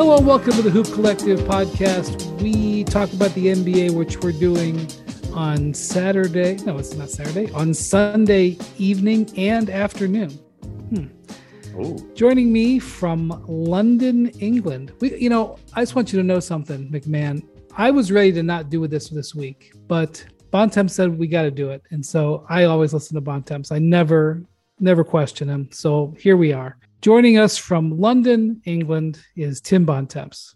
Hello, 0.00 0.16
and 0.16 0.26
welcome 0.26 0.54
to 0.54 0.62
the 0.62 0.70
Hoop 0.70 0.86
Collective 0.94 1.40
podcast. 1.40 2.24
We 2.40 2.84
talk 2.84 3.12
about 3.12 3.34
the 3.34 3.48
NBA, 3.48 3.90
which 3.90 4.16
we're 4.22 4.32
doing 4.32 4.88
on 5.34 5.74
Saturday. 5.74 6.56
No, 6.64 6.78
it's 6.78 6.94
not 6.94 7.10
Saturday. 7.10 7.52
On 7.52 7.74
Sunday 7.74 8.56
evening 8.78 9.30
and 9.36 9.68
afternoon. 9.68 10.30
Hmm. 10.30 12.14
Joining 12.14 12.50
me 12.50 12.78
from 12.78 13.44
London, 13.46 14.28
England. 14.40 14.94
We, 15.00 15.18
you 15.18 15.28
know, 15.28 15.58
I 15.74 15.82
just 15.82 15.94
want 15.94 16.14
you 16.14 16.18
to 16.18 16.24
know 16.24 16.40
something, 16.40 16.88
MacMahon. 16.88 17.46
I 17.76 17.90
was 17.90 18.10
ready 18.10 18.32
to 18.32 18.42
not 18.42 18.70
do 18.70 18.86
this 18.86 19.10
this 19.10 19.34
week, 19.34 19.74
but 19.86 20.24
Bontemps 20.50 20.94
said 20.94 21.18
we 21.18 21.26
got 21.26 21.42
to 21.42 21.50
do 21.50 21.72
it, 21.72 21.82
and 21.90 22.04
so 22.04 22.46
I 22.48 22.64
always 22.64 22.94
listen 22.94 23.16
to 23.16 23.20
Bontemps. 23.20 23.70
I 23.70 23.78
never, 23.78 24.44
never 24.78 25.04
question 25.04 25.50
him. 25.50 25.68
So 25.70 26.14
here 26.18 26.38
we 26.38 26.54
are. 26.54 26.78
Joining 27.00 27.38
us 27.38 27.56
from 27.56 27.98
London, 27.98 28.60
England, 28.66 29.20
is 29.34 29.62
Tim 29.62 29.86
Bontemps. 29.86 30.54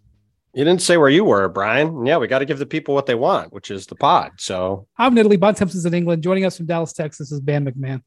You 0.52 0.62
didn't 0.62 0.82
say 0.82 0.98
where 0.98 1.08
you 1.08 1.24
were, 1.24 1.48
Brian. 1.48 2.04
Yeah, 2.04 2.18
we 2.18 2.26
got 2.26 2.40
to 2.40 2.44
give 2.44 2.58
the 2.58 2.66
people 2.66 2.94
what 2.94 3.06
they 3.06 3.14
want, 3.14 3.50
which 3.50 3.70
is 3.70 3.86
the 3.86 3.94
pod. 3.94 4.32
So 4.36 4.86
I'm 4.98 5.12
in 5.12 5.18
Italy. 5.18 5.38
Bontemps 5.38 5.74
is 5.74 5.86
in 5.86 5.94
England. 5.94 6.22
Joining 6.22 6.44
us 6.44 6.58
from 6.58 6.66
Dallas, 6.66 6.92
Texas, 6.92 7.32
is 7.32 7.40
Ban 7.40 7.64
MacMahon. 7.64 8.02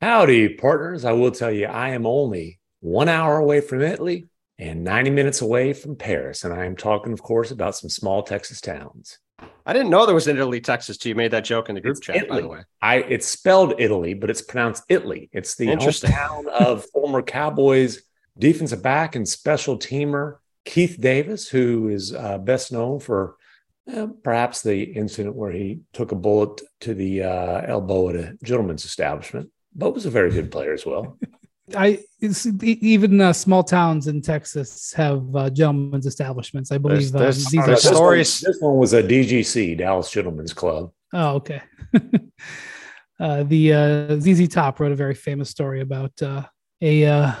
Howdy, 0.00 0.54
partners. 0.54 1.04
I 1.04 1.12
will 1.12 1.30
tell 1.30 1.52
you, 1.52 1.66
I 1.66 1.90
am 1.90 2.06
only 2.06 2.58
one 2.80 3.10
hour 3.10 3.36
away 3.36 3.60
from 3.60 3.82
Italy 3.82 4.28
and 4.58 4.82
90 4.82 5.10
minutes 5.10 5.42
away 5.42 5.74
from 5.74 5.94
Paris. 5.94 6.42
And 6.42 6.54
I 6.54 6.64
am 6.64 6.76
talking, 6.76 7.12
of 7.12 7.20
course, 7.20 7.50
about 7.50 7.76
some 7.76 7.90
small 7.90 8.22
Texas 8.22 8.62
towns. 8.62 9.18
I 9.66 9.72
didn't 9.72 9.90
know 9.90 10.04
there 10.04 10.14
was 10.14 10.26
an 10.26 10.36
Italy, 10.36 10.60
Texas 10.60 10.98
too. 10.98 11.08
You 11.10 11.14
made 11.14 11.30
that 11.30 11.44
joke 11.44 11.68
in 11.68 11.74
the 11.74 11.80
group 11.80 11.96
It's 11.96 12.06
chat, 12.06 12.28
by 12.28 12.40
the 12.40 12.48
way. 12.48 12.60
I 12.82 12.96
it's 12.96 13.26
spelled 13.26 13.74
Italy, 13.78 14.14
but 14.14 14.30
it's 14.30 14.42
pronounced 14.42 14.84
Italy. 14.88 15.30
It's 15.32 15.54
the 15.54 15.68
hometown 15.68 16.46
of 16.48 16.84
former 16.92 17.22
Cowboys 17.22 18.02
defensive 18.38 18.82
back 18.82 19.16
and 19.16 19.28
special 19.28 19.78
teamer 19.78 20.36
Keith 20.64 20.98
Davis, 21.00 21.48
who 21.48 21.88
is 21.88 22.14
uh, 22.14 22.38
best 22.38 22.72
known 22.72 23.00
for 23.00 23.36
uh, 23.92 24.08
perhaps 24.22 24.62
the 24.62 24.82
incident 24.82 25.34
where 25.34 25.52
he 25.52 25.80
took 25.92 26.12
a 26.12 26.16
bullet 26.16 26.62
to 26.80 26.94
the 26.94 27.22
uh, 27.22 27.62
elbow 27.66 28.08
at 28.10 28.16
a 28.16 28.38
gentleman's 28.42 28.84
establishment, 28.84 29.50
but 29.74 29.92
was 29.92 30.06
a 30.06 30.10
very 30.10 30.30
good 30.30 30.50
player 30.50 30.72
as 30.72 30.86
well. 30.86 31.18
I 31.76 32.00
it's, 32.20 32.46
even 32.62 33.20
uh, 33.20 33.32
small 33.32 33.62
towns 33.64 34.06
in 34.06 34.20
Texas 34.20 34.92
have 34.94 35.34
uh, 35.34 35.48
gentlemen's 35.50 36.04
establishments. 36.06 36.70
I 36.72 36.78
believe 36.78 37.10
There's- 37.12 37.14
um, 37.14 37.20
there's- 37.20 37.50
these 37.50 37.60
uh, 37.60 37.62
are 37.62 37.66
this, 37.74 37.84
one, 37.86 37.94
stories- 37.94 38.40
this 38.40 38.58
one 38.60 38.76
was 38.76 38.92
a 38.92 39.02
DGC, 39.02 39.78
Dallas 39.78 40.10
Gentlemen's 40.10 40.52
Club. 40.52 40.90
Oh, 41.12 41.36
okay. 41.36 41.62
uh, 43.20 43.44
the 43.44 43.72
uh, 43.72 44.20
ZZ 44.20 44.48
Top 44.48 44.80
wrote 44.80 44.92
a 44.92 44.96
very 44.96 45.14
famous 45.14 45.48
story 45.50 45.80
about 45.80 46.12
uh, 46.22 46.42
a, 46.82 47.06
uh, 47.06 47.32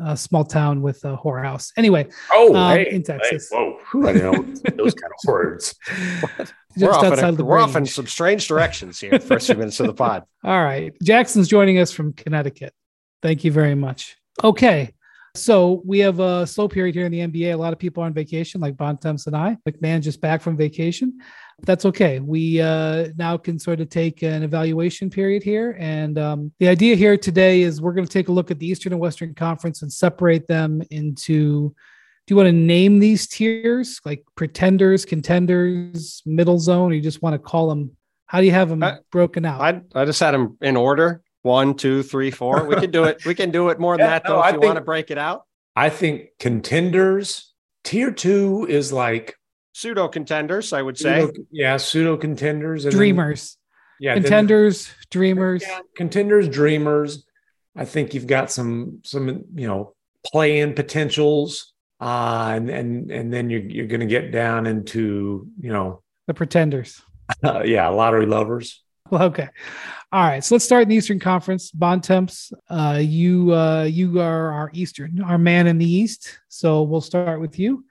a 0.00 0.16
small 0.16 0.44
town 0.44 0.82
with 0.82 1.02
a 1.04 1.16
whorehouse. 1.16 1.72
Anyway, 1.76 2.06
Oh, 2.32 2.54
Um, 2.54 2.76
hey, 2.76 2.90
in 2.92 3.02
Texas. 3.02 3.48
Hey, 3.50 3.56
whoa, 3.92 4.06
I 4.08 4.12
know 4.12 4.32
those 4.76 4.94
kind 4.94 5.12
of 5.12 5.26
words. 5.26 5.74
We're 6.76 6.86
just 6.86 6.98
off, 6.98 7.04
in, 7.04 7.12
outside 7.12 7.24
a- 7.24 7.28
of 7.30 7.36
the 7.38 7.44
we're 7.44 7.58
off 7.58 7.74
in 7.74 7.86
some 7.86 8.06
strange 8.06 8.46
directions 8.46 9.00
here. 9.00 9.18
First 9.18 9.46
few 9.46 9.56
minutes 9.56 9.80
of 9.80 9.88
the 9.88 9.94
pod. 9.94 10.22
All 10.44 10.62
right. 10.62 10.92
Jackson's 11.02 11.48
joining 11.48 11.78
us 11.80 11.90
from 11.90 12.12
Connecticut. 12.12 12.72
Thank 13.22 13.44
you 13.44 13.52
very 13.52 13.74
much. 13.74 14.16
Okay. 14.42 14.92
So 15.34 15.82
we 15.84 16.00
have 16.00 16.20
a 16.20 16.46
slow 16.46 16.68
period 16.68 16.94
here 16.94 17.06
in 17.06 17.12
the 17.12 17.20
NBA. 17.20 17.52
A 17.52 17.56
lot 17.56 17.72
of 17.72 17.78
people 17.78 18.02
are 18.02 18.06
on 18.06 18.14
vacation, 18.14 18.60
like 18.60 18.76
Bontemps 18.76 19.26
and 19.26 19.36
I. 19.36 19.56
MacMahon 19.68 20.00
just 20.02 20.20
back 20.20 20.40
from 20.40 20.56
vacation. 20.56 21.20
That's 21.62 21.84
okay. 21.86 22.18
We 22.20 22.60
uh, 22.60 23.08
now 23.16 23.36
can 23.36 23.58
sort 23.58 23.80
of 23.80 23.88
take 23.88 24.22
an 24.22 24.42
evaluation 24.42 25.10
period 25.10 25.42
here. 25.42 25.76
And 25.78 26.18
um, 26.18 26.52
the 26.58 26.68
idea 26.68 26.96
here 26.96 27.16
today 27.16 27.62
is 27.62 27.80
we're 27.80 27.92
going 27.92 28.06
to 28.06 28.12
take 28.12 28.28
a 28.28 28.32
look 28.32 28.50
at 28.50 28.58
the 28.58 28.66
Eastern 28.66 28.92
and 28.92 29.00
Western 29.00 29.34
Conference 29.34 29.82
and 29.82 29.92
separate 29.92 30.46
them 30.48 30.82
into. 30.90 31.74
Do 32.26 32.34
you 32.34 32.36
want 32.36 32.48
to 32.48 32.52
name 32.52 32.98
these 32.98 33.26
tiers 33.26 34.00
like 34.04 34.22
pretenders, 34.34 35.06
contenders, 35.06 36.22
middle 36.26 36.58
zone, 36.58 36.90
or 36.90 36.94
you 36.94 37.00
just 37.00 37.22
want 37.22 37.34
to 37.34 37.38
call 37.38 37.70
them? 37.70 37.96
How 38.26 38.40
do 38.40 38.46
you 38.46 38.52
have 38.52 38.68
them 38.68 38.82
I- 38.82 38.98
broken 39.10 39.44
out? 39.44 39.62
I, 39.62 39.80
I 39.94 40.04
just 40.04 40.20
had 40.20 40.32
them 40.32 40.58
in 40.60 40.76
order. 40.76 41.22
One, 41.42 41.74
two, 41.74 42.02
three, 42.02 42.30
four. 42.30 42.64
We 42.64 42.76
can 42.76 42.90
do 42.90 43.04
it. 43.04 43.24
We 43.24 43.34
can 43.34 43.50
do 43.50 43.68
it 43.68 43.78
more 43.78 43.96
than 43.96 44.06
Yeah, 44.06 44.18
that, 44.18 44.24
no, 44.28 44.34
though, 44.34 44.40
I 44.40 44.48
if 44.48 44.54
you 44.54 44.60
think- 44.60 44.64
want 44.68 44.76
to 44.78 44.84
break 44.84 45.10
it 45.10 45.18
out. 45.18 45.44
I 45.76 45.90
think 45.90 46.30
contenders 46.40 47.52
tier 47.84 48.10
two 48.10 48.66
is 48.68 48.92
like 48.92 49.36
Pseudo 49.72 50.08
contenders, 50.08 50.72
I 50.72 50.82
would 50.82 50.98
say. 50.98 51.20
pseudo, 51.26 51.42
yeah, 51.52 51.76
pseudo 51.76 52.16
contenders, 52.16 52.84
and 52.84 52.92
then- 52.92 52.98
dreamers, 52.98 53.56
yeah, 54.00 54.14
then- 54.14 54.22
contenders, 54.24 54.90
dreamers. 55.10 55.62
yeah, 55.62 55.78
contenders, 55.96 56.48
dreamers. 56.48 57.24
I 57.76 57.84
think 57.84 58.12
you've 58.14 58.26
got 58.26 58.50
some 58.50 59.00
some 59.04 59.44
you 59.54 59.68
know 59.68 59.94
play-in 60.26 60.74
potentials, 60.74 61.72
uh, 62.00 62.50
and 62.56 62.68
and 62.70 63.10
and 63.12 63.32
then 63.32 63.48
you're 63.50 63.60
you're 63.60 63.86
going 63.86 64.00
to 64.00 64.06
get 64.06 64.32
down 64.32 64.66
into 64.66 65.46
you 65.60 65.72
know 65.72 66.02
the 66.26 66.34
pretenders. 66.34 67.00
uh, 67.44 67.62
yeah 67.64 67.86
lottery 67.86 68.26
lovers. 68.26 68.82
Well, 69.10 69.22
okay. 69.22 69.48
All 70.12 70.22
right. 70.22 70.44
So 70.44 70.54
let's 70.54 70.66
start 70.66 70.82
in 70.82 70.90
the 70.90 70.96
Eastern 70.96 71.18
Conference. 71.18 71.70
Bontemps, 71.70 72.52
uh, 72.68 72.98
you 73.02 73.54
uh, 73.54 73.84
you 73.84 74.20
are 74.20 74.52
our 74.52 74.70
Eastern, 74.74 75.22
our 75.22 75.38
man 75.38 75.66
in 75.66 75.78
the 75.78 75.90
East. 75.90 76.38
So 76.48 76.82
we'll 76.82 77.00
start 77.00 77.40
with 77.40 77.58
you, 77.58 77.86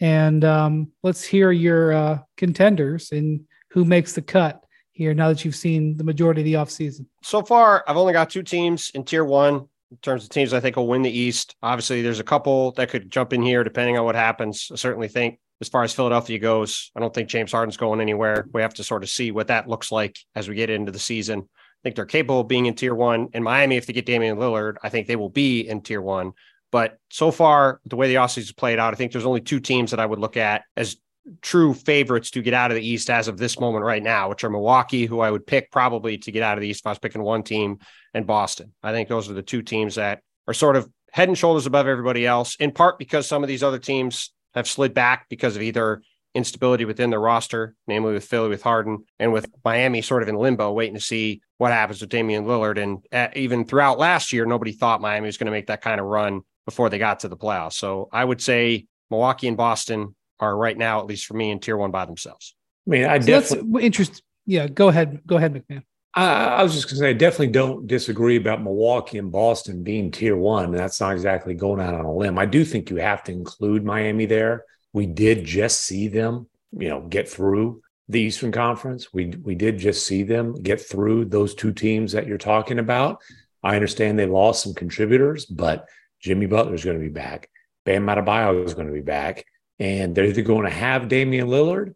and 0.00 0.42
um, 0.42 0.92
let's 1.02 1.22
hear 1.22 1.52
your 1.52 1.92
uh, 1.92 2.18
contenders 2.38 3.12
and 3.12 3.40
who 3.72 3.84
makes 3.84 4.14
the 4.14 4.22
cut 4.22 4.64
here. 4.92 5.12
Now 5.12 5.28
that 5.28 5.44
you've 5.44 5.54
seen 5.54 5.98
the 5.98 6.04
majority 6.04 6.40
of 6.40 6.46
the 6.46 6.54
offseason. 6.54 7.06
so 7.22 7.42
far, 7.42 7.84
I've 7.86 7.98
only 7.98 8.14
got 8.14 8.30
two 8.30 8.42
teams 8.42 8.90
in 8.94 9.04
tier 9.04 9.24
one 9.24 9.68
in 9.90 9.98
terms 10.00 10.24
of 10.24 10.30
teams 10.30 10.54
I 10.54 10.60
think 10.60 10.76
will 10.76 10.88
win 10.88 11.02
the 11.02 11.10
East. 11.10 11.56
Obviously, 11.62 12.00
there's 12.00 12.20
a 12.20 12.24
couple 12.24 12.72
that 12.72 12.88
could 12.88 13.10
jump 13.10 13.34
in 13.34 13.42
here 13.42 13.64
depending 13.64 13.98
on 13.98 14.04
what 14.06 14.14
happens. 14.14 14.70
I 14.72 14.76
certainly 14.76 15.08
think 15.08 15.38
as 15.60 15.68
far 15.68 15.82
as 15.82 15.94
Philadelphia 15.94 16.38
goes, 16.38 16.90
I 16.96 17.00
don't 17.00 17.14
think 17.14 17.28
James 17.28 17.52
Harden's 17.52 17.76
going 17.76 18.00
anywhere. 18.00 18.46
We 18.52 18.62
have 18.62 18.74
to 18.74 18.84
sort 18.84 19.02
of 19.02 19.08
see 19.08 19.30
what 19.30 19.48
that 19.48 19.68
looks 19.68 19.92
like 19.92 20.18
as 20.34 20.48
we 20.48 20.54
get 20.54 20.70
into 20.70 20.92
the 20.92 20.98
season. 20.98 21.40
I 21.40 21.80
think 21.82 21.96
they're 21.96 22.06
capable 22.06 22.40
of 22.40 22.48
being 22.48 22.66
in 22.66 22.74
tier 22.74 22.94
one. 22.94 23.28
In 23.34 23.42
Miami, 23.42 23.76
if 23.76 23.86
they 23.86 23.92
get 23.92 24.06
Damian 24.06 24.36
Lillard, 24.36 24.76
I 24.82 24.88
think 24.88 25.06
they 25.06 25.16
will 25.16 25.28
be 25.28 25.60
in 25.60 25.82
tier 25.82 26.02
one. 26.02 26.32
But 26.72 26.98
so 27.10 27.30
far, 27.30 27.80
the 27.86 27.96
way 27.96 28.08
the 28.08 28.16
offseason 28.16 28.56
played 28.56 28.78
out, 28.78 28.92
I 28.92 28.96
think 28.96 29.12
there's 29.12 29.26
only 29.26 29.40
two 29.40 29.60
teams 29.60 29.92
that 29.92 30.00
I 30.00 30.06
would 30.06 30.18
look 30.18 30.36
at 30.36 30.64
as 30.76 30.96
true 31.40 31.72
favorites 31.72 32.32
to 32.32 32.42
get 32.42 32.52
out 32.52 32.70
of 32.70 32.74
the 32.74 32.86
East 32.86 33.08
as 33.08 33.28
of 33.28 33.38
this 33.38 33.58
moment 33.60 33.84
right 33.84 34.02
now, 34.02 34.28
which 34.28 34.44
are 34.44 34.50
Milwaukee, 34.50 35.06
who 35.06 35.20
I 35.20 35.30
would 35.30 35.46
pick 35.46 35.70
probably 35.70 36.18
to 36.18 36.32
get 36.32 36.42
out 36.42 36.58
of 36.58 36.62
the 36.62 36.68
East 36.68 36.80
if 36.80 36.86
I 36.86 36.90
was 36.90 36.98
picking 36.98 37.22
one 37.22 37.42
team, 37.42 37.78
and 38.12 38.26
Boston. 38.26 38.72
I 38.82 38.92
think 38.92 39.08
those 39.08 39.30
are 39.30 39.34
the 39.34 39.42
two 39.42 39.62
teams 39.62 39.94
that 39.94 40.20
are 40.48 40.54
sort 40.54 40.76
of 40.76 40.88
head 41.12 41.28
and 41.28 41.38
shoulders 41.38 41.66
above 41.66 41.86
everybody 41.86 42.26
else, 42.26 42.56
in 42.56 42.72
part 42.72 42.98
because 42.98 43.26
some 43.26 43.44
of 43.44 43.48
these 43.48 43.62
other 43.62 43.78
teams 43.78 44.32
have 44.54 44.68
slid 44.68 44.94
back 44.94 45.26
because 45.28 45.56
of 45.56 45.62
either 45.62 46.02
instability 46.34 46.84
within 46.84 47.10
the 47.10 47.18
roster, 47.18 47.74
namely 47.86 48.12
with 48.12 48.24
Philly, 48.24 48.48
with 48.48 48.62
Harden, 48.62 49.04
and 49.18 49.32
with 49.32 49.46
Miami 49.64 50.02
sort 50.02 50.22
of 50.22 50.28
in 50.28 50.34
limbo, 50.34 50.72
waiting 50.72 50.94
to 50.94 51.00
see 51.00 51.40
what 51.58 51.70
happens 51.72 52.00
with 52.00 52.10
Damian 52.10 52.44
Lillard. 52.44 52.82
And 52.82 53.04
uh, 53.12 53.28
even 53.36 53.64
throughout 53.64 53.98
last 53.98 54.32
year, 54.32 54.44
nobody 54.44 54.72
thought 54.72 55.00
Miami 55.00 55.26
was 55.26 55.36
going 55.36 55.46
to 55.46 55.52
make 55.52 55.68
that 55.68 55.80
kind 55.80 56.00
of 56.00 56.06
run 56.06 56.42
before 56.64 56.90
they 56.90 56.98
got 56.98 57.20
to 57.20 57.28
the 57.28 57.36
playoffs. 57.36 57.74
So 57.74 58.08
I 58.12 58.24
would 58.24 58.40
say 58.40 58.86
Milwaukee 59.10 59.46
and 59.48 59.56
Boston 59.56 60.16
are 60.40 60.56
right 60.56 60.76
now, 60.76 60.98
at 60.98 61.06
least 61.06 61.26
for 61.26 61.34
me, 61.34 61.50
in 61.50 61.60
tier 61.60 61.76
one 61.76 61.92
by 61.92 62.04
themselves. 62.04 62.56
I 62.86 62.90
mean, 62.90 63.04
I 63.04 63.18
So 63.20 63.30
that's 63.30 63.50
definitely. 63.50 63.84
interest. 63.84 64.22
Yeah, 64.46 64.66
go 64.66 64.88
ahead. 64.88 65.20
Go 65.26 65.36
ahead, 65.36 65.54
MacMahon. 65.54 65.82
I, 66.14 66.26
I 66.26 66.62
was 66.62 66.74
just 66.74 66.86
going 66.86 66.96
to 66.96 67.00
say, 67.00 67.10
I 67.10 67.12
definitely 67.12 67.48
don't 67.48 67.86
disagree 67.86 68.36
about 68.36 68.62
Milwaukee 68.62 69.18
and 69.18 69.32
Boston 69.32 69.82
being 69.82 70.10
tier 70.10 70.36
one. 70.36 70.70
That's 70.70 71.00
not 71.00 71.12
exactly 71.12 71.54
going 71.54 71.80
out 71.80 71.94
on 71.94 72.04
a 72.04 72.14
limb. 72.14 72.38
I 72.38 72.46
do 72.46 72.64
think 72.64 72.90
you 72.90 72.96
have 72.96 73.24
to 73.24 73.32
include 73.32 73.84
Miami 73.84 74.26
there. 74.26 74.64
We 74.92 75.06
did 75.06 75.44
just 75.44 75.82
see 75.82 76.08
them, 76.08 76.48
you 76.72 76.88
know, 76.88 77.00
get 77.00 77.28
through 77.28 77.82
the 78.08 78.20
Eastern 78.20 78.52
Conference. 78.52 79.12
We 79.12 79.34
we 79.42 79.54
did 79.54 79.78
just 79.78 80.06
see 80.06 80.22
them 80.22 80.54
get 80.62 80.80
through 80.80 81.26
those 81.26 81.54
two 81.54 81.72
teams 81.72 82.12
that 82.12 82.26
you're 82.26 82.38
talking 82.38 82.78
about. 82.78 83.20
I 83.62 83.74
understand 83.74 84.18
they 84.18 84.26
lost 84.26 84.62
some 84.62 84.74
contributors, 84.74 85.46
but 85.46 85.88
Jimmy 86.20 86.46
Butler 86.46 86.74
is 86.74 86.84
going 86.84 86.98
to 86.98 87.02
be 87.02 87.10
back. 87.10 87.48
Bam 87.84 88.06
Adebayo 88.06 88.64
is 88.64 88.74
going 88.74 88.86
to 88.86 88.92
be 88.92 89.00
back, 89.00 89.44
and 89.78 90.14
they're 90.14 90.26
either 90.26 90.42
going 90.42 90.64
to 90.64 90.70
have 90.70 91.08
Damian 91.08 91.48
Lillard 91.48 91.94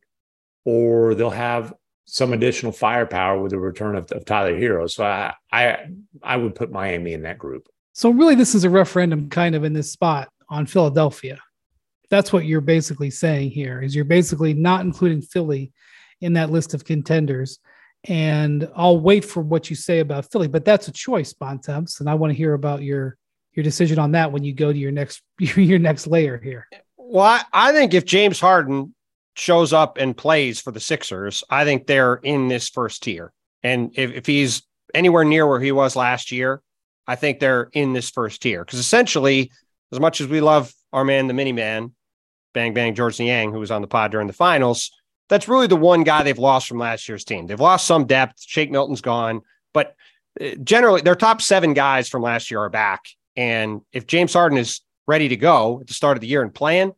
or 0.65 1.15
they'll 1.15 1.31
have 1.31 1.73
some 2.11 2.33
additional 2.33 2.73
firepower 2.73 3.39
with 3.41 3.51
the 3.51 3.59
return 3.59 3.95
of, 3.95 4.11
of 4.13 4.25
Tyler 4.25 4.59
Herro. 4.59 4.91
So 4.91 5.05
I, 5.05 5.35
I 5.53 5.89
I 6.23 6.37
would 6.37 6.55
put 6.55 6.73
Miami 6.73 7.13
in 7.13 7.23
that 7.23 7.39
group. 7.39 7.69
So 7.93 8.11
really, 8.11 8.35
this 8.35 8.55
is 8.55 8.65
a 8.65 8.71
referendum 8.71 9.29
kind 9.29 9.55
of 9.55 9.65
in 9.65 9.75
this 9.75 9.93
spot 9.93 10.31
on 10.49 10.65
Philadelphia. 10.65 11.39
That's 12.09 12.33
what 12.33 12.47
you're 12.47 12.63
basically 12.63 13.11
saying 13.11 13.51
here 13.51 13.83
is 13.83 13.95
you're 13.95 14.07
basically 14.07 14.55
not 14.55 14.81
including 14.81 15.21
Philly 15.21 15.71
in 16.23 16.33
that 16.33 16.51
list 16.51 16.73
of 16.73 16.85
contenders. 16.85 17.59
And 18.05 18.71
I'll 18.75 18.99
wait 18.99 19.25
for 19.25 19.43
what 19.43 19.69
you 19.69 19.77
say 19.77 19.99
about 19.99 20.31
Philly, 20.33 20.49
but 20.49 20.65
that's 20.65 20.89
a 20.89 20.93
choice, 20.93 21.35
Bontemps, 21.35 22.01
and 22.01 22.09
I 22.09 22.15
want 22.15 22.31
to 22.31 22.37
hear 22.37 22.55
about 22.55 22.83
your 22.83 23.19
your 23.53 23.65
decision 23.65 23.99
on 23.99 24.13
that 24.13 24.33
when 24.33 24.45
you 24.45 24.55
go 24.55 24.73
to 24.73 24.79
your 24.79 24.93
next 24.93 25.21
your 25.39 25.79
next 25.79 26.07
layer 26.07 26.39
here. 26.39 26.67
Well, 26.97 27.25
I, 27.27 27.43
I 27.53 27.73
think 27.73 27.93
if 27.93 28.07
James 28.07 28.41
Harden 28.41 28.95
shows 29.39 29.73
up 29.73 29.99
and 29.99 30.17
plays 30.17 30.61
for 30.61 30.73
the 30.73 30.81
Sixers, 30.81 31.45
I 31.49 31.65
think 31.65 31.87
they're 31.87 32.15
in 32.17 32.49
this 32.49 32.69
first 32.69 33.03
tier. 33.03 33.33
And 33.63 33.93
if, 33.95 34.13
if 34.13 34.27
he's 34.27 34.63
anywhere 34.95 35.25
near 35.25 35.47
where 35.47 35.61
he 35.61 35.73
was 35.73 35.97
last 35.97 36.33
year, 36.33 36.63
I 37.07 37.17
think 37.17 37.41
they're 37.41 37.71
in 37.73 37.93
this 37.93 38.11
first 38.11 38.43
tier. 38.43 38.65
Because 38.65 38.79
essentially, 38.79 39.51
as 39.93 40.01
much 40.01 40.21
as 40.21 40.27
we 40.27 40.41
love 40.41 40.73
our 40.93 41.05
man, 41.05 41.27
the 41.27 41.35
mini 41.35 41.53
man, 41.53 41.93
Bang 42.55 42.75
Bang 42.75 42.95
Georges 42.95 43.21
Niang, 43.21 43.53
who 43.53 43.61
was 43.61 43.71
on 43.71 43.83
the 43.83 43.89
pod 43.89 44.11
during 44.11 44.27
the 44.27 44.33
finals. 44.33 44.91
That's 45.29 45.49
really 45.49 45.67
the 45.67 45.77
one 45.77 46.05
guy 46.05 46.23
they've 46.23 46.39
lost 46.39 46.67
from 46.67 46.79
last 46.79 47.09
year's 47.09 47.25
team. 47.25 47.47
They've 47.47 47.61
lost 47.61 47.87
some 47.87 48.07
depth. 48.07 48.43
Shake 48.45 48.71
Milton's 48.71 49.03
gone, 49.03 49.43
but 49.75 49.95
uh, 50.41 50.51
generally 50.65 51.03
their 51.03 51.15
top 51.15 51.43
seven 51.43 51.75
guys 51.75 52.09
from 52.09 52.23
last 52.23 52.51
year 52.51 52.61
are 52.61 52.71
back. 52.71 53.05
And 53.37 53.83
if 53.93 54.07
James 54.07 54.33
Harden 54.33 54.59
is 54.59 54.81
ready 55.07 55.29
to 55.29 55.37
go 55.37 55.81
at 55.81 55.87
the 55.87 55.95
start 55.95 56.17
of 56.17 56.21
the 56.21 56.27
year 56.27 56.43
and 56.43 56.53
playing, 56.53 56.93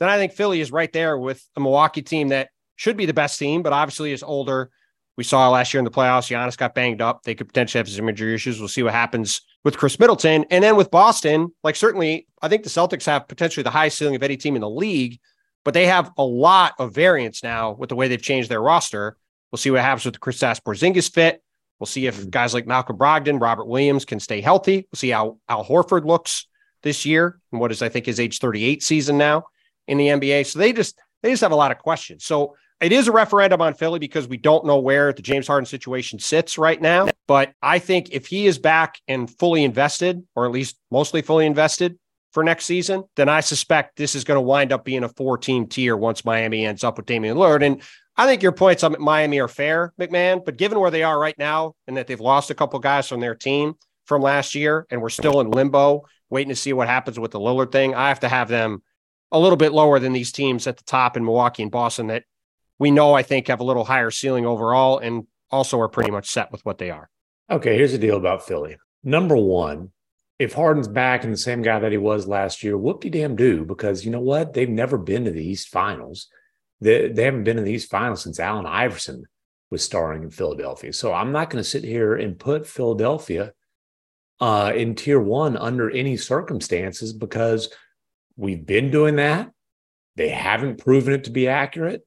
then 0.00 0.08
I 0.08 0.16
think 0.16 0.32
Philly 0.32 0.60
is 0.60 0.72
right 0.72 0.92
there 0.92 1.16
with 1.16 1.46
a 1.56 1.60
Milwaukee 1.60 2.02
team 2.02 2.28
that 2.28 2.48
should 2.76 2.96
be 2.96 3.06
the 3.06 3.14
best 3.14 3.38
team, 3.38 3.62
but 3.62 3.74
obviously 3.74 4.12
is 4.12 4.22
older. 4.22 4.70
We 5.18 5.24
saw 5.24 5.50
last 5.50 5.74
year 5.74 5.78
in 5.78 5.84
the 5.84 5.90
playoffs, 5.90 6.34
Giannis 6.34 6.56
got 6.56 6.74
banged 6.74 7.02
up. 7.02 7.22
They 7.22 7.34
could 7.34 7.48
potentially 7.48 7.80
have 7.80 7.88
some 7.88 8.08
injury 8.08 8.34
issues. 8.34 8.58
We'll 8.58 8.68
see 8.68 8.82
what 8.82 8.94
happens 8.94 9.42
with 9.62 9.76
Khris 9.76 10.00
Middleton. 10.00 10.46
And 10.50 10.64
then 10.64 10.76
with 10.76 10.90
Boston, 10.90 11.52
like 11.62 11.76
certainly, 11.76 12.26
I 12.40 12.48
think 12.48 12.62
the 12.62 12.70
Celtics 12.70 13.04
have 13.04 13.28
potentially 13.28 13.62
the 13.62 13.70
highest 13.70 13.98
ceiling 13.98 14.14
of 14.14 14.22
any 14.22 14.38
team 14.38 14.54
in 14.54 14.62
the 14.62 14.70
league, 14.70 15.20
but 15.62 15.74
they 15.74 15.84
have 15.86 16.10
a 16.16 16.24
lot 16.24 16.72
of 16.78 16.94
variance 16.94 17.42
now 17.42 17.72
with 17.72 17.90
the 17.90 17.96
way 17.96 18.08
they've 18.08 18.22
changed 18.22 18.48
their 18.48 18.62
roster. 18.62 19.18
We'll 19.52 19.58
see 19.58 19.70
what 19.70 19.82
happens 19.82 20.06
with 20.06 20.14
the 20.14 20.20
Kristaps 20.20 20.62
Porzingis 20.62 21.12
fit. 21.12 21.42
We'll 21.78 21.86
see 21.86 22.06
if 22.06 22.18
mm-hmm. 22.18 22.30
guys 22.30 22.54
like 22.54 22.66
Malcolm 22.66 22.96
Brogdon, 22.96 23.42
Robert 23.42 23.66
Williams 23.66 24.06
can 24.06 24.20
stay 24.20 24.40
healthy. 24.40 24.88
We'll 24.90 24.98
see 24.98 25.10
how 25.10 25.36
Al 25.50 25.62
Horford 25.62 26.06
looks 26.06 26.46
this 26.82 27.04
year 27.04 27.38
and 27.52 27.60
what 27.60 27.72
is, 27.72 27.82
I 27.82 27.90
think, 27.90 28.06
his 28.06 28.18
age 28.18 28.38
38 28.38 28.82
season 28.82 29.18
now 29.18 29.44
in 29.90 29.98
the 29.98 30.06
NBA. 30.06 30.46
So 30.46 30.58
they 30.58 30.72
just 30.72 30.98
they 31.22 31.30
just 31.30 31.42
have 31.42 31.52
a 31.52 31.56
lot 31.56 31.72
of 31.72 31.78
questions. 31.78 32.24
So 32.24 32.56
it 32.80 32.92
is 32.92 33.08
a 33.08 33.12
referendum 33.12 33.60
on 33.60 33.74
Philly 33.74 33.98
because 33.98 34.26
we 34.26 34.38
don't 34.38 34.64
know 34.64 34.78
where 34.78 35.12
the 35.12 35.20
James 35.20 35.46
Harden 35.46 35.66
situation 35.66 36.18
sits 36.18 36.56
right 36.56 36.80
now. 36.80 37.08
But 37.26 37.52
I 37.60 37.78
think 37.78 38.08
if 38.12 38.26
he 38.26 38.46
is 38.46 38.58
back 38.58 38.98
and 39.06 39.28
fully 39.38 39.64
invested, 39.64 40.24
or 40.34 40.46
at 40.46 40.52
least 40.52 40.78
mostly 40.90 41.20
fully 41.20 41.44
invested 41.44 41.98
for 42.32 42.42
next 42.42 42.64
season, 42.64 43.04
then 43.16 43.28
I 43.28 43.40
suspect 43.40 43.96
this 43.96 44.14
is 44.14 44.24
going 44.24 44.36
to 44.36 44.40
wind 44.40 44.72
up 44.72 44.84
being 44.84 45.04
a 45.04 45.08
four 45.08 45.36
team 45.36 45.66
tier 45.66 45.96
once 45.96 46.24
Miami 46.24 46.64
ends 46.64 46.84
up 46.84 46.96
with 46.96 47.06
Damian 47.06 47.36
Lillard. 47.36 47.66
And 47.66 47.82
I 48.16 48.26
think 48.26 48.42
your 48.42 48.52
points 48.52 48.84
on 48.84 48.96
Miami 48.98 49.40
are 49.40 49.48
fair, 49.48 49.92
MacMahon, 50.00 50.44
But 50.44 50.56
given 50.56 50.78
where 50.78 50.90
they 50.90 51.02
are 51.02 51.18
right 51.18 51.38
now 51.38 51.74
and 51.86 51.96
that 51.96 52.06
they've 52.06 52.20
lost 52.20 52.50
a 52.50 52.54
couple 52.54 52.78
guys 52.78 53.08
from 53.08 53.20
their 53.20 53.34
team 53.34 53.74
from 54.06 54.22
last 54.22 54.54
year 54.54 54.86
and 54.90 55.02
we're 55.02 55.08
still 55.08 55.40
in 55.40 55.50
limbo, 55.50 56.04
waiting 56.30 56.50
to 56.50 56.56
see 56.56 56.72
what 56.72 56.88
happens 56.88 57.18
with 57.18 57.32
the 57.32 57.40
Lillard 57.40 57.72
thing, 57.72 57.94
I 57.94 58.08
have 58.08 58.20
to 58.20 58.28
have 58.28 58.48
them 58.48 58.82
a 59.32 59.38
little 59.38 59.56
bit 59.56 59.72
lower 59.72 59.98
than 59.98 60.12
these 60.12 60.32
teams 60.32 60.66
at 60.66 60.76
the 60.76 60.84
top 60.84 61.16
in 61.16 61.24
Milwaukee 61.24 61.62
and 61.62 61.70
Boston 61.70 62.08
that 62.08 62.24
we 62.78 62.90
know, 62.90 63.14
I 63.14 63.22
think, 63.22 63.48
have 63.48 63.60
a 63.60 63.64
little 63.64 63.84
higher 63.84 64.10
ceiling 64.10 64.46
overall 64.46 64.98
and 64.98 65.26
also 65.50 65.78
are 65.80 65.88
pretty 65.88 66.10
much 66.10 66.28
set 66.28 66.50
with 66.50 66.64
what 66.64 66.78
they 66.78 66.90
are. 66.90 67.08
Okay, 67.50 67.76
here's 67.76 67.92
the 67.92 67.98
deal 67.98 68.16
about 68.16 68.46
Philly. 68.46 68.76
Number 69.02 69.36
one, 69.36 69.90
if 70.38 70.54
Harden's 70.54 70.88
back 70.88 71.24
and 71.24 71.32
the 71.32 71.38
same 71.38 71.62
guy 71.62 71.78
that 71.78 71.92
he 71.92 71.98
was 71.98 72.26
last 72.26 72.62
year, 72.62 72.78
whoop 72.78 73.02
de 73.02 73.10
damn 73.10 73.36
do, 73.36 73.64
because 73.64 74.04
you 74.04 74.10
know 74.10 74.20
what? 74.20 74.54
They've 74.54 74.68
never 74.68 74.96
been 74.96 75.24
to 75.24 75.30
the 75.30 75.44
East 75.44 75.68
Finals. 75.68 76.28
They, 76.80 77.08
they 77.08 77.24
haven't 77.24 77.44
been 77.44 77.58
in 77.58 77.64
the 77.64 77.72
East 77.72 77.90
Finals 77.90 78.22
since 78.22 78.40
Allen 78.40 78.66
Iverson 78.66 79.24
was 79.70 79.84
starring 79.84 80.22
in 80.22 80.30
Philadelphia. 80.30 80.92
So 80.92 81.12
I'm 81.12 81.32
not 81.32 81.50
going 81.50 81.62
to 81.62 81.68
sit 81.68 81.84
here 81.84 82.16
and 82.16 82.38
put 82.38 82.66
Philadelphia 82.66 83.52
uh, 84.40 84.72
in 84.74 84.94
tier 84.94 85.20
one 85.20 85.56
under 85.56 85.90
any 85.90 86.16
circumstances 86.16 87.12
because 87.12 87.68
we've 88.40 88.64
been 88.64 88.90
doing 88.90 89.16
that. 89.16 89.50
They 90.16 90.28
haven't 90.28 90.78
proven 90.78 91.14
it 91.14 91.24
to 91.24 91.30
be 91.30 91.48
accurate 91.48 92.04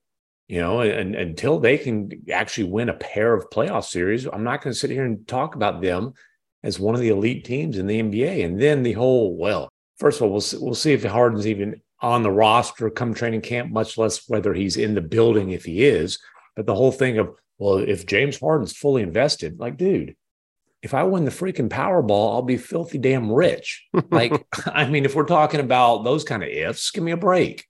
you 0.48 0.60
know, 0.60 0.82
and, 0.82 0.92
and, 0.92 1.16
until 1.16 1.60
they 1.60 1.78
can 1.78 2.12
actually 2.32 2.66
win 2.66 2.90
a 2.90 2.94
pair 2.94 3.34
of 3.34 3.50
playoff 3.50 3.86
series, 3.86 4.26
I'm 4.26 4.44
not 4.44 4.62
going 4.62 4.74
to 4.74 4.80
sit 4.80 4.92
here 4.92 5.06
and 5.06 5.28
talk 5.28 5.56
about 5.56 5.82
them 5.82 6.14
as 6.64 6.80
one 6.80 6.96
of 6.96 7.02
the 7.02 7.10
elite 7.10 7.46
teams 7.46 7.78
in 7.78 7.88
the 7.88 8.02
NBA. 8.02 8.46
And 8.46 8.62
then 8.62 8.84
the 8.84 8.94
whole, 8.94 9.36
well, 9.36 9.70
first 9.98 10.18
of 10.18 10.24
all, 10.24 10.32
we'll 10.32 10.42
see, 10.42 10.58
we'll 10.60 10.76
see 10.76 10.94
if 10.94 11.04
Harden's 11.04 11.48
even 11.48 11.82
on 12.02 12.24
the 12.24 12.32
roster 12.32 12.90
come 12.90 13.14
training 13.14 13.42
camp, 13.42 13.72
much 13.72 13.98
less 13.98 14.28
whether 14.30 14.54
he's 14.54 14.78
in 14.78 14.94
the 14.94 15.02
building 15.02 15.52
if 15.52 15.64
he 15.64 15.84
is. 15.84 16.20
But 16.56 16.66
the 16.66 16.76
whole 16.76 16.92
thing 16.92 17.18
of, 17.18 17.34
well, 17.58 17.78
if 17.78 18.06
James 18.06 18.40
Harden's 18.40 18.76
fully 18.76 19.02
invested, 19.02 19.60
like, 19.60 19.78
dude, 19.78 20.16
if 20.84 20.94
I 20.94 21.04
win 21.04 21.24
the 21.24 21.32
freaking 21.32 21.70
Powerball, 21.70 22.34
I'll 22.34 22.42
be 22.42 22.58
filthy 22.58 22.98
damn 22.98 23.32
rich. 23.32 23.88
like, 24.12 24.46
I 24.68 24.86
mean, 24.88 25.06
if 25.06 25.16
we're 25.16 25.24
talking 25.24 25.62
about 25.62 26.04
those 26.04 26.26
kind 26.26 26.44
of 26.44 26.50
ifs, 26.50 26.92
give 26.92 27.04
me 27.04 27.14
a 27.14 27.18
break. 27.18 27.66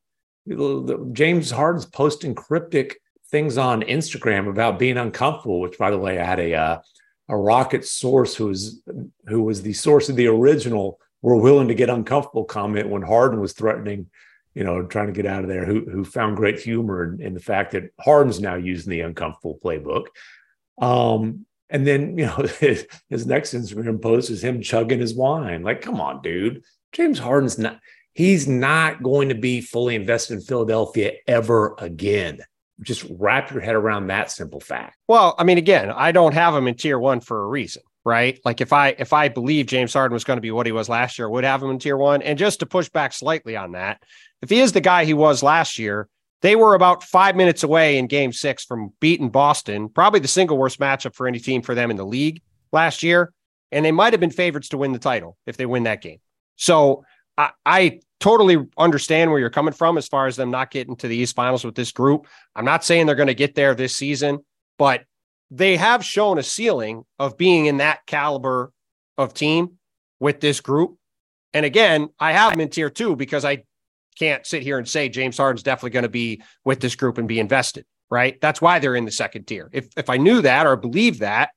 James 1.14 1.52
Harden's 1.52 1.86
posting 1.86 2.36
cryptic 2.36 3.00
things 3.30 3.58
on 3.58 3.84
Instagram 3.84 4.50
about 4.50 4.80
being 4.80 4.98
uncomfortable. 4.98 5.62
Which, 5.62 5.78
by 5.78 5.90
the 5.90 5.98
way, 5.98 6.20
I 6.20 6.26
had 6.26 6.40
a 6.40 6.54
uh, 6.54 6.80
a 7.30 7.38
rocket 7.38 7.86
source 7.86 8.36
who 8.36 8.48
was 8.48 8.82
who 9.28 9.44
was 9.44 9.62
the 9.62 9.72
source 9.72 10.10
of 10.10 10.18
the 10.18 10.28
original 10.28 11.00
"We're 11.22 11.40
willing 11.40 11.70
to 11.70 11.76
get 11.76 11.90
uncomfortable" 11.90 12.44
comment 12.44 12.90
when 12.90 13.04
Harden 13.04 13.40
was 13.40 13.54
threatening, 13.54 14.08
you 14.54 14.66
know, 14.66 14.86
trying 14.86 15.08
to 15.08 15.14
get 15.14 15.26
out 15.26 15.44
of 15.44 15.50
there. 15.50 15.66
Who 15.66 15.86
who 15.90 16.04
found 16.04 16.36
great 16.36 16.60
humor 16.60 17.06
in, 17.06 17.22
in 17.22 17.34
the 17.34 17.40
fact 17.40 17.72
that 17.72 17.94
Harden's 18.02 18.42
now 18.42 18.56
using 18.56 18.92
the 18.92 19.02
uncomfortable 19.02 19.60
playbook. 19.64 20.08
Um, 20.82 21.46
and 21.74 21.86
then 21.86 22.18
you 22.18 22.26
know 22.26 22.48
his, 22.60 22.88
his 23.10 23.26
next 23.26 23.54
Instagram 23.54 24.02
post 24.02 24.30
is 24.30 24.44
him 24.44 24.62
chugging 24.62 25.00
his 25.00 25.14
wine. 25.14 25.64
Like, 25.64 25.82
come 25.82 26.00
on, 26.00 26.22
dude. 26.22 26.64
James 26.94 27.20
Harden's 27.20 27.58
not 27.58 27.80
he's 28.14 28.48
not 28.48 29.04
going 29.04 29.30
to 29.30 29.36
be 29.36 29.60
fully 29.60 29.96
invested 29.96 30.36
in 30.36 30.42
Philadelphia 30.42 31.14
ever 31.28 31.76
again. 31.80 32.40
Just 32.82 33.06
wrap 33.10 33.52
your 33.52 33.62
head 33.62 33.76
around 33.76 34.08
that 34.08 34.32
simple 34.32 34.60
fact. 34.60 34.98
Well, 35.08 35.36
I 35.38 35.44
mean, 35.44 35.58
again, 35.58 35.92
I 35.92 36.12
don't 36.12 36.34
have 36.34 36.56
him 36.56 36.68
in 36.68 36.76
tier 36.76 37.00
one 37.00 37.22
for 37.22 37.44
a 37.44 37.48
reason, 37.48 37.84
right? 38.04 38.40
Like 38.46 38.62
if 38.62 38.74
I 38.74 38.90
if 39.00 39.14
I 39.14 39.30
believe 39.30 39.66
James 39.66 39.94
Harden 39.94 40.14
was 40.14 40.24
going 40.24 40.38
to 40.38 40.42
be 40.42 40.52
what 40.52 40.66
he 40.66 40.72
was 40.72 40.90
last 40.90 41.18
year, 41.18 41.28
I 41.28 41.32
would 41.32 41.44
have 41.44 41.62
him 41.62 41.72
in 41.72 41.80
tier 41.80 41.98
one. 41.98 42.22
And 42.22 42.38
just 42.38 42.60
to 42.60 42.66
push 42.66 42.90
back 42.90 43.14
slightly 43.14 43.56
on 43.56 43.74
that, 43.74 44.02
if 44.42 44.50
he 44.50 44.60
is 44.60 44.72
the 44.72 44.82
guy 44.82 45.06
he 45.06 45.14
was 45.14 45.44
last 45.44 45.80
year, 45.80 46.08
they 46.44 46.58
were 46.58 46.76
about 46.76 47.04
five 47.04 47.38
minutes 47.38 47.64
away 47.64 47.98
in 47.98 48.06
game 48.06 48.34
six 48.34 48.66
from 48.66 48.92
beating 49.00 49.30
Boston, 49.30 49.88
probably 49.88 50.20
the 50.20 50.28
single 50.28 50.58
worst 50.58 50.78
matchup 50.78 51.16
for 51.16 51.26
any 51.26 51.40
team 51.40 51.62
for 51.62 51.74
them 51.74 51.90
in 51.90 51.96
the 51.96 52.06
league 52.06 52.42
last 52.74 53.02
year. 53.02 53.34
And 53.72 53.84
they 53.84 53.94
might 53.94 54.12
have 54.12 54.20
been 54.20 54.30
favorites 54.30 54.70
to 54.70 54.78
win 54.78 54.92
the 54.92 55.00
title 55.00 55.38
if 55.48 55.56
they 55.56 55.66
win 55.66 55.84
that 55.84 56.02
game. 56.02 56.20
So 56.58 57.06
I, 57.38 57.52
I 57.66 58.00
totally 58.20 58.58
understand 58.78 59.32
where 59.32 59.40
you're 59.40 59.50
coming 59.50 59.74
from 59.74 59.98
as 59.98 60.10
far 60.10 60.28
as 60.28 60.36
them 60.36 60.52
not 60.52 60.70
getting 60.70 60.98
to 60.98 61.08
the 61.08 61.16
East 61.16 61.34
Finals 61.34 61.64
with 61.64 61.76
this 61.76 61.94
group. 61.94 62.28
I'm 62.56 62.66
not 62.66 62.84
saying 62.84 63.06
they're 63.06 63.16
going 63.16 63.28
to 63.28 63.34
get 63.34 63.56
there 63.56 63.74
this 63.74 63.96
season, 63.96 64.40
but 64.78 65.06
they 65.50 65.78
have 65.78 66.04
shown 66.04 66.38
a 66.38 66.44
ceiling 66.44 67.06
of 67.20 67.38
being 67.38 67.68
in 67.68 67.78
that 67.78 68.06
caliber 68.06 68.74
of 69.18 69.34
team 69.34 69.78
with 70.20 70.42
this 70.42 70.60
group. 70.60 70.98
And 71.54 71.66
again, 71.66 72.10
I 72.20 72.34
have 72.34 72.52
them 72.52 72.60
in 72.60 72.70
tier 72.70 72.90
two 72.90 73.16
because 73.16 73.46
I 73.46 73.64
can't 74.14 74.46
sit 74.46 74.64
here 74.64 74.78
and 74.78 74.88
say 74.88 75.10
James 75.10 75.38
Harden's 75.38 75.64
definitely 75.64 75.92
going 75.92 76.04
to 76.04 76.10
be 76.10 76.42
with 76.66 76.80
this 76.80 76.96
group 76.96 77.18
and 77.18 77.28
be 77.28 77.40
invested, 77.40 77.86
right? 78.10 78.40
That's 78.42 78.62
why 78.62 78.80
they're 78.80 78.96
in 78.96 79.06
the 79.06 79.12
second 79.12 79.46
tier. 79.46 79.70
If 79.72 79.90
if 79.98 80.10
I 80.10 80.18
knew 80.18 80.42
that 80.42 80.66
or 80.66 80.76
believed 80.76 81.20
that, 81.20 81.52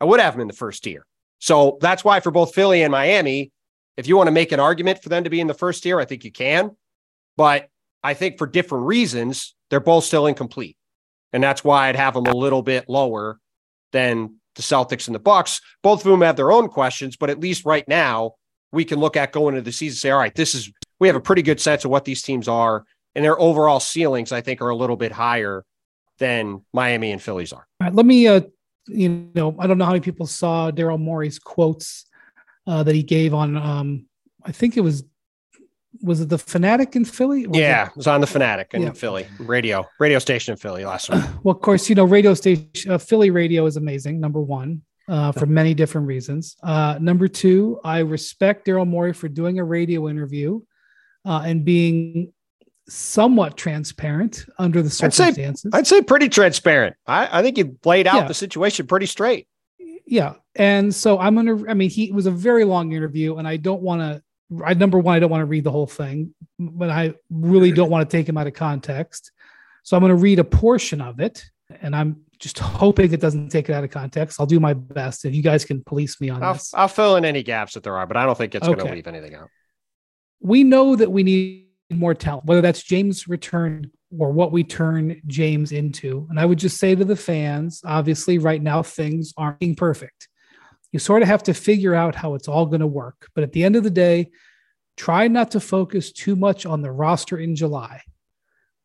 I 0.00 0.04
would 0.04 0.20
have 0.20 0.34
them 0.34 0.42
in 0.42 0.48
the 0.48 0.54
first 0.54 0.84
tier. 0.84 1.06
So 1.38 1.78
that's 1.80 2.04
why 2.04 2.20
for 2.20 2.30
both 2.30 2.54
Philly 2.54 2.82
and 2.82 2.92
Miami, 2.92 3.50
if 3.96 4.06
you 4.06 4.16
want 4.16 4.28
to 4.28 4.32
make 4.32 4.52
an 4.52 4.60
argument 4.60 5.02
for 5.02 5.08
them 5.08 5.24
to 5.24 5.30
be 5.30 5.40
in 5.40 5.46
the 5.46 5.54
first 5.54 5.82
tier, 5.82 5.98
I 6.00 6.04
think 6.04 6.24
you 6.24 6.32
can. 6.32 6.76
But 7.36 7.68
I 8.02 8.14
think 8.14 8.38
for 8.38 8.46
different 8.46 8.86
reasons, 8.86 9.54
they're 9.70 9.80
both 9.80 10.04
still 10.04 10.26
incomplete. 10.26 10.76
And 11.32 11.42
that's 11.42 11.64
why 11.64 11.88
I'd 11.88 11.96
have 11.96 12.14
them 12.14 12.26
a 12.26 12.36
little 12.36 12.62
bit 12.62 12.88
lower 12.88 13.38
than 13.92 14.36
the 14.54 14.62
Celtics 14.62 15.08
and 15.08 15.14
the 15.14 15.20
Bucks. 15.20 15.60
Both 15.82 16.04
of 16.04 16.10
them 16.10 16.20
have 16.20 16.36
their 16.36 16.52
own 16.52 16.68
questions, 16.68 17.16
but 17.16 17.30
at 17.30 17.40
least 17.40 17.64
right 17.64 17.86
now, 17.88 18.32
we 18.70 18.84
can 18.84 18.98
look 18.98 19.16
at 19.16 19.32
going 19.32 19.54
into 19.54 19.64
the 19.64 19.72
season 19.72 19.94
and 19.94 19.98
say, 19.98 20.10
all 20.10 20.18
right, 20.18 20.34
this 20.34 20.54
is 20.54 20.70
we 21.02 21.08
have 21.08 21.16
a 21.16 21.20
pretty 21.20 21.42
good 21.42 21.60
sense 21.60 21.84
of 21.84 21.90
what 21.90 22.04
these 22.04 22.22
teams 22.22 22.46
are, 22.46 22.84
and 23.16 23.24
their 23.24 23.38
overall 23.40 23.80
ceilings, 23.80 24.30
I 24.30 24.40
think, 24.40 24.62
are 24.62 24.68
a 24.68 24.76
little 24.76 24.94
bit 24.94 25.10
higher 25.10 25.64
than 26.18 26.64
Miami 26.72 27.10
and 27.10 27.20
Phillies 27.20 27.52
are. 27.52 27.66
All 27.80 27.88
right, 27.88 27.94
let 27.94 28.06
me 28.06 28.28
uh 28.28 28.42
you 28.86 29.30
know, 29.34 29.56
I 29.58 29.66
don't 29.66 29.78
know 29.78 29.84
how 29.84 29.90
many 29.90 30.00
people 30.00 30.26
saw 30.26 30.70
Daryl 30.70 31.00
Morey's 31.00 31.38
quotes 31.38 32.04
uh, 32.66 32.82
that 32.84 32.94
he 32.94 33.02
gave 33.02 33.34
on 33.34 33.56
um, 33.56 34.06
I 34.44 34.52
think 34.52 34.76
it 34.76 34.80
was 34.80 35.02
was 36.02 36.20
it 36.20 36.28
the 36.28 36.38
Fanatic 36.38 36.94
in 36.94 37.04
Philly? 37.04 37.46
yeah, 37.52 37.86
it? 37.86 37.88
it? 37.88 37.96
was 37.96 38.06
on 38.06 38.20
the 38.20 38.26
Fanatic 38.28 38.72
in 38.72 38.82
yeah. 38.82 38.92
Philly 38.92 39.26
radio 39.40 39.84
radio 39.98 40.20
station 40.20 40.52
in 40.52 40.58
Philly 40.58 40.84
last 40.84 41.10
week. 41.10 41.24
well, 41.42 41.56
of 41.56 41.62
course, 41.62 41.88
you 41.88 41.96
know 41.96 42.04
radio 42.04 42.32
station 42.34 42.92
uh, 42.92 42.98
Philly 42.98 43.30
radio 43.30 43.66
is 43.66 43.76
amazing. 43.76 44.20
Number 44.20 44.40
one. 44.40 44.82
Uh, 45.08 45.32
for 45.32 45.46
many 45.46 45.74
different 45.74 46.06
reasons. 46.06 46.56
Uh, 46.62 46.96
number 47.00 47.26
two, 47.26 47.78
I 47.82 47.98
respect 47.98 48.64
Daryl 48.64 48.86
Morey 48.86 49.12
for 49.12 49.28
doing 49.28 49.58
a 49.58 49.64
radio 49.64 50.08
interview 50.08 50.60
uh, 51.24 51.42
and 51.44 51.64
being 51.64 52.32
somewhat 52.88 53.56
transparent 53.56 54.44
under 54.58 54.82
the 54.82 54.90
circumstances. 54.90 55.64
I'd 55.66 55.72
say, 55.72 55.78
I'd 55.78 55.86
say 55.86 56.02
pretty 56.02 56.28
transparent. 56.28 56.96
I, 57.06 57.38
I 57.38 57.42
think 57.42 57.58
you 57.58 57.78
laid 57.84 58.06
out 58.06 58.16
yeah. 58.16 58.28
the 58.28 58.34
situation 58.34 58.86
pretty 58.86 59.06
straight 59.06 59.46
yeah 60.06 60.34
and 60.56 60.94
so 60.94 61.18
i'm 61.18 61.34
gonna 61.34 61.68
i 61.68 61.74
mean 61.74 61.90
he 61.90 62.12
was 62.12 62.26
a 62.26 62.30
very 62.30 62.64
long 62.64 62.92
interview 62.92 63.36
and 63.36 63.46
i 63.46 63.56
don't 63.56 63.82
want 63.82 64.00
to 64.00 64.22
i 64.64 64.74
number 64.74 64.98
one 64.98 65.16
i 65.16 65.18
don't 65.18 65.30
want 65.30 65.40
to 65.40 65.46
read 65.46 65.64
the 65.64 65.70
whole 65.70 65.86
thing 65.86 66.34
but 66.58 66.90
i 66.90 67.14
really 67.30 67.72
don't 67.72 67.90
want 67.90 68.08
to 68.08 68.16
take 68.16 68.28
him 68.28 68.36
out 68.36 68.46
of 68.46 68.52
context 68.52 69.32
so 69.82 69.96
i'm 69.96 70.00
going 70.00 70.10
to 70.10 70.16
read 70.16 70.38
a 70.38 70.44
portion 70.44 71.00
of 71.00 71.20
it 71.20 71.44
and 71.80 71.94
i'm 71.94 72.20
just 72.38 72.58
hoping 72.58 73.12
it 73.12 73.20
doesn't 73.20 73.48
take 73.48 73.68
it 73.68 73.72
out 73.72 73.84
of 73.84 73.90
context 73.90 74.40
i'll 74.40 74.46
do 74.46 74.60
my 74.60 74.74
best 74.74 75.24
if 75.24 75.34
you 75.34 75.42
guys 75.42 75.64
can 75.64 75.82
police 75.84 76.20
me 76.20 76.28
on 76.28 76.42
I'll, 76.42 76.54
this 76.54 76.74
i'll 76.74 76.88
fill 76.88 77.16
in 77.16 77.24
any 77.24 77.42
gaps 77.42 77.74
that 77.74 77.82
there 77.82 77.96
are 77.96 78.06
but 78.06 78.16
i 78.16 78.26
don't 78.26 78.36
think 78.36 78.54
it's 78.54 78.66
okay. 78.66 78.74
going 78.74 78.88
to 78.88 78.94
leave 78.94 79.06
anything 79.06 79.34
out 79.34 79.48
we 80.42 80.64
know 80.64 80.96
that 80.96 81.10
we 81.10 81.22
need 81.22 81.68
more 81.90 82.14
talent, 82.14 82.46
whether 82.46 82.60
that's 82.60 82.82
James 82.82 83.28
return 83.28 83.90
or 84.18 84.32
what 84.32 84.52
we 84.52 84.64
turn 84.64 85.20
James 85.26 85.72
into. 85.72 86.26
And 86.28 86.38
I 86.38 86.44
would 86.44 86.58
just 86.58 86.78
say 86.78 86.94
to 86.94 87.04
the 87.04 87.16
fans, 87.16 87.80
obviously, 87.84 88.38
right 88.38 88.60
now 88.60 88.82
things 88.82 89.32
aren't 89.36 89.60
being 89.60 89.74
perfect. 89.74 90.28
You 90.90 90.98
sort 90.98 91.22
of 91.22 91.28
have 91.28 91.42
to 91.44 91.54
figure 91.54 91.94
out 91.94 92.14
how 92.14 92.34
it's 92.34 92.48
all 92.48 92.66
going 92.66 92.80
to 92.80 92.86
work. 92.86 93.28
But 93.34 93.44
at 93.44 93.52
the 93.52 93.64
end 93.64 93.76
of 93.76 93.84
the 93.84 93.90
day, 93.90 94.30
try 94.96 95.28
not 95.28 95.52
to 95.52 95.60
focus 95.60 96.12
too 96.12 96.36
much 96.36 96.66
on 96.66 96.82
the 96.82 96.92
roster 96.92 97.38
in 97.38 97.56
July, 97.56 98.02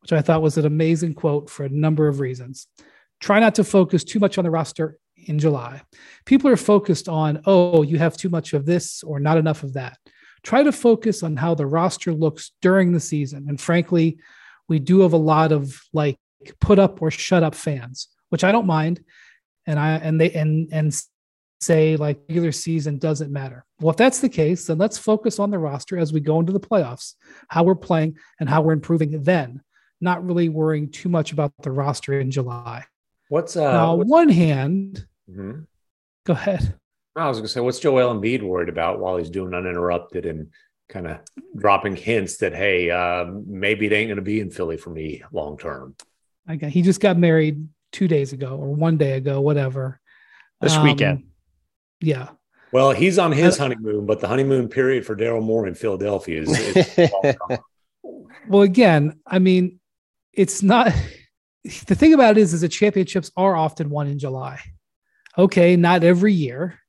which 0.02 0.14
I 0.14 0.22
thought 0.22 0.42
was 0.42 0.58
an 0.58 0.66
amazing 0.66 1.16
quote 1.16 1.50
for 1.50 1.66
a 1.66 1.70
number 1.70 2.08
of 2.08 2.22
reasons. 2.22 2.68
Try 3.20 3.40
not 3.40 3.56
to 3.56 3.64
focus 3.64 4.04
too 4.06 4.20
much 4.20 4.38
on 4.38 4.46
the 4.46 4.52
roster 4.52 5.00
in 5.18 5.40
July. 5.40 5.82
People 6.26 6.50
are 6.50 6.56
focused 6.58 7.10
on, 7.10 7.42
oh, 7.46 7.82
you 7.82 7.98
have 7.98 8.16
too 8.16 8.30
much 8.30 8.54
of 8.54 8.66
this 8.66 9.04
or 9.04 9.20
not 9.20 9.38
enough 9.38 9.64
of 9.64 9.74
that. 9.74 9.98
Try 10.44 10.63
to 10.63 10.72
focus 10.72 11.24
on 11.24 11.36
how 11.36 11.56
the 11.56 11.65
roster 11.65 12.13
looks 12.13 12.51
during 12.62 12.91
the 12.91 13.00
season. 13.00 13.46
And 13.50 13.60
frankly, 13.60 14.17
we 14.67 14.79
do 14.79 15.01
have 15.01 15.13
a 15.13 15.17
lot 15.17 15.51
of 15.51 15.82
like 15.94 16.17
put 16.60 16.79
up 16.79 17.01
or 17.01 17.12
shut 17.12 17.44
up 17.44 17.56
fans, 17.56 18.08
which 18.29 18.44
I 18.44 18.51
don't 18.51 18.67
mind. 18.67 19.03
And 19.65 19.79
I 19.79 19.96
and 19.96 20.20
they 20.20 20.32
and 20.32 20.70
and 20.72 20.94
say 21.60 21.98
like 21.98 22.20
regular 22.29 22.51
season 22.51 23.00
doesn't 23.00 23.32
matter. 23.32 23.65
Well, 23.79 23.91
if 23.91 23.98
that's 23.98 24.20
the 24.20 24.29
case, 24.29 24.67
then 24.67 24.77
let's 24.77 24.98
focus 24.98 25.39
on 25.39 25.51
the 25.51 25.60
roster 25.60 25.98
as 25.98 26.13
we 26.13 26.20
go 26.20 26.39
into 26.39 26.53
the 26.53 26.60
playoffs, 26.60 27.15
how 27.48 27.63
we're 27.63 27.75
playing 27.75 28.17
and 28.39 28.50
how 28.50 28.62
we're 28.62 28.74
improving 28.74 29.24
then, 29.24 29.62
not 30.00 30.25
really 30.25 30.50
worrying 30.50 30.89
too 30.89 31.10
much 31.10 31.32
about 31.32 31.51
the 31.62 31.72
roster 31.72 32.20
in 32.20 32.32
July. 32.32 32.86
What's 33.29 33.58
uh 33.58 33.72
now, 33.72 33.96
what's, 33.96 34.08
on 34.08 34.10
one 34.10 34.29
hand, 34.29 35.08
mm-hmm. 35.29 35.62
go 36.25 36.34
ahead. 36.34 36.75
I 37.18 37.28
was 37.28 37.38
gonna 37.38 37.48
say, 37.48 37.62
what's 37.62 37.80
Joel 37.80 38.14
Embiid 38.14 38.42
worried 38.42 38.70
about 38.70 39.00
while 39.00 39.18
he's 39.18 39.30
doing 39.30 39.54
uninterrupted 39.54 40.26
and 40.26 40.50
kind 40.90 41.08
of 41.08 41.20
dropping 41.56 41.96
hints 41.96 42.38
that 42.38 42.54
hey, 42.54 42.90
uh, 42.90 43.26
maybe 43.46 43.86
it 43.86 43.94
ain't 43.94 44.08
going 44.08 44.18
to 44.18 44.22
be 44.22 44.40
in 44.40 44.50
Philly 44.50 44.78
for 44.78 44.90
me 44.90 45.24
long 45.32 45.58
term. 45.58 45.96
Okay, 46.50 46.70
he 46.70 46.82
just 46.82 47.02
got 47.02 47.18
married 47.18 47.68
two 47.92 48.08
days 48.08 48.34
ago 48.34 48.56
or 48.56 48.74
one 48.74 48.98
day 48.98 49.14
ago, 49.14 49.42
whatever. 49.42 50.00
This 50.62 50.76
um, 50.76 50.84
weekend. 50.84 51.26
Yeah. 52.00 52.30
Well, 52.72 52.92
he's 52.92 53.18
on 53.18 53.32
his 53.32 53.58
honeymoon, 53.58 54.06
but 54.06 54.20
the 54.20 54.28
honeymoon 54.28 54.68
period 54.68 55.06
for 55.06 55.16
Daryl 55.16 55.44
Morey 55.44 55.70
in 55.70 55.76
Philadelphia 55.76 56.42
is. 56.42 56.76
is 56.98 57.12
well, 58.48 58.62
again, 58.62 59.20
I 59.26 59.40
mean, 59.40 59.80
it's 60.34 60.62
not. 60.64 60.94
The 61.88 61.96
thing 61.96 62.14
about 62.14 62.38
it 62.38 62.42
is, 62.42 62.54
is 62.54 62.62
the 62.62 62.70
championships 62.70 63.30
are 63.36 63.54
often 63.54 63.90
won 63.90 64.08
in 64.08 64.20
July. 64.20 64.62
Okay, 65.38 65.76
not 65.76 66.02
every 66.02 66.32
year, 66.32 66.80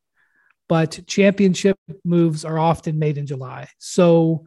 but 0.69 1.01
championship 1.07 1.79
moves 2.05 2.45
are 2.45 2.59
often 2.59 2.99
made 2.99 3.19
in 3.19 3.27
July. 3.27 3.69
So 3.79 4.47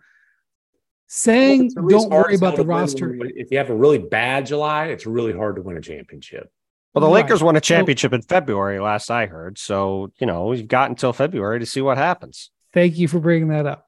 saying 1.08 1.72
well, 1.76 2.02
don't 2.02 2.10
worry 2.12 2.36
about 2.36 2.56
the 2.56 2.66
roster. 2.66 3.18
If 3.26 3.52
you 3.52 3.58
have 3.58 3.70
a 3.70 3.76
really 3.76 3.98
bad 3.98 4.46
July, 4.46 4.88
it's 4.88 5.06
really 5.06 5.34
hard 5.34 5.58
to 5.58 5.62
win 5.62 5.78
a 5.78 5.82
championship. 5.82 6.50
Well, 6.94 7.02
the 7.02 7.08
right. 7.08 7.24
Lakers 7.24 7.42
won 7.42 7.56
a 7.56 7.62
championship 7.62 8.12
so, 8.12 8.16
in 8.16 8.22
February, 8.22 8.80
last 8.80 9.10
I 9.10 9.26
heard. 9.26 9.58
So, 9.58 10.12
you 10.20 10.28
know, 10.28 10.52
you've 10.52 10.68
got 10.68 10.90
until 10.90 11.14
February 11.14 11.60
to 11.60 11.66
see 11.66 11.82
what 11.82 11.98
happens. 11.98 12.52
Thank 12.74 12.98
you 12.98 13.08
for 13.08 13.20
bringing 13.20 13.50
that 13.50 13.66
up. 13.66 13.88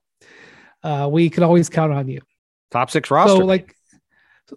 Uh, 0.82 1.10
we 1.12 1.30
can 1.30 1.44
always 1.44 1.70
count 1.70 1.94
on 1.94 2.08
you. 2.08 2.22
Top 2.72 2.90
six 2.90 3.12
roster. 3.12 3.38
So, 3.38 3.46
like, 3.46 3.76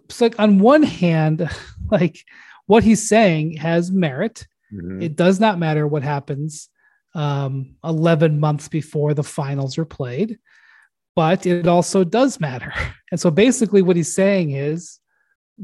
so 0.09 0.25
like 0.25 0.39
on 0.39 0.59
one 0.59 0.83
hand, 0.83 1.49
like 1.91 2.23
what 2.65 2.83
he's 2.83 3.07
saying 3.07 3.57
has 3.57 3.91
merit. 3.91 4.47
Mm-hmm. 4.73 5.01
It 5.01 5.15
does 5.15 5.39
not 5.39 5.59
matter 5.59 5.87
what 5.87 6.03
happens 6.03 6.69
um, 7.17 7.75
11 7.83 8.39
months 8.39 8.67
before 8.67 9.15
the 9.15 9.23
finals 9.23 9.77
are 9.79 9.85
played, 9.85 10.37
but 11.15 11.47
it 11.47 11.67
also 11.67 12.05
does 12.05 12.39
matter. 12.39 12.73
And 13.09 13.17
so 13.17 13.31
basically, 13.31 13.81
what 13.81 13.95
he's 13.95 14.13
saying 14.13 14.51
is 14.51 14.99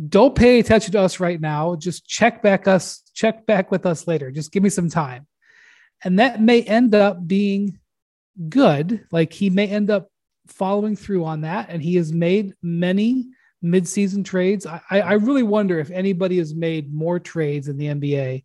don't 0.07 0.33
pay 0.33 0.59
attention 0.59 0.93
to 0.93 1.01
us 1.01 1.19
right 1.19 1.41
now. 1.41 1.75
Just 1.75 2.07
check 2.07 2.41
back 2.41 2.69
us, 2.69 3.01
check 3.13 3.45
back 3.45 3.69
with 3.69 3.85
us 3.85 4.07
later. 4.07 4.31
Just 4.31 4.53
give 4.53 4.63
me 4.63 4.69
some 4.69 4.89
time. 4.89 5.27
And 6.05 6.19
that 6.19 6.41
may 6.41 6.61
end 6.61 6.95
up 6.95 7.27
being 7.27 7.79
good. 8.47 9.05
Like 9.11 9.33
he 9.33 9.49
may 9.49 9.67
end 9.67 9.91
up 9.91 10.07
following 10.47 10.95
through 10.95 11.25
on 11.25 11.41
that. 11.41 11.67
And 11.67 11.83
he 11.83 11.95
has 11.95 12.13
made 12.13 12.53
many 12.61 13.25
midseason 13.61 14.23
trades. 14.23 14.65
I, 14.65 14.81
I 14.89 15.13
really 15.15 15.43
wonder 15.43 15.79
if 15.79 15.91
anybody 15.91 16.37
has 16.37 16.55
made 16.55 16.93
more 16.93 17.19
trades 17.19 17.67
in 17.67 17.75
the 17.75 17.87
NBA 17.87 18.43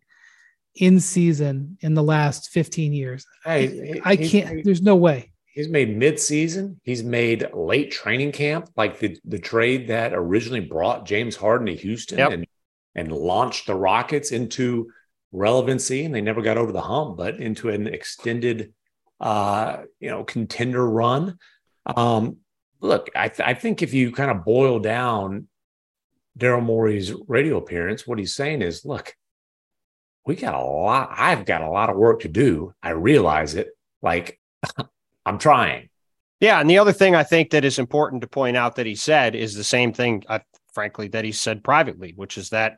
in 0.75 0.99
season 0.99 1.77
in 1.81 1.93
the 1.93 2.03
last 2.03 2.49
15 2.49 2.93
years. 2.93 3.25
Hey, 3.43 4.01
I 4.03 4.15
can't, 4.15 4.55
made, 4.55 4.65
there's 4.65 4.81
no 4.81 4.95
way. 4.95 5.31
He's 5.45 5.67
made 5.67 5.97
mid-season. 5.97 6.79
He's 6.83 7.03
made 7.03 7.47
late 7.53 7.91
training 7.91 8.31
camp, 8.31 8.69
like 8.75 8.99
the, 8.99 9.17
the 9.25 9.39
trade 9.39 9.87
that 9.87 10.13
originally 10.13 10.61
brought 10.61 11.05
James 11.05 11.35
Harden 11.35 11.67
to 11.67 11.75
Houston 11.75 12.19
yep. 12.19 12.31
and, 12.31 12.47
and 12.95 13.11
launched 13.11 13.67
the 13.67 13.75
Rockets 13.75 14.31
into 14.31 14.91
relevancy. 15.31 16.05
And 16.05 16.13
they 16.13 16.21
never 16.21 16.41
got 16.41 16.57
over 16.57 16.71
the 16.71 16.81
hump, 16.81 17.17
but 17.17 17.39
into 17.39 17.69
an 17.69 17.87
extended, 17.87 18.73
uh, 19.19 19.83
you 19.99 20.09
know, 20.09 20.23
contender 20.23 20.87
run. 20.87 21.37
Um, 21.85 22.37
look, 22.79 23.09
I, 23.15 23.27
th- 23.29 23.47
I 23.47 23.53
think 23.53 23.81
if 23.81 23.93
you 23.93 24.11
kind 24.11 24.31
of 24.31 24.45
boil 24.45 24.79
down 24.79 25.47
Daryl 26.37 26.63
Morey's 26.63 27.13
radio 27.27 27.57
appearance, 27.57 28.07
what 28.07 28.19
he's 28.19 28.35
saying 28.35 28.61
is, 28.61 28.85
look, 28.85 29.13
we 30.29 30.35
got 30.35 30.53
a 30.53 30.63
lot. 30.63 31.09
I've 31.17 31.43
got 31.43 31.63
a 31.63 31.69
lot 31.69 31.89
of 31.89 31.97
work 31.97 32.19
to 32.19 32.27
do. 32.27 32.71
I 32.83 32.91
realize 32.91 33.55
it. 33.55 33.69
Like 34.03 34.39
I'm 35.25 35.39
trying. 35.39 35.89
Yeah. 36.39 36.61
And 36.61 36.69
the 36.69 36.77
other 36.77 36.93
thing 36.93 37.15
I 37.15 37.23
think 37.23 37.49
that 37.49 37.65
is 37.65 37.79
important 37.79 38.21
to 38.21 38.27
point 38.27 38.55
out 38.55 38.75
that 38.75 38.85
he 38.85 38.93
said 38.93 39.33
is 39.33 39.55
the 39.55 39.63
same 39.63 39.91
thing, 39.91 40.23
uh, 40.29 40.37
frankly, 40.71 41.07
that 41.07 41.25
he 41.25 41.31
said 41.31 41.63
privately, 41.63 42.13
which 42.15 42.37
is 42.37 42.49
that 42.49 42.77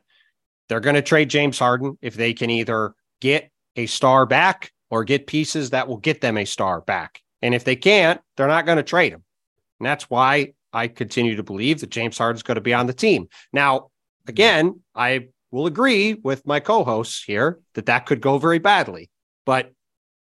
they're 0.70 0.80
going 0.80 0.94
to 0.94 1.02
trade 1.02 1.28
James 1.28 1.58
Harden 1.58 1.98
if 2.00 2.14
they 2.14 2.32
can 2.32 2.48
either 2.48 2.94
get 3.20 3.50
a 3.76 3.84
star 3.84 4.24
back 4.24 4.72
or 4.90 5.04
get 5.04 5.26
pieces 5.26 5.70
that 5.70 5.88
will 5.88 5.98
get 5.98 6.22
them 6.22 6.38
a 6.38 6.46
star 6.46 6.80
back. 6.80 7.20
And 7.42 7.54
if 7.54 7.64
they 7.64 7.76
can't, 7.76 8.22
they're 8.38 8.48
not 8.48 8.64
going 8.64 8.78
to 8.78 8.82
trade 8.82 9.12
him. 9.12 9.24
And 9.78 9.86
that's 9.86 10.08
why 10.08 10.54
I 10.72 10.88
continue 10.88 11.36
to 11.36 11.42
believe 11.42 11.80
that 11.80 11.90
James 11.90 12.16
Harden's 12.16 12.42
going 12.42 12.54
to 12.54 12.62
be 12.62 12.72
on 12.72 12.86
the 12.86 12.94
team. 12.94 13.28
Now, 13.52 13.88
again, 14.26 14.80
I 14.94 15.28
will 15.52 15.66
agree 15.66 16.14
with 16.14 16.44
my 16.44 16.58
co-hosts 16.58 17.22
here 17.22 17.60
that 17.74 17.86
that 17.86 18.06
could 18.06 18.20
go 18.20 18.38
very 18.38 18.58
badly. 18.58 19.10
But 19.46 19.70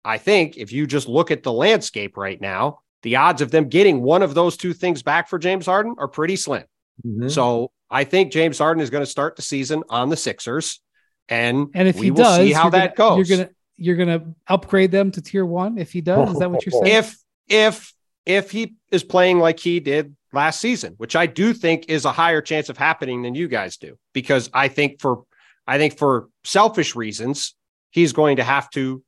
I 0.04 0.18
think 0.18 0.56
if 0.56 0.73
you 0.73 0.87
just 0.87 1.09
look 1.09 1.30
at 1.30 1.42
the 1.42 1.52
landscape 1.52 2.16
right 2.16 2.40
now, 2.40 2.78
the 3.02 3.16
odds 3.16 3.42
of 3.42 3.50
them 3.50 3.68
getting 3.68 4.00
one 4.00 4.23
of 4.23 4.35
those 4.35 4.56
two 4.56 4.73
things 4.73 5.02
back 5.02 5.28
for 5.28 5.38
James 5.38 5.66
Harden 5.66 5.97
are 5.99 6.09
pretty 6.09 6.37
slim. 6.37 6.64
Mm-hmm. 7.04 7.28
So 7.28 7.73
I 7.90 8.04
think 8.04 8.33
James 8.33 8.59
Harden 8.59 8.83
is 8.83 8.88
going 8.88 9.04
to 9.04 9.11
start 9.11 9.37
the 9.37 9.42
season 9.42 9.83
on 9.90 10.09
the 10.09 10.16
Sixers, 10.16 10.80
and 11.28 11.68
and 11.75 11.88
if 11.88 11.99
he 11.99 12.11
does, 12.11 12.37
see 12.37 12.52
how 12.52 12.71
that 12.71 12.97
gonna, 12.97 13.16
goes. 13.16 13.28
You're 13.28 13.38
gonna 13.38 13.50
you're 13.76 13.97
gonna 13.97 14.35
upgrade 14.49 14.92
them 14.92 15.11
to 15.12 15.23
tier 15.23 15.45
one 15.45 15.76
if 15.76 15.92
he 15.92 16.00
does. 16.00 16.30
Is 16.30 16.38
that 16.38 16.50
what 16.50 16.64
you're 16.64 16.73
saying? 16.85 16.97
If 16.97 17.18
if 17.49 17.92
if 18.26 18.50
he 18.50 18.75
is 18.90 19.04
playing 19.04 19.38
like 19.38 19.61
he 19.61 19.80
did 19.80 20.14
last 20.33 20.61
season, 20.61 20.95
which 20.99 21.16
I 21.16 21.26
do 21.26 21.54
think 21.54 21.87
is 21.88 22.04
a 22.04 22.12
higher 22.12 22.42
chance 22.42 22.68
of 22.68 22.76
happening 22.76 23.23
than 23.23 23.35
you 23.35 23.49
guys 23.49 23.76
do, 23.76 23.97
because 24.12 24.50
I 24.52 24.68
think 24.68 25.00
for 25.00 25.23
I 25.66 25.78
think 25.78 25.97
for 25.97 26.28
selfish 26.45 26.95
reasons, 26.95 27.54
he's 27.90 28.12
going 28.12 28.37
to 28.37 28.45
have 28.45 28.68
to 28.71 29.02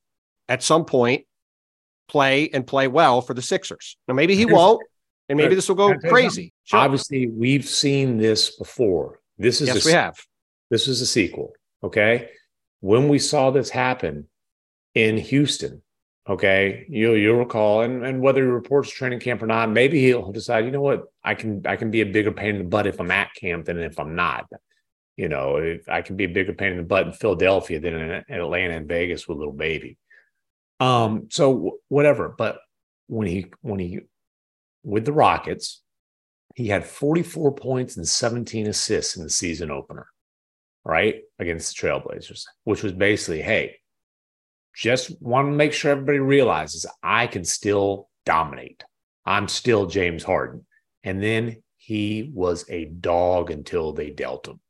at 0.48 0.62
some 0.62 0.84
point 0.84 1.26
play 2.08 2.48
and 2.48 2.66
play 2.66 2.88
well 2.88 3.20
for 3.20 3.34
the 3.34 3.42
Sixers. 3.42 3.96
Now 4.06 4.14
maybe 4.14 4.36
he 4.36 4.46
won't, 4.46 4.80
and 5.28 5.36
maybe 5.36 5.54
this 5.54 5.68
will 5.68 5.76
go 5.76 5.94
crazy. 5.98 6.52
Sure. 6.64 6.80
Obviously, 6.80 7.26
we've 7.26 7.66
seen 7.66 8.16
this 8.16 8.56
before. 8.56 9.20
This 9.36 9.60
is 9.60 9.68
yes, 9.68 9.84
a, 9.84 9.88
we 9.88 9.92
have. 9.92 10.18
This 10.70 10.88
is 10.88 11.00
a 11.00 11.06
sequel. 11.06 11.52
Okay. 11.82 12.30
When 12.80 13.08
we 13.08 13.18
saw 13.18 13.50
this 13.50 13.70
happen 13.70 14.28
in 14.94 15.18
Houston, 15.18 15.82
Okay, 16.28 16.84
you'll 16.90 17.16
you'll 17.16 17.38
recall, 17.38 17.80
and, 17.80 18.04
and 18.04 18.20
whether 18.20 18.42
he 18.42 18.48
reports 18.48 18.90
training 18.90 19.20
camp 19.20 19.42
or 19.42 19.46
not, 19.46 19.70
maybe 19.70 20.00
he'll 20.00 20.30
decide. 20.30 20.66
You 20.66 20.70
know 20.70 20.82
what? 20.82 21.04
I 21.24 21.34
can 21.34 21.62
I 21.66 21.76
can 21.76 21.90
be 21.90 22.02
a 22.02 22.06
bigger 22.06 22.32
pain 22.32 22.56
in 22.56 22.58
the 22.58 22.68
butt 22.68 22.86
if 22.86 23.00
I'm 23.00 23.10
at 23.10 23.34
camp 23.34 23.64
than 23.64 23.78
if 23.78 23.98
I'm 23.98 24.14
not. 24.14 24.46
You 25.16 25.28
know, 25.30 25.78
I 25.88 26.02
can 26.02 26.16
be 26.16 26.24
a 26.24 26.28
bigger 26.28 26.52
pain 26.52 26.72
in 26.72 26.78
the 26.78 26.84
butt 26.84 27.06
in 27.06 27.12
Philadelphia 27.14 27.80
than 27.80 27.94
in, 27.94 28.24
in 28.28 28.40
Atlanta 28.40 28.76
and 28.76 28.86
Vegas 28.86 29.26
with 29.26 29.38
little 29.38 29.54
baby. 29.54 29.96
Um, 30.80 31.28
so 31.30 31.78
whatever. 31.88 32.34
But 32.36 32.58
when 33.06 33.26
he 33.26 33.46
when 33.62 33.78
he 33.78 34.00
with 34.84 35.06
the 35.06 35.12
Rockets, 35.12 35.82
he 36.54 36.68
had 36.68 36.84
44 36.84 37.54
points 37.54 37.96
and 37.96 38.06
17 38.06 38.66
assists 38.66 39.16
in 39.16 39.22
the 39.22 39.30
season 39.30 39.70
opener, 39.70 40.08
right 40.84 41.22
against 41.38 41.74
the 41.74 41.88
Trailblazers, 41.88 42.44
which 42.64 42.82
was 42.82 42.92
basically, 42.92 43.40
hey, 43.40 43.76
just 44.78 45.20
want 45.20 45.48
to 45.48 45.52
make 45.52 45.72
sure 45.72 45.90
everybody 45.90 46.20
realizes 46.20 46.86
I 47.02 47.26
can 47.26 47.44
still 47.44 48.08
dominate. 48.24 48.84
I'm 49.26 49.48
still 49.48 49.86
James 49.86 50.22
Harden. 50.22 50.64
And 51.02 51.20
then 51.20 51.64
he 51.76 52.30
was 52.32 52.64
a 52.68 52.84
dog 52.84 53.50
until 53.50 53.92
they 53.92 54.10
dealt 54.10 54.46
him. 54.46 54.60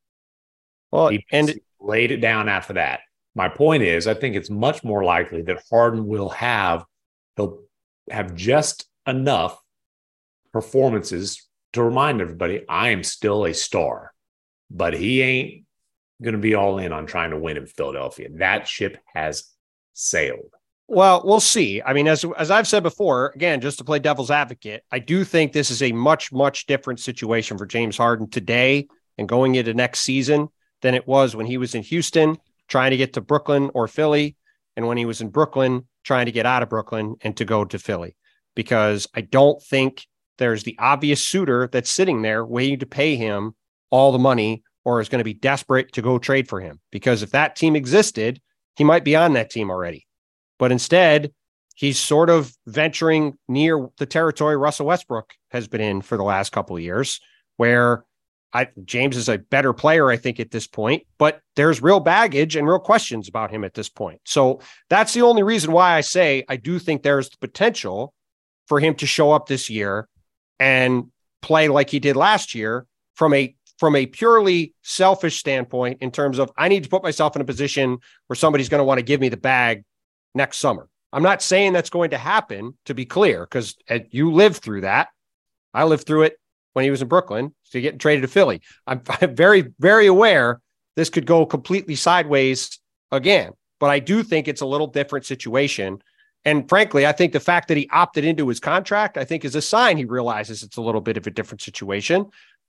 Well, 0.90 1.08
he 1.08 1.26
and 1.30 1.54
laid 1.78 2.10
it 2.10 2.22
down 2.22 2.48
after 2.48 2.72
that. 2.74 3.00
My 3.34 3.50
point 3.50 3.82
is, 3.82 4.06
I 4.06 4.14
think 4.14 4.34
it's 4.34 4.48
much 4.48 4.82
more 4.82 5.04
likely 5.04 5.42
that 5.42 5.62
Harden 5.70 6.06
will 6.06 6.30
have 6.30 6.86
he'll 7.36 7.60
have 8.10 8.34
just 8.34 8.86
enough 9.06 9.60
performances 10.54 11.46
to 11.74 11.82
remind 11.82 12.22
everybody, 12.22 12.64
I 12.66 12.88
am 12.88 13.04
still 13.04 13.44
a 13.44 13.52
star, 13.52 14.14
but 14.70 14.94
he 14.94 15.20
ain't 15.20 15.64
going 16.22 16.32
to 16.32 16.40
be 16.40 16.54
all 16.54 16.78
in 16.78 16.94
on 16.94 17.04
trying 17.04 17.30
to 17.30 17.38
win 17.38 17.58
in 17.58 17.66
Philadelphia. 17.66 18.30
That 18.36 18.66
ship 18.66 18.96
has 19.12 19.52
sailed. 19.98 20.54
Well, 20.86 21.22
we'll 21.24 21.40
see. 21.40 21.82
I 21.82 21.92
mean, 21.92 22.08
as 22.08 22.24
as 22.38 22.50
I've 22.50 22.68
said 22.68 22.82
before, 22.82 23.32
again, 23.34 23.60
just 23.60 23.78
to 23.78 23.84
play 23.84 23.98
devil's 23.98 24.30
advocate, 24.30 24.84
I 24.90 25.00
do 25.00 25.22
think 25.24 25.52
this 25.52 25.70
is 25.70 25.82
a 25.82 25.92
much 25.92 26.32
much 26.32 26.66
different 26.66 27.00
situation 27.00 27.58
for 27.58 27.66
James 27.66 27.98
Harden 27.98 28.30
today 28.30 28.88
and 29.18 29.28
going 29.28 29.56
into 29.56 29.74
next 29.74 30.00
season 30.00 30.48
than 30.80 30.94
it 30.94 31.06
was 31.06 31.36
when 31.36 31.46
he 31.46 31.58
was 31.58 31.74
in 31.74 31.82
Houston 31.82 32.38
trying 32.68 32.90
to 32.90 32.96
get 32.96 33.14
to 33.14 33.20
Brooklyn 33.20 33.70
or 33.74 33.88
Philly, 33.88 34.36
and 34.76 34.86
when 34.86 34.98
he 34.98 35.06
was 35.06 35.20
in 35.20 35.28
Brooklyn 35.28 35.86
trying 36.04 36.26
to 36.26 36.32
get 36.32 36.46
out 36.46 36.62
of 36.62 36.68
Brooklyn 36.68 37.16
and 37.22 37.36
to 37.36 37.44
go 37.44 37.64
to 37.64 37.78
Philly. 37.78 38.14
Because 38.54 39.08
I 39.14 39.22
don't 39.22 39.60
think 39.62 40.06
there's 40.38 40.62
the 40.62 40.76
obvious 40.78 41.22
suitor 41.22 41.68
that's 41.70 41.90
sitting 41.90 42.22
there 42.22 42.44
waiting 42.44 42.78
to 42.78 42.86
pay 42.86 43.16
him 43.16 43.54
all 43.90 44.12
the 44.12 44.18
money 44.18 44.62
or 44.84 45.00
is 45.00 45.08
going 45.08 45.20
to 45.20 45.24
be 45.24 45.34
desperate 45.34 45.92
to 45.92 46.02
go 46.02 46.18
trade 46.18 46.48
for 46.48 46.60
him. 46.60 46.80
Because 46.90 47.22
if 47.22 47.30
that 47.30 47.56
team 47.56 47.74
existed, 47.74 48.40
he 48.78 48.84
might 48.84 49.04
be 49.04 49.16
on 49.16 49.32
that 49.32 49.50
team 49.50 49.70
already. 49.70 50.06
But 50.56 50.70
instead, 50.70 51.32
he's 51.74 51.98
sort 51.98 52.30
of 52.30 52.56
venturing 52.66 53.36
near 53.48 53.88
the 53.98 54.06
territory 54.06 54.56
Russell 54.56 54.86
Westbrook 54.86 55.34
has 55.50 55.66
been 55.66 55.80
in 55.80 56.00
for 56.00 56.16
the 56.16 56.22
last 56.22 56.52
couple 56.52 56.76
of 56.76 56.82
years, 56.82 57.20
where 57.56 58.04
I, 58.52 58.68
James 58.84 59.16
is 59.16 59.28
a 59.28 59.36
better 59.38 59.72
player, 59.72 60.10
I 60.10 60.16
think, 60.16 60.38
at 60.38 60.52
this 60.52 60.68
point, 60.68 61.02
but 61.18 61.40
there's 61.56 61.82
real 61.82 61.98
baggage 61.98 62.54
and 62.54 62.68
real 62.68 62.78
questions 62.78 63.28
about 63.28 63.50
him 63.50 63.64
at 63.64 63.74
this 63.74 63.88
point. 63.88 64.20
So 64.24 64.60
that's 64.88 65.12
the 65.12 65.22
only 65.22 65.42
reason 65.42 65.72
why 65.72 65.94
I 65.94 66.00
say 66.00 66.44
I 66.48 66.56
do 66.56 66.78
think 66.78 67.02
there's 67.02 67.28
the 67.30 67.36
potential 67.38 68.14
for 68.68 68.78
him 68.78 68.94
to 68.94 69.06
show 69.06 69.32
up 69.32 69.48
this 69.48 69.68
year 69.68 70.08
and 70.60 71.10
play 71.42 71.66
like 71.66 71.90
he 71.90 71.98
did 71.98 72.14
last 72.14 72.54
year 72.54 72.86
from 73.16 73.34
a 73.34 73.56
from 73.78 73.96
a 73.96 74.06
purely 74.06 74.74
selfish 74.82 75.38
standpoint 75.38 75.98
in 76.00 76.10
terms 76.10 76.38
of 76.38 76.50
I 76.56 76.68
need 76.68 76.84
to 76.84 76.90
put 76.90 77.02
myself 77.02 77.36
in 77.36 77.42
a 77.42 77.44
position 77.44 77.98
where 78.26 78.36
somebody's 78.36 78.68
going 78.68 78.80
to 78.80 78.84
want 78.84 78.98
to 78.98 79.04
give 79.04 79.20
me 79.20 79.28
the 79.28 79.36
bag 79.36 79.84
next 80.34 80.58
summer. 80.58 80.88
I'm 81.12 81.22
not 81.22 81.42
saying 81.42 81.72
that's 81.72 81.90
going 81.90 82.10
to 82.10 82.18
happen 82.18 82.76
to 82.84 82.94
be 82.94 83.06
clear 83.06 83.40
because 83.40 83.76
you 84.10 84.32
lived 84.32 84.56
through 84.56 84.82
that. 84.82 85.08
I 85.72 85.84
lived 85.84 86.06
through 86.06 86.24
it 86.24 86.38
when 86.74 86.84
he 86.84 86.90
was 86.90 87.02
in 87.02 87.08
Brooklyn. 87.08 87.54
So 87.64 87.80
get 87.80 87.98
traded 87.98 88.22
to 88.22 88.28
Philly. 88.28 88.60
I'm, 88.86 89.02
I'm 89.20 89.34
very, 89.34 89.72
very 89.78 90.06
aware 90.06 90.60
this 90.96 91.10
could 91.10 91.26
go 91.26 91.46
completely 91.46 91.94
sideways 91.94 92.80
again, 93.12 93.52
but 93.78 93.90
I 93.90 94.00
do 94.00 94.22
think 94.22 94.48
it's 94.48 94.60
a 94.60 94.66
little 94.66 94.88
different 94.88 95.24
situation. 95.24 96.02
And 96.44 96.68
frankly, 96.68 97.06
I 97.06 97.12
think 97.12 97.32
the 97.32 97.40
fact 97.40 97.68
that 97.68 97.76
he 97.76 97.88
opted 97.92 98.24
into 98.24 98.48
his 98.48 98.60
contract, 98.60 99.16
I 99.16 99.24
think 99.24 99.44
is 99.44 99.54
a 99.54 99.62
sign 99.62 99.96
he 99.96 100.04
realizes 100.04 100.62
it's 100.62 100.76
a 100.76 100.82
little 100.82 101.00
bit 101.00 101.16
of 101.16 101.26
a 101.26 101.30
different 101.30 101.62
situation. 101.62 102.26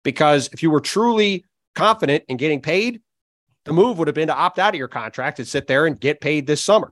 Because 0.09 0.49
if 0.51 0.63
you 0.63 0.71
were 0.71 0.79
truly 0.79 1.45
confident 1.75 2.23
in 2.27 2.37
getting 2.37 2.61
paid, 2.61 2.99
the 3.65 3.73
move 3.73 3.99
would 3.99 4.07
have 4.07 4.15
been 4.15 4.29
to 4.29 4.35
opt 4.35 4.57
out 4.57 4.73
of 4.73 4.79
your 4.79 4.87
contract 4.87 5.37
and 5.37 5.47
sit 5.47 5.67
there 5.67 5.85
and 5.85 5.99
get 5.99 6.19
paid 6.19 6.47
this 6.47 6.63
summer. 6.63 6.91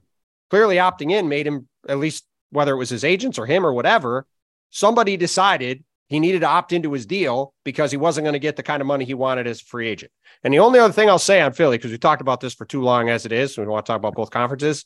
Clearly, 0.52 0.76
opting 0.76 1.12
in 1.12 1.28
made 1.28 1.48
him, 1.48 1.68
at 1.90 1.98
least 1.98 2.26
whether 2.52 2.74
it 2.74 2.78
was 2.78 2.92
his 2.92 3.04
agents 3.04 3.40
or 3.40 3.48
him 3.48 3.66
or 3.66 3.74
whatever, 3.74 4.28
somebody 4.70 5.18
decided 5.18 5.84
he 6.10 6.20
needed 6.20 6.42
to 6.42 6.48
opt 6.48 6.74
into 6.74 6.94
his 6.94 7.08
deal 7.08 7.56
because 7.66 7.90
he 7.90 7.98
wasn't 7.98 8.24
going 8.24 8.34
to 8.34 8.40
get 8.40 8.56
the 8.56 8.62
kind 8.62 8.82
of 8.82 8.88
money 8.88 9.04
he 9.04 9.16
wanted 9.16 9.48
as 9.48 9.62
a 9.62 9.66
free 9.66 9.88
agent. 9.88 10.12
And 10.44 10.54
the 10.54 10.60
only 10.60 10.78
other 10.78 10.94
thing 10.94 11.10
I'll 11.10 11.18
say 11.18 11.42
on 11.42 11.54
Philly, 11.54 11.80
because 11.80 11.92
we 11.92 11.98
talked 11.98 12.22
about 12.22 12.40
this 12.40 12.54
for 12.54 12.66
too 12.66 12.84
long 12.84 13.10
as 13.10 13.26
it 13.26 13.32
is, 13.32 13.56
so 13.56 13.64
we 13.64 13.68
want 13.68 13.86
to 13.86 13.92
talk 13.92 13.98
about 13.98 14.14
both 14.14 14.30
conferences. 14.30 14.86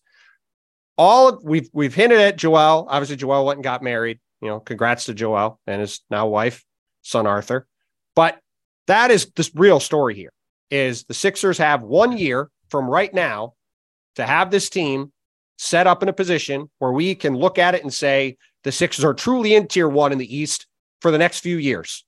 All 0.98 1.38
we've 1.44 1.70
we've 1.74 1.94
hinted 1.94 2.22
at 2.22 2.38
Joel. 2.38 2.88
Obviously, 2.90 3.18
Joel 3.18 3.46
went 3.46 3.58
and 3.58 3.64
got 3.64 3.84
married. 3.84 4.22
You 4.42 4.48
know, 4.48 4.62
congrats 4.62 5.06
to 5.06 5.14
Joel 5.14 5.60
and 5.68 5.82
his 5.82 6.00
now 6.10 6.28
wife, 6.28 6.64
son 7.02 7.28
Arthur. 7.28 7.68
But 8.16 8.40
that 8.88 9.12
is 9.12 9.32
the 9.36 9.50
real 9.56 9.80
story 9.80 10.16
here. 10.16 10.32
Is 10.70 11.04
the 11.04 11.14
Sixers 11.14 11.58
have 11.58 11.84
one 11.84 12.18
year 12.18 12.50
from 12.70 12.90
right 12.90 13.14
now 13.14 13.54
to 14.16 14.26
have 14.26 14.52
this 14.52 14.70
team 14.70 15.12
set 15.58 15.86
up 15.86 16.02
in 16.02 16.10
a 16.10 16.14
position 16.14 16.70
where 16.80 16.92
we 16.92 17.14
can 17.14 17.36
look 17.36 17.60
at 17.60 17.76
it 17.76 17.84
and 17.84 17.94
say 17.94 18.38
the 18.64 18.72
Sixers 18.72 19.06
are 19.06 19.14
truly 19.14 19.54
in 19.54 19.68
tier 19.68 19.90
one 19.90 20.12
in 20.12 20.18
the 20.18 20.36
East 20.36 20.68
for 21.02 21.12
the 21.12 21.18
next 21.18 21.40
few 21.40 21.58
years. 21.58 22.06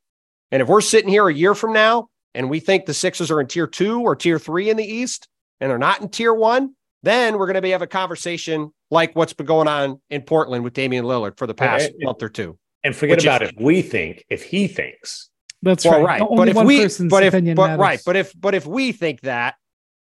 And 0.51 0.61
if 0.61 0.67
we're 0.67 0.81
sitting 0.81 1.09
here 1.09 1.27
a 1.27 1.33
year 1.33 1.55
from 1.55 1.73
now 1.73 2.09
and 2.33 2.49
we 2.49 2.59
think 2.59 2.85
the 2.85 2.93
Sixers 2.93 3.31
are 3.31 3.41
in 3.41 3.47
tier 3.47 3.67
two 3.67 4.01
or 4.01 4.15
tier 4.15 4.39
three 4.39 4.69
in 4.69 4.77
the 4.77 4.85
East 4.85 5.27
and 5.59 5.69
they're 5.69 5.77
not 5.77 6.01
in 6.01 6.09
tier 6.09 6.33
one, 6.33 6.75
then 7.01 7.37
we're 7.37 7.47
going 7.47 7.55
to 7.55 7.61
be 7.61 7.71
have 7.71 7.81
a 7.81 7.87
conversation 7.87 8.71
like 8.89 9.15
what's 9.15 9.33
been 9.33 9.45
going 9.45 9.67
on 9.67 9.99
in 10.09 10.21
Portland 10.21 10.63
with 10.63 10.73
Damian 10.73 11.05
Lillard 11.05 11.37
for 11.37 11.47
the 11.47 11.53
past 11.53 11.89
and, 11.89 11.95
month 12.03 12.23
or 12.23 12.29
two. 12.29 12.57
And 12.83 12.95
forget 12.95 13.21
about 13.21 13.41
is, 13.41 13.49
if 13.49 13.55
we 13.59 13.81
think, 13.81 14.25
if 14.29 14.43
he 14.43 14.67
thinks. 14.67 15.29
That's 15.63 15.85
well, 15.85 16.03
right. 16.03 16.21
right. 16.21 16.29
But 16.35 16.49
if 16.49 16.55
we, 16.57 17.07
but 17.07 17.23
if, 17.23 17.55
but, 17.55 17.79
right. 17.79 18.01
But 18.05 18.15
if, 18.15 18.39
but 18.39 18.53
if 18.53 18.67
we 18.67 18.91
think 18.91 19.21
that, 19.21 19.55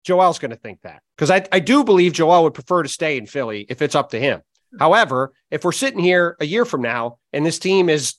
Joel's 0.02 0.40
going 0.40 0.50
to 0.50 0.56
think 0.56 0.80
that 0.82 1.00
because 1.16 1.30
I, 1.30 1.46
I 1.52 1.60
do 1.60 1.84
believe 1.84 2.12
Joel 2.12 2.42
would 2.42 2.54
prefer 2.54 2.82
to 2.82 2.88
stay 2.88 3.16
in 3.16 3.26
Philly 3.26 3.66
if 3.68 3.82
it's 3.82 3.94
up 3.94 4.10
to 4.10 4.18
him. 4.18 4.40
However, 4.80 5.32
if 5.50 5.64
we're 5.64 5.72
sitting 5.72 6.00
here 6.00 6.36
a 6.40 6.46
year 6.46 6.64
from 6.64 6.82
now 6.82 7.18
and 7.32 7.46
this 7.46 7.58
team 7.58 7.88
is 7.88 8.14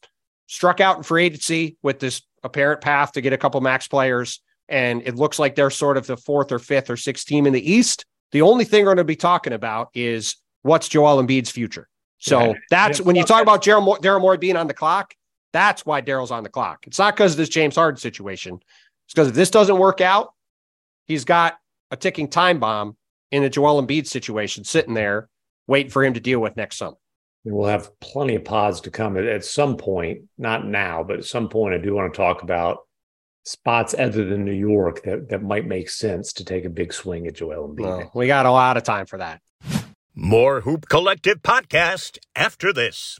struck 0.48 0.80
out 0.80 0.98
in 0.98 1.04
free 1.04 1.26
agency 1.26 1.78
with 1.82 2.00
this 2.00 2.22
apparent 2.44 2.82
path 2.82 3.14
to 3.14 3.22
get 3.22 3.34
a 3.34 3.38
couple 3.38 3.60
max 3.62 3.88
players. 3.88 4.42
And 4.70 5.02
it 5.06 5.16
looks 5.16 5.40
like 5.40 5.56
they're 5.56 5.70
sort 5.70 5.98
of 5.98 6.08
the 6.08 6.18
fourth 6.18 6.52
or 6.52 6.60
fifth 6.60 6.90
or 6.90 6.98
sixth 6.98 7.26
team 7.26 7.48
in 7.48 7.54
the 7.54 7.72
East. 7.72 8.06
The 8.32 8.42
only 8.42 8.66
thing 8.66 8.84
we're 8.84 8.96
going 8.96 8.98
to 8.98 9.04
be 9.04 9.16
talking 9.16 9.54
about 9.54 9.90
is 9.94 10.36
what's 10.62 10.88
Joel 10.88 11.22
Embiid's 11.22 11.50
future. 11.50 11.88
So 12.20 12.40
yeah. 12.40 12.54
that's 12.70 13.00
yeah. 13.00 13.06
when 13.06 13.16
you 13.16 13.24
talk 13.24 13.42
about 13.42 13.64
Daryl 13.64 14.00
Daryl 14.00 14.22
Morey 14.22 14.38
being 14.38 14.56
on 14.56 14.68
the 14.68 14.74
clock. 14.74 15.14
That's 15.54 15.86
why 15.86 16.02
Daryl's 16.02 16.32
on 16.32 16.44
the 16.44 16.50
clock. 16.50 16.86
It's 16.88 17.00
not 17.00 17.16
because 17.16 17.34
of 17.34 17.38
this 17.38 17.50
James 17.50 17.76
Harden 17.76 18.00
situation. 18.00 18.56
It's 19.06 19.14
because 19.14 19.30
if 19.30 19.36
this 19.36 19.52
doesn't 19.52 19.78
work 19.78 20.02
out, 20.02 20.34
he's 21.06 21.24
got 21.24 21.58
a 21.92 21.96
ticking 21.96 22.28
time 22.28 22.60
bomb 22.60 22.98
in 23.32 23.44
the 23.44 23.50
Joel 23.50 23.82
Embiid 23.82 24.08
situation 24.08 24.64
sitting 24.64 24.96
there, 24.96 25.30
waiting 25.68 25.92
for 25.92 26.04
him 26.04 26.14
to 26.16 26.20
deal 26.20 26.40
with 26.40 26.58
next 26.58 26.78
summer. 26.78 26.98
We'll 27.46 27.70
have 27.70 28.00
plenty 28.00 28.36
of 28.36 28.46
pods 28.46 28.82
to 28.82 28.92
come 28.92 29.18
at, 29.18 29.26
at 29.26 29.44
some 29.44 29.78
point, 29.78 30.22
not 30.38 30.66
now, 30.66 31.04
but 31.04 31.18
at 31.18 31.26
some 31.26 31.50
point, 31.50 31.76
I 31.76 31.78
do 31.78 31.94
want 31.94 32.14
to 32.14 32.18
talk 32.18 32.42
about 32.42 32.80
spots 33.44 33.94
other 33.98 34.24
than 34.24 34.46
New 34.46 34.54
York 34.54 35.04
that, 35.04 35.30
that 35.30 35.44
might 35.44 35.68
make 35.68 35.90
sense 35.90 36.32
to 36.34 36.46
take 36.46 36.64
a 36.64 36.70
big 36.70 36.94
swing 36.94 37.28
at 37.28 37.36
Joel 37.36 37.68
Embiid. 37.68 37.82
Well, 37.82 38.12
we 38.16 38.28
got 38.28 38.46
a 38.46 38.52
lot 38.52 38.78
of 38.78 38.84
time 38.84 39.06
for 39.06 39.18
that. 39.18 39.42
More 40.16 40.62
Hoop 40.62 40.88
Collective 40.88 41.42
podcast 41.42 42.18
after 42.36 42.72
this. 42.72 43.20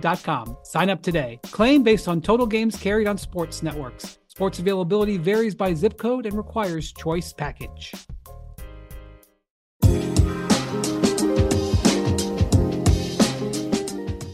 directv.com. 0.00 0.56
Sign 0.62 0.90
up 0.90 1.02
today. 1.02 1.40
Claim 1.44 1.82
based 1.82 2.08
on 2.08 2.20
total 2.20 2.46
games 2.46 2.76
carried 2.76 3.06
on 3.06 3.18
sports 3.18 3.62
networks. 3.62 4.18
Sports 4.28 4.58
availability 4.58 5.16
varies 5.16 5.54
by 5.54 5.74
zip 5.74 5.98
code 5.98 6.26
and 6.26 6.36
requires 6.36 6.92
choice 6.92 7.32
package. 7.32 7.92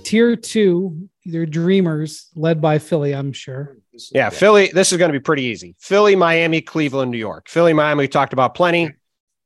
tier 0.04 0.36
two, 0.36 1.08
they're 1.24 1.46
dreamers 1.46 2.28
led 2.36 2.60
by 2.60 2.78
Philly, 2.78 3.12
I'm 3.12 3.32
sure. 3.32 3.78
Yeah, 4.12 4.30
Philly. 4.30 4.70
This 4.72 4.92
is 4.92 4.98
going 4.98 5.08
to 5.08 5.18
be 5.18 5.22
pretty 5.22 5.42
easy. 5.42 5.74
Philly, 5.80 6.14
Miami, 6.14 6.60
Cleveland, 6.60 7.10
New 7.10 7.18
York. 7.18 7.48
Philly, 7.48 7.72
Miami, 7.72 8.02
we 8.02 8.08
talked 8.08 8.32
about 8.32 8.54
plenty. 8.54 8.92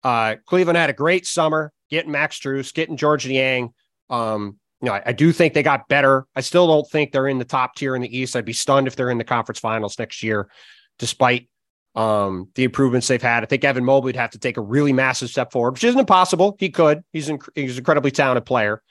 Uh, 0.02 0.34
Cleveland 0.46 0.76
had 0.76 0.90
a 0.90 0.92
great 0.92 1.26
summer 1.26 1.72
getting 1.88 2.10
Max 2.10 2.38
Strus, 2.38 2.74
getting 2.74 2.98
Georges 2.98 3.30
Niang. 3.30 3.72
Um, 4.10 4.58
you 4.80 4.86
know, 4.86 4.94
I, 4.94 5.02
I, 5.06 5.12
do 5.12 5.32
think 5.32 5.54
they 5.54 5.62
got 5.62 5.88
better. 5.88 6.26
I 6.36 6.40
still 6.40 6.66
don't 6.66 6.88
think 6.88 7.12
they're 7.12 7.26
in 7.26 7.38
the 7.38 7.44
top 7.44 7.74
tier 7.74 7.96
in 7.96 8.02
the 8.02 8.16
East. 8.16 8.36
I'd 8.36 8.44
be 8.44 8.52
stunned 8.52 8.86
if 8.86 8.96
they're 8.96 9.10
in 9.10 9.18
the 9.18 9.24
conference 9.24 9.58
finals 9.58 9.98
next 9.98 10.22
year, 10.22 10.48
despite 10.98 11.48
um, 11.94 12.48
the 12.54 12.64
improvements 12.64 13.08
they've 13.08 13.20
had. 13.20 13.42
I 13.42 13.46
think 13.46 13.64
Evan 13.64 13.84
Mobley 13.84 14.10
would 14.10 14.16
have 14.16 14.30
to 14.30 14.38
take 14.38 14.56
a 14.56 14.60
really 14.60 14.92
massive 14.92 15.30
step 15.30 15.50
forward, 15.50 15.72
which 15.72 15.84
isn't 15.84 15.98
impossible. 15.98 16.56
He 16.60 16.70
could. 16.70 17.02
He's 17.12 17.28
inc- 17.28 17.48
he's 17.54 17.72
an 17.72 17.78
incredibly 17.78 18.12
talented 18.12 18.46
player. 18.46 18.82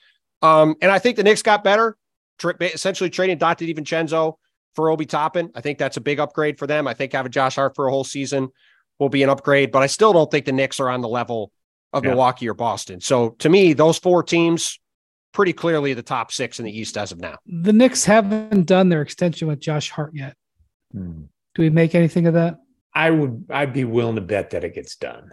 Um, 0.42 0.76
and 0.82 0.92
I 0.92 1.00
think 1.00 1.16
the 1.16 1.24
Knicks 1.24 1.42
got 1.42 1.64
better, 1.64 1.98
tra- 2.38 2.56
essentially 2.62 3.10
trading 3.10 3.40
Donte 3.40 3.74
DiVincenzo 3.74 4.36
for 4.76 4.90
Obi 4.90 5.06
Toppin. 5.06 5.52
I 5.56 5.62
think 5.62 5.78
that's 5.78 5.98
a 5.98 6.02
big 6.02 6.20
upgrade 6.20 6.60
for 6.60 6.68
them. 6.68 6.88
I 6.88 6.94
think 6.94 7.14
having 7.14 7.32
Josh 7.32 7.56
Hart 7.56 7.76
for 7.76 7.88
a 7.88 7.92
whole 7.92 8.04
season 8.04 8.50
will 9.00 9.10
be 9.10 9.24
an 9.24 9.30
upgrade, 9.30 9.72
but 9.72 9.84
I 9.84 9.88
still 9.88 10.12
don't 10.12 10.30
think 10.30 10.46
the 10.46 10.52
Knicks 10.52 10.80
are 10.80 10.90
on 10.90 11.02
the 11.02 11.08
level 11.08 11.52
of 11.94 12.04
yeah. 12.04 12.12
Milwaukee 12.12 12.50
or 12.50 12.54
Boston. 12.54 13.00
So 13.00 13.30
to 13.40 13.50
me, 13.50 13.74
those 13.74 13.98
four 13.98 14.22
teams 14.22 14.80
pretty 15.34 15.54
clearly 15.54 15.94
the 15.94 16.04
top 16.04 16.32
six 16.32 16.60
in 16.60 16.66
the 16.66 16.78
East 16.78 16.98
as 16.98 17.12
of 17.12 17.20
now. 17.20 17.38
The 17.46 17.74
Knicks 17.74 18.06
haven't 18.06 18.66
done 18.66 18.90
their 18.90 19.02
extension 19.02 19.48
with 19.48 19.60
Josh 19.60 19.90
Hart 19.90 20.12
yet. 20.14 20.36
Hmm. 20.92 21.24
Do 21.56 21.62
we 21.62 21.70
make 21.70 21.96
anything 21.96 22.28
of 22.28 22.34
that? 22.36 22.60
I 22.94 23.12
would 23.12 23.46
I'd 23.50 23.74
be 23.74 23.84
willing 23.84 24.16
to 24.16 24.22
bet 24.22 24.52
that 24.52 24.64
it 24.64 24.76
gets 24.76 24.96
done. 24.96 25.32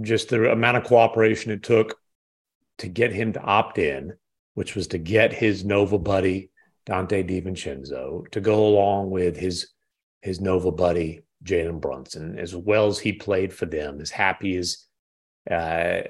Just 0.00 0.28
the 0.28 0.50
amount 0.50 0.76
of 0.78 0.84
cooperation 0.84 1.52
it 1.52 1.62
took 1.62 1.96
to 2.78 2.88
get 2.88 3.12
him 3.12 3.32
to 3.34 3.40
opt 3.40 3.78
in, 3.78 4.14
which 4.54 4.74
was 4.74 4.88
to 4.88 4.98
get 4.98 5.32
his 5.32 5.64
Nova 5.64 5.98
buddy 5.98 6.50
Donte 6.86 7.28
DiVincenzo 7.28 8.28
to 8.30 8.40
go 8.40 8.66
along 8.66 9.10
with 9.10 9.36
his 9.36 9.68
his 10.20 10.40
Nova 10.40 10.70
buddy 10.70 11.22
Jalen 11.44 11.80
Brunson, 11.80 12.38
as 12.38 12.54
well 12.54 12.86
as 12.86 12.98
he 12.98 13.12
played 13.12 13.52
for 13.52 13.66
them, 13.66 14.00
as 14.00 14.10
happy 14.10 14.56
as 14.56 14.86
uh, 15.50 15.54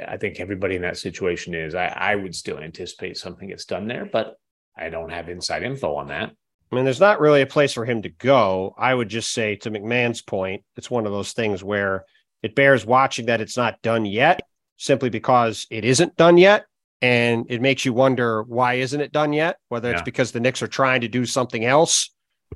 I 0.08 0.16
think 0.20 0.40
everybody 0.40 0.76
in 0.76 0.82
that 0.82 0.98
situation 0.98 1.54
is. 1.54 1.74
I, 1.74 1.86
I 1.86 2.16
would 2.16 2.34
still 2.34 2.58
anticipate 2.58 3.16
something 3.16 3.48
gets 3.48 3.64
done 3.64 3.88
there, 3.88 4.04
but 4.04 4.36
I 4.76 4.90
don't 4.90 5.10
have 5.10 5.28
inside 5.28 5.62
info 5.62 5.94
on 5.94 6.08
that. 6.08 6.30
I 6.70 6.74
mean, 6.74 6.84
there's 6.84 7.00
not 7.00 7.20
really 7.20 7.42
a 7.42 7.46
place 7.46 7.72
for 7.72 7.84
him 7.84 8.02
to 8.02 8.08
go. 8.08 8.74
I 8.78 8.94
would 8.94 9.08
just 9.08 9.32
say, 9.32 9.56
to 9.56 9.70
MacMahon's 9.70 10.22
point, 10.22 10.64
it's 10.76 10.90
one 10.90 11.06
of 11.06 11.12
those 11.12 11.32
things 11.32 11.62
where 11.62 12.04
it 12.42 12.54
bears 12.54 12.86
watching 12.86 13.26
that 13.26 13.42
it's 13.42 13.56
not 13.56 13.80
done 13.82 14.06
yet, 14.06 14.40
simply 14.78 15.10
because 15.10 15.66
it 15.70 15.84
isn't 15.84 16.16
done 16.16 16.38
yet. 16.38 16.66
And 17.02 17.46
it 17.50 17.60
makes 17.60 17.84
you 17.84 17.92
wonder 17.92 18.42
why 18.44 18.74
isn't 18.74 19.00
it 19.00 19.12
done 19.12 19.32
yet? 19.32 19.58
Whether 19.68 19.90
it's 19.90 20.00
yeah. 20.00 20.04
because 20.04 20.32
the 20.32 20.40
Knicks 20.40 20.62
are 20.62 20.68
trying 20.68 21.00
to 21.00 21.08
do 21.08 21.26
something 21.26 21.64
else 21.64 22.10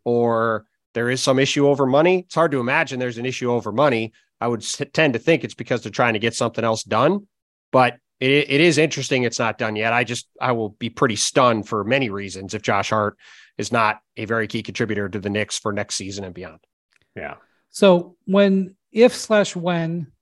or 0.04 0.66
there 0.94 1.10
is 1.10 1.22
some 1.22 1.38
issue 1.38 1.66
over 1.66 1.84
money. 1.84 2.20
It's 2.20 2.34
hard 2.34 2.52
to 2.52 2.60
imagine 2.60 2.98
there's 2.98 3.18
an 3.18 3.26
issue 3.26 3.50
over 3.50 3.72
money. 3.72 4.12
I 4.40 4.48
would 4.48 4.62
tend 4.92 5.14
to 5.14 5.18
think 5.18 5.44
it's 5.44 5.54
because 5.54 5.82
they're 5.82 5.92
trying 5.92 6.14
to 6.14 6.18
get 6.18 6.34
something 6.34 6.64
else 6.64 6.82
done. 6.82 7.26
But 7.72 7.98
it, 8.20 8.50
it 8.50 8.60
is 8.60 8.78
interesting 8.78 9.24
it's 9.24 9.38
not 9.38 9.58
done 9.58 9.76
yet. 9.76 9.92
I 9.92 10.04
just 10.04 10.28
I 10.40 10.52
will 10.52 10.70
be 10.70 10.90
pretty 10.90 11.16
stunned 11.16 11.68
for 11.68 11.84
many 11.84 12.10
reasons 12.10 12.54
if 12.54 12.62
Josh 12.62 12.90
Hart 12.90 13.16
is 13.58 13.72
not 13.72 14.00
a 14.16 14.24
very 14.24 14.46
key 14.46 14.62
contributor 14.62 15.08
to 15.08 15.18
the 15.18 15.30
Knicks 15.30 15.58
for 15.58 15.72
next 15.72 15.96
season 15.96 16.24
and 16.24 16.34
beyond. 16.34 16.60
Yeah. 17.14 17.34
So 17.70 18.16
when 18.24 18.76
if 18.92 19.14
slash 19.14 19.54
when 19.54 20.12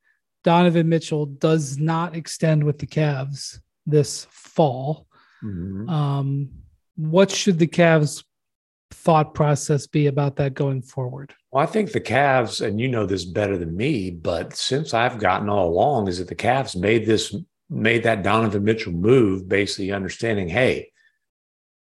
Donovan 0.43 0.89
Mitchell 0.89 1.27
does 1.27 1.79
not 1.79 2.17
extend 2.17 2.65
with 2.65 2.79
the 2.79 2.87
Cavs 2.87 3.59
this 3.87 4.27
fall, 4.31 5.07
mm-hmm. 5.43 5.89
um, 5.89 6.51
what 6.97 7.31
should 7.31 7.59
the 7.59 7.67
Cavs 7.67 8.25
thought 8.95 9.35
process 9.35 9.87
be 9.87 10.07
about 10.07 10.37
that 10.37 10.55
going 10.55 10.83
forward? 10.83 11.35
Well, 11.51 11.63
I 11.63 11.67
think 11.67 11.93
the 11.93 12.01
Cavs, 12.01 12.65
and 12.65 12.81
you 12.81 12.89
know 12.89 13.07
this 13.07 13.25
better 13.25 13.59
than 13.59 13.77
me, 13.77 14.11
but 14.11 14.57
since 14.57 14.95
I've 14.95 15.19
gotten 15.19 15.49
all 15.49 15.69
along, 15.69 16.09
is 16.09 16.19
that 16.19 16.29
the 16.29 16.35
Cavs 16.35 16.77
made 16.77 17.07
this 17.07 17.35
made 17.71 18.03
that 18.05 18.23
Donovan 18.23 18.65
Mitchell 18.65 18.93
move, 18.93 19.49
basically 19.49 19.91
understanding, 19.91 20.49
hey, 20.49 20.93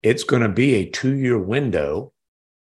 it's 0.03 0.23
going 0.23 0.41
to 0.41 0.49
be 0.49 0.75
a 0.75 0.89
two 0.89 1.15
year 1.15 1.39
window. 1.39 2.13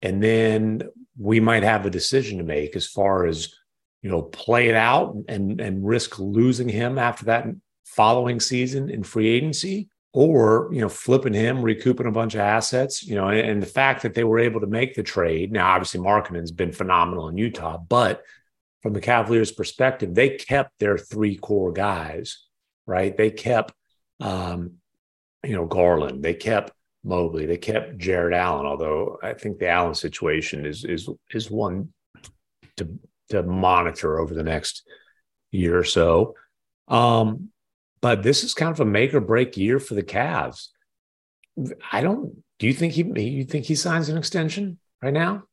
And 0.01 0.21
then 0.21 0.83
we 1.17 1.39
might 1.39 1.63
have 1.63 1.85
a 1.85 1.89
decision 1.89 2.37
to 2.37 2.43
make 2.43 2.75
as 2.75 2.87
far 2.87 3.25
as, 3.25 3.53
you 4.01 4.09
know, 4.09 4.21
play 4.21 4.69
it 4.69 4.75
out 4.75 5.15
and, 5.27 5.59
and 5.59 5.85
risk 5.85 6.19
losing 6.19 6.69
him 6.69 6.97
after 6.97 7.25
that 7.25 7.45
following 7.85 8.39
season 8.39 8.89
in 8.89 9.03
free 9.03 9.27
agency 9.27 9.89
or, 10.12 10.69
you 10.72 10.82
know, 10.82 10.89
flipping 10.89 11.34
him, 11.34 11.62
recouping 11.62 12.08
a 12.08 12.12
bunch 12.12 12.34
of 12.34 12.39
assets, 12.39 13.04
you 13.04 13.15
know, 13.15 13.28
and, 13.28 13.39
and 13.39 13.62
the 13.62 13.67
fact 13.67 14.02
that 14.02 14.13
they 14.13 14.24
were 14.24 14.39
able 14.39 14.60
to 14.62 14.67
make 14.67 14.95
the 14.95 15.04
trade. 15.04 15.52
Now, 15.52 15.72
obviously, 15.72 16.00
Markkanen's 16.00 16.52
been 16.52 16.72
phenomenal 16.72 17.28
in 17.28 17.38
Utah, 17.38 17.78
but 17.78 18.24
from 18.82 18.93
the 18.93 19.02
Cavaliers' 19.02 19.52
perspective, 19.52 20.15
they 20.15 20.30
kept 20.30 20.72
their 20.80 20.98
three 20.98 21.36
core 21.36 21.72
guys, 21.72 22.45
right? 22.88 23.15
They 23.15 23.30
kept, 23.30 23.74
um, 24.19 24.76
you 25.43 25.54
know, 25.56 25.65
Garland. 25.65 26.24
They 26.24 26.34
kept 26.34 26.72
Mobley. 27.04 27.45
They 27.45 27.58
kept 27.58 27.98
Jarrett 27.98 28.34
Allen, 28.34 28.65
although 28.65 29.19
I 29.22 29.34
think 29.34 29.60
the 29.60 29.69
Allen 29.69 29.95
situation 29.95 30.65
is 30.65 30.84
is 30.86 31.10
is 31.32 31.52
one 31.52 31.93
to 32.78 33.00
to 33.30 33.43
monitor 33.43 34.19
over 34.19 34.34
the 34.34 34.43
next 34.43 34.88
year 35.52 35.78
or 35.78 35.84
so. 35.84 36.36
Um, 36.88 37.50
but 38.01 38.23
this 38.23 38.43
is 38.43 38.53
kind 38.53 38.71
of 38.71 38.79
a 38.79 38.85
make 38.85 39.13
or 39.13 39.19
break 39.19 39.57
year 39.57 39.79
for 39.79 39.95
the 39.95 40.03
Cavs. 40.03 40.67
I 41.91 42.01
don't. 42.01 42.43
Do 42.59 42.67
you 42.67 42.73
think 42.73 42.93
he? 42.93 43.03
You 43.03 43.43
think 43.43 43.65
he 43.65 43.75
signs 43.75 44.09
an 44.09 44.17
extension 44.17 44.79
right 45.01 45.13
now? 45.13 45.43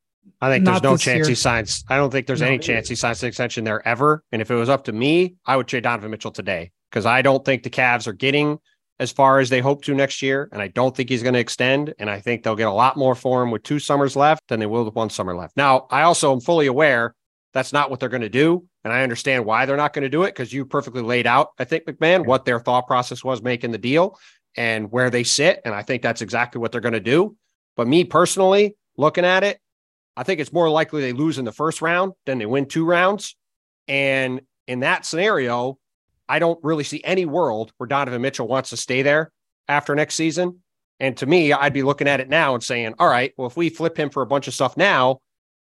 I 0.40 0.50
think 0.50 0.64
Not 0.64 0.82
there's 0.82 0.92
no 0.92 0.96
chance 0.96 1.18
year. 1.18 1.28
he 1.28 1.34
signs. 1.34 1.84
I 1.88 1.96
don't 1.96 2.10
think 2.10 2.26
there's 2.26 2.40
no, 2.40 2.48
any 2.48 2.58
chance 2.58 2.88
he 2.88 2.94
signs 2.94 3.22
an 3.22 3.28
extension 3.28 3.64
there 3.64 3.86
ever. 3.86 4.24
And 4.32 4.42
if 4.42 4.50
it 4.50 4.54
was 4.54 4.68
up 4.68 4.84
to 4.84 4.92
me, 4.92 5.36
I 5.46 5.56
would 5.56 5.68
trade 5.68 5.84
Donovan 5.84 6.10
Mitchell 6.10 6.32
today 6.32 6.72
because 6.90 7.06
I 7.06 7.22
don't 7.22 7.44
think 7.44 7.62
the 7.62 7.70
Cavs 7.70 8.06
are 8.06 8.12
getting 8.12 8.58
as 8.98 9.12
far 9.12 9.38
as 9.38 9.50
they 9.50 9.60
hope 9.60 9.84
to 9.84 9.94
next 9.94 10.22
year. 10.22 10.48
And 10.52 10.60
I 10.60 10.68
don't 10.68 10.96
think 10.96 11.08
he's 11.08 11.22
going 11.22 11.34
to 11.34 11.40
extend. 11.40 11.94
And 11.98 12.10
I 12.10 12.20
think 12.20 12.42
they'll 12.42 12.56
get 12.56 12.68
a 12.68 12.72
lot 12.72 12.96
more 12.96 13.14
for 13.14 13.42
him 13.42 13.50
with 13.50 13.62
two 13.62 13.78
summers 13.78 14.16
left 14.16 14.42
than 14.48 14.58
they 14.58 14.66
will 14.66 14.84
with 14.84 14.94
one 14.94 15.10
summer 15.10 15.34
left. 15.36 15.56
Now, 15.56 15.86
I 15.90 16.02
also 16.02 16.32
am 16.32 16.40
fully 16.40 16.66
aware 16.66 17.14
that's 17.52 17.72
not 17.72 17.90
what 17.90 18.00
they're 18.00 18.08
going 18.08 18.22
to 18.22 18.28
do. 18.28 18.66
And 18.86 18.92
I 18.92 19.02
understand 19.02 19.44
why 19.44 19.66
they're 19.66 19.76
not 19.76 19.94
going 19.94 20.04
to 20.04 20.08
do 20.08 20.22
it 20.22 20.28
because 20.28 20.52
you 20.52 20.64
perfectly 20.64 21.02
laid 21.02 21.26
out, 21.26 21.48
I 21.58 21.64
think, 21.64 21.86
MacMahon, 21.86 22.24
what 22.24 22.44
their 22.44 22.60
thought 22.60 22.86
process 22.86 23.24
was 23.24 23.42
making 23.42 23.72
the 23.72 23.78
deal 23.78 24.16
and 24.56 24.92
where 24.92 25.10
they 25.10 25.24
sit. 25.24 25.60
And 25.64 25.74
I 25.74 25.82
think 25.82 26.02
that's 26.02 26.22
exactly 26.22 26.60
what 26.60 26.70
they're 26.70 26.80
going 26.80 26.92
to 26.94 27.00
do. 27.00 27.36
But 27.76 27.88
me 27.88 28.04
personally, 28.04 28.76
looking 28.96 29.24
at 29.24 29.42
it, 29.42 29.58
I 30.16 30.22
think 30.22 30.38
it's 30.38 30.52
more 30.52 30.70
likely 30.70 31.02
they 31.02 31.12
lose 31.12 31.36
in 31.36 31.44
the 31.44 31.50
first 31.50 31.82
round 31.82 32.12
than 32.26 32.38
they 32.38 32.46
win 32.46 32.66
two 32.66 32.84
rounds. 32.84 33.34
And 33.88 34.42
in 34.68 34.78
that 34.78 35.04
scenario, 35.04 35.78
I 36.28 36.38
don't 36.38 36.62
really 36.62 36.84
see 36.84 37.02
any 37.02 37.26
world 37.26 37.72
where 37.78 37.88
Donovan 37.88 38.22
Mitchell 38.22 38.46
wants 38.46 38.70
to 38.70 38.76
stay 38.76 39.02
there 39.02 39.32
after 39.66 39.96
next 39.96 40.14
season. 40.14 40.60
And 41.00 41.16
to 41.16 41.26
me, 41.26 41.52
I'd 41.52 41.72
be 41.72 41.82
looking 41.82 42.06
at 42.06 42.20
it 42.20 42.28
now 42.28 42.54
and 42.54 42.62
saying, 42.62 42.94
all 43.00 43.08
right, 43.08 43.32
well, 43.36 43.48
if 43.48 43.56
we 43.56 43.68
flip 43.68 43.96
him 43.96 44.10
for 44.10 44.22
a 44.22 44.26
bunch 44.26 44.46
of 44.46 44.54
stuff 44.54 44.76
now, 44.76 45.18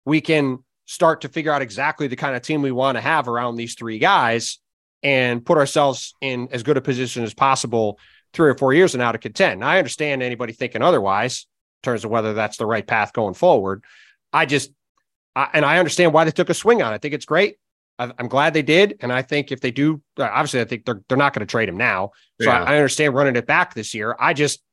we 0.05 0.21
can 0.21 0.59
start 0.89 1.21
to 1.21 1.29
figure 1.29 1.51
out 1.51 1.61
exactly 1.61 2.07
the 2.07 2.15
kind 2.15 2.35
of 2.35 2.41
team 2.41 2.63
we 2.63 2.71
want 2.71 2.95
to 2.95 3.01
have 3.01 3.27
around 3.27 3.55
these 3.55 3.75
three 3.75 3.99
guys 3.99 4.57
and 5.03 5.45
put 5.45 5.55
ourselves 5.55 6.15
in 6.19 6.49
as 6.51 6.63
good 6.63 6.77
a 6.77 6.81
position 6.81 7.23
as 7.23 7.31
possible 7.31 7.99
three 8.33 8.49
or 8.49 8.57
four 8.57 8.73
years 8.73 8.95
and 8.95 8.99
now 8.99 9.11
to 9.11 9.19
contend. 9.19 9.59
Now, 9.59 9.67
I 9.67 9.77
understand 9.77 10.23
anybody 10.23 10.51
thinking 10.51 10.81
otherwise 10.81 11.45
in 11.83 11.91
terms 11.91 12.05
of 12.05 12.09
whether 12.09 12.33
that's 12.33 12.57
the 12.57 12.65
right 12.65 12.85
path 12.85 13.13
going 13.13 13.35
forward. 13.35 13.83
I 14.33 14.47
just, 14.47 14.71
I, 15.35 15.49
and 15.53 15.63
I 15.63 15.77
understand 15.77 16.11
why 16.11 16.23
they 16.23 16.31
took 16.31 16.49
a 16.49 16.55
swing 16.55 16.81
on 16.81 16.91
it. 16.91 16.95
I 16.95 16.97
think 16.97 17.13
it's 17.13 17.25
great. 17.25 17.57
I'm 17.99 18.29
glad 18.29 18.53
they 18.53 18.61
did, 18.61 18.95
and 19.01 19.11
I 19.11 19.21
think 19.21 19.51
if 19.51 19.59
they 19.59 19.71
do, 19.71 20.01
uh, 20.17 20.23
obviously, 20.23 20.61
I 20.61 20.63
think 20.63 20.85
they're 20.85 21.01
they're 21.09 21.17
not 21.17 21.33
going 21.33 21.45
to 21.45 21.51
trade 21.51 21.67
him 21.67 21.75
now. 21.75 22.11
So 22.41 22.49
yeah. 22.49 22.63
I, 22.63 22.75
I, 22.75 22.77
understand 22.77 23.13
running 23.13 23.35
it 23.35 23.45
back 23.45 23.73
this 23.73 23.93
year. 23.93 24.15
I 24.17 24.33
just, 24.33 24.63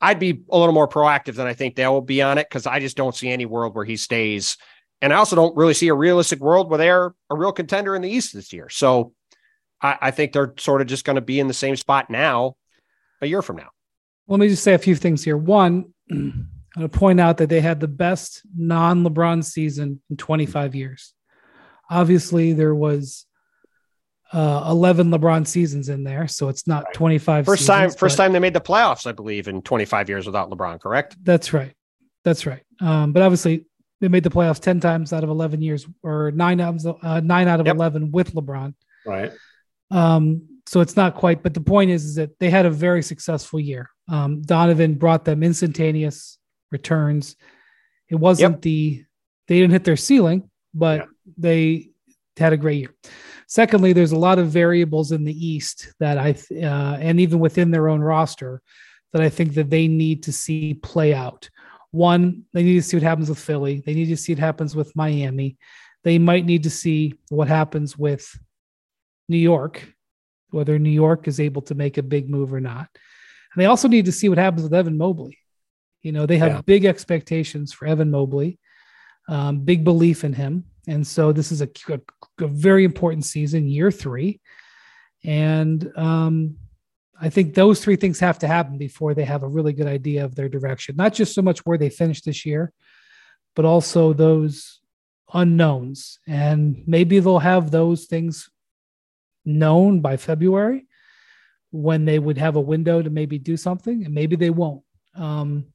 I'd 0.00 0.20
be 0.20 0.44
a 0.48 0.56
little 0.56 0.72
more 0.72 0.86
proactive 0.86 1.34
than 1.34 1.48
I 1.48 1.54
think 1.54 1.74
they 1.74 1.88
will 1.88 2.00
be 2.00 2.22
on 2.22 2.38
it 2.38 2.46
because 2.48 2.64
I 2.64 2.78
just 2.78 2.96
don't 2.96 3.12
see 3.12 3.28
any 3.28 3.44
world 3.44 3.74
where 3.74 3.84
he 3.84 3.96
stays, 3.96 4.56
and 5.02 5.12
I 5.12 5.16
also 5.16 5.36
don't 5.36 5.56
really 5.56 5.74
see 5.74 5.88
a 5.88 5.94
realistic 5.94 6.40
world 6.40 6.70
where 6.70 6.78
they're 6.78 7.14
a 7.30 7.36
real 7.36 7.52
contender 7.52 7.94
in 7.94 8.02
the 8.02 8.10
East 8.10 8.32
this 8.32 8.52
year. 8.52 8.68
So 8.68 9.12
I, 9.82 9.98
I 10.00 10.10
think 10.10 10.32
they're 10.32 10.54
sort 10.58 10.80
of 10.80 10.86
just 10.86 11.04
going 11.04 11.16
to 11.16 11.22
be 11.22 11.40
in 11.40 11.48
the 11.48 11.54
same 11.54 11.76
spot 11.76 12.10
now, 12.10 12.56
a 13.20 13.26
year 13.26 13.42
from 13.42 13.56
now. 13.56 13.68
Let 14.28 14.40
me 14.40 14.48
just 14.48 14.64
say 14.64 14.74
a 14.74 14.78
few 14.78 14.96
things 14.96 15.24
here. 15.24 15.36
One. 15.36 15.92
I'm 16.76 16.82
going 16.82 16.90
to 16.90 16.98
point 16.98 17.20
out 17.20 17.38
that 17.38 17.48
they 17.48 17.62
had 17.62 17.80
the 17.80 17.88
best 17.88 18.42
non 18.54 19.02
LeBron 19.02 19.42
season 19.42 20.02
in 20.10 20.18
25 20.18 20.74
years. 20.74 21.14
Obviously, 21.88 22.52
there 22.52 22.74
was 22.74 23.24
uh, 24.30 24.66
11 24.68 25.10
LeBron 25.10 25.46
seasons 25.46 25.88
in 25.88 26.04
there, 26.04 26.28
so 26.28 26.48
it's 26.48 26.66
not 26.66 26.92
25. 26.92 27.46
First 27.46 27.62
seasons, 27.62 27.94
time, 27.94 27.98
first 27.98 28.18
time 28.18 28.34
they 28.34 28.40
made 28.40 28.52
the 28.52 28.60
playoffs, 28.60 29.06
I 29.06 29.12
believe, 29.12 29.48
in 29.48 29.62
25 29.62 30.10
years 30.10 30.26
without 30.26 30.50
LeBron. 30.50 30.78
Correct? 30.78 31.16
That's 31.22 31.54
right. 31.54 31.72
That's 32.24 32.44
right. 32.44 32.62
Um, 32.80 33.12
but 33.14 33.22
obviously, 33.22 33.64
they 34.00 34.08
made 34.08 34.24
the 34.24 34.30
playoffs 34.30 34.60
10 34.60 34.80
times 34.80 35.12
out 35.12 35.24
of 35.24 35.30
11 35.30 35.62
years, 35.62 35.86
or 36.02 36.30
nine 36.32 36.60
out 36.60 36.84
of 36.84 36.98
uh, 37.02 37.20
nine 37.20 37.48
out 37.48 37.60
of 37.60 37.66
yep. 37.66 37.76
11 37.76 38.12
with 38.12 38.34
LeBron. 38.34 38.74
Right. 39.06 39.32
Um, 39.90 40.60
so 40.66 40.80
it's 40.80 40.96
not 40.96 41.14
quite. 41.14 41.42
But 41.42 41.54
the 41.54 41.60
point 41.60 41.90
is, 41.90 42.04
is 42.04 42.14
that 42.16 42.38
they 42.38 42.50
had 42.50 42.66
a 42.66 42.70
very 42.70 43.02
successful 43.02 43.60
year. 43.60 43.88
Um, 44.08 44.42
Donovan 44.42 44.94
brought 44.94 45.24
them 45.24 45.42
instantaneous 45.42 46.38
returns. 46.70 47.36
It 48.08 48.16
wasn't 48.16 48.54
yep. 48.56 48.62
the 48.62 49.04
they 49.48 49.60
didn't 49.60 49.72
hit 49.72 49.84
their 49.84 49.96
ceiling, 49.96 50.50
but 50.74 51.00
yeah. 51.00 51.06
they 51.38 51.90
had 52.36 52.52
a 52.52 52.56
great 52.56 52.80
year. 52.80 52.94
Secondly, 53.48 53.92
there's 53.92 54.12
a 54.12 54.18
lot 54.18 54.38
of 54.38 54.48
variables 54.48 55.12
in 55.12 55.24
the 55.24 55.46
East 55.46 55.92
that 56.00 56.18
I, 56.18 56.34
uh, 56.52 56.98
and 57.00 57.20
even 57.20 57.38
within 57.38 57.70
their 57.70 57.88
own 57.88 58.00
roster, 58.00 58.60
that 59.12 59.22
I 59.22 59.28
think 59.28 59.54
that 59.54 59.70
they 59.70 59.86
need 59.86 60.24
to 60.24 60.32
see 60.32 60.74
play 60.74 61.14
out. 61.14 61.48
One, 61.96 62.44
they 62.52 62.62
need 62.62 62.74
to 62.74 62.82
see 62.82 62.96
what 62.96 63.02
happens 63.02 63.28
with 63.28 63.38
Philly. 63.38 63.82
They 63.84 63.94
need 63.94 64.06
to 64.06 64.16
see 64.16 64.32
what 64.34 64.38
happens 64.40 64.76
with 64.76 64.94
Miami. 64.94 65.56
They 66.04 66.18
might 66.18 66.44
need 66.44 66.62
to 66.64 66.70
see 66.70 67.14
what 67.30 67.48
happens 67.48 67.96
with 67.98 68.38
New 69.28 69.38
York, 69.38 69.82
whether 70.50 70.78
New 70.78 70.90
York 70.90 71.26
is 71.26 71.40
able 71.40 71.62
to 71.62 71.74
make 71.74 71.98
a 71.98 72.02
big 72.02 72.28
move 72.30 72.52
or 72.52 72.60
not. 72.60 72.88
And 73.54 73.62
they 73.62 73.66
also 73.66 73.88
need 73.88 74.04
to 74.04 74.12
see 74.12 74.28
what 74.28 74.38
happens 74.38 74.62
with 74.62 74.74
Evan 74.74 74.98
Mobley. 74.98 75.38
You 76.02 76.12
know, 76.12 76.26
they 76.26 76.38
have 76.38 76.52
Yeah. 76.52 76.60
big 76.60 76.84
expectations 76.84 77.72
for 77.72 77.86
Evan 77.86 78.10
Mobley, 78.10 78.58
um, 79.28 79.60
big 79.60 79.82
belief 79.82 80.22
in 80.22 80.34
him. 80.34 80.64
And 80.86 81.04
so 81.04 81.32
this 81.32 81.50
is 81.50 81.62
a, 81.62 81.68
a, 81.88 82.00
a 82.44 82.46
very 82.46 82.84
important 82.84 83.24
season, 83.24 83.66
year 83.66 83.90
three. 83.90 84.40
And 85.24 85.90
um, 85.96 86.56
I 87.20 87.30
think 87.30 87.54
those 87.54 87.82
three 87.82 87.96
things 87.96 88.20
have 88.20 88.38
to 88.40 88.46
happen 88.46 88.78
before 88.78 89.14
they 89.14 89.24
have 89.24 89.42
a 89.42 89.48
really 89.48 89.72
good 89.72 89.86
idea 89.86 90.24
of 90.24 90.34
their 90.34 90.48
direction, 90.48 90.96
not 90.96 91.14
just 91.14 91.34
so 91.34 91.42
much 91.42 91.60
where 91.60 91.78
they 91.78 91.90
finish 91.90 92.22
this 92.22 92.44
year, 92.44 92.72
but 93.54 93.64
also 93.64 94.12
those 94.12 94.80
unknowns. 95.32 96.18
And 96.26 96.82
maybe 96.86 97.18
they'll 97.20 97.38
have 97.38 97.70
those 97.70 98.04
things 98.04 98.50
known 99.44 100.00
by 100.00 100.16
February 100.16 100.86
when 101.70 102.04
they 102.04 102.18
would 102.18 102.38
have 102.38 102.56
a 102.56 102.60
window 102.60 103.02
to 103.02 103.10
maybe 103.10 103.38
do 103.38 103.56
something, 103.56 104.04
and 104.04 104.14
maybe 104.14 104.36
they 104.36 104.50
won't. 104.50 104.82
Um, 105.14 105.66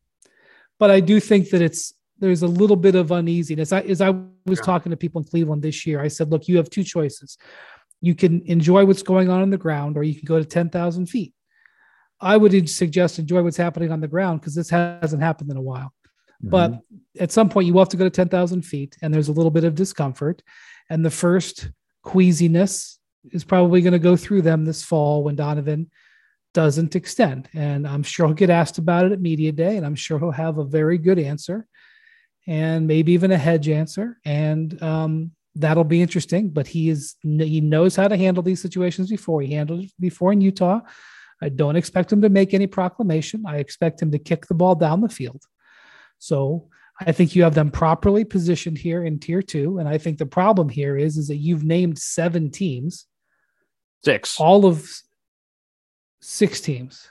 but 0.80 0.92
I 0.92 1.00
do 1.00 1.20
think 1.20 1.50
that 1.50 1.62
it's 1.62 1.94
there's 2.20 2.44
a 2.44 2.48
little 2.48 2.76
bit 2.76 2.94
of 2.94 3.12
uneasiness. 3.12 3.72
I, 3.72 3.82
as 3.82 4.00
I 4.00 4.12
was 4.46 4.60
Yeah. 4.60 4.62
talking 4.62 4.92
to 4.92 4.98
people 4.98 5.22
in 5.22 5.28
Cleveland 5.28 5.64
this 5.64 5.88
year, 5.88 6.00
I 6.00 6.08
said, 6.08 6.30
look, 6.30 6.48
you 6.48 6.58
have 6.58 6.70
two 6.70 6.84
choices. 6.84 7.38
You 8.02 8.16
can 8.16 8.42
enjoy 8.46 8.86
what's 8.86 9.04
going 9.04 9.30
on 9.30 9.42
on 9.42 9.50
the 9.50 9.58
ground, 9.58 9.96
or 9.96 10.04
you 10.04 10.16
can 10.16 10.26
go 10.26 10.40
to 10.40 10.46
10,000 10.46 11.06
feet. 11.08 11.34
I 12.20 12.38
would 12.38 12.70
suggest 12.70 13.20
enjoy 13.20 13.42
what's 13.42 13.58
happening 13.58 13.92
on 13.92 14.02
the 14.02 14.08
ground 14.08 14.42
because 14.42 14.56
this 14.56 14.70
hasn't 14.70 15.24
happened 15.24 15.50
in 15.50 15.58
a 15.58 15.62
while. 15.62 15.94
But 16.44 16.80
at 17.20 17.32
some 17.32 17.50
point, 17.50 17.68
you 17.68 17.74
will 17.74 17.82
have 17.82 17.90
to 17.90 17.98
go 17.98 18.04
to 18.04 18.10
10,000 18.10 18.64
feet, 18.64 18.98
and 19.02 19.14
there's 19.14 19.28
a 19.28 19.34
little 19.34 19.52
bit 19.52 19.64
of 19.64 19.76
discomfort. 19.76 20.42
And 20.90 21.06
the 21.06 21.12
first 21.12 21.70
queasiness 22.04 23.00
is 23.32 23.44
probably 23.44 23.82
going 23.82 23.94
to 23.94 24.00
go 24.00 24.16
through 24.16 24.42
them 24.42 24.66
this 24.66 24.84
fall 24.84 25.24
when 25.24 25.36
Donovan 25.36 25.92
doesn't 26.54 26.96
extend. 26.96 27.48
And 27.54 27.88
I'm 27.88 28.04
sure 28.04 28.26
he'll 28.26 28.36
get 28.36 28.50
asked 28.50 28.78
about 28.78 29.06
it 29.06 29.12
at 29.12 29.22
Media 29.22 29.52
Day, 29.52 29.78
and 29.78 29.86
I'm 29.86 29.96
sure 29.96 30.20
he'll 30.20 30.32
have 30.32 30.58
a 30.58 30.66
very 30.66 30.98
good 30.98 31.20
answer 31.20 31.68
and 32.48 32.88
maybe 32.88 33.14
even 33.14 33.32
a 33.32 33.38
hedge 33.38 33.70
answer. 33.70 34.20
And 34.26 34.82
um, 34.82 35.32
that'll 35.56 35.84
be 35.84 36.02
interesting. 36.02 36.50
But 36.50 36.68
he 36.68 36.90
is 36.90 37.16
he 37.22 37.62
knows 37.62 37.96
how 37.96 38.08
to 38.08 38.18
handle 38.18 38.44
these 38.44 38.62
situations 38.62 39.10
before. 39.10 39.42
He 39.42 39.54
handled 39.54 39.86
it 39.86 39.92
before 40.00 40.34
in 40.34 40.42
Utah. 40.42 40.82
I 41.42 41.50
don't 41.50 41.76
expect 41.76 42.12
him 42.12 42.22
to 42.22 42.30
make 42.30 42.54
any 42.54 42.68
proclamation. 42.68 43.44
I 43.48 43.58
expect 43.58 44.02
him 44.02 44.12
to 44.12 44.20
kick 44.20 44.46
the 44.46 44.54
ball 44.54 44.76
down 44.76 45.02
the 45.02 45.10
field. 45.10 45.44
So 46.20 46.70
I 47.00 47.12
think 47.14 47.36
you 47.36 47.44
have 47.44 47.56
them 47.56 47.72
properly 47.72 48.24
positioned 48.24 48.78
here 48.78 49.04
in 49.04 49.20
tier 49.20 49.42
two. 49.42 49.80
And 49.80 49.90
I 49.90 49.98
think 49.98 50.20
the 50.20 50.28
problem 50.28 50.70
here 50.70 50.96
is, 50.96 51.18
is 51.18 51.30
that 51.30 51.38
you've 51.38 51.64
named 51.64 51.98
seven 51.98 52.52
teams, 52.52 53.08
Six. 54.06 54.40
all 54.40 54.68
of 54.68 54.88
six 56.22 56.62
teams. 56.62 57.10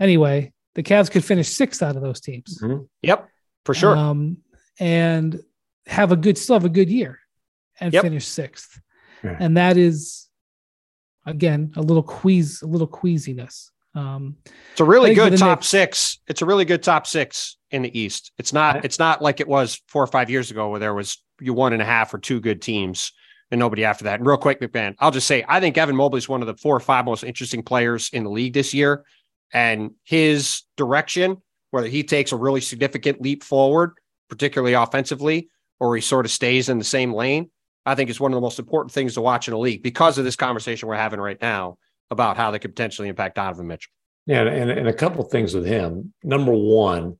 Anyway, 0.00 0.54
the 0.74 0.82
Cavs 0.82 1.10
could 1.10 1.24
finish 1.24 1.48
sixth 1.50 1.82
out 1.82 1.96
of 1.96 2.02
those 2.02 2.20
teams. 2.20 2.58
Yep, 3.02 3.28
for 3.66 3.74
sure. 3.74 3.94
Um, 3.94 4.38
and 4.80 5.38
have 5.86 6.10
a 6.10 6.16
good, 6.16 6.38
still 6.38 6.54
have 6.56 6.64
a 6.64 6.70
good 6.70 6.88
year 6.88 7.20
and 7.80 7.92
Yep. 7.92 8.02
finish 8.02 8.26
sixth. 8.26 8.80
Yeah. 9.22 9.36
And 9.40 9.56
that 9.56 9.76
is, 9.76 10.28
again, 11.26 11.72
a 11.76 11.82
little 11.82 12.02
quease, 12.02 12.62
a 12.62 12.66
little 12.66 12.86
queasiness. 12.86 13.70
Um, 13.94 14.36
It's 14.72 14.80
a 14.80 14.84
really 14.84 15.10
Thank 15.10 15.16
you 15.18 15.24
for 15.24 15.30
good 15.30 15.38
top 15.38 15.58
Knicks. 15.60 15.68
six. 15.68 16.18
It's 16.26 16.42
a 16.42 16.46
really 16.46 16.64
good 16.64 16.82
top 16.82 17.06
six 17.06 17.56
in 17.70 17.82
the 17.82 17.98
East. 17.98 18.32
It's 18.38 18.52
not. 18.52 18.76
I- 18.76 18.80
It's 18.84 18.98
not 18.98 19.22
like 19.22 19.40
it 19.40 19.48
was 19.48 19.80
four 19.88 20.02
or 20.02 20.06
five 20.08 20.28
years 20.30 20.50
ago 20.50 20.68
where 20.70 20.80
there 20.80 20.94
was 20.94 21.22
you 21.40 21.54
one 21.54 21.72
and 21.72 21.82
a 21.82 21.84
half 21.84 22.12
or 22.12 22.18
two 22.18 22.40
good 22.40 22.60
teams 22.60 23.12
and 23.50 23.58
nobody 23.58 23.84
after 23.84 24.04
that. 24.04 24.18
And 24.20 24.26
real 24.26 24.36
quick, 24.36 24.60
MacMahon, 24.60 24.94
I'll 24.98 25.10
just 25.10 25.26
say 25.26 25.44
I 25.48 25.60
think 25.60 25.78
Evan 25.78 25.96
Mobley 25.96 26.18
is 26.18 26.28
one 26.28 26.40
of 26.42 26.46
the 26.46 26.56
four 26.56 26.76
or 26.76 26.80
five 26.80 27.04
most 27.04 27.22
interesting 27.24 27.62
players 27.62 28.10
in 28.12 28.24
the 28.24 28.30
league 28.30 28.52
this 28.54 28.74
year, 28.74 29.04
and 29.52 29.92
his 30.04 30.62
direction, 30.76 31.40
whether 31.70 31.86
he 31.88 32.02
takes 32.02 32.32
a 32.32 32.36
really 32.36 32.60
significant 32.60 33.20
leap 33.20 33.44
forward, 33.44 33.92
particularly 34.28 34.74
offensively, 34.74 35.48
or 35.78 35.94
he 35.94 36.00
sort 36.00 36.24
of 36.26 36.32
stays 36.32 36.68
in 36.68 36.78
the 36.78 36.84
same 36.84 37.12
lane, 37.12 37.50
I 37.86 37.94
think 37.94 38.10
is 38.10 38.20
one 38.20 38.32
of 38.32 38.36
the 38.36 38.40
most 38.40 38.58
important 38.58 38.92
things 38.92 39.14
to 39.14 39.20
watch 39.20 39.48
in 39.48 39.54
a 39.54 39.58
league 39.58 39.82
because 39.82 40.18
of 40.18 40.24
this 40.24 40.36
conversation 40.36 40.88
we're 40.88 40.96
having 40.96 41.20
right 41.20 41.40
now 41.40 41.78
about 42.10 42.36
how 42.36 42.50
they 42.50 42.58
could 42.58 42.74
potentially 42.74 43.08
impact 43.08 43.36
Donovan 43.36 43.66
Mitchell. 43.66 43.92
Yeah, 44.26 44.42
and, 44.42 44.70
and 44.70 44.88
a 44.88 44.92
couple 44.92 45.22
things 45.24 45.54
with 45.54 45.66
him. 45.66 46.14
Number 46.22 46.52
one, 46.52 47.18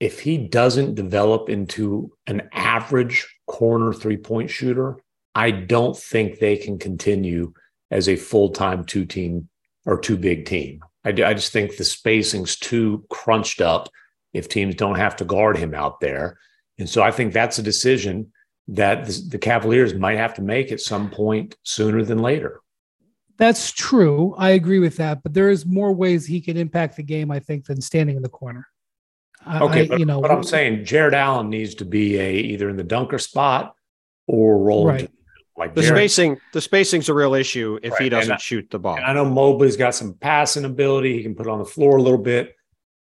if 0.00 0.20
he 0.20 0.38
doesn't 0.38 0.94
develop 0.94 1.48
into 1.48 2.10
an 2.26 2.48
average 2.52 3.26
corner 3.46 3.92
three 3.92 4.16
point 4.16 4.50
shooter, 4.50 4.96
I 5.34 5.50
don't 5.50 5.96
think 5.96 6.38
they 6.38 6.56
can 6.56 6.78
continue 6.78 7.52
as 7.90 8.08
a 8.08 8.16
full 8.16 8.50
time 8.50 8.84
two 8.84 9.04
team 9.04 9.48
or 9.84 9.98
two 9.98 10.16
big 10.16 10.46
team. 10.46 10.80
I, 11.04 11.10
I 11.10 11.34
just 11.34 11.52
think 11.52 11.76
the 11.76 11.84
spacing's 11.84 12.56
too 12.56 13.04
crunched 13.10 13.60
up 13.60 13.88
if 14.32 14.48
teams 14.48 14.74
don't 14.74 14.96
have 14.96 15.16
to 15.16 15.24
guard 15.24 15.58
him 15.58 15.74
out 15.74 16.00
there. 16.00 16.38
And 16.78 16.88
so 16.88 17.02
I 17.02 17.10
think 17.10 17.32
that's 17.32 17.58
a 17.58 17.62
decision 17.62 18.32
that 18.68 19.06
the, 19.06 19.22
the 19.30 19.38
Cavaliers 19.38 19.94
might 19.94 20.18
have 20.18 20.34
to 20.34 20.42
make 20.42 20.70
at 20.72 20.80
some 20.80 21.10
point 21.10 21.56
sooner 21.62 22.04
than 22.04 22.18
later. 22.18 22.60
that's 23.38 23.72
true. 23.72 24.34
I 24.38 24.50
agree 24.50 24.78
with 24.78 24.96
that. 24.98 25.22
But 25.22 25.34
there 25.34 25.50
is 25.50 25.66
more 25.66 25.92
ways 25.92 26.26
he 26.26 26.40
can 26.40 26.56
impact 26.56 26.96
the 26.96 27.02
game, 27.02 27.30
I 27.32 27.40
think, 27.40 27.66
than 27.66 27.80
standing 27.80 28.16
in 28.16 28.22
the 28.22 28.28
corner. 28.28 28.66
I- 29.44 29.60
Okay, 29.60 29.80
I- 29.82 29.88
but, 29.88 29.98
you 29.98 30.06
know, 30.06 30.20
but 30.20 30.30
I'm 30.30 30.44
saying 30.44 30.84
Jarrett 30.84 31.14
Allen 31.14 31.48
needs 31.50 31.74
to 31.76 31.84
be 31.84 32.18
a 32.20 32.34
either 32.34 32.68
in 32.68 32.76
the 32.76 32.84
dunker 32.84 33.18
spot 33.18 33.74
or 34.28 34.58
roll 34.58 34.86
Right. 34.86 35.10
like 35.56 35.74
The 35.74 35.82
Jarrett. 35.82 35.96
spacing, 35.98 36.38
the 36.52 36.60
spacing's 36.60 37.08
a 37.08 37.14
real 37.14 37.34
issue 37.34 37.80
if 37.82 37.96
he 37.98 38.08
doesn't 38.08 38.32
I- 38.34 38.36
shoot 38.36 38.70
the 38.70 38.78
ball. 38.78 38.98
I 39.04 39.12
know 39.12 39.24
Mobley's 39.24 39.76
got 39.76 39.96
some 39.96 40.14
passing 40.14 40.64
ability; 40.64 41.16
he 41.16 41.22
can 41.24 41.34
put 41.34 41.46
it 41.48 41.50
on 41.50 41.58
the 41.58 41.64
floor 41.64 41.96
a 41.96 42.02
little 42.02 42.18
bit. 42.22 42.54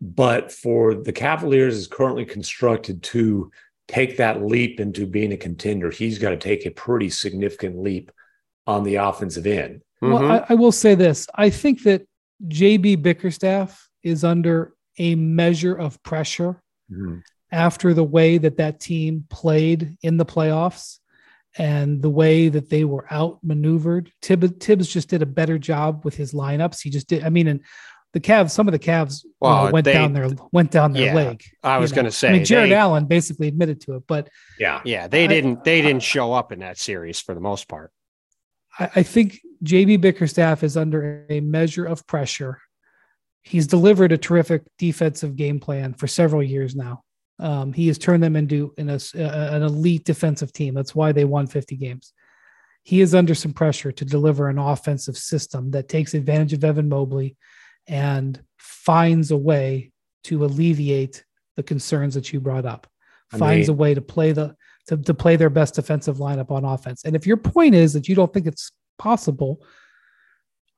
But 0.01 0.53
for 0.53 0.95
the 0.95 1.13
Cavaliers, 1.13 1.77
is 1.77 1.87
currently 1.89 2.25
constructed 2.25 3.03
to 3.05 3.51
take 3.90 4.16
that 4.18 4.42
leap 4.44 4.81
into 4.81 5.07
being 5.07 5.33
a 5.33 5.37
contender. 5.37 5.90
He's 5.90 6.18
got 6.18 6.31
to 6.31 6.37
take 6.37 6.64
a 6.64 6.70
pretty 6.70 7.11
significant 7.11 7.79
leap 7.83 8.11
on 8.66 8.85
the 8.85 8.96
offensive 8.96 9.46
end. 9.46 9.83
Mhm. 10.03 10.12
Well, 10.12 10.31
I, 10.33 10.46
I 10.50 10.55
will 10.55 10.72
say 10.72 10.94
this. 10.94 11.26
I 11.35 11.50
think 11.50 11.83
that 11.83 12.07
JB 12.46 13.03
Bickerstaff 13.03 13.88
is 14.03 14.24
under 14.24 14.74
a 14.98 15.14
measure 15.14 15.74
of 15.74 16.03
pressure 16.03 16.62
after 17.53 17.94
the 17.94 18.05
way 18.05 18.38
that 18.38 18.57
that 18.57 18.81
team 18.81 19.24
played 19.31 19.96
in 20.03 20.16
the 20.16 20.24
playoffs 20.24 20.98
and 21.59 22.00
the 22.03 22.11
way 22.11 22.48
that 22.48 22.68
they 22.70 22.85
were 22.85 23.07
outmaneuvered. 23.12 24.11
Thibs, 24.22 24.53
Thibs 24.64 24.88
just 24.88 25.09
did 25.09 25.22
a 25.22 25.26
better 25.26 25.59
job 25.59 26.05
with 26.05 26.16
his 26.16 26.33
lineups. 26.33 26.81
He 26.83 26.90
just 26.90 27.09
did. 27.09 27.24
I 27.24 27.29
mean, 27.29 27.48
and 27.48 27.61
the 28.12 28.20
Cavs, 28.20 28.51
some 28.51 28.66
of 28.66 28.73
the 28.73 28.79
Cavs 28.79 29.23
you 29.25 29.31
know, 29.42 29.70
went 29.73 29.85
they- 29.85 29.92
down 29.92 30.12
their 30.12 30.29
went 30.53 30.70
down 30.70 30.92
their 30.92 31.07
Yeah, 31.07 31.14
leg. 31.14 31.42
I 31.62 31.79
was 31.79 31.92
going 31.92 32.07
to 32.07 32.11
say, 32.11 32.29
I 32.31 32.33
mean, 32.33 32.44
Jarrett 32.44 32.70
they- 32.70 32.75
Allen 32.77 33.07
basically 33.07 33.49
admitted 33.49 33.81
to 33.83 33.94
it, 33.96 34.03
but 34.09 34.29
Yeah, 34.59 34.81
yeah, 34.85 35.07
they 35.07 35.25
I- 35.25 35.29
didn't, 35.29 35.64
they 35.64 35.81
didn't 35.81 36.03
show 36.03 36.33
up 36.33 36.51
in 36.53 36.59
that 36.61 36.77
series 36.79 37.20
for 37.20 37.35
the 37.35 37.40
most 37.40 37.68
part. 37.68 37.92
I, 38.79 38.90
I 38.96 39.03
think 39.03 39.38
JB 39.64 40.01
Bickerstaff 40.01 40.62
is 40.64 40.77
under 40.77 41.25
a 41.31 41.40
measure 41.40 41.85
of 41.85 42.07
pressure. 42.07 42.61
He's 43.42 43.66
delivered 43.66 44.12
a 44.12 44.18
terrific 44.18 44.62
defensive 44.79 45.37
game 45.37 45.61
plan 45.61 45.94
for 45.94 46.07
several 46.07 46.42
years 46.42 46.75
now. 46.75 47.03
Um, 47.38 47.73
he 47.73 47.87
has 47.87 47.96
turned 47.96 48.23
them 48.23 48.37
into 48.37 48.75
in 48.77 48.90
a, 48.90 48.94
s- 48.96 49.14
a- 49.14 49.55
an 49.55 49.62
elite 49.62 50.05
defensive 50.05 50.53
team. 50.53 50.75
That's 50.75 50.94
why 50.94 51.12
they 51.12 51.25
won 51.25 51.46
50 51.46 51.77
games. 51.77 52.12
He 52.83 53.01
is 53.01 53.14
under 53.14 53.35
some 53.35 53.53
pressure 53.55 53.92
to 53.92 54.05
deliver 54.05 54.49
an 54.49 54.59
offensive 54.59 55.16
system 55.16 55.70
that 55.70 55.88
takes 55.88 56.12
advantage 56.14 56.53
of 56.53 56.64
Evan 56.64 56.88
Mobley 56.88 57.37
and 57.87 58.40
finds 58.59 59.31
a 59.31 59.37
way 59.37 59.93
to 60.25 60.45
alleviate 60.45 61.25
the 61.57 61.62
concerns 61.62 62.14
that 62.14 62.33
you 62.33 62.40
brought 62.40 62.66
up. 62.66 62.87
I 63.33 63.38
Finds 63.38 63.69
a 63.69 63.75
way 63.75 63.95
to 63.95 64.01
play 64.01 64.33
the 64.33 64.57
to, 64.88 64.97
to 64.97 65.14
play 65.14 65.37
their 65.37 65.51
best 65.51 65.75
defensive 65.75 66.16
lineup 66.16 66.51
on 66.51 66.64
offense. 66.64 67.05
And 67.05 67.14
if 67.14 67.27
your 67.27 67.37
point 67.37 67.75
is 67.75 67.93
that 67.93 68.09
you 68.09 68.14
don't 68.14 68.33
think 68.33 68.47
it's 68.47 68.73
possible, 68.99 69.62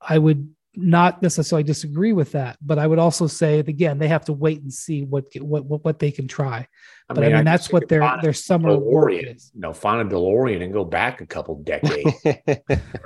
I 0.01 0.17
would 0.17 0.53
not 0.75 1.21
necessarily 1.21 1.63
disagree 1.63 2.13
with 2.13 2.31
that. 2.33 2.57
But 2.61 2.79
I 2.79 2.87
would 2.87 2.99
also 2.99 3.27
say 3.27 3.59
again, 3.59 3.99
they 3.99 4.07
have 4.07 4.25
to 4.25 4.33
wait 4.33 4.61
and 4.61 4.73
see 4.73 5.03
what 5.03 5.25
what 5.39 5.65
what, 5.65 5.85
what 5.85 5.99
they 5.99 6.11
can 6.11 6.27
try. 6.27 6.67
I 7.09 7.13
But 7.13 7.23
I 7.23 7.29
mean, 7.29 7.45
that's 7.45 7.71
what 7.71 7.87
their 7.87 8.19
their 8.21 8.33
summer 8.33 8.77
work 8.77 9.11
DeLorean, 9.11 9.35
is. 9.35 9.51
You 9.53 9.61
know, 9.61 9.73
find 9.73 10.07
a 10.07 10.13
DeLorean 10.13 10.63
and 10.63 10.73
go 10.73 10.83
back 10.83 11.21
a 11.21 11.25
couple 11.25 11.61
decades 11.63 12.13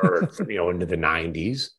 or 0.01 0.29
you 0.47 0.57
know 0.57 0.69
into 0.69 0.85
the 0.85 0.97
90s. 0.97 1.69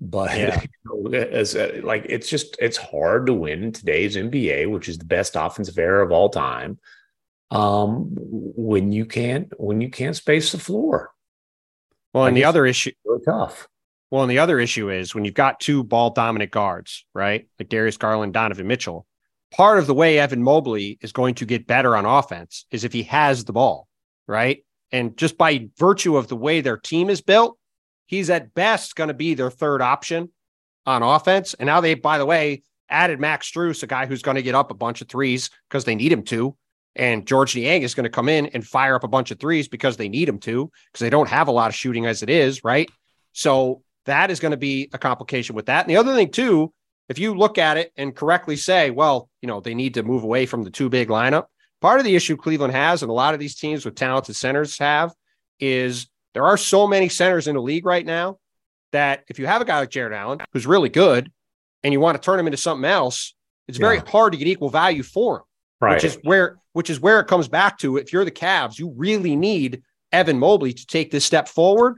But 0.00 0.36
Yeah. 0.36 0.60
you 0.84 1.08
know, 1.10 1.18
as 1.18 1.54
a, 1.56 1.80
like 1.80 2.06
it's 2.08 2.28
just 2.28 2.56
it's 2.60 2.76
hard 2.76 3.26
to 3.26 3.34
win 3.34 3.64
in 3.64 3.72
today's 3.72 4.16
NBA, 4.16 4.70
which 4.70 4.88
is 4.88 4.98
the 4.98 5.04
best 5.04 5.34
offensive 5.36 5.78
era 5.78 6.04
of 6.04 6.12
all 6.12 6.28
time. 6.28 6.78
Um, 7.50 8.08
when 8.12 8.92
you 8.92 9.06
can't 9.06 9.52
when 9.58 9.80
you 9.80 9.90
can't 9.90 10.14
space 10.14 10.52
the 10.52 10.58
floor, 10.58 11.10
Well, 12.12 12.26
and 12.26 12.36
the 12.36 12.44
other 12.44 12.66
issue, 12.66 12.92
really 13.04 13.24
tough. 13.24 13.66
well, 14.10 14.22
and 14.22 14.30
the 14.30 14.38
other 14.38 14.60
issue 14.60 14.90
is 14.90 15.14
when 15.14 15.24
you've 15.24 15.34
got 15.34 15.58
two 15.58 15.82
ball 15.82 16.10
dominant 16.10 16.50
guards, 16.50 17.06
right? 17.14 17.48
Like 17.58 17.70
Darius 17.70 17.96
Garland, 17.96 18.34
Donovan 18.34 18.66
Mitchell. 18.66 19.06
Part 19.50 19.78
of 19.78 19.86
the 19.86 19.94
way 19.94 20.18
Evan 20.18 20.42
Mobley 20.42 20.98
is 21.00 21.12
going 21.12 21.34
to 21.36 21.46
get 21.46 21.66
better 21.66 21.96
on 21.96 22.04
offense 22.04 22.66
is 22.70 22.84
if 22.84 22.92
he 22.92 23.04
has 23.04 23.44
the 23.46 23.54
ball, 23.54 23.88
right? 24.26 24.62
And 24.92 25.16
just 25.16 25.38
by 25.38 25.70
virtue 25.78 26.18
of 26.18 26.28
the 26.28 26.36
way 26.36 26.60
their 26.60 26.76
team 26.76 27.08
is 27.08 27.22
built, 27.22 27.57
he's 28.08 28.30
at 28.30 28.54
best 28.54 28.96
going 28.96 29.08
to 29.08 29.14
be 29.14 29.34
their 29.34 29.50
third 29.50 29.80
option 29.80 30.30
on 30.84 31.04
offense. 31.04 31.54
And 31.54 31.68
now 31.68 31.80
they, 31.80 31.94
by 31.94 32.18
the 32.18 32.26
way, 32.26 32.62
added 32.88 33.20
Max 33.20 33.48
Strus, 33.48 33.82
a 33.82 33.86
guy 33.86 34.06
who's 34.06 34.22
going 34.22 34.34
to 34.34 34.42
get 34.42 34.56
up 34.56 34.72
a 34.72 34.74
bunch 34.74 35.00
of 35.00 35.08
threes 35.08 35.50
because 35.68 35.84
they 35.84 35.94
need 35.94 36.10
him 36.10 36.22
to. 36.24 36.56
And 36.96 37.26
Georges 37.26 37.54
Niang 37.54 37.82
is 37.82 37.94
going 37.94 38.04
to 38.04 38.10
come 38.10 38.28
in 38.28 38.46
and 38.46 38.66
fire 38.66 38.96
up 38.96 39.04
a 39.04 39.08
bunch 39.08 39.30
of 39.30 39.38
threes 39.38 39.68
because 39.68 39.96
they 39.96 40.08
need 40.08 40.28
him 40.28 40.38
to, 40.40 40.70
because 40.90 41.00
they 41.00 41.10
don't 41.10 41.28
have 41.28 41.46
a 41.46 41.52
lot 41.52 41.68
of 41.68 41.74
shooting 41.74 42.06
as 42.06 42.22
it 42.22 42.30
is, 42.30 42.64
right? 42.64 42.90
So 43.34 43.82
that 44.06 44.30
is 44.30 44.40
going 44.40 44.50
to 44.50 44.56
be 44.56 44.88
a 44.92 44.98
complication 44.98 45.54
with 45.54 45.66
that. 45.66 45.84
And 45.84 45.90
the 45.90 45.98
other 45.98 46.14
thing, 46.14 46.30
too, 46.30 46.72
if 47.08 47.18
you 47.18 47.34
look 47.34 47.58
at 47.58 47.76
it 47.76 47.92
and 47.96 48.16
correctly 48.16 48.56
say, 48.56 48.90
well, 48.90 49.28
you 49.42 49.46
know, 49.46 49.60
they 49.60 49.74
need 49.74 49.94
to 49.94 50.02
move 50.02 50.24
away 50.24 50.46
from 50.46 50.64
the 50.64 50.70
two 50.70 50.88
big 50.88 51.08
lineup, 51.08 51.44
part 51.80 52.00
of 52.00 52.04
the 52.04 52.16
issue 52.16 52.36
Cleveland 52.36 52.72
has, 52.72 53.02
and 53.02 53.10
a 53.10 53.14
lot 53.14 53.34
of 53.34 53.40
these 53.40 53.54
teams 53.54 53.84
with 53.84 53.94
talented 53.94 54.34
centers 54.34 54.78
have, 54.78 55.12
is 55.60 56.08
there 56.38 56.46
are 56.46 56.56
so 56.56 56.86
many 56.86 57.08
centers 57.08 57.48
in 57.48 57.56
the 57.56 57.60
league 57.60 57.84
right 57.84 58.06
now 58.06 58.38
that 58.92 59.24
if 59.28 59.40
you 59.40 59.46
have 59.48 59.60
a 59.60 59.64
guy 59.64 59.80
like 59.80 59.90
Jarrett 59.90 60.12
Allen, 60.16 60.38
who's 60.52 60.68
really 60.68 60.88
good, 60.88 61.32
and 61.82 61.92
you 61.92 61.98
want 61.98 62.14
to 62.16 62.24
turn 62.24 62.38
him 62.38 62.46
into 62.46 62.56
something 62.56 62.88
else, 62.88 63.34
it's 63.66 63.76
very 63.76 63.96
Yeah. 63.96 64.04
hard 64.06 64.32
to 64.34 64.38
get 64.38 64.46
equal 64.46 64.70
value 64.70 65.02
for 65.02 65.38
him 65.38 65.42
Right. 65.80 65.94
which 65.94 66.04
is 66.04 66.16
where 66.22 66.56
which 66.74 66.90
is 66.90 67.00
where 67.00 67.18
it 67.18 67.26
comes 67.26 67.48
back 67.48 67.76
to 67.78 67.96
if 67.96 68.12
you're 68.12 68.24
the 68.24 68.30
Cavs, 68.30 68.78
you 68.78 68.92
really 68.96 69.34
need 69.34 69.82
Evan 70.12 70.38
Mobley 70.38 70.72
to 70.72 70.86
take 70.86 71.10
this 71.10 71.24
step 71.24 71.48
forward 71.48 71.96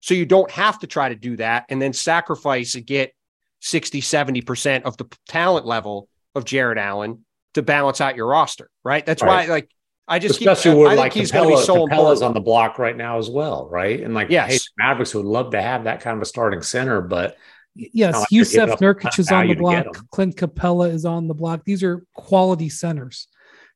so 0.00 0.14
you 0.14 0.24
don't 0.24 0.50
have 0.50 0.78
to 0.78 0.86
try 0.86 1.10
to 1.10 1.14
do 1.14 1.36
that 1.36 1.66
and 1.68 1.82
then 1.82 1.92
sacrifice 1.92 2.74
and 2.74 2.86
get 2.86 3.12
60 3.60 4.00
70% 4.00 4.84
of 4.84 4.96
the 4.96 5.04
talent 5.28 5.66
level 5.66 6.08
of 6.34 6.46
Jarrett 6.46 6.78
Allen 6.78 7.26
to 7.52 7.60
balance 7.62 8.00
out 8.00 8.16
your 8.16 8.26
roster, 8.26 8.70
right? 8.84 9.04
That's 9.04 9.20
Right. 9.22 9.46
why 9.48 9.52
like 9.52 9.68
I 10.08 10.18
just 10.18 10.40
Especially 10.40 10.72
keep, 10.72 10.78
where 10.78 10.86
I 10.88 10.90
think 10.90 10.98
like 11.00 11.12
he's 11.14 11.30
going 11.30 11.48
to 11.48 11.54
Capela, 11.54 11.60
be 11.60 11.64
so 11.64 11.74
Capela's 11.74 11.90
important. 11.90 12.22
on 12.24 12.34
the 12.34 12.40
block 12.40 12.78
right 12.78 12.96
now 12.96 13.18
as 13.18 13.30
well, 13.30 13.68
right? 13.70 14.00
And 14.00 14.14
like, 14.14 14.30
Yes. 14.30 14.50
hey, 14.52 14.58
Mavericks 14.78 15.14
would 15.14 15.24
love 15.24 15.52
to 15.52 15.62
have 15.62 15.84
that 15.84 16.00
kind 16.00 16.16
of 16.16 16.22
a 16.22 16.26
starting 16.26 16.62
center, 16.62 17.00
but 17.00 17.36
Yes, 17.74 18.12
Not 18.12 18.18
like 18.20 18.28
Jusuf 18.30 18.78
Nurkic 18.80 19.18
is 19.18 19.32
on 19.32 19.46
the 19.48 19.54
value 19.54 19.54
to 19.54 19.84
get 19.84 19.92
block. 19.94 20.10
Clint 20.10 20.36
Capela 20.36 20.92
is 20.92 21.06
on 21.06 21.26
the 21.26 21.32
block. 21.34 21.64
These 21.64 21.82
are 21.82 22.04
quality 22.14 22.68
centers. 22.68 23.28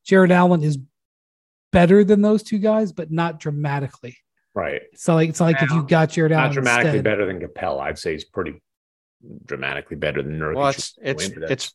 Jarrett 0.04 0.30
Allen 0.32 0.62
is 0.62 0.78
better 1.72 2.04
than 2.04 2.20
those 2.20 2.42
two 2.42 2.58
guys, 2.58 2.92
but 2.92 3.10
not 3.10 3.40
dramatically. 3.40 4.18
right, 4.54 4.82
It's 4.92 5.08
not 5.08 5.14
like 5.14 5.30
it's 5.30 5.40
not 5.40 5.46
like 5.46 5.62
if 5.62 5.70
you 5.70 5.82
got 5.86 6.10
Jarrett 6.10 6.32
Allen 6.32 6.44
not 6.46 6.52
dramatically 6.52 6.88
instead. 6.98 7.04
better 7.04 7.24
than 7.26 7.40
Capela. 7.40 7.80
I'd 7.80 7.98
say 7.98 8.12
he's 8.12 8.24
pretty 8.24 8.60
dramatically 9.46 9.96
better 9.96 10.22
than 10.22 10.38
Nurkic. 10.38 10.54
Well, 10.56 10.68
it's 10.68 10.94
it's 11.00 11.28
it's 11.28 11.72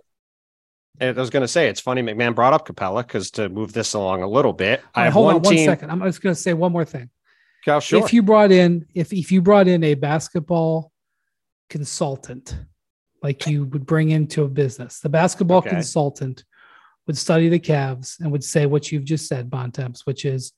I 0.99 1.11
was 1.11 1.29
going 1.29 1.41
to 1.41 1.47
say 1.47 1.67
it's 1.67 1.79
funny 1.79 2.01
MacMahon 2.01 2.35
brought 2.35 2.53
up 2.53 2.67
Capela 2.67 3.05
because 3.05 3.31
to 3.31 3.49
move 3.49 3.73
this 3.73 3.93
along 3.93 4.21
a 4.23 4.27
little 4.27 4.53
bit, 4.53 4.83
I 4.93 5.05
have 5.05 5.13
hold 5.13 5.25
one 5.27 5.35
on 5.37 5.41
one 5.41 5.55
team. 5.55 5.65
second. 5.65 5.89
I'm 5.89 6.01
just 6.03 6.21
going 6.21 6.35
to 6.35 6.39
say 6.41 6.53
one 6.53 6.71
more 6.71 6.85
thing. 6.85 7.09
Oh, 7.67 7.79
sure. 7.79 8.03
If 8.03 8.13
you 8.13 8.21
brought 8.23 8.51
in 8.51 8.85
if 8.93 9.13
if 9.13 9.31
you 9.31 9.41
brought 9.41 9.67
in 9.67 9.83
a 9.83 9.93
basketball 9.93 10.91
consultant, 11.69 12.57
like 13.23 13.47
you 13.47 13.65
would 13.65 13.85
bring 13.85 14.09
into 14.09 14.43
a 14.43 14.47
business, 14.47 14.99
the 14.99 15.09
basketball 15.09 15.59
Okay. 15.59 15.69
consultant 15.69 16.43
would 17.07 17.17
study 17.17 17.49
the 17.49 17.59
Cavs 17.59 18.19
and 18.19 18.31
would 18.31 18.43
say 18.43 18.65
what 18.65 18.91
you've 18.91 19.05
just 19.05 19.27
said, 19.27 19.49
Bontemps, 19.49 20.05
which 20.05 20.25
is 20.25 20.53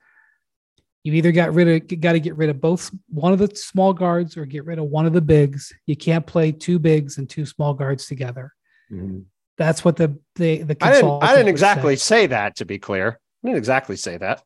you 1.03 1.13
either 1.13 1.31
got 1.33 1.53
rid 1.53 1.67
of 1.91 1.99
got 2.01 2.13
to 2.13 2.19
get 2.19 2.35
rid 2.37 2.49
of 2.49 2.59
both 2.61 2.89
one 3.09 3.33
of 3.33 3.39
the 3.39 3.53
small 3.55 3.93
guards 3.93 4.35
or 4.37 4.45
get 4.45 4.65
rid 4.65 4.79
of 4.79 4.85
one 4.85 5.05
of 5.05 5.13
the 5.13 5.21
bigs. 5.21 5.73
You 5.85 5.95
can't 5.97 6.25
play 6.25 6.51
two 6.51 6.79
bigs 6.79 7.17
and 7.17 7.29
two 7.29 7.45
small 7.45 7.73
guards 7.73 8.07
together. 8.07 8.53
Mhm. 8.91 9.25
That's 9.57 9.85
what 9.85 9.95
the 9.97 10.17
the 10.35 10.63
the 10.63 10.77
I 10.81 10.91
didn't 10.93 11.23
I 11.23 11.35
didn't 11.35 11.49
exactly 11.49 11.95
say. 11.95 12.21
say 12.23 12.27
that 12.27 12.55
to 12.57 12.65
be 12.65 12.79
clear. 12.79 13.19
I 13.43 13.47
didn't 13.47 13.57
exactly 13.57 13.95
say 13.97 14.17
that. 14.17 14.43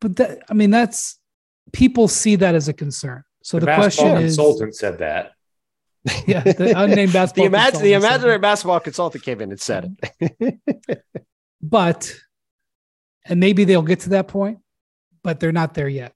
But 0.00 0.16
that 0.16 0.42
I 0.48 0.54
mean 0.54 0.70
that's 0.70 1.18
people 1.72 2.08
see 2.08 2.36
that 2.36 2.54
as 2.54 2.68
a 2.68 2.72
concern. 2.72 3.24
So 3.42 3.58
the, 3.58 3.66
basketball 3.66 4.10
question 4.12 4.24
is, 4.26 4.36
the 4.36 4.42
consultant 4.42 4.74
said 4.76 4.98
that. 4.98 5.32
yeah, 6.26 6.40
the 6.42 6.72
unnamed 6.78 7.10
the, 7.10 7.12
basketball. 7.12 7.48
imag- 7.48 7.52
the 7.52 7.52
consultant 7.52 7.82
said 7.82 7.92
imaginary 7.92 8.38
basketball 8.38 8.80
consultant 8.80 9.24
came 9.24 9.40
in 9.40 9.50
and 9.50 9.60
said 9.60 9.96
it. 10.20 10.58
but 11.62 12.14
and 13.26 13.40
maybe 13.40 13.64
they'll 13.64 13.82
get 13.82 14.00
to 14.00 14.10
that 14.10 14.28
point 14.28 14.58
but 15.22 15.40
they're 15.40 15.52
not 15.52 15.74
there 15.74 15.88
yet 15.88 16.12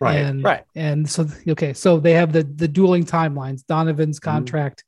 Right. 0.00 0.16
and, 0.16 0.42
Right. 0.44 0.64
and 0.76 1.08
so 1.10 1.26
okay 1.48 1.72
so 1.72 1.98
they 1.98 2.12
have 2.12 2.32
the 2.32 2.44
the 2.44 2.68
dueling 2.68 3.04
timelines 3.04 3.64
donovan's 3.66 4.20
Mm-hmm. 4.20 4.30
contract 4.30 4.84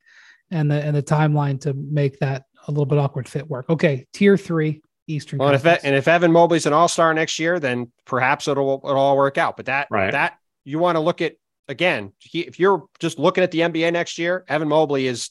and 0.55 0.69
the 0.71 0.75
and 0.83 0.95
the 0.95 1.03
timeline 1.03 1.59
to 1.61 1.73
make 1.73 2.17
that 2.19 2.43
a 2.67 2.71
little 2.71 2.85
bit 2.85 2.97
awkward 2.97 3.27
fit 3.29 3.47
work 3.49 3.69
okay 3.69 4.05
tier 4.13 4.37
three 4.37 4.81
eastern 5.07 5.37
Well, 5.37 5.49
and 5.49 5.55
if, 5.55 5.61
Conference. 5.63 5.83
and 5.83 5.95
if 5.95 6.07
Evan 6.07 6.31
Mobley's 6.31 6.65
an 6.65 6.73
all 6.73 6.87
star 6.87 7.13
next 7.13 7.37
year, 7.37 7.59
then 7.59 7.91
perhaps 8.05 8.47
it'll 8.47 8.81
it'll 8.83 8.97
all 8.97 9.15
work 9.17 9.37
out. 9.37 9.55
But 9.55 9.67
that 9.67 9.87
Right. 9.91 10.11
that 10.11 10.37
you 10.63 10.79
want 10.79 10.95
to 10.95 10.99
look 10.99 11.21
at 11.21 11.33
again. 11.67 12.13
He, 12.19 12.39
if 12.41 12.59
you're 12.59 12.85
just 12.99 13.19
looking 13.19 13.43
at 13.43 13.51
the 13.51 13.59
NBA 13.59 13.91
next 13.93 14.17
year, 14.17 14.43
Evan 14.47 14.67
Mobley 14.67 15.05
is 15.05 15.29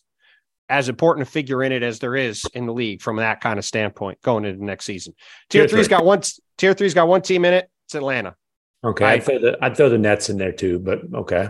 as 0.69 0.89
important 0.89 1.27
a 1.27 1.31
figure 1.31 1.63
in 1.65 1.73
it 1.73 1.83
as 1.83 1.99
there 1.99 2.15
is 2.15 2.45
in 2.55 2.67
the 2.67 2.73
league 2.73 3.03
from 3.03 3.17
that 3.17 3.41
kind 3.41 3.59
of 3.59 3.65
standpoint 3.65 4.23
going 4.23 4.45
into 4.45 4.59
the 4.59 4.65
next 4.65 4.85
season. 4.85 5.13
Tier 5.51 5.63
Tier 5.63 5.69
three's 5.69 5.87
three. 5.89 5.97
got 5.97 6.05
one. 6.05 6.23
Tier 6.57 6.73
three's 6.75 6.95
got 6.95 7.09
one 7.09 7.23
team 7.23 7.45
in 7.45 7.53
it. 7.55 7.69
It's 7.87 7.95
Atlanta. 7.97 8.37
Okay. 8.85 9.05
I- 9.05 9.13
I'd 9.15 9.25
throw, 9.25 9.39
the, 9.41 9.59
I'd 9.61 9.77
throw 9.77 9.89
the 9.89 9.99
Nets 9.99 10.31
in 10.31 10.39
there 10.39 10.53
too, 10.53 10.79
but 10.79 11.01
okay. 11.15 11.49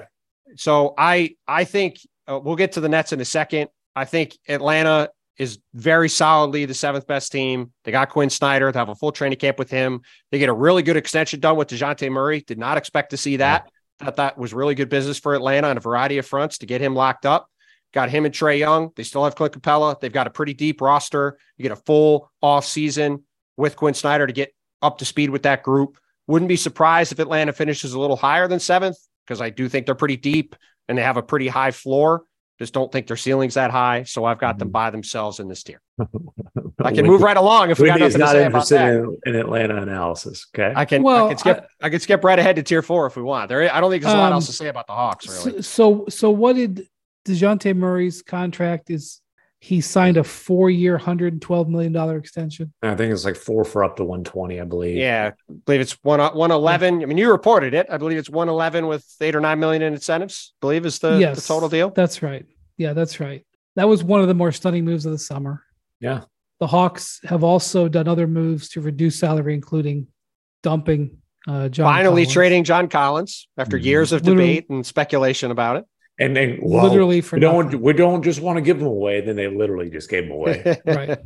So 0.57 0.95
I 0.97 1.37
I 1.47 1.65
think 1.65 1.99
uh, 2.29 2.39
we'll 2.43 2.57
get 2.57 2.73
to 2.73 2.81
the 2.81 2.89
Nets 2.89 3.13
in 3.13 3.21
a 3.21 3.25
second. 3.25 3.69
I 3.95 4.05
think 4.05 4.37
Atlanta 4.49 5.11
is 5.37 5.59
very 5.75 6.09
solidly 6.09 6.65
the 6.65 6.75
seventh 6.75 7.07
best 7.07 7.33
team. 7.33 7.73
They 7.85 7.93
got 7.93 8.11
Quin 8.11 8.31
Snyder. 8.31 8.71
They 8.71 8.79
have 8.79 8.89
a 8.89 8.95
full 8.95 9.13
training 9.13 9.39
camp 9.39 9.59
with 9.59 9.71
him. 9.71 10.03
They 10.31 10.39
get 10.39 10.49
a 10.49 10.55
really 10.55 10.83
good 10.83 10.97
extension 10.97 11.41
done 11.41 11.57
with 11.57 11.69
Dejounte 11.69 12.11
Murray. 12.11 12.41
Did 12.41 12.59
not 12.59 12.79
expect 12.79 13.11
to 13.11 13.17
see 13.17 13.37
that. 13.39 13.69
Thought 13.99 14.17
that 14.17 14.39
was 14.39 14.53
really 14.53 14.75
good 14.75 14.89
business 14.89 15.19
for 15.19 15.35
Atlanta 15.35 15.69
on 15.69 15.77
a 15.77 15.81
variety 15.81 16.19
of 16.19 16.27
fronts 16.27 16.59
to 16.59 16.67
get 16.67 16.81
him 16.81 16.95
locked 16.95 17.27
up. 17.27 17.49
Got 17.93 18.11
him 18.11 18.25
and 18.25 18.35
Trae 18.35 18.59
Young. 18.59 18.91
They 18.97 19.05
still 19.05 19.25
have 19.25 19.37
Clint 19.37 19.55
Capela. 19.61 19.99
They've 20.01 20.13
got 20.13 20.27
a 20.27 20.31
pretty 20.31 20.55
deep 20.55 20.81
roster. 20.81 21.39
You 21.57 21.63
get 21.63 21.73
a 21.73 21.77
full 21.77 22.31
off 22.43 22.65
season 22.65 23.25
with 23.57 23.77
Quin 23.77 23.95
Snyder 23.95 24.27
to 24.27 24.33
get 24.33 24.53
up 24.83 24.99
to 24.99 25.05
speed 25.05 25.31
with 25.31 25.45
that 25.45 25.63
group. 25.63 25.99
Wouldn't 26.27 26.49
be 26.49 26.57
surprised 26.57 27.13
if 27.13 27.19
Atlanta 27.19 27.53
finishes 27.53 27.93
a 27.93 28.01
little 28.01 28.17
higher 28.17 28.49
than 28.49 28.59
seventh 28.59 28.97
because 29.27 29.41
I 29.41 29.51
do 29.51 29.69
think 29.69 29.87
they're 29.87 29.95
pretty 29.95 30.17
deep 30.17 30.57
and 30.89 30.97
they 30.99 31.03
have 31.03 31.17
a 31.17 31.23
pretty 31.23 31.49
high 31.49 31.71
floor. 31.71 32.25
Just 32.59 32.73
don't 32.73 32.93
think 32.93 33.09
their 33.09 33.17
ceiling's 33.17 33.55
that 33.55 33.73
high. 33.73 34.05
So 34.05 34.25
I've 34.25 34.39
got 34.39 34.59
them 34.61 34.71
by 34.71 34.91
themselves 34.91 35.41
in 35.41 35.49
this 35.49 35.65
tier. 35.65 35.81
I 36.85 36.93
can 36.93 37.05
move 37.05 37.21
right 37.21 37.37
along 37.37 37.71
if 37.71 37.81
we 37.81 37.89
got 37.89 37.99
Wendy's 37.99 38.17
nothing 38.17 38.21
to 38.21 38.25
not 38.25 38.33
say 38.33 38.47
about 38.47 38.47
interested 38.47 38.79
that. 38.79 39.29
in, 39.31 39.35
in 39.35 39.41
Atlanta 39.41 39.83
analysis. 39.83 40.47
Okay. 40.55 40.73
I 40.77 40.85
can, 40.85 41.03
Well, 41.03 41.27
I 41.27 41.29
can 41.31 41.39
skip, 41.39 41.67
I, 41.83 41.91
can 41.91 41.99
skip 41.99 42.23
right 42.23 42.39
ahead 42.39 42.55
to 42.57 42.63
tier 42.63 42.81
four 42.83 43.07
if 43.07 43.17
we 43.17 43.23
want. 43.23 43.49
There, 43.49 43.73
I 43.75 43.81
don't 43.81 43.91
think 43.91 44.03
there's 44.05 44.15
a 44.15 44.19
lot 44.19 44.29
Um, 44.29 44.35
else 44.35 44.47
to 44.47 44.53
say 44.53 44.69
about 44.69 44.87
the 44.87 44.93
Hawks. 44.93 45.27
Really, 45.27 45.63
so, 45.63 46.05
so 46.05 46.05
so 46.09 46.31
what 46.31 46.55
did 46.55 46.87
dejounte 47.27 47.75
murray's 47.77 48.23
contract 48.23 48.89
is 48.91 49.21
he 49.65 49.81
signed 49.81 50.19
a 50.19 50.25
four-year 50.25 50.93
112 50.93 51.69
million 51.71 51.91
dollar 51.91 52.19
extension 52.19 52.71
I 52.83 52.95
think 52.97 53.13
it's 53.15 53.25
like 53.25 53.37
four 53.37 53.65
for 53.65 53.83
up 53.83 53.97
to 53.97 54.05
120, 54.05 54.61
I 54.61 54.65
believe. 54.65 54.97
yeah, 54.99 55.31
I 55.49 55.53
believe 55.65 55.81
it's 55.81 55.97
one 56.03 56.21
one 56.37 56.51
eleven. 56.51 57.03
I 57.03 57.07
mean, 57.07 57.17
you 57.17 57.31
reported 57.31 57.73
it. 57.73 57.87
I 57.91 57.97
believe 57.97 58.19
it's 58.19 58.29
one 58.29 58.49
eleven 58.51 58.87
with 58.87 59.05
eight 59.23 59.35
or 59.35 59.41
nine 59.41 59.59
million 59.61 59.81
in 59.83 59.95
incentives. 59.95 60.53
I 60.57 60.59
believe 60.61 60.85
is 60.85 60.99
the, 60.99 61.19
yes 61.19 61.37
the 61.41 61.55
total 61.55 61.69
deal. 61.71 61.91
that's 61.91 62.23
right 62.23 62.45
yeah 62.77 62.93
that's 62.93 63.21
right 63.21 63.45
that 63.77 63.89
was 63.89 64.05
one 64.05 64.21
of 64.21 64.29
the 64.29 64.35
more 64.35 64.53
stunning 64.53 64.85
moves 64.85 65.07
of 65.07 65.13
the 65.13 65.19
summer 65.19 65.63
Yeah. 66.01 66.25
The 66.61 66.67
Hawks 66.69 67.21
have 67.25 67.43
also 67.43 67.89
done 67.89 68.07
other 68.07 68.27
moves 68.29 68.69
to 68.71 68.81
reduce 68.81 69.19
salary, 69.19 69.55
including 69.55 70.07
dumping 70.63 71.19
uh, 71.49 71.69
John. 71.69 71.87
Finally 71.93 72.23
Collins. 72.23 72.33
trading 72.33 72.65
John 72.65 72.89
Collins 72.89 73.49
after 73.59 73.77
Mhm. 73.79 73.85
years 73.85 74.13
of 74.13 74.23
Literally- 74.25 74.47
debate 74.55 74.71
and 74.71 74.87
speculation 74.87 75.51
about 75.51 75.77
it. 75.77 75.85
And 76.19 76.37
then 76.37 76.59
well, 76.63 76.85
literally 76.85 77.21
for 77.21 77.37
we 77.37 77.41
don't 77.41 77.81
we 77.81 77.93
don't 77.93 78.23
just 78.23 78.41
want 78.41 78.57
to 78.57 78.63
give 78.63 78.79
them 78.79 78.87
away. 78.87 79.21
Then 79.21 79.37
they 79.37 79.49
literally 79.49 79.91
just 79.91 80.09
gave 80.09 80.25
them 80.25 80.33
away. 80.33 80.81
Right. 80.87 81.19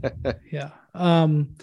yeah. 0.51 0.71
Um, 0.95 1.55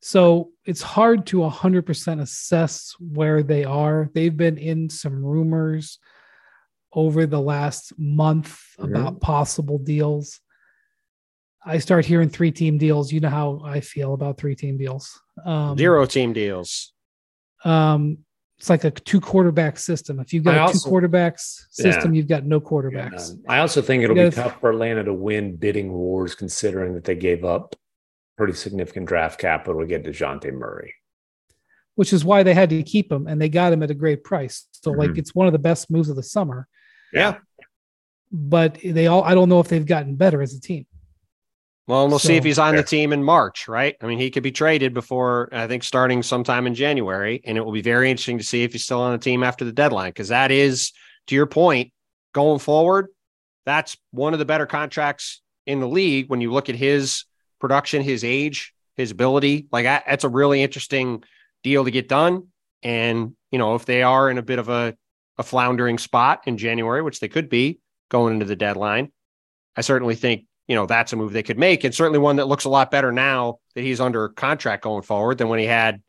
so 0.00 0.50
it's 0.64 0.82
hard 0.82 1.26
to 1.26 1.38
100% 1.38 2.20
assess 2.20 2.94
where 3.00 3.42
they 3.42 3.64
are. 3.64 4.08
They've 4.14 4.36
been 4.36 4.58
in 4.58 4.88
some 4.88 5.24
rumors 5.24 5.98
over 6.92 7.26
the 7.26 7.40
last 7.40 7.92
month 7.98 8.60
about 8.78 9.20
possible 9.20 9.78
deals. 9.78 10.40
I 11.64 11.78
start 11.78 12.04
hearing 12.06 12.28
three 12.28 12.52
team 12.52 12.78
deals. 12.78 13.10
You 13.10 13.18
know 13.18 13.28
how 13.28 13.60
I 13.64 13.80
feel 13.80 14.14
about 14.14 14.38
three 14.38 14.54
team 14.54 14.78
deals. 14.78 15.20
Um, 15.44 15.76
Zero 15.76 16.06
team 16.06 16.32
deals. 16.32 16.92
Um, 17.64 18.18
it's 18.58 18.70
like 18.70 18.84
a 18.84 18.90
two 18.90 19.20
quarterback 19.20 19.78
system. 19.78 20.18
If 20.20 20.32
you've 20.32 20.44
got 20.44 20.54
I 20.54 20.58
a 20.58 20.60
also- 20.62 20.88
two 20.88 20.94
quarterbacks 20.94 21.66
Yeah. 21.78 21.92
system, 21.92 22.14
you've 22.14 22.28
got 22.28 22.44
no 22.46 22.60
quarterbacks. 22.60 23.32
Um, 23.32 23.42
I 23.48 23.58
also 23.58 23.82
think 23.82 24.02
it'll 24.02 24.16
You 24.16 24.24
be 24.30 24.30
gotta- 24.30 24.50
tough 24.50 24.60
for 24.60 24.70
Atlanta 24.70 25.04
to 25.04 25.12
win 25.14 25.56
bidding 25.56 25.92
wars, 25.92 26.34
considering 26.34 26.94
that 26.94 27.04
they 27.04 27.14
gave 27.16 27.44
up 27.44 27.76
pretty 28.36 28.54
significant 28.54 29.06
draft 29.06 29.38
capital 29.40 29.80
to 29.80 29.86
get 29.86 30.04
Dejounte 30.04 30.52
Murray. 30.52 30.94
which 31.96 32.12
is 32.12 32.26
why 32.26 32.42
they 32.42 32.52
had 32.52 32.68
to 32.68 32.82
keep 32.82 33.10
him 33.10 33.26
and 33.26 33.40
they 33.40 33.48
got 33.48 33.72
him 33.72 33.82
at 33.82 33.90
a 33.90 33.94
great 33.94 34.22
price. 34.22 34.68
So 34.70 34.90
like 34.90 35.12
Mhm. 35.12 35.16
it's 35.18 35.34
one 35.34 35.46
of 35.46 35.54
the 35.54 35.58
best 35.58 35.90
moves 35.90 36.10
of 36.10 36.16
the 36.16 36.22
summer. 36.22 36.68
Yeah. 37.10 37.38
But 38.30 38.78
they 38.84 39.06
all 39.06 39.24
I 39.24 39.34
don't 39.34 39.48
know 39.48 39.60
if 39.60 39.68
they've 39.68 39.86
gotten 39.86 40.14
better 40.14 40.42
as 40.42 40.52
a 40.54 40.60
team. 40.60 40.84
Well, 41.86 42.08
we'll 42.08 42.18
see 42.18 42.34
if 42.36 42.42
he's 42.44 42.58
on 42.58 42.74
the 42.74 42.82
team 42.82 43.12
in 43.12 43.22
March, 43.22 43.68
right? 43.68 43.94
I 44.02 44.06
mean, 44.06 44.18
he 44.18 44.30
could 44.30 44.42
be 44.42 44.50
traded 44.50 44.92
before 44.92 45.48
I 45.52 45.68
think 45.68 45.84
starting 45.84 46.22
sometime 46.22 46.66
in 46.66 46.74
January, 46.74 47.40
and 47.44 47.56
it 47.56 47.64
will 47.64 47.72
be 47.72 47.82
very 47.82 48.10
interesting 48.10 48.38
to 48.38 48.44
see 48.44 48.64
if 48.64 48.72
he's 48.72 48.82
still 48.84 49.00
on 49.00 49.12
the 49.12 49.18
team 49.18 49.44
after 49.44 49.64
the 49.64 49.72
deadline 49.72 50.10
because 50.10 50.28
that 50.28 50.50
is, 50.50 50.92
to 51.28 51.36
your 51.36 51.46
point, 51.46 51.92
going 52.32 52.58
forward, 52.58 53.08
that's 53.64 53.96
one 54.10 54.32
of 54.32 54.40
the 54.40 54.44
better 54.44 54.66
contracts 54.66 55.42
in 55.64 55.78
the 55.80 55.88
league 55.88 56.28
when 56.28 56.40
you 56.40 56.52
look 56.52 56.68
at 56.68 56.74
his 56.74 57.24
production, 57.60 58.02
his 58.02 58.24
age, 58.24 58.74
his 58.96 59.12
ability. 59.12 59.68
Like 59.70 59.84
that- 59.84 60.04
that's 60.08 60.24
a 60.24 60.28
really 60.28 60.62
interesting 60.62 61.22
deal 61.62 61.84
to 61.84 61.90
get 61.90 62.08
done. 62.08 62.48
And 62.82 63.36
you 63.52 63.58
know, 63.58 63.76
if 63.76 63.84
they 63.84 64.02
are 64.02 64.28
in 64.28 64.38
a 64.38 64.42
bit 64.42 64.58
of 64.58 64.68
a 64.68 64.96
a 65.38 65.42
floundering 65.42 65.98
spot 65.98 66.42
in 66.46 66.56
January, 66.56 67.02
which 67.02 67.20
they 67.20 67.28
could 67.28 67.48
be 67.50 67.78
going 68.08 68.32
into 68.34 68.46
the 68.46 68.56
deadline, 68.56 69.12
I 69.76 69.82
certainly 69.82 70.14
think 70.14 70.46
you 70.68 70.74
know 70.74 70.86
that's 70.86 71.12
a 71.12 71.16
move 71.16 71.32
they 71.32 71.42
could 71.42 71.58
make, 71.58 71.84
and 71.84 71.94
certainly 71.94 72.18
one 72.18 72.36
that 72.36 72.46
looks 72.46 72.64
a 72.64 72.68
lot 72.68 72.90
better 72.90 73.12
now 73.12 73.58
that 73.74 73.82
he's 73.82 74.00
under 74.00 74.28
contract 74.28 74.82
going 74.82 75.02
forward 75.02 75.38
than 75.38 75.48
when 75.48 75.58
he 75.58 75.66
had, 75.66 76.02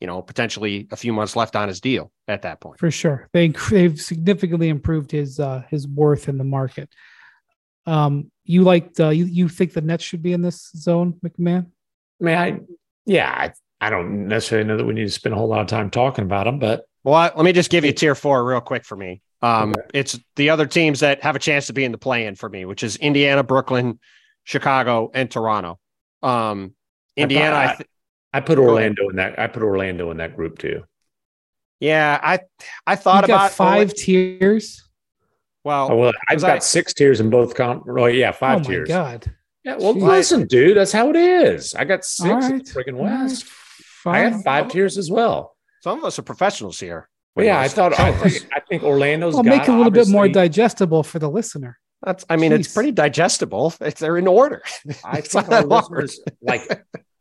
you 0.00 0.06
know, 0.06 0.22
potentially 0.22 0.86
a 0.90 0.96
few 0.96 1.12
months 1.12 1.36
left 1.36 1.56
on 1.56 1.68
his 1.68 1.80
deal 1.80 2.12
at 2.28 2.42
that 2.42 2.60
point. 2.60 2.78
for 2.78 2.90
sure. 2.90 3.28
They 3.32 3.48
they've 3.70 4.00
significantly 4.00 4.68
improved 4.68 5.10
his 5.10 5.40
uh, 5.40 5.62
his 5.68 5.88
worth 5.88 6.28
in 6.28 6.38
the 6.38 6.44
market. 6.44 6.88
Um, 7.86 8.30
you 8.44 8.62
liked 8.62 9.00
uh, 9.00 9.08
you 9.10 9.24
you 9.24 9.48
think 9.48 9.72
the 9.72 9.80
Nets 9.80 10.04
should 10.04 10.22
be 10.22 10.32
in 10.32 10.42
this 10.42 10.70
zone, 10.76 11.18
MacMahon? 11.24 11.66
I 12.20 12.24
mean, 12.24 12.36
I 12.36 12.60
yeah, 13.04 13.30
I, 13.30 13.52
I 13.80 13.90
don't 13.90 14.28
necessarily 14.28 14.66
know 14.66 14.76
that 14.76 14.84
we 14.84 14.94
need 14.94 15.04
to 15.04 15.10
spend 15.10 15.34
a 15.34 15.38
whole 15.38 15.48
lot 15.48 15.60
of 15.60 15.66
time 15.66 15.90
talking 15.90 16.24
about 16.24 16.44
them, 16.44 16.58
but 16.58 16.86
Well, 17.04 17.14
I, 17.14 17.32
let 17.34 17.44
me 17.44 17.52
just 17.52 17.70
give 17.70 17.84
you 17.84 17.92
tier 17.92 18.14
four 18.14 18.44
real 18.44 18.60
quick 18.60 18.84
for 18.84 18.96
me. 18.96 19.20
Um, 19.42 19.70
Okay. 19.70 19.82
It's 19.94 20.18
the 20.36 20.50
other 20.50 20.66
teams 20.66 21.00
that 21.00 21.22
have 21.22 21.36
a 21.36 21.38
chance 21.38 21.66
to 21.66 21.72
be 21.72 21.84
in 21.84 21.92
the 21.92 21.98
play 21.98 22.26
in 22.26 22.34
for 22.36 22.48
me, 22.48 22.64
which 22.64 22.82
is 22.82 22.96
Indiana, 22.96 23.42
Brooklyn, 23.42 23.98
Chicago, 24.44 25.10
and 25.14 25.30
Toronto. 25.30 25.78
Um, 26.22 26.74
Indiana, 27.16 27.54
I, 27.56 27.64
I- 27.72 27.76
th- 27.76 27.88
I 28.32 28.40
put 28.40 28.58
Orlando 28.58 29.08
in 29.08 29.16
that. 29.16 29.38
I 29.38 29.46
put 29.46 29.62
Orlando 29.62 30.10
in 30.10 30.18
that 30.18 30.36
group 30.36 30.58
too. 30.58 30.84
yeah, 31.80 32.18
I 32.22 32.40
I 32.86 32.96
thought 32.96 33.22
You've 33.24 33.28
got 33.28 33.34
about 33.46 33.52
five 33.52 33.94
tiers. 33.94 34.82
Well, 35.64 35.88
Oh, 35.90 35.96
well, 35.96 36.12
I've 36.28 36.40
got 36.40 36.56
I- 36.56 36.58
six 36.60 36.92
tiers 36.94 37.20
in 37.20 37.30
both. 37.30 37.54
Com- 37.54 37.82
oh, 37.88 38.06
yeah, 38.06 38.32
five 38.32 38.56
oh 38.56 38.58
my 38.60 38.64
tiers. 38.64 38.88
god! 38.88 39.32
Yeah, 39.64 39.76
well, 39.78 39.94
Jeez. 39.94 40.06
listen, 40.06 40.46
dude, 40.46 40.76
that's 40.76 40.92
how 40.92 41.10
it 41.10 41.16
is. 41.16 41.74
I 41.74 41.84
got 41.84 42.04
six 42.04 42.28
All 42.30 42.44
in 42.44 42.52
right. 42.52 42.64
the 42.64 42.70
freaking 42.72 42.98
All 42.98 43.04
right, 43.04 43.22
West. 43.22 43.46
I 44.04 44.18
had 44.18 44.32
fine. 44.34 44.42
five 44.42 44.68
tiers 44.68 44.96
as 44.98 45.10
well. 45.10 45.56
some 45.82 45.98
of 45.98 46.04
us 46.04 46.18
are 46.18 46.22
professionals 46.22 46.78
here. 46.78 47.08
Well, 47.36 47.46
yeah, 47.46 47.60
I 47.60 47.68
thought. 47.68 47.92
I 47.92 47.96
some 47.96 48.08
of 48.20 48.22
us. 48.22 48.38
think, 48.38 48.52
I 48.54 48.60
think 48.60 48.82
Orlando's. 48.82 49.34
I'll 49.36 49.42
got, 49.42 49.50
make 49.50 49.62
it 49.62 49.68
a 49.68 49.76
little 49.76 49.90
bit 49.92 50.08
more 50.08 50.26
digestible 50.28 51.02
for 51.02 51.18
the 51.18 51.28
listener. 51.30 51.78
That's, 52.02 52.24
I 52.30 52.36
mean, 52.36 52.52
it's 52.52 52.72
pretty 52.72 52.92
digestible. 52.92 53.74
It's, 53.80 54.00
they're 54.00 54.16
in 54.18 54.26
order. 54.26 54.62
I 55.04 55.20
think 55.20 55.48
not 55.48 55.52
our 55.52 55.68
hard. 55.68 55.92
listeners 55.92 56.20
like 56.42 56.62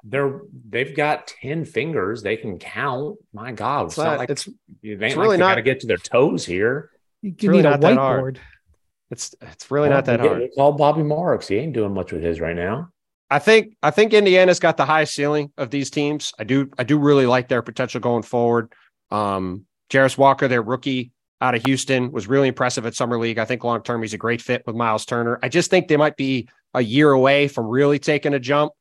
they're 0.03 0.41
they've 0.69 0.95
got 0.95 1.27
ten 1.41 1.65
fingers. 1.65 2.21
They 2.21 2.37
can 2.37 2.59
count. 2.59 3.17
My 3.33 3.51
God, 3.51 3.85
it's, 3.87 3.93
It's 3.93 3.97
not, 3.97 4.03
not- 4.11 4.19
like 4.19 4.29
it's 4.29 4.47
it 4.47 4.53
it's 4.83 5.01
like 5.01 5.15
really 5.17 5.37
they 5.37 5.43
not- 5.43 5.55
to 5.55 5.61
get 5.61 5.79
to 5.81 5.87
their 5.87 5.97
toes 5.97 6.45
here. 6.45 6.91
You 7.21 7.33
can 7.33 7.49
really 7.49 7.63
need 7.63 7.67
a 7.67 7.71
not 7.71 7.81
that 7.81 7.97
hard. 7.97 8.35
whiteboard. 8.35 8.39
it's 9.11 9.35
it's 9.41 9.71
really 9.71 9.89
not 9.89 10.05
that 10.05 10.19
hard. 10.19 10.39
get- 10.39 10.51
we'll 10.55 10.69
Call 10.69 10.77
Bobby 10.77 11.03
Marks. 11.03 11.47
He 11.47 11.57
ain't 11.57 11.73
doing 11.73 11.93
much 11.93 12.11
with 12.11 12.21
his 12.23 12.39
right 12.39 12.55
now. 12.55 12.89
I 13.29 13.39
think 13.39 13.75
I 13.81 13.89
think 13.91 14.13
Indiana's 14.13 14.59
got 14.59 14.77
the 14.77 14.85
highest 14.85 15.15
ceiling 15.15 15.51
of 15.57 15.71
these 15.71 15.89
teams. 15.89 16.31
I 16.37 16.43
do 16.43 16.69
I 16.77 16.83
do 16.83 16.99
really 16.99 17.25
like 17.25 17.47
their 17.47 17.61
potential 17.63 17.99
going 17.99 18.23
forward. 18.23 18.71
Um 19.09 19.65
Jarace 19.89 20.17
Walker, 20.17 20.47
their 20.47 20.61
rookie 20.61 21.11
out 21.41 21.55
of 21.55 21.63
Houston, 21.65 22.11
was 22.11 22.27
really 22.27 22.47
impressive 22.47 22.85
at 22.85 22.95
summer 22.95 23.19
league. 23.19 23.37
I 23.37 23.45
think 23.45 23.63
long 23.63 23.81
term 23.83 24.01
he's 24.01 24.13
a 24.13 24.17
great 24.17 24.41
fit 24.41 24.63
with 24.65 24.75
Myles 24.75 25.05
Turner. 25.05 25.39
I 25.43 25.49
just 25.49 25.69
think 25.69 25.87
they 25.87 25.97
might 25.97 26.17
be 26.17 26.47
a 26.73 26.81
year 26.81 27.11
away 27.11 27.47
from 27.47 27.67
really 27.67 27.99
taking 27.99 28.33
a 28.33 28.39
jump, 28.39 28.73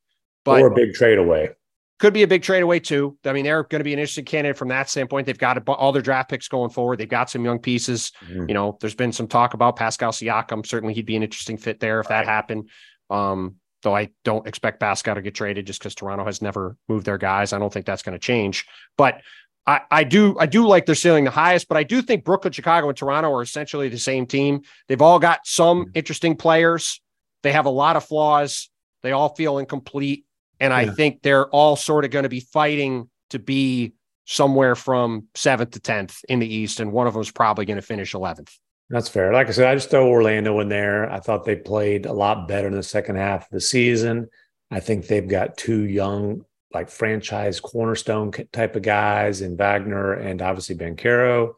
but 0.45 0.61
or 0.61 0.69
a 0.69 0.75
big 0.75 0.95
trade 0.95 1.19
away. 1.19 1.51
could 1.99 2.13
be 2.13 2.23
a 2.23 2.29
big 2.29 2.43
trade 2.43 2.63
away 2.63 2.81
too. 2.81 3.17
I 3.25 3.33
mean, 3.33 3.45
they're 3.45 3.63
going 3.65 3.81
to 3.81 3.85
be 3.85 3.93
an 3.93 3.99
interesting 3.99 4.25
candidate 4.25 4.57
from 4.57 4.69
that 4.69 4.91
standpoint. 4.91 5.27
They've 5.27 5.39
got 5.39 5.67
all 5.69 5.93
their 5.93 6.03
draft 6.03 6.31
picks 6.31 6.49
going 6.49 6.71
forward. 6.71 6.99
They've 6.99 7.09
got 7.09 7.31
some 7.31 7.45
young 7.45 7.59
pieces. 7.59 8.13
Mhm. 8.29 8.49
You 8.49 8.55
know, 8.55 8.79
there's 8.81 8.95
been 8.95 9.13
some 9.13 9.29
talk 9.29 9.55
about 9.55 9.77
Pascal 9.77 10.11
Siakam. 10.13 10.67
Certainly, 10.67 10.95
he'd 10.95 11.07
be 11.07 11.17
an 11.17 11.23
interesting 11.23 11.57
fit 11.57 11.81
there 11.81 12.01
if 12.01 12.09
that 12.09 12.25
happened. 12.25 12.69
Um, 13.11 13.57
though 13.83 13.95
I 13.95 14.09
don't 14.25 14.47
expect 14.49 14.81
Pascal 14.81 15.15
to 15.15 15.21
get 15.21 15.35
traded 15.35 15.67
just 15.67 15.79
because 15.79 15.95
Toronto 15.95 16.25
has 16.25 16.41
never 16.41 16.77
moved 16.89 17.05
their 17.05 17.19
guys. 17.19 17.53
I 17.53 17.59
don't 17.59 17.71
think 17.73 17.85
that's 17.85 18.03
going 18.03 18.15
to 18.15 18.19
change. 18.19 18.65
But 18.97 19.21
I, 19.67 19.81
I 19.91 20.05
do 20.05 20.37
I 20.39 20.47
do 20.47 20.67
like 20.67 20.87
their 20.87 20.95
ceiling 20.95 21.25
the 21.25 21.31
highest, 21.31 21.69
but 21.69 21.77
I 21.77 21.85
do 21.85 22.03
think 22.03 22.25
Brooklyn, 22.25 22.53
Chicago, 22.53 22.89
and 22.89 22.97
Toronto 22.97 23.33
are 23.33 23.43
essentially 23.43 23.89
the 23.89 23.99
same 23.99 24.27
team. 24.27 24.63
They've 24.89 25.01
all 25.01 25.19
got 25.19 25.47
some 25.47 25.83
mm-hmm. 25.83 25.91
interesting 25.95 26.37
players. 26.37 27.01
They 27.43 27.53
have 27.53 27.67
a 27.67 27.71
lot 27.71 27.97
of 27.97 28.05
flaws. 28.05 28.69
They 29.03 29.13
all 29.13 29.35
feel 29.35 29.59
incomplete. 29.59 30.25
And 30.61 30.73
I 30.73 30.87
think 30.89 31.23
they're 31.23 31.47
all 31.49 31.77
sort 31.77 32.05
of 32.05 32.11
going 32.11 32.23
to 32.23 32.29
be 32.29 32.41
fighting 32.41 33.11
to 33.31 33.39
be 33.39 33.93
somewhere 34.25 34.75
from 34.75 35.27
seventh 35.35 35.73
to 35.73 35.81
10th 35.81 36.25
in 36.29 36.39
the 36.39 36.47
East. 36.47 36.81
And 36.81 36.93
one 36.93 37.07
of 37.07 37.13
them 37.13 37.21
is 37.21 37.31
probably 37.31 37.67
going 37.67 37.77
to 37.77 37.83
finish 37.83 38.13
11th. 38.13 38.51
That's 38.89 39.09
fair. 39.09 39.33
Like 39.33 39.49
I 39.49 39.51
said, 39.51 39.69
I 39.69 39.75
just 39.75 39.91
throw 39.91 40.09
Orlando 40.09 40.61
in 40.61 40.69
there. 40.69 41.11
I 41.11 41.21
thought 41.21 41.45
they 41.45 41.57
played 41.57 42.07
a 42.07 42.13
lot 42.13 42.49
better 42.49 42.69
in 42.69 42.75
the 42.75 42.83
second 42.83 43.17
half 43.17 43.43
of 43.43 43.51
the 43.51 43.61
season. 43.61 44.29
I 44.71 44.81
think 44.81 45.07
they've 45.07 45.27
got 45.27 45.57
two 45.57 45.83
young, 45.83 46.45
like 46.75 46.91
franchise 46.91 47.61
cornerstone 47.61 48.33
type 48.53 48.77
of 48.77 48.83
guys 48.83 49.41
in 49.41 49.57
Wagner 49.57 50.15
and 50.15 50.43
obviously 50.43 50.75
Banchero. 50.75 51.55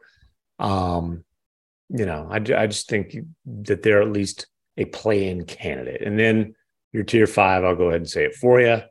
Um, 0.59 1.23
you 1.89 2.05
know, 2.05 2.27
I, 2.29 2.35
I 2.35 2.67
just 2.67 2.89
think 2.89 3.17
that 3.45 3.81
they're 3.81 4.01
at 4.01 4.11
least 4.11 4.47
a 4.77 4.85
play-in 4.85 5.45
candidate. 5.45 6.01
And 6.01 6.19
then 6.19 6.55
your 6.93 7.03
tier 7.03 7.27
five, 7.27 7.63
I'll 7.63 7.75
go 7.75 7.87
ahead 7.87 8.01
and 8.01 8.09
say 8.09 8.25
it 8.25 8.35
for 8.35 8.61
you. 8.61 8.81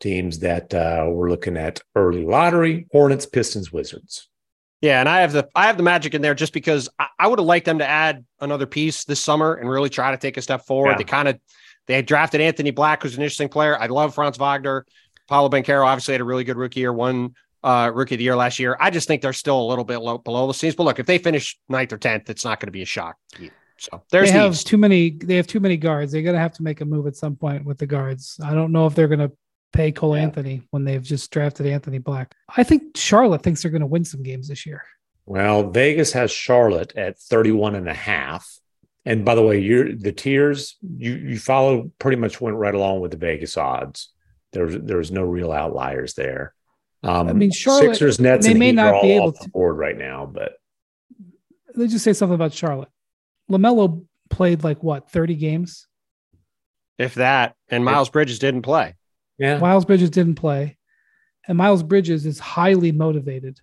Teams 0.00 0.40
that 0.40 0.74
uh, 0.74 1.06
we're 1.08 1.30
looking 1.30 1.56
at 1.56 1.80
early 1.94 2.24
lottery: 2.24 2.86
Hornets, 2.92 3.26
Pistons, 3.26 3.72
Wizards. 3.72 4.28
Yeah, 4.80 5.00
and 5.00 5.08
I 5.08 5.20
have 5.20 5.32
the 5.32 5.48
I 5.54 5.66
have 5.66 5.76
the 5.76 5.82
Magic 5.82 6.14
in 6.14 6.20
there 6.20 6.34
just 6.34 6.52
because 6.52 6.90
I, 6.98 7.06
I 7.18 7.28
would 7.28 7.38
have 7.38 7.46
liked 7.46 7.64
them 7.64 7.78
to 7.78 7.86
add 7.86 8.24
another 8.40 8.66
piece 8.66 9.04
this 9.04 9.20
summer 9.20 9.54
and 9.54 9.70
really 9.70 9.88
try 9.88 10.10
to 10.10 10.18
take 10.18 10.36
a 10.36 10.42
step 10.42 10.66
forward. 10.66 10.90
Yeah. 10.90 10.96
They 10.98 11.04
kind 11.04 11.28
of 11.28 11.38
they 11.86 12.02
drafted 12.02 12.40
Anthony 12.40 12.70
Black, 12.70 13.02
who's 13.02 13.16
an 13.16 13.22
interesting 13.22 13.48
player. 13.48 13.78
I 13.78 13.86
love 13.86 14.14
Franz 14.14 14.36
Wagner. 14.36 14.84
Paolo 15.28 15.48
Banchero 15.48 15.84
obviously 15.86 16.12
had 16.12 16.20
a 16.20 16.24
really 16.24 16.44
good 16.44 16.56
rookie 16.56 16.80
year, 16.80 16.92
one 16.92 17.34
uh, 17.62 17.90
rookie 17.94 18.14
of 18.14 18.18
the 18.18 18.24
year 18.24 18.36
last 18.36 18.58
year. 18.58 18.76
I 18.78 18.90
just 18.90 19.08
think 19.08 19.22
they're 19.22 19.32
still 19.32 19.60
a 19.60 19.66
little 19.66 19.84
bit 19.84 19.98
low, 19.98 20.18
below 20.18 20.46
the 20.46 20.54
scenes. 20.54 20.74
But 20.74 20.82
look, 20.84 20.98
if 20.98 21.06
they 21.06 21.18
finish 21.18 21.58
ninth 21.68 21.92
or 21.92 21.98
tenth, 21.98 22.28
it's 22.28 22.44
not 22.44 22.60
going 22.60 22.66
to 22.68 22.72
be 22.72 22.82
a 22.82 22.86
shock. 22.86 23.16
So 23.78 24.02
there's 24.10 24.30
they 24.30 24.38
have 24.38 24.52
East. 24.52 24.66
too 24.68 24.76
many. 24.76 25.10
They 25.10 25.34
have 25.36 25.46
too 25.48 25.60
many 25.60 25.76
guards. 25.76 26.12
They're 26.12 26.22
gonna 26.22 26.38
have 26.38 26.54
to 26.54 26.62
make 26.62 26.80
a 26.80 26.84
move 26.84 27.08
at 27.08 27.16
some 27.16 27.34
point 27.34 27.64
with 27.64 27.76
the 27.76 27.86
guards. 27.88 28.38
I 28.42 28.54
don't 28.54 28.70
know 28.70 28.86
if 28.86 28.94
they're 28.94 29.08
gonna 29.08 29.32
pay 29.72 29.90
Cole 29.90 30.16
Yeah. 30.16 30.22
Anthony 30.22 30.62
when 30.70 30.84
they've 30.84 31.02
just 31.02 31.28
drafted 31.32 31.66
Anthony 31.66 31.98
Black. 31.98 32.32
I 32.56 32.62
think 32.62 32.96
Charlotte 32.96 33.42
thinks 33.42 33.62
they're 33.62 33.72
gonna 33.72 33.84
win 33.86 34.04
some 34.04 34.22
games 34.22 34.46
this 34.46 34.64
year. 34.64 34.84
Well, 35.26 35.70
Vegas 35.70 36.12
has 36.12 36.30
Charlotte 36.30 36.92
at 36.96 37.18
31 37.18 37.74
and 37.74 37.88
a 37.88 37.94
half. 37.94 38.48
And 39.04 39.24
by 39.24 39.34
the 39.34 39.42
way, 39.42 39.58
you're 39.58 39.92
the 39.92 40.12
tiers 40.12 40.76
you 40.96 41.14
you 41.14 41.38
follow 41.40 41.90
pretty 41.98 42.16
much 42.16 42.40
went 42.40 42.56
right 42.56 42.74
along 42.74 43.00
with 43.00 43.10
the 43.10 43.16
Vegas 43.16 43.56
odds. 43.56 44.10
There's 44.54 44.76
there's 44.80 45.10
no 45.10 45.22
real 45.22 45.52
outliers 45.52 46.14
there. 46.14 46.54
Um, 47.02 47.28
I 47.28 47.32
mean, 47.34 47.50
Charlotte, 47.52 47.90
Sixers, 47.90 48.18
Nets, 48.18 48.46
they 48.46 48.52
and 48.52 48.58
may 48.58 48.66
Heat 48.68 48.72
not 48.76 48.94
are 48.94 49.02
be 49.02 49.12
able 49.12 49.28
off 49.28 49.38
the 49.38 49.44
to- 49.44 49.50
board 49.50 49.76
right 49.76 49.96
now, 49.98 50.24
but 50.24 50.54
Let's 51.74 51.92
just 51.92 52.04
say 52.04 52.12
something 52.12 52.34
about 52.36 52.54
Charlotte. 52.54 52.88
LaMelo 53.50 54.06
played 54.30 54.64
like 54.64 54.82
what 54.82 55.10
thirty 55.10 55.34
games. 55.34 55.86
if 56.98 57.14
that, 57.16 57.56
and 57.68 57.84
Miles 57.84 58.08
Bridges 58.08 58.38
didn't 58.38 58.62
play. 58.62 58.94
yeah, 59.38 59.58
Miles 59.58 59.84
Bridges 59.84 60.08
didn't 60.10 60.36
play, 60.36 60.78
and 61.48 61.58
Miles 61.58 61.82
Bridges 61.82 62.24
is 62.26 62.38
highly 62.38 62.92
motivated 62.92 63.58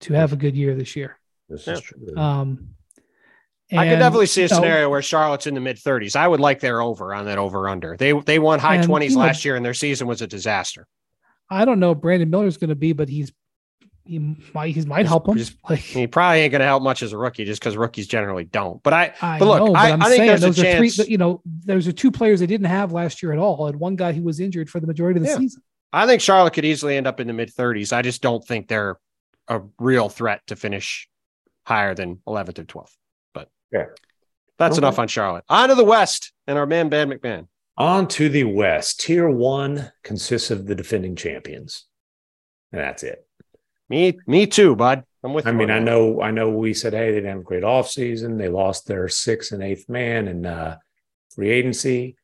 to 0.00 0.14
have 0.14 0.32
a 0.32 0.36
good 0.36 0.56
year 0.56 0.74
this 0.74 0.96
year. 0.96 1.16
this 1.48 1.66
Yeah. 1.66 1.74
is 1.74 1.80
true. 1.82 2.16
Um, 2.16 2.70
I 3.78 3.88
could 3.88 3.98
definitely 3.98 4.26
see 4.26 4.42
a 4.44 4.48
know, 4.48 4.56
scenario 4.56 4.88
where 4.90 5.02
Charlotte's 5.02 5.46
in 5.46 5.54
the 5.54 5.60
mid 5.60 5.76
30s. 5.76 6.16
I 6.16 6.26
would 6.26 6.40
like 6.40 6.60
their 6.60 6.80
over 6.80 7.14
on 7.14 7.26
that 7.26 7.38
over 7.38 7.68
under. 7.68 7.96
They 7.96 8.12
they 8.12 8.38
won 8.38 8.58
high 8.58 8.76
And, 8.76 8.86
20s 8.86 9.10
you 9.10 9.16
know- 9.16 9.20
last 9.22 9.44
year, 9.44 9.56
and 9.56 9.64
their 9.64 9.74
season 9.74 10.06
was 10.06 10.22
a 10.22 10.26
disaster. 10.26 10.86
I 11.48 11.64
don't 11.64 11.80
know. 11.80 11.92
if 11.92 11.98
Brandon 11.98 12.30
Miller's 12.30 12.56
going 12.56 12.68
to 12.70 12.76
be, 12.76 12.92
but 12.92 13.08
he's 13.08 13.32
he 14.04 14.18
might 14.54 14.74
he 14.74 14.80
might 14.86 15.06
help 15.06 15.28
him. 15.28 15.38
Like 15.68 15.78
He 15.80 16.06
probably 16.06 16.40
ain't 16.40 16.50
going 16.52 16.60
to 16.60 16.66
help 16.66 16.82
much 16.82 17.02
as 17.02 17.12
a 17.12 17.18
rookie, 17.18 17.44
just 17.44 17.60
because 17.60 17.76
rookies 17.76 18.06
generally 18.08 18.44
don't. 18.44 18.82
But 18.82 18.92
I, 18.92 19.14
I 19.20 19.38
but 19.38 19.46
look, 19.46 19.58
know, 19.58 19.72
but 19.72 19.78
I, 19.78 19.90
I'm 19.90 20.02
I 20.02 20.06
think 20.06 20.16
saying 20.18 20.28
there's 20.28 20.42
a 20.42 20.46
those 20.46 20.58
are 20.64 20.76
three. 20.76 21.06
You 21.08 21.18
know, 21.18 21.42
those 21.44 21.86
are 21.86 21.92
two 21.92 22.10
players 22.10 22.40
they 22.40 22.46
didn't 22.46 22.66
have 22.66 22.92
last 22.92 23.22
year 23.22 23.32
at 23.32 23.38
all, 23.38 23.66
and 23.66 23.78
one 23.78 23.96
guy 23.96 24.12
who 24.12 24.22
was 24.22 24.40
injured 24.40 24.68
for 24.70 24.80
the 24.80 24.86
majority 24.86 25.18
of 25.20 25.24
the 25.26 25.30
Yeah. 25.30 25.38
season. 25.38 25.62
I 25.92 26.06
think 26.06 26.22
Charlotte 26.22 26.52
could 26.54 26.64
easily 26.64 26.96
end 26.96 27.06
up 27.06 27.20
in 27.20 27.26
the 27.26 27.32
mid 27.32 27.52
30s. 27.52 27.92
I 27.92 28.02
just 28.02 28.22
don't 28.22 28.44
think 28.44 28.68
they're 28.68 28.96
a 29.48 29.60
real 29.78 30.08
threat 30.08 30.40
to 30.46 30.56
finish 30.56 31.08
higher 31.66 31.94
than 31.94 32.20
11th 32.26 32.58
or 32.60 32.64
12th. 32.64 32.92
Yeah. 33.72 33.86
that's 34.58 34.76
Okay. 34.76 34.84
enough 34.86 34.98
on 34.98 35.08
Charlotte. 35.08 35.44
On 35.48 35.68
to 35.68 35.74
the 35.74 35.84
West 35.84 36.32
and 36.46 36.58
our 36.58 36.66
man 36.66 36.88
Ben 36.88 37.10
MacMahon. 37.10 37.46
On 37.76 38.06
to 38.08 38.28
the 38.28 38.44
West. 38.44 39.00
Tier 39.00 39.30
one 39.30 39.90
consists 40.02 40.50
of 40.50 40.66
the 40.66 40.74
defending 40.74 41.16
champions. 41.16 41.86
And 42.72 42.80
that's 42.80 43.02
it. 43.02 43.26
Me, 43.88 44.18
me 44.26 44.46
too, 44.46 44.76
bud. 44.76 45.04
I'm 45.24 45.32
with 45.34 45.44
you. 45.46 45.50
I 45.50 45.54
mean, 45.54 45.70
I 45.70 45.78
that. 45.78 45.84
know, 45.84 46.20
I 46.22 46.30
know 46.30 46.50
we 46.50 46.72
said, 46.74 46.92
hey, 46.92 47.08
they 47.10 47.16
didn't 47.16 47.30
have 47.30 47.38
a 47.40 47.42
great 47.42 47.62
offseason. 47.64 48.38
They 48.38 48.48
lost 48.48 48.86
their 48.86 49.08
sixth 49.08 49.52
and 49.52 49.62
eighth 49.62 49.88
man 49.88 50.28
in 50.28 50.46
uh, 50.46 50.76
free 51.34 51.50
agency. 51.50 52.16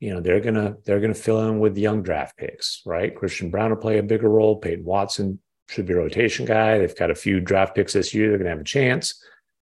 you 0.00 0.12
know 0.12 0.20
they're 0.20 0.40
gonna 0.40 0.76
they're 0.84 1.00
gonna 1.00 1.14
fill 1.14 1.48
in 1.48 1.58
with 1.58 1.78
young 1.78 2.02
draft 2.02 2.36
picks, 2.36 2.82
right? 2.84 3.14
Christian 3.14 3.50
Braun 3.50 3.70
will 3.70 3.76
play 3.78 3.98
a 3.98 4.02
bigger 4.02 4.28
role. 4.28 4.56
Peyton 4.56 4.84
Watson 4.84 5.38
should 5.68 5.86
be 5.86 5.94
a 5.94 5.96
rotation 5.96 6.44
guy. 6.44 6.78
They've 6.78 6.96
got 6.96 7.10
a 7.10 7.14
few 7.14 7.40
draft 7.40 7.74
picks 7.74 7.94
this 7.94 8.12
year. 8.12 8.28
They're 8.28 8.38
gonna 8.38 8.50
have 8.50 8.60
a 8.60 8.64
chance, 8.64 9.22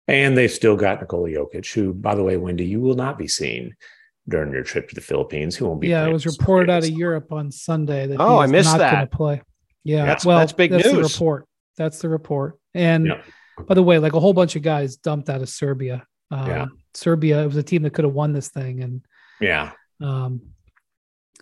and 0.07 0.37
they've 0.37 0.51
still 0.51 0.75
got 0.75 1.01
Nikola 1.01 1.29
Jokic, 1.29 1.73
who, 1.73 1.93
by 1.93 2.15
the 2.15 2.23
way, 2.23 2.37
Windy, 2.37 2.65
you 2.65 2.79
will 2.81 2.95
not 2.95 3.17
be 3.17 3.27
seen 3.27 3.75
during 4.27 4.51
your 4.53 4.63
trip 4.63 4.89
to 4.89 4.95
the 4.95 5.01
Philippines. 5.01 5.55
Who 5.55 5.65
won't 5.67 5.81
be? 5.81 5.89
Yeah, 5.89 6.07
it 6.07 6.13
was 6.13 6.25
reported 6.25 6.69
out 6.69 6.83
of 6.83 6.89
Europe 6.89 7.31
on 7.31 7.51
Sunday 7.51 8.07
that 8.07 8.19
oh, 8.19 8.39
I 8.39 8.47
missed 8.47 8.71
not 8.71 8.79
that. 8.79 8.93
Going 8.93 9.07
to 9.07 9.17
play. 9.17 9.41
Yeah, 9.83 10.05
That's- 10.05 10.25
well, 10.25 10.39
that's 10.39 10.53
big 10.53 10.71
that's 10.71 10.83
The 10.83 10.93
news. 10.93 11.13
report. 11.13 11.47
That's 11.77 11.99
the 11.99 12.09
report. 12.09 12.57
And 12.73 13.07
Yeah. 13.07 13.21
by 13.67 13.75
the 13.75 13.83
way, 13.83 13.99
like 13.99 14.13
a 14.13 14.19
whole 14.19 14.33
bunch 14.33 14.55
of 14.55 14.61
guys 14.63 14.95
dumped 14.97 15.29
out 15.29 15.41
of 15.41 15.49
Serbia. 15.49 16.05
Um, 16.31 16.47
Yeah. 16.47 16.65
Serbia 16.95 17.43
it 17.43 17.47
was 17.47 17.57
a 17.57 17.63
team 17.63 17.83
that 17.83 17.91
could 17.91 18.05
have 18.05 18.13
won 18.13 18.33
this 18.33 18.49
thing, 18.49 18.81
and 18.81 19.05
Yeah. 19.39 19.71
um, 20.01 20.41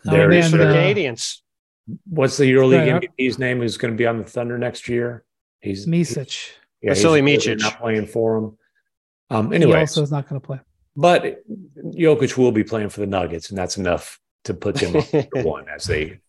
There 0.04 0.32
oh, 0.32 0.36
is 0.36 0.52
for 0.52 0.58
the 0.58 0.68
uh, 0.68 0.74
Canadians. 0.74 1.42
What's 2.06 2.36
the 2.38 2.46
EuroLeague 2.52 2.92
Right, 2.92 3.04
I- 3.04 3.08
MVP's 3.08 3.40
name? 3.40 3.60
Who's 3.60 3.78
going 3.78 3.94
to 3.94 3.98
be 3.98 4.06
on 4.08 4.18
the 4.18 4.24
Thunder 4.26 4.58
next 4.58 4.90
year? 4.90 5.24
He's 5.62 5.86
Micic. 5.86 6.52
Yeah, 6.84 6.92
Vasilije 6.92 7.28
he's 7.30 7.46
Micic. 7.48 7.60
not 7.62 7.80
playing 7.80 8.08
for 8.08 8.38
him. 8.38 8.58
Um, 9.30 9.46
anyway, 9.48 9.58
He 9.58 9.64
anyway, 9.64 9.80
also 9.80 10.04
is 10.04 10.12
not 10.12 10.28
going 10.30 10.40
to 10.42 10.46
play. 10.46 10.60
but 10.96 11.44
Jokic 11.78 12.38
will 12.38 12.52
be 12.52 12.64
playing 12.64 12.90
for 12.90 13.00
the 13.00 13.08
Nuggets, 13.08 13.50
and 13.50 13.58
that's 13.58 13.78
enough 13.78 14.20
to 14.44 14.54
put 14.54 14.76
them 14.76 14.96
up 14.98 15.06
one 15.46 15.66
as 15.70 15.86
they, 15.86 16.20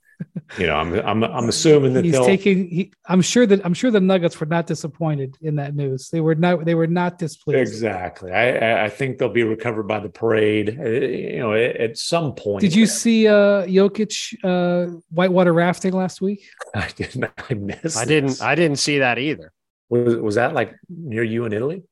you 0.59 0.67
know, 0.69 0.77
I'm 0.77 0.95
I'm 0.95 1.25
I'm 1.25 1.49
assuming 1.49 1.93
that 1.95 2.05
He's 2.05 2.13
they'll 2.13 2.25
taking. 2.25 2.69
He, 2.69 2.93
I'm 3.09 3.21
sure 3.21 3.45
that 3.47 3.67
I'm 3.67 3.75
sure 3.75 3.91
the 3.91 4.01
Nuggets 4.01 4.39
were 4.39 4.47
not 4.47 4.67
disappointed 4.69 5.37
in 5.43 5.57
that 5.57 5.75
news. 5.75 6.09
They 6.11 6.21
were 6.21 6.37
not. 6.37 6.65
They 6.65 6.77
were 6.77 6.87
not 6.87 7.19
displeased. 7.19 7.59
exactly. 7.61 8.31
I 8.33 8.57
I- 8.57 8.85
I 8.85 8.89
think 8.89 9.19
they'll 9.19 9.29
be 9.29 9.43
recovered 9.43 9.89
by 9.89 9.99
the 9.99 10.09
parade. 10.09 10.79
Uh, 10.79 10.89
You 10.89 11.39
know, 11.41 11.53
at, 11.53 11.77
at 11.77 11.99
some 11.99 12.35
point. 12.37 12.61
Did 12.61 12.75
you 12.77 12.87
see 12.87 13.27
uh 13.27 13.67
Jokic 13.67 14.15
uh 14.45 14.93
whitewater 15.11 15.53
rafting 15.53 15.93
last 15.93 16.21
week? 16.23 16.41
I 16.75 16.89
didn't. 16.97 17.25
I 17.51 17.55
missed. 17.55 17.99
I 17.99 18.05
didn't. 18.05 18.29
this. 18.39 18.41
I 18.41 18.55
didn't 18.55 18.79
see 18.79 19.01
that 19.01 19.19
either. 19.19 19.53
Was 19.89 20.16
was 20.16 20.35
that 20.37 20.55
like 20.55 20.74
near 20.89 21.22
you 21.22 21.45
in 21.45 21.53
Italy? 21.53 21.82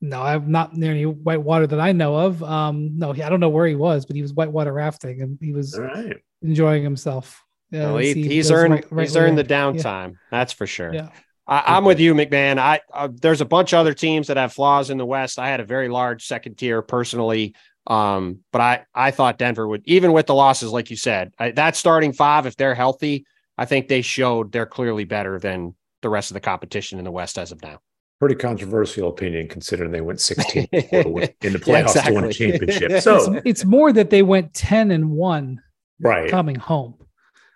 No, 0.00 0.20
I'm 0.20 0.50
not 0.50 0.74
near 0.74 0.90
any 0.90 1.06
whitewater 1.06 1.66
that 1.68 1.78
I 1.80 1.92
know 1.92 2.16
of. 2.16 2.42
Um, 2.42 2.98
no, 2.98 3.12
he, 3.12 3.22
I 3.22 3.28
don't 3.28 3.38
know 3.40 3.48
where 3.50 3.66
he 3.66 3.76
was, 3.76 4.04
but 4.04 4.16
he 4.16 4.22
was 4.22 4.32
whitewater 4.32 4.72
rafting 4.72 5.22
and 5.22 5.38
he 5.40 5.52
was 5.52 5.74
All 5.74 5.82
right. 5.84 6.16
enjoying 6.42 6.82
himself. 6.82 7.40
Yeah, 7.70 7.86
Well, 7.92 7.98
he, 7.98 8.14
he's 8.14 8.50
earned 8.50 8.74
right- 8.74 8.92
right 8.92 9.02
he's 9.06 9.16
earned 9.16 9.38
the 9.38 9.44
land. 9.44 9.76
Yeah. 9.76 9.82
downtime. 9.82 10.14
That's 10.30 10.52
for 10.52 10.66
sure. 10.66 10.92
Yeah. 10.92 11.08
I, 11.46 11.76
I'm 11.76 11.84
with 11.84 12.00
you, 12.00 12.14
MacMahon. 12.14 12.58
I 12.58 12.80
uh, 12.92 13.08
there's 13.12 13.40
a 13.40 13.44
bunch 13.44 13.72
of 13.72 13.78
other 13.78 13.94
teams 13.94 14.26
that 14.28 14.36
have 14.36 14.52
flaws 14.52 14.90
in 14.90 14.98
the 14.98 15.06
West. 15.06 15.38
I 15.38 15.48
had 15.48 15.60
a 15.60 15.64
very 15.64 15.88
large 15.88 16.26
second 16.26 16.56
tier 16.56 16.82
personally, 16.82 17.54
um, 17.86 18.40
but 18.52 18.60
I 18.60 18.84
I 18.94 19.10
thought 19.12 19.38
Denver 19.38 19.66
would 19.66 19.82
even 19.84 20.12
with 20.12 20.26
the 20.26 20.34
losses, 20.34 20.70
like 20.70 20.90
you 20.90 20.96
said, 20.96 21.32
I, 21.38 21.50
that 21.52 21.74
starting 21.76 22.12
five, 22.12 22.46
if 22.46 22.56
they're 22.56 22.74
healthy, 22.76 23.24
I 23.58 23.64
think 23.66 23.88
they 23.88 24.02
showed 24.02 24.52
they're 24.52 24.66
clearly 24.66 25.04
better 25.04 25.38
than 25.40 25.74
the 26.02 26.08
rest 26.10 26.30
of 26.30 26.34
the 26.34 26.40
competition 26.40 26.98
in 26.98 27.04
the 27.04 27.10
West 27.10 27.38
as 27.38 27.52
of 27.52 27.62
now. 27.62 27.78
Pretty 28.20 28.34
controversial 28.36 29.08
opinion 29.08 29.48
considering 29.48 29.90
they 29.90 30.00
went 30.00 30.20
16 30.20 30.68
in 30.72 30.78
the 30.80 31.32
Yeah, 31.42 31.50
playoffs 31.50 32.04
to 32.04 32.12
win 32.12 32.24
a 32.24 32.32
championship. 32.32 32.92
So 33.02 33.40
it's 33.44 33.64
more 33.64 33.92
that 33.92 34.10
they 34.10 34.22
went 34.22 34.54
10 34.54 34.90
and 34.92 35.10
1 35.10 35.60
right, 36.00 36.30
coming 36.30 36.56
home. 36.56 36.94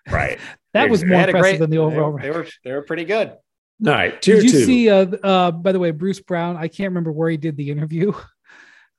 right. 0.09 0.39
That 0.73 0.89
was 0.91 1.03
more 1.03 1.21
impressive 1.21 1.41
great- 1.41 1.59
than 1.59 1.69
the 1.71 1.77
overall 1.79 2.19
They, 2.21 2.29
were 2.29 2.45
they 2.63 2.71
were 2.71 2.83
pretty 2.83 3.05
good. 3.05 3.29
All 3.85 3.93
right, 3.93 4.21
tier 4.21 4.35
Did 4.35 4.43
you 4.45 4.51
two. 4.51 4.65
see 4.65 4.89
uh 4.89 5.05
uh 5.23 5.51
by 5.51 5.71
the 5.71 5.79
way, 5.79 5.89
Bruce 5.91 6.19
Brown, 6.19 6.55
I 6.57 6.67
can't 6.67 6.89
remember 6.89 7.11
where 7.11 7.29
he 7.29 7.37
did 7.37 7.55
the 7.57 7.69
interview. 7.71 8.11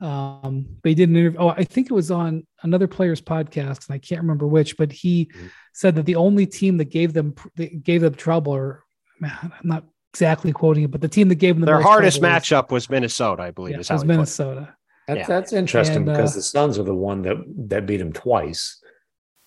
Um, 0.01 0.66
but 0.82 0.88
he 0.90 0.94
did 0.94 1.09
an 1.09 1.16
interview. 1.16 1.38
Oh, 1.40 1.49
I 1.49 1.64
think 1.64 1.90
it 1.90 1.92
was 1.92 2.11
on 2.11 2.46
another 2.62 2.86
player's 2.86 3.20
podcast, 3.20 3.88
and 3.88 3.94
I 3.94 3.99
can't 3.99 4.20
remember 4.20 4.46
which, 4.46 4.76
but 4.76 4.92
he 4.92 5.26
Mhm. 5.26 5.51
said 5.72 5.96
that 5.96 6.07
the 6.07 6.14
only 6.16 6.46
team 6.46 6.76
that 6.78 6.90
gave 6.90 7.12
them 7.12 7.34
that 7.57 7.82
gave 7.82 8.01
them 8.03 8.14
trouble, 8.14 8.53
or 8.53 8.66
man, 8.68 8.80
I'm 9.22 9.52
not 9.64 9.84
exactly 10.12 10.52
quoting 10.52 10.84
it, 10.84 10.90
but 10.90 11.00
the 11.00 11.08
team 11.08 11.28
that 11.28 11.36
gave 11.36 11.54
them 11.54 11.60
the 11.60 11.66
Their 11.66 11.76
most 11.76 11.84
hardest 11.86 12.18
trouble 12.20 12.34
was- 12.34 12.42
matchup 12.44 12.70
was 12.70 12.90
Minnesota, 12.90 13.42
I 13.42 13.50
believe. 13.50 13.74
yeah, 13.74 13.80
is 13.80 13.88
how 13.88 13.94
was 13.96 14.02
he 14.02 14.06
put 14.06 14.12
it. 14.12 14.16
Minnesota. 14.16 14.74
That's, 15.06 15.18
Yeah. 15.20 15.26
that's 15.26 15.52
interesting 15.52 15.96
And, 15.96 16.06
because 16.06 16.32
uh, 16.32 16.36
the 16.36 16.42
Suns 16.42 16.78
are 16.78 16.82
the 16.82 16.94
one 16.94 17.22
that 17.22 17.36
that 17.68 17.86
beat 17.86 18.00
him 18.00 18.12
twice. 18.12 18.80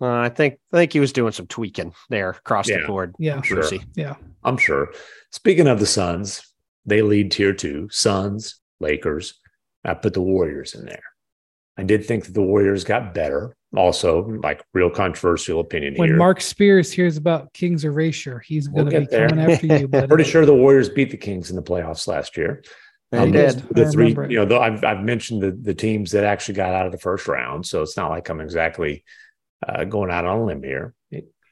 Uh, 0.02 0.08
I 0.08 0.30
think 0.30 0.58
I 0.74 0.78
think 0.78 0.94
he 0.94 1.00
was 1.00 1.14
doing 1.14 1.32
some 1.32 1.46
tweaking 1.48 1.94
there 2.10 2.32
across 2.32 2.66
the 2.68 2.80
Yeah. 2.80 2.88
board. 2.88 3.14
Yeah, 3.20 3.42
Sure. 3.42 3.64
Yeah. 3.96 4.16
I'm 4.44 4.58
sure. 4.58 4.92
Speaking 5.32 5.68
of 5.68 5.80
the 5.80 5.86
Suns, 5.86 6.42
they 6.86 7.04
lead 7.04 7.32
tier 7.32 7.54
two. 7.54 7.88
Suns, 7.92 8.60
Lakers. 8.80 9.40
I 9.86 9.94
put 9.94 10.14
the 10.14 10.22
Warriors 10.22 10.74
in 10.74 10.86
there. 10.86 11.04
I 11.78 11.84
did 11.84 12.06
think 12.06 12.26
that 12.26 12.34
the 12.34 12.42
Warriors 12.42 12.84
got 12.84 13.14
better. 13.14 13.56
Also, 13.76 14.24
like 14.44 14.64
real 14.74 14.90
controversial 14.90 15.62
opinion 15.62 15.94
here. 15.94 16.00
When 16.02 16.10
here. 16.10 16.18
Marc 16.18 16.42
Spears 16.42 16.92
hears 16.92 17.16
about 17.16 17.54
King's 17.54 17.86
erasure, 17.86 18.40
he's 18.40 18.70
We'll 18.70 18.84
going 18.86 18.96
to 19.06 19.10
be 19.10 19.16
there. 19.16 19.30
coming 19.30 19.50
after 19.52 19.66
you. 19.68 19.88
But 19.88 20.10
Pretty 20.10 20.26
sure 20.30 20.46
the 20.46 20.54
Warriors 20.54 20.90
beat 20.90 21.10
the 21.10 21.18
Kings 21.18 21.50
in 21.50 21.56
the 21.56 21.62
playoffs 21.64 22.06
last 22.08 22.36
year. 22.36 22.64
They 23.12 23.18
Um, 23.20 23.32
did. 23.32 23.60
The 23.72 23.86
I 23.88 23.90
three, 23.90 24.10
you 24.30 24.38
know, 24.38 24.46
though 24.46 24.60
I've 24.62 24.84
I've 24.84 25.04
mentioned 25.04 25.42
the 25.42 25.52
the 25.52 25.74
teams 25.74 26.12
that 26.12 26.24
actually 26.26 26.56
got 26.56 26.74
out 26.74 26.86
of 26.86 26.92
the 26.92 26.98
first 26.98 27.28
round, 27.28 27.66
so 27.66 27.82
it's 27.82 27.96
not 27.96 28.10
like 28.10 28.28
I'm 28.30 28.42
exactly 28.42 29.04
uh, 29.68 29.86
going 29.86 30.12
out 30.12 30.26
on 30.26 30.40
a 30.40 30.46
limb 30.46 30.64
here. 30.64 30.94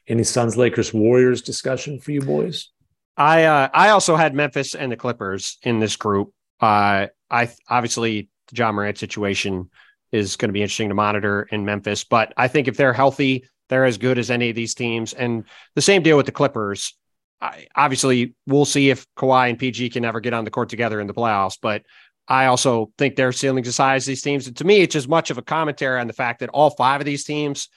Any 0.08 0.24
Suns, 0.24 0.56
Lakers, 0.56 0.92
Warriors 0.92 1.40
discussion 1.42 2.00
for 2.00 2.10
you 2.12 2.20
boys? 2.20 2.68
I 3.16 3.44
uh, 3.44 3.68
I 3.72 3.90
also 3.90 4.16
had 4.16 4.34
Memphis 4.34 4.74
and 4.74 4.90
the 4.92 4.96
Clippers 4.96 5.58
in 5.62 5.78
this 5.80 5.96
group. 5.96 6.32
Uh, 6.60 7.06
I 7.30 7.50
obviously 7.68 8.28
the 8.48 8.56
Ja 8.56 8.72
Morant 8.72 8.98
situation 8.98 9.70
is 10.12 10.36
going 10.36 10.48
to 10.48 10.52
be 10.52 10.62
interesting 10.62 10.88
to 10.88 10.94
monitor 10.94 11.48
in 11.50 11.64
Memphis, 11.64 12.04
but 12.04 12.32
I 12.36 12.48
think 12.48 12.68
if 12.68 12.76
they're 12.76 12.92
healthy, 12.92 13.44
they're 13.68 13.84
as 13.84 13.98
good 13.98 14.18
as 14.18 14.30
any 14.30 14.50
of 14.50 14.56
these 14.56 14.74
teams. 14.74 15.12
And 15.12 15.44
the 15.74 15.82
same 15.82 16.02
deal 16.02 16.16
with 16.16 16.26
the 16.26 16.32
Clippers. 16.32 16.96
I, 17.40 17.68
obviously, 17.74 18.34
we'll 18.46 18.64
see 18.64 18.90
if 18.90 19.06
Kawhi 19.16 19.48
and 19.48 19.58
PG 19.58 19.90
can 19.90 20.04
ever 20.04 20.20
get 20.20 20.34
on 20.34 20.44
the 20.44 20.50
court 20.50 20.68
together 20.68 21.00
in 21.00 21.06
the 21.06 21.14
playoffs, 21.14 21.56
but 21.60 21.82
I 22.28 22.46
also 22.46 22.92
think 22.96 23.16
their 23.16 23.32
ceilings 23.32 23.66
as 23.66 23.76
high 23.76 23.96
as 23.96 24.06
these 24.06 24.22
teams. 24.22 24.46
And 24.46 24.56
to 24.58 24.64
me, 24.64 24.82
it's 24.82 24.94
as 24.94 25.08
much 25.08 25.30
of 25.30 25.38
a 25.38 25.42
commentary 25.42 26.00
on 26.00 26.06
the 26.06 26.12
fact 26.12 26.40
that 26.40 26.50
all 26.50 26.70
five 26.70 27.00
of 27.00 27.04
these 27.04 27.24
teams 27.24 27.68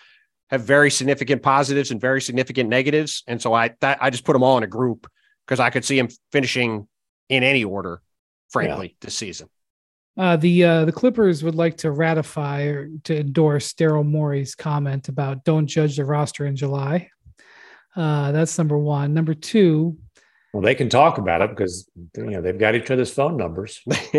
have 0.49 0.61
very 0.61 0.91
significant 0.91 1.41
positives 1.41 1.89
and 1.89 1.99
very 1.99 2.21
significant 2.21 2.69
negatives. 2.69 3.23
And 3.25 3.41
so 3.41 3.53
I 3.53 3.71
that 3.81 3.97
I 4.01 4.11
just 4.11 4.25
put 4.25 4.33
them 4.33 4.43
all 4.43 4.57
in 4.57 4.63
a 4.63 4.67
group 4.67 5.07
because 5.45 5.59
I 5.59 5.71
could 5.71 5.83
see 5.83 5.97
them 5.97 6.09
finishing 6.31 6.87
in 7.29 7.41
any 7.43 7.63
order, 7.63 8.01
frankly, 8.49 8.95
this 9.01 9.15
season. 9.15 9.49
Uh, 10.15 10.35
the 10.37 10.63
uh, 10.63 10.85
the 10.85 10.91
Clippers 10.91 11.43
would 11.43 11.55
like 11.55 11.77
to 11.77 11.91
ratify 11.91 12.63
or 12.63 12.89
to 13.03 13.19
endorse 13.19 13.73
Daryl 13.73 14.05
Morey's 14.05 14.53
comment 14.53 15.09
about 15.09 15.43
don't 15.43 15.65
judge 15.65 15.97
the 15.97 16.05
roster 16.05 16.45
in 16.45 16.55
July. 16.55 17.09
Uh, 17.95 18.31
that's 18.31 18.57
number 18.57 18.77
one. 18.77 19.13
Number 19.13 19.33
two, 19.33 19.97
Well, 20.53 20.61
they 20.61 20.75
can 20.75 20.89
talk 20.89 21.17
about 21.17 21.41
it 21.41 21.49
because 21.49 21.89
you 22.15 22.29
know 22.29 22.41
they've 22.41 22.57
got 22.57 22.75
each 22.75 22.91
other's 22.91 23.11
phone 23.11 23.37
numbers. 23.37 23.81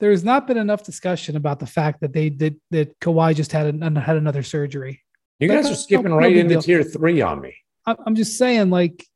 there 0.00 0.10
has 0.10 0.24
not 0.24 0.46
been 0.46 0.58
enough 0.58 0.82
discussion 0.82 1.36
about 1.36 1.58
the 1.58 1.66
fact 1.66 2.00
that 2.02 2.12
they 2.12 2.28
did 2.28 2.60
that 2.70 2.98
Kawhi 3.00 3.34
just 3.34 3.52
had 3.52 3.66
an, 3.66 3.96
had 3.96 4.16
another 4.16 4.42
surgery. 4.42 5.02
You 5.38 5.48
guys 5.48 5.70
are 5.70 5.74
skipping 5.74 6.10
No 6.10 6.16
right 6.16 6.28
big 6.28 6.38
into 6.38 6.54
deal. 6.54 6.62
tier 6.62 6.82
three 6.82 7.20
on 7.20 7.40
me. 7.40 7.54
I'm 7.86 8.14
just 8.14 8.36
saying, 8.36 8.70
like 8.70 9.06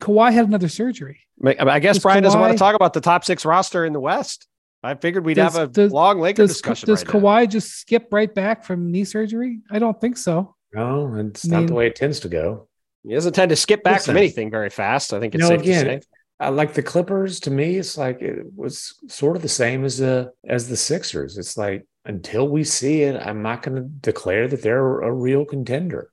Kawhi 0.00 0.32
had 0.32 0.46
another 0.46 0.68
surgery. 0.68 1.20
I 1.44 1.78
guess 1.80 1.96
Does 1.96 2.02
Brian 2.02 2.22
doesn't 2.22 2.40
want 2.40 2.52
to 2.52 2.58
talk 2.58 2.74
about 2.74 2.92
the 2.92 3.00
top 3.00 3.24
six 3.24 3.44
roster 3.44 3.84
in 3.84 3.92
the 3.92 4.00
West. 4.00 4.46
I 4.82 4.94
figured 4.94 5.24
we'd 5.26 5.34
Does- 5.34 5.54
have 5.56 5.62
a 5.62 5.66
does- 5.72 5.92
long 5.92 6.18
Laker 6.20 6.42
Does 6.44 6.50
discussion. 6.52 6.86
does 6.86 7.04
right 7.04 7.14
now. 7.14 7.20
Kawhi 7.20 7.48
just 7.50 7.70
skip 7.80 8.08
right 8.10 8.34
back 8.34 8.64
from 8.64 8.90
knee 8.90 9.04
surgery? 9.04 9.60
I 9.70 9.78
don't 9.78 10.00
think 10.00 10.16
so. 10.16 10.54
No, 10.72 11.14
it's 11.16 11.44
I 11.50 11.60
not 11.60 11.66
the 11.68 11.74
way 11.74 11.86
it 11.86 11.96
tends 11.96 12.20
to 12.20 12.28
go. 12.28 12.68
He 13.06 13.14
doesn't 13.14 13.32
tend 13.34 13.50
to 13.50 13.56
skip 13.56 13.82
back 13.82 13.96
Listen. 14.00 14.12
from 14.12 14.18
anything 14.18 14.50
very 14.50 14.70
fast. 14.70 15.12
I 15.12 15.20
think 15.20 15.34
it's 15.34 15.42
You 15.42 15.48
know, 15.50 15.56
safe 15.56 15.60
again, 15.66 15.84
to 15.84 15.90
say. 16.02 16.06
I 16.38 16.48
like 16.50 16.72
the 16.74 16.82
Clippers. 16.82 17.40
To 17.40 17.50
me, 17.50 17.76
it's 17.76 17.98
like 17.98 18.22
it 18.22 18.46
was 18.56 18.94
sort 19.08 19.36
of 19.36 19.42
the 19.42 19.48
same 19.48 19.84
as 19.84 19.98
the 19.98 20.32
as 20.48 20.68
the 20.68 20.76
Sixers. 20.76 21.36
It's 21.36 21.58
like 21.58 21.86
until 22.06 22.48
we 22.48 22.64
see 22.64 23.02
it, 23.02 23.20
I'm 23.20 23.42
not 23.42 23.62
going 23.62 23.76
to 23.76 23.82
declare 23.82 24.48
that 24.48 24.62
they're 24.62 25.00
a 25.02 25.12
real 25.12 25.44
contender. 25.44 26.10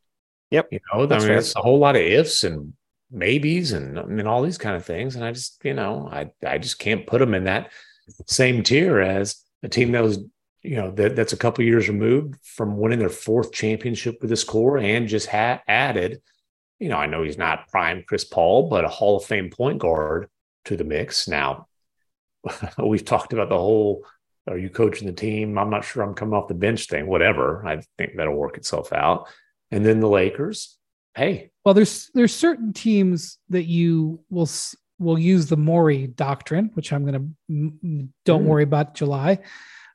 Yep. 0.51 0.67
You 0.71 0.79
know, 0.93 1.05
That's 1.05 1.23
I 1.23 1.27
mean, 1.27 1.33
fair. 1.35 1.39
it's 1.39 1.55
a 1.55 1.61
whole 1.61 1.79
lot 1.79 1.95
of 1.95 2.01
ifs 2.01 2.43
and 2.43 2.73
maybes 3.11 3.71
and 3.71 4.05
mean 4.07 4.27
all 4.27 4.41
these 4.41 4.57
kind 4.57 4.75
of 4.75 4.85
things. 4.85 5.15
And 5.15 5.23
I 5.23 5.31
just, 5.31 5.59
you 5.63 5.73
know, 5.73 6.09
I 6.11 6.31
I 6.45 6.57
just 6.57 6.79
can't 6.79 7.07
put 7.07 7.19
them 7.19 7.33
in 7.33 7.45
that 7.45 7.71
same 8.25 8.63
tier 8.63 8.99
as 8.99 9.43
a 9.63 9.69
team 9.69 9.91
that 9.91 10.03
was, 10.03 10.19
you 10.61 10.75
know, 10.75 10.91
that, 10.91 11.15
that's 11.15 11.33
a 11.33 11.37
couple 11.37 11.63
years 11.63 11.89
removed 11.89 12.35
from 12.43 12.77
winning 12.77 12.99
their 12.99 13.09
fourth 13.09 13.51
championship 13.51 14.17
with 14.21 14.29
this 14.29 14.43
core 14.43 14.77
and 14.77 15.07
just 15.07 15.27
had 15.27 15.61
added, 15.67 16.21
you 16.79 16.89
know, 16.89 16.97
I 16.97 17.07
know 17.07 17.23
he's 17.23 17.37
not 17.37 17.69
prime 17.69 18.03
Chris 18.07 18.23
Paul, 18.23 18.69
but 18.69 18.85
a 18.85 18.89
Hall 18.89 19.17
of 19.17 19.25
Fame 19.25 19.49
point 19.49 19.79
guard 19.79 20.29
to 20.65 20.77
the 20.77 20.83
mix. 20.83 21.27
Now, 21.27 21.67
we've 22.77 23.05
talked 23.05 23.33
about 23.33 23.49
the 23.49 23.57
whole 23.57 24.05
are 24.49 24.57
you 24.57 24.69
coaching 24.69 25.07
the 25.07 25.13
team? 25.13 25.57
I'm 25.57 25.69
not 25.69 25.83
sure 25.83 26.03
I'm 26.03 26.13
coming 26.13 26.33
off 26.33 26.47
the 26.47 26.53
bench 26.53 26.87
thing, 26.87 27.07
whatever. 27.07 27.65
I 27.65 27.81
think 27.97 28.15
that'll 28.15 28.33
work 28.33 28.57
itself 28.57 28.93
out. 28.93 29.27
And 29.71 29.85
then 29.85 29.99
the 29.99 30.07
Lakers, 30.07 30.77
hey, 31.17 31.51
Well, 31.65 31.73
there's 31.73 32.09
there's 32.13 32.33
certain 32.33 32.71
teams 32.71 33.39
that 33.49 33.65
you 33.65 34.23
will 34.29 34.49
will 34.99 35.19
use 35.19 35.47
the 35.47 35.57
Morey 35.57 36.07
doctrine, 36.07 36.71
which 36.75 36.93
I'm 36.93 37.03
gonna 37.05 37.27
don't 37.49 38.43
Mm. 38.43 38.47
worry 38.47 38.63
about 38.63 38.95
July. 38.95 39.39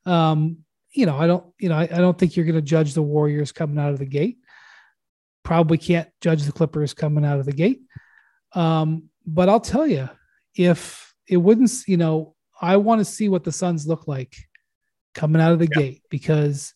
Um, 0.05 0.59
you 0.93 1.07
know, 1.07 1.17
I 1.17 1.27
don't, 1.27 1.45
you 1.59 1.69
know, 1.71 1.77
I, 1.77 1.85
I 1.85 1.99
don't 1.99 2.19
think 2.19 2.37
you're 2.37 2.45
going 2.45 2.57
to 2.57 2.61
judge 2.61 2.93
the 2.93 3.03
Warriors 3.03 3.51
coming 3.51 3.79
out 3.79 3.93
of 3.93 3.99
the 3.99 4.05
gate. 4.05 4.39
Probably 5.43 5.79
can't 5.79 6.09
judge 6.21 6.43
the 6.43 6.53
Clippers 6.53 6.93
coming 6.93 7.25
out 7.25 7.39
of 7.41 7.47
the 7.47 7.53
gate. 7.53 7.81
Um, 8.55 9.05
but 9.27 9.49
I'll 9.49 9.61
tell 9.61 9.87
you, 9.87 10.11
if 10.55 11.15
it 11.27 11.39
wouldn't, 11.39 11.71
you 11.87 11.97
know, 11.97 12.35
I 12.61 12.77
want 12.77 12.99
to 13.01 13.07
see 13.07 13.31
what 13.31 13.43
the 13.43 13.53
Suns 13.53 13.87
look 13.87 14.07
like 14.07 14.37
coming 15.15 15.41
out 15.41 15.53
of 15.53 15.59
the 15.59 15.69
yeah. 15.73 15.81
gate 15.81 16.03
because 16.11 16.75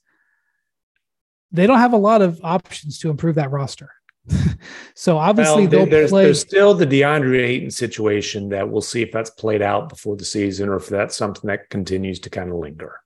they 1.53 1.66
don't 1.66 1.78
have 1.78 1.92
a 1.92 1.99
lot 1.99 2.22
of 2.22 2.40
options 2.42 2.99
to 3.01 3.11
improve 3.11 3.34
that 3.34 3.51
roster. 3.51 3.90
so 4.95 5.18
obviously 5.18 5.62
well, 5.62 5.70
they'll 5.70 5.87
there's, 5.87 6.11
play. 6.11 6.24
There's 6.24 6.41
still 6.41 6.74
the 6.74 6.87
DeAndre 6.87 7.43
Ayton 7.43 7.70
situation 7.70 8.49
that 8.51 8.68
we'll 8.68 8.83
see 8.83 9.03
if 9.03 9.12
that's 9.12 9.31
played 9.31 9.62
out 9.62 9.89
before 9.89 10.16
the 10.16 10.24
season 10.24 10.68
or 10.68 10.77
if 10.77 10.89
that's 10.89 11.16
something 11.16 11.49
that 11.49 11.70
continues 11.70 12.20
to 12.20 12.31
kind 12.31 12.51
of 12.51 12.57
linger. 12.57 13.01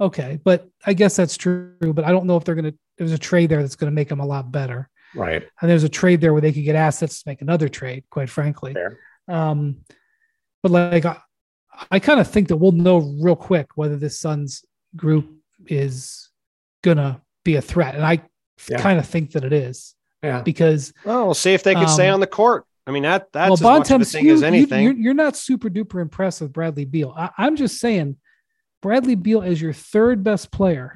Okay, 0.00 0.38
but 0.44 0.68
I 0.86 0.92
guess 0.92 1.16
that's 1.16 1.36
true. 1.36 1.74
But 1.80 2.04
I 2.04 2.12
don't 2.12 2.26
know 2.26 2.36
if 2.36 2.44
they're 2.44 2.54
going 2.54 2.72
to. 2.72 2.78
There's 2.98 3.12
a 3.12 3.18
trade 3.18 3.50
there 3.50 3.62
that's 3.62 3.76
going 3.76 3.90
to 3.90 3.94
make 3.94 4.08
them 4.08 4.20
a 4.20 4.26
lot 4.26 4.50
better. 4.52 4.88
Right. 5.14 5.46
And 5.60 5.70
there's 5.70 5.84
a 5.84 5.88
trade 5.88 6.20
there 6.20 6.32
where 6.32 6.42
they 6.42 6.52
could 6.52 6.64
get 6.64 6.76
assets 6.76 7.22
to 7.22 7.28
make 7.28 7.42
another 7.42 7.68
trade. 7.68 8.04
Quite 8.10 8.30
frankly. 8.30 8.74
Fair. 8.74 8.98
Um, 9.26 9.78
but 10.62 10.72
like 10.72 11.04
I, 11.04 11.18
I 11.90 11.98
kind 11.98 12.20
of 12.20 12.28
think 12.28 12.48
that 12.48 12.56
we'll 12.56 12.72
know 12.72 12.98
real 13.20 13.36
quick 13.36 13.68
whether 13.76 13.96
this 13.96 14.18
Suns 14.20 14.64
group 14.96 15.30
is 15.66 16.30
gonna 16.82 17.20
be 17.44 17.56
a 17.56 17.62
threat, 17.62 17.94
and 17.94 18.04
I 18.04 18.22
yeah. 18.68 18.80
kind 18.80 18.98
of 18.98 19.06
think 19.06 19.32
that 19.32 19.44
it 19.44 19.52
is. 19.52 19.94
Yeah. 20.22 20.42
Because 20.42 20.92
well, 21.04 21.26
we'll 21.26 21.34
see 21.34 21.54
if 21.54 21.62
they 21.62 21.74
can 21.74 21.84
um, 21.84 21.88
stay 21.88 22.08
on 22.08 22.20
the 22.20 22.26
court. 22.26 22.64
I 22.86 22.90
mean 22.90 23.02
that 23.02 23.30
that's 23.32 23.60
well, 23.60 23.82
as 23.82 23.90
much 23.90 23.90
of 23.90 24.00
a 24.00 24.04
thing 24.04 24.26
you, 24.26 24.34
as 24.34 24.42
anything. 24.42 24.84
You, 24.84 24.90
are 24.90 24.94
you're 24.94 25.14
not 25.14 25.36
super 25.36 25.68
duper 25.68 26.00
impressed 26.00 26.40
with 26.40 26.52
Bradley 26.52 26.86
Beal. 26.86 27.12
I, 27.16 27.30
I'm 27.36 27.54
just 27.54 27.78
saying 27.78 28.16
Bradley 28.80 29.14
Beal 29.14 29.42
is 29.42 29.60
your 29.60 29.72
third 29.72 30.24
best 30.24 30.50
player. 30.50 30.94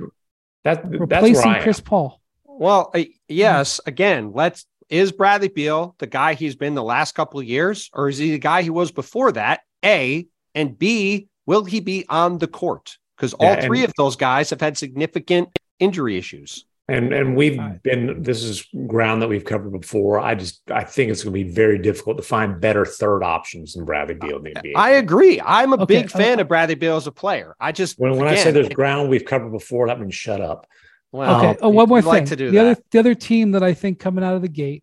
That, 0.65 0.89
replacing 0.89 1.55
Chris 1.57 1.81
Paul. 1.81 2.21
Well, 2.45 2.91
uh, 2.95 3.03
yes. 3.29 3.81
Again, 3.87 4.33
let's 4.33 4.67
is 4.89 5.13
Bradley 5.13 5.49
Beal 5.49 5.95
the 5.99 6.07
guy 6.07 6.35
he's 6.35 6.55
been 6.55 6.75
the 6.75 6.83
last 6.83 7.15
couple 7.15 7.41
of 7.41 7.47
years, 7.47 7.91
or 7.93 8.09
is 8.09 8.19
he 8.19 8.31
the 8.33 8.39
guy 8.39 8.63
he 8.63 8.71
was 8.71 8.91
before 8.91 9.33
that? 9.33 9.61
A 9.85 10.27
and 10.55 10.79
B, 10.79 11.29
will 11.47 11.65
he 11.65 11.81
be 11.81 12.07
on 12.09 12.39
the 12.39 12.47
court? 12.47 12.97
Because 13.17 13.35
all 13.35 13.47
yeah, 13.47 13.67
three 13.67 13.85
of 13.85 13.93
those 13.97 14.17
guys 14.17 14.51
have 14.51 14.61
had 14.61 14.77
significant 14.77 15.49
injury 15.79 16.17
issues. 16.17 16.65
And 16.89 17.13
and 17.13 17.37
we've 17.37 17.59
been 17.83 18.23
this 18.23 18.43
is 18.43 18.67
ground 18.89 19.23
that 19.23 19.29
we've 19.29 19.45
covered 19.45 19.71
before. 19.71 20.19
I 20.19 20.35
just 20.35 20.63
I 20.71 20.83
think 20.83 21.11
it's 21.11 21.23
going 21.23 21.33
to 21.33 21.45
be 21.45 21.51
very 21.51 21.79
difficult 21.79 22.17
to 22.17 22.25
find 22.25 22.61
better 22.61 22.85
third 22.85 23.23
options 23.23 23.75
than 23.75 23.85
Bradley 23.85 24.17
Beal 24.17 24.39
in 24.39 24.43
the 24.43 24.51
NBA. 24.51 24.73
I 24.75 24.91
agree. 24.93 25.41
I'm 25.41 25.73
a 25.73 25.77
okay. 25.77 26.03
big 26.03 26.11
fan 26.11 26.39
uh, 26.39 26.43
of 26.43 26.49
Bradley 26.49 26.75
Beal 26.75 26.97
as 26.97 27.07
a 27.07 27.13
player. 27.13 27.55
I 27.61 27.71
just 27.71 27.99
when, 27.99 28.17
when 28.17 28.27
again, 28.27 28.39
I 28.39 28.43
say 28.43 28.51
there's 28.51 28.69
ground 28.69 29.11
we've 29.11 29.25
covered 29.25 29.53
before, 29.53 29.87
that 29.87 30.01
means 30.01 30.15
shut 30.15 30.41
up. 30.41 30.67
Well, 31.13 31.45
okay. 31.45 31.59
Oh, 31.63 31.69
one 31.69 31.89
more 31.89 32.03
thing. 32.03 32.09
Like 32.09 32.27
to 32.27 32.37
do 32.37 32.51
the 32.51 32.57
that. 32.57 32.67
other 32.67 32.83
the 32.91 32.99
other 32.99 33.15
team 33.15 33.53
that 33.53 33.63
I 33.63 33.75
think 33.75 34.01
coming 34.01 34.25
out 34.25 34.35
of 34.35 34.43
the 34.43 34.49
gate 34.49 34.83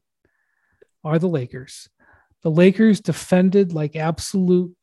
are 1.04 1.20
the 1.20 1.28
Lakers. 1.28 1.90
The 2.44 2.52
Lakers 2.52 3.02
defended 3.02 3.74
like 3.74 3.98
absolute 3.98 4.74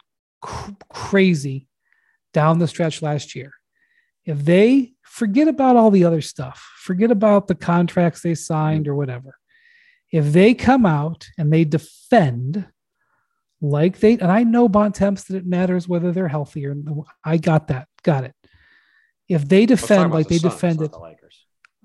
cr- 0.43 0.73
crazy 0.91 1.69
down 2.35 2.59
the 2.59 2.69
stretch 2.69 3.01
last 3.01 3.35
year. 3.35 3.53
If 4.25 4.45
they 4.45 4.93
forget 5.17 5.49
about 5.49 5.77
all 5.77 5.91
the 5.91 6.05
other 6.05 6.21
stuff, 6.21 6.63
forget 6.77 7.11
about 7.11 7.47
the 7.47 7.55
contracts 7.55 8.21
they 8.21 8.35
signed 8.35 8.87
or 8.87 8.95
whatever. 8.95 9.39
If 10.13 10.31
they 10.35 10.53
come 10.53 10.85
out 10.85 11.27
and 11.39 11.51
they 11.51 11.65
defend 11.65 12.67
like 13.63 13.99
they, 14.01 14.19
and 14.19 14.31
I 14.31 14.43
know 14.43 14.69
Bontemps 14.69 15.25
that 15.25 15.37
it 15.39 15.47
matters 15.47 15.89
whether 15.89 16.13
they're 16.13 16.29
healthy 16.29 16.67
or 16.67 16.77
I 17.25 17.39
got 17.39 17.69
that, 17.69 17.89
got 18.03 18.25
it. 18.25 18.35
If 19.27 19.49
they 19.49 19.65
defend 19.65 20.13
like 20.13 20.29
the 20.29 20.39
they 20.39 20.49
defended, 20.51 20.93
the 20.93 21.17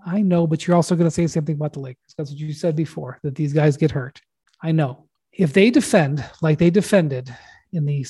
I 0.06 0.22
know, 0.22 0.46
but 0.46 0.68
you're 0.68 0.76
also 0.76 0.98
going 0.98 1.08
to 1.08 1.12
say 1.12 1.24
the 1.24 1.30
same 1.30 1.46
thing 1.46 1.56
about 1.56 1.72
the 1.72 1.80
Lakers. 1.80 2.14
That's 2.18 2.32
what 2.32 2.40
you 2.40 2.52
said 2.52 2.76
before 2.76 3.18
that 3.24 3.36
these 3.36 3.54
guys 3.54 3.78
get 3.78 3.92
hurt. 3.92 4.20
I 4.62 4.74
know. 4.74 5.08
If 5.32 5.54
they 5.54 5.70
defend 5.70 6.26
like 6.42 6.60
they 6.60 6.70
defended 6.70 7.34
in 7.72 7.86
the 7.86 8.06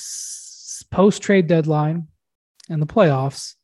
post 0.90 1.22
trade 1.22 1.46
deadline 1.46 2.08
and 2.68 2.82
the 2.82 2.86
playoffs, 2.86 3.54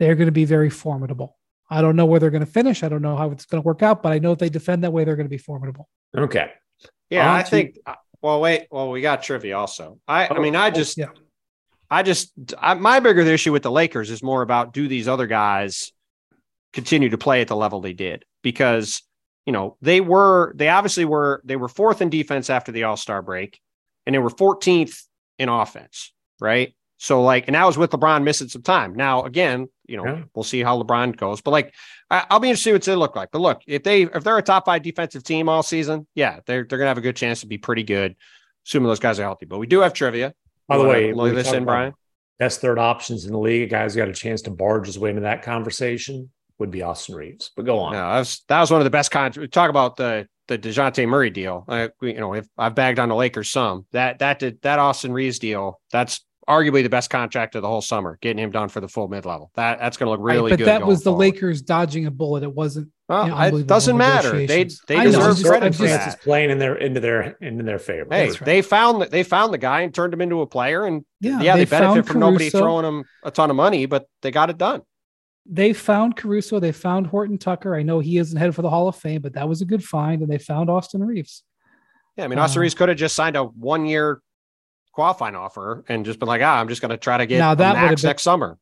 they're 0.00 0.16
going 0.16 0.26
to 0.26 0.32
be 0.32 0.46
very 0.46 0.70
formidable. 0.70 1.36
I 1.68 1.82
don't 1.82 1.94
know 1.94 2.06
where 2.06 2.18
they're 2.18 2.30
going 2.30 2.44
to 2.44 2.50
finish. 2.50 2.82
I 2.82 2.88
don't 2.88 3.02
know 3.02 3.16
how 3.16 3.30
it's 3.30 3.44
going 3.44 3.62
to 3.62 3.66
work 3.66 3.82
out, 3.82 4.02
but 4.02 4.12
I 4.12 4.18
know 4.18 4.32
if 4.32 4.38
they 4.38 4.48
defend 4.48 4.82
that 4.82 4.92
way, 4.92 5.04
they're 5.04 5.14
going 5.14 5.26
to 5.26 5.30
be 5.30 5.38
formidable. 5.38 5.88
Okay. 6.16 6.50
Yeah, 7.10 7.30
On 7.30 7.38
I 7.38 7.42
to... 7.42 7.48
think. 7.48 7.78
Uh, 7.86 7.94
well, 8.22 8.40
wait. 8.40 8.66
Well, 8.70 8.90
we 8.90 9.02
got 9.02 9.22
trivia 9.22 9.56
also. 9.56 10.00
I, 10.08 10.26
oh, 10.26 10.36
I 10.36 10.38
mean, 10.40 10.56
I 10.56 10.68
oh, 10.68 10.70
just, 10.70 10.96
yeah. 10.96 11.10
I 11.90 12.02
just, 12.02 12.32
I, 12.58 12.74
my 12.74 12.98
bigger 12.98 13.20
issue 13.20 13.52
with 13.52 13.62
the 13.62 13.70
Lakers 13.70 14.10
is 14.10 14.22
more 14.22 14.42
about 14.42 14.72
do 14.72 14.88
these 14.88 15.06
other 15.06 15.26
guys 15.26 15.92
continue 16.72 17.10
to 17.10 17.18
play 17.18 17.42
at 17.42 17.48
the 17.48 17.56
level 17.56 17.80
they 17.80 17.92
did? 17.92 18.24
Because 18.42 19.02
you 19.44 19.52
know 19.52 19.76
they 19.82 20.00
were, 20.00 20.52
they 20.56 20.68
obviously 20.68 21.04
were, 21.04 21.42
they 21.44 21.56
were 21.56 21.68
fourth 21.68 22.00
in 22.00 22.08
defense 22.08 22.48
after 22.48 22.72
the 22.72 22.84
All 22.84 22.96
Star 22.96 23.20
break, 23.20 23.60
and 24.06 24.14
they 24.14 24.18
were 24.18 24.30
14th 24.30 25.02
in 25.38 25.50
offense, 25.50 26.12
right? 26.40 26.74
So 27.02 27.22
like, 27.22 27.46
and 27.48 27.54
that 27.54 27.64
was 27.64 27.78
with 27.78 27.92
LeBron 27.92 28.24
missing 28.24 28.48
some 28.48 28.60
time. 28.60 28.94
Now 28.94 29.22
again, 29.22 29.68
you 29.86 29.96
know, 29.96 30.04
yeah. 30.04 30.22
we'll 30.34 30.44
see 30.44 30.62
how 30.62 30.80
LeBron 30.80 31.16
goes. 31.16 31.40
But 31.40 31.52
like, 31.52 31.74
I, 32.10 32.26
will 32.30 32.40
be 32.40 32.48
interested 32.48 32.64
to 32.64 32.70
see 32.70 32.72
what 32.74 32.82
they 32.82 32.94
look 32.94 33.16
like. 33.16 33.30
But 33.32 33.40
look, 33.40 33.62
if 33.66 33.82
they 33.82 34.02
if 34.02 34.22
they're 34.22 34.36
a 34.36 34.42
top 34.42 34.66
five 34.66 34.82
defensive 34.82 35.24
team 35.24 35.48
all 35.48 35.62
season, 35.62 36.06
yeah, 36.14 36.40
they're 36.44 36.66
they're 36.68 36.76
gonna 36.76 36.88
have 36.88 36.98
a 36.98 37.00
good 37.00 37.16
chance 37.16 37.40
to 37.40 37.46
be 37.46 37.56
pretty 37.56 37.84
good, 37.84 38.16
assuming 38.66 38.88
those 38.88 39.00
guys 39.00 39.18
are 39.18 39.22
healthy. 39.22 39.46
But 39.46 39.56
we 39.56 39.66
do 39.66 39.80
have 39.80 39.94
trivia. 39.94 40.34
By 40.68 40.76
the 40.76 40.84
way, 40.84 41.14
look 41.14 41.34
this 41.34 41.50
in, 41.52 41.64
Brian. 41.64 41.94
Best 42.38 42.60
third 42.60 42.78
options 42.78 43.24
in 43.24 43.32
the 43.32 43.38
league. 43.38 43.62
A 43.62 43.66
guy's 43.66 43.96
got 43.96 44.08
a 44.08 44.12
chance 44.12 44.42
to 44.42 44.50
barge 44.50 44.86
his 44.86 44.98
way 44.98 45.08
into 45.08 45.22
that 45.22 45.42
conversation 45.42 46.30
would 46.58 46.70
be 46.70 46.82
Austin 46.82 47.14
Reaves. 47.14 47.50
But 47.56 47.64
go 47.64 47.78
on. 47.78 47.94
Yeah, 47.94 48.12
that 48.12 48.18
was 48.18 48.44
that 48.48 48.60
was 48.60 48.70
one 48.70 48.82
of 48.82 48.84
the 48.84 48.90
best 48.90 49.10
contracts. 49.10 49.50
Talk 49.54 49.70
about 49.70 49.96
the 49.96 50.28
the 50.48 50.58
Dejounte 50.58 51.08
Murray 51.08 51.30
deal. 51.30 51.64
I, 51.66 51.88
you 52.02 52.20
know, 52.20 52.34
if 52.34 52.46
I've 52.58 52.74
bagged 52.74 52.98
on 52.98 53.08
the 53.08 53.14
Lakers 53.14 53.48
some, 53.48 53.86
that 53.92 54.18
that 54.18 54.38
did 54.38 54.60
that 54.62 54.78
Austin 54.78 55.12
Reaves 55.12 55.38
deal. 55.38 55.80
That's 55.90 56.22
arguably 56.48 56.82
the 56.82 56.88
best 56.88 57.10
contract 57.10 57.54
of 57.54 57.62
the 57.62 57.68
whole 57.68 57.82
summer, 57.82 58.18
getting 58.20 58.42
him 58.42 58.50
done 58.50 58.68
for 58.68 58.80
the 58.80 58.88
full 58.88 59.08
mid 59.08 59.24
level. 59.24 59.50
That 59.54 59.78
that's 59.78 59.96
going 59.96 60.06
to 60.06 60.10
look 60.10 60.20
really 60.20 60.42
right, 60.42 60.50
but 60.50 60.58
good. 60.58 60.64
But 60.64 60.78
that 60.78 60.86
was 60.86 61.00
the 61.00 61.10
forward. 61.10 61.20
Lakers 61.20 61.62
dodging 61.62 62.06
a 62.06 62.10
bullet. 62.10 62.42
It 62.42 62.54
wasn't. 62.54 62.90
Well, 63.08 63.24
you 63.24 63.34
know, 63.34 63.58
it 63.58 63.66
doesn't 63.66 63.96
matter. 63.96 64.46
They 64.46 64.64
they 64.86 65.02
deserve 65.02 65.42
credit 65.42 65.74
for 65.74 65.82
that. 65.84 66.20
playing 66.20 66.50
in 66.50 66.58
their 66.58 66.76
into 66.76 67.00
their 67.00 67.36
into 67.40 67.64
their 67.64 67.78
favor. 67.78 68.08
Hey, 68.10 68.28
right. 68.28 68.44
they 68.44 68.62
found 68.62 69.02
they 69.02 69.22
found 69.22 69.52
the 69.52 69.58
guy 69.58 69.82
and 69.82 69.94
turned 69.94 70.14
him 70.14 70.20
into 70.20 70.40
a 70.42 70.46
player, 70.46 70.84
and 70.84 71.04
yeah, 71.20 71.40
yeah 71.40 71.56
they, 71.56 71.64
they 71.64 71.70
benefit 71.70 72.06
from 72.06 72.20
Caruso. 72.20 72.30
nobody 72.30 72.50
throwing 72.50 72.84
them 72.84 73.04
a 73.24 73.30
ton 73.30 73.50
of 73.50 73.56
money, 73.56 73.86
but 73.86 74.06
they 74.22 74.30
got 74.30 74.50
it 74.50 74.58
done. 74.58 74.82
They 75.46 75.72
found 75.72 76.16
Caruso. 76.16 76.60
They 76.60 76.72
found 76.72 77.08
Horton 77.08 77.38
Tucker. 77.38 77.74
I 77.74 77.82
know 77.82 77.98
he 77.98 78.18
isn't 78.18 78.38
headed 78.38 78.54
for 78.54 78.62
the 78.62 78.70
Hall 78.70 78.86
of 78.86 78.94
Fame, 78.94 79.22
but 79.22 79.32
that 79.32 79.48
was 79.48 79.60
a 79.60 79.64
good 79.64 79.82
find, 79.82 80.22
and 80.22 80.30
they 80.30 80.38
found 80.38 80.70
Austin 80.70 81.02
Reaves. 81.02 81.42
Yeah, 82.16 82.24
I 82.24 82.28
mean, 82.28 82.38
Austin 82.38 82.60
uh, 82.60 82.62
Reaves 82.62 82.74
could 82.74 82.88
have 82.88 82.98
just 82.98 83.16
signed 83.16 83.36
a 83.36 83.44
one 83.44 83.86
year 83.86 84.20
qualifying 85.00 85.34
offer 85.34 85.82
and 85.88 86.04
just 86.04 86.18
been 86.18 86.28
like, 86.28 86.42
ah, 86.42 86.60
I'm 86.60 86.68
just 86.68 86.82
going 86.82 86.90
to 86.90 86.98
try 86.98 87.16
to 87.16 87.24
get 87.24 87.38
now 87.38 87.54
that 87.54 87.72
max 87.72 88.02
been, 88.02 88.08
next 88.10 88.22
summer. 88.22 88.58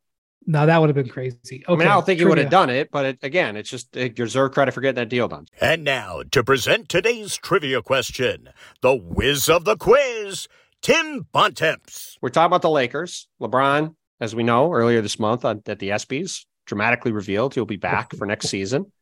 Now 0.46 0.66
that 0.66 0.78
would 0.78 0.88
have 0.88 0.94
been 0.94 1.08
crazy. 1.08 1.36
Okay, 1.50 1.64
I 1.66 1.76
mean, 1.76 1.88
I 1.88 1.94
don't 1.94 2.06
think 2.06 2.20
he 2.20 2.24
would 2.24 2.38
have 2.38 2.48
done 2.48 2.70
it, 2.70 2.92
but 2.92 3.04
it, 3.06 3.18
again, 3.22 3.56
it's 3.56 3.68
just 3.68 3.96
it 3.96 4.14
deserve 4.14 4.52
credit 4.52 4.72
for 4.72 4.80
getting 4.80 4.94
that 4.94 5.08
deal 5.08 5.26
done. 5.26 5.46
And 5.60 5.82
now 5.82 6.22
to 6.30 6.44
present 6.44 6.88
today's 6.88 7.36
trivia 7.36 7.82
question, 7.82 8.50
the 8.82 8.94
whiz 8.94 9.48
of 9.48 9.64
the 9.64 9.76
quiz, 9.76 10.46
Tim 10.80 11.26
Bontemps. 11.32 12.18
We're 12.22 12.28
talking 12.28 12.46
about 12.46 12.62
the 12.62 12.70
Lakers. 12.70 13.26
LeBron, 13.40 13.96
as 14.20 14.36
we 14.36 14.44
know, 14.44 14.72
earlier 14.72 15.00
this 15.02 15.18
month 15.18 15.44
at 15.44 15.64
the 15.64 15.88
ESPYS, 15.88 16.46
dramatically 16.66 17.10
revealed 17.10 17.54
he'll 17.54 17.64
be 17.64 17.76
back 17.76 18.14
for 18.14 18.26
next 18.26 18.46
season. 18.48 18.92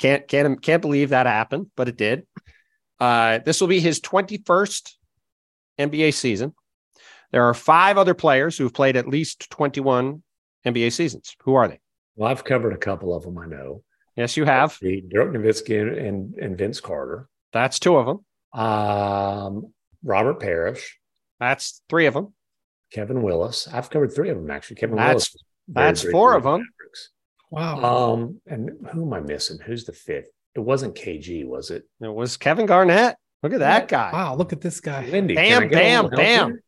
Can't 0.00 0.26
can't 0.26 0.60
can't 0.60 0.82
believe 0.82 1.10
that 1.10 1.26
happened, 1.26 1.70
but 1.76 1.88
it 1.88 1.96
did. 1.96 2.26
Uh, 2.98 3.38
this 3.38 3.60
will 3.60 3.68
be 3.68 3.78
his 3.78 4.00
21st 4.00 4.94
NBA 5.78 6.14
season. 6.14 6.52
There 7.32 7.44
are 7.44 7.54
five 7.54 7.98
other 7.98 8.14
players 8.14 8.56
who've 8.56 8.72
played 8.72 8.96
at 8.96 9.08
least 9.08 9.50
21 9.50 10.22
NBA 10.66 10.92
seasons. 10.92 11.36
Who 11.42 11.54
are 11.54 11.68
they? 11.68 11.80
Well, 12.16 12.30
I've 12.30 12.44
covered 12.44 12.72
a 12.72 12.78
couple 12.78 13.14
of 13.14 13.24
them. 13.24 13.38
I 13.38 13.46
know. 13.46 13.82
Yes, 14.16 14.36
you 14.36 14.44
have. 14.44 14.78
Dirk 14.80 15.32
Nowitzki 15.32 16.06
and, 16.06 16.34
and 16.34 16.56
Vince 16.56 16.80
Carter. 16.80 17.28
That's 17.52 17.78
two 17.78 17.96
of 17.96 18.06
them. 18.06 18.60
Um, 18.60 19.72
Robert 20.04 20.40
Parish. 20.40 20.98
That's 21.40 21.82
three 21.88 22.06
of 22.06 22.14
them. 22.14 22.32
Kevin 22.92 23.22
Willis. 23.22 23.66
I've 23.72 23.90
covered 23.90 24.14
three 24.14 24.30
of 24.30 24.36
them 24.36 24.50
actually. 24.50 24.76
Kevin 24.76 24.96
that's, 24.96 25.34
Willis. 25.68 26.02
That's 26.02 26.10
four 26.10 26.36
of 26.36 26.44
them. 26.44 26.60
Mavericks. 26.60 27.10
Wow. 27.50 28.12
Um, 28.12 28.40
and 28.46 28.70
who 28.92 29.06
am 29.06 29.12
I 29.12 29.20
missing? 29.20 29.58
Who's 29.64 29.84
the 29.84 29.92
fifth? 29.92 30.28
It 30.54 30.60
wasn't 30.60 30.94
KG, 30.94 31.44
was 31.44 31.70
it? 31.70 31.82
It 32.00 32.14
was 32.14 32.36
Kevin 32.36 32.66
Garnett. 32.66 33.16
Look 33.42 33.52
at 33.52 33.58
that 33.58 33.88
guy. 33.88 34.10
Wow, 34.12 34.36
look 34.36 34.52
at 34.52 34.60
this 34.60 34.80
guy. 34.80 35.04
Lindy, 35.06 35.34
bam, 35.34 35.68
bam, 35.68 36.08
bam. 36.08 36.60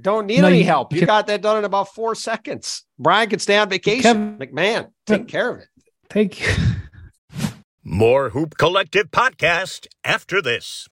Don't 0.00 0.26
need 0.26 0.42
no, 0.42 0.48
any 0.48 0.58
you, 0.58 0.64
help. 0.64 0.92
You, 0.92 1.06
got 1.06 1.26
that 1.26 1.42
done 1.42 1.58
in 1.58 1.64
about 1.64 1.94
four 1.94 2.14
seconds. 2.14 2.84
Brian 2.98 3.28
can 3.28 3.38
stay 3.38 3.56
on 3.56 3.68
vacation. 3.68 4.02
Kevin, 4.02 4.38
MacMahon, 4.38 4.90
take 5.06 5.28
care 5.28 5.50
of 5.50 5.60
it. 5.60 5.68
Thank 6.10 6.40
you. 6.40 6.54
more 7.84 8.30
Hoop 8.30 8.56
Collective 8.58 9.10
podcast 9.10 9.86
after 10.04 10.40
this. 10.42 10.88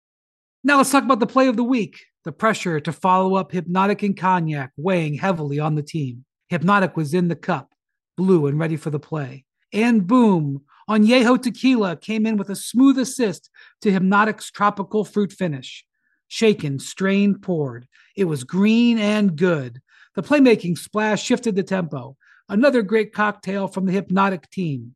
Now 0.65 0.79
let's 0.79 0.91
talk 0.91 1.05
about 1.05 1.21
the 1.21 1.27
play 1.27 1.49
of 1.49 1.57
the 1.57 1.65
week. 1.65 2.05
The 2.25 2.33
pressure 2.33 2.81
to 2.81 2.93
follow 2.93 3.37
up 3.37 3.53
Hypnotic 3.53 4.03
and 4.03 4.17
Cognac 4.17 4.73
weighing 4.77 5.15
heavily 5.15 5.61
on 5.61 5.77
the 5.77 5.83
team. 5.83 6.25
Hypnotic 6.49 6.97
was 6.97 7.15
in 7.15 7.29
the 7.29 7.37
cup. 7.37 7.73
blue 8.17 8.47
and 8.47 8.59
ready 8.59 8.77
for 8.77 8.91
the 8.91 8.99
play. 8.99 9.45
And 9.73 10.07
boom, 10.07 10.63
Añejo 10.89 11.41
Tequila 11.41 11.97
came 11.97 12.27
in 12.27 12.37
with 12.37 12.49
a 12.49 12.57
smooth 12.57 12.99
assist 12.99 13.51
to 13.83 13.91
Hypnotic's 13.93 14.51
tropical 14.51 15.05
fruit 15.05 15.33
finish. 15.33 15.85
Shaken, 16.29 16.79
strained, 16.79 17.43
poured. 17.43 17.87
It 18.17 18.25
was 18.25 18.45
green 18.45 18.99
and 18.99 19.37
good. 19.37 19.81
The 20.15 20.23
playmaking 20.23 20.79
splash 20.79 21.23
shifted 21.23 21.57
the 21.57 21.63
tempo. 21.63 22.17
Another 22.49 22.83
great 22.83 23.13
cocktail 23.13 23.69
from 23.69 23.87
the 23.87 23.93
Hypnotic 23.93 24.49
team. 24.51 24.95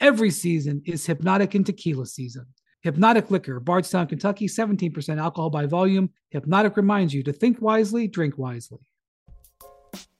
Every 0.00 0.30
season 0.30 0.82
is 0.84 1.06
Hypnotic 1.06 1.54
and 1.54 1.64
Tequila 1.64 2.06
season. 2.06 2.46
Hypnotic 2.82 3.30
Liquor, 3.30 3.60
Bardstown, 3.60 4.08
Kentucky, 4.08 4.48
17% 4.48 5.18
alcohol 5.18 5.50
by 5.50 5.66
volume. 5.66 6.10
Hypnotic 6.30 6.76
reminds 6.76 7.14
you 7.14 7.22
to 7.22 7.32
think 7.32 7.60
wisely, 7.60 8.08
drink 8.08 8.36
wisely. 8.36 8.80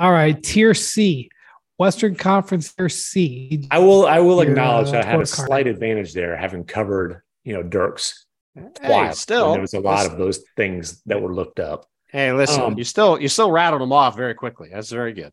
All 0.00 0.10
right, 0.10 0.42
Tier 0.42 0.72
C, 0.72 1.28
Western 1.76 2.14
Conference 2.14 2.72
Tier 2.72 2.88
C. 2.88 3.68
I 3.70 3.78
will. 3.80 4.06
I 4.06 4.18
will 4.20 4.42
Your, 4.42 4.48
acknowledge 4.50 4.88
uh, 4.88 4.92
that 4.92 5.04
I 5.04 5.10
had 5.10 5.20
a 5.20 5.24
scorecard. 5.24 5.46
slight 5.46 5.66
advantage 5.66 6.14
there, 6.14 6.34
having 6.38 6.64
covered 6.64 7.20
you 7.44 7.52
know 7.52 7.62
Dirks 7.62 8.24
Hey, 8.54 8.62
twice. 8.74 9.20
still, 9.20 9.52
there 9.52 9.60
was 9.60 9.74
a 9.74 9.80
lot 9.80 9.98
listen- 9.98 10.12
of 10.12 10.18
those 10.18 10.42
things 10.56 11.02
that 11.04 11.20
were 11.20 11.34
looked 11.34 11.60
up. 11.60 11.84
Hey, 12.08 12.32
listen, 12.32 12.62
Um, 12.62 12.78
you 12.78 12.84
still 12.84 13.20
you 13.20 13.28
still 13.28 13.50
rattled 13.52 13.82
them 13.82 13.92
off 13.92 14.16
very 14.16 14.34
quickly. 14.34 14.70
That's 14.72 14.90
very 14.90 15.12
good. 15.12 15.32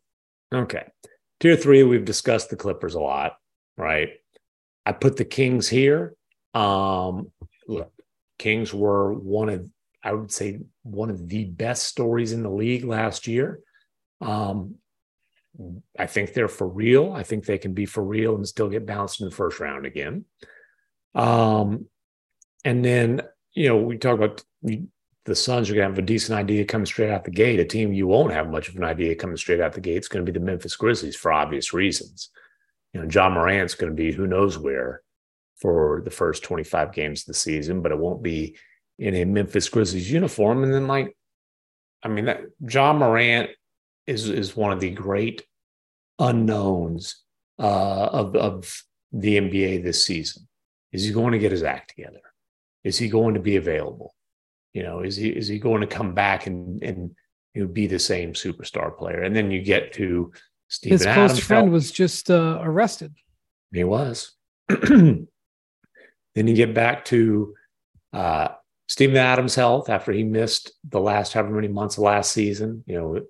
Okay. 0.54 0.86
Tier 1.40 1.56
three, 1.56 1.84
we've 1.84 2.04
discussed 2.06 2.50
the 2.50 2.56
Clippers 2.58 2.96
a 2.96 3.00
lot, 3.00 3.38
right? 3.78 4.10
I 4.86 4.92
put 4.92 5.16
the 5.16 5.26
Kings 5.26 5.70
here. 5.70 6.14
Um, 6.54 7.32
look, 7.70 7.92
Kings 8.38 8.74
were 8.74 9.14
one 9.14 9.48
of, 9.50 9.66
I 10.04 10.12
would 10.14 10.32
say, 10.32 10.60
one 10.84 11.10
of 11.10 11.30
the 11.30 11.46
best 11.46 11.84
stories 11.84 12.32
in 12.34 12.44
the 12.44 12.50
league 12.52 12.84
last 12.84 13.28
year. 13.28 13.60
Um, 14.22 14.76
I 15.98 16.06
think 16.06 16.34
they're 16.34 16.48
for 16.48 16.68
real. 16.68 17.14
I 17.14 17.24
think 17.24 17.46
they 17.46 17.58
can 17.58 17.74
be 17.74 17.86
for 17.86 18.04
real 18.04 18.36
and 18.36 18.48
still 18.48 18.70
get 18.70 18.86
bounced 18.86 19.22
in 19.22 19.26
the 19.26 19.36
first 19.36 19.60
round 19.60 19.86
again. 19.86 20.26
Um, 21.16 21.88
and 22.64 22.86
then, 22.86 23.22
you 23.54 23.70
know, 23.70 23.78
we 23.78 23.98
talk 23.98 24.16
about 24.16 24.44
the 24.62 25.36
Suns 25.36 25.70
are 25.70 25.74
going 25.74 25.84
to 25.84 25.90
have 25.90 26.00
a 26.00 26.04
decent 26.04 26.38
idea 26.38 26.64
coming 26.64 26.86
straight 26.86 27.12
out 27.12 27.26
the 27.26 27.32
gate. 27.32 27.60
A 27.60 27.66
team 27.66 27.92
you 27.92 28.08
won't 28.08 28.34
have 28.34 28.50
much 28.50 28.70
of 28.70 28.76
an 28.76 28.84
idea 28.84 29.16
coming 29.16 29.38
straight 29.38 29.60
out 29.60 29.74
the 29.74 29.82
gate 29.82 29.98
is 29.98 30.08
going 30.08 30.26
to 30.26 30.32
be 30.32 30.38
the 30.38 30.44
Memphis 30.44 30.76
Grizzlies 30.76 31.16
for 31.16 31.34
obvious 31.34 31.74
reasons. 31.74 32.30
You 32.94 33.02
know, 33.02 33.10
Ja 33.10 33.30
Morant's 33.30 33.76
going 33.76 33.92
to 33.92 33.96
be 33.96 34.12
who 34.12 34.28
knows 34.28 34.58
where 34.58 35.02
for 35.58 36.02
the 36.06 36.12
first 36.12 36.44
25 36.44 36.94
games 36.94 37.22
of 37.22 37.28
the 37.28 37.34
season, 37.34 37.82
but 37.82 37.92
it 37.92 37.98
won't 37.98 38.24
be 38.24 38.56
in 39.00 39.16
a 39.16 39.26
Memphis 39.26 39.68
Grizzlies 39.68 40.10
uniform. 40.10 40.64
And 40.64 40.74
then, 40.74 40.88
like, 40.88 41.18
I 42.04 42.08
mean, 42.08 42.26
that 42.26 42.42
Ja 42.62 42.94
Morant 42.94 43.50
is 44.08 44.30
is 44.30 44.56
one 44.56 44.72
of 44.72 44.80
the 44.80 44.90
great 44.90 45.44
unknowns 46.18 47.24
uh, 47.60 48.06
of 48.12 48.36
of 48.36 48.84
the 49.12 49.38
NBA 49.38 49.84
this 49.84 50.04
season. 50.04 50.48
Is 50.92 51.04
he 51.04 51.12
going 51.12 51.34
to 51.34 51.40
get 51.40 51.52
his 51.52 51.64
act 51.64 51.90
together? 51.96 52.22
Is 52.84 52.98
he 52.98 53.10
going 53.10 53.34
to 53.34 53.40
be 53.40 53.58
available? 53.58 54.16
You 54.74 54.84
know, 54.84 55.02
is 55.02 55.18
he 55.18 55.30
is 55.30 55.48
he 55.48 55.60
going 55.60 55.82
to 55.82 55.88
come 55.88 56.14
back 56.14 56.48
and 56.48 56.82
and 56.82 57.16
you 57.54 57.64
know, 57.64 57.68
be 57.68 57.88
the 57.88 58.00
same 58.00 58.34
superstar 58.34 58.98
player? 58.98 59.22
And 59.22 59.36
then 59.36 59.52
you 59.52 59.62
get 59.62 59.94
to 59.94 60.32
Stephen 60.70 60.98
His 60.98 61.06
close 61.06 61.40
friend 61.40 61.66
felt- 61.66 61.72
was 61.72 61.92
just 61.92 62.30
uh, 62.30 62.60
arrested. 62.62 63.14
he 63.72 63.84
was. 63.84 64.34
then 64.68 65.28
you 66.36 66.54
get 66.54 66.74
back 66.74 67.06
to 67.06 67.54
uh, 68.14 68.50
Steven 68.88 69.18
Adams' 69.18 69.56
health 69.56 69.90
after 69.90 70.12
he 70.12 70.24
missed 70.24 70.72
the 70.88 71.00
last 71.00 71.34
however 71.34 71.52
many 71.52 71.68
months 71.68 71.98
of 71.98 72.04
last 72.04 72.32
season. 72.32 72.84
You 72.86 72.96
know, 72.96 73.22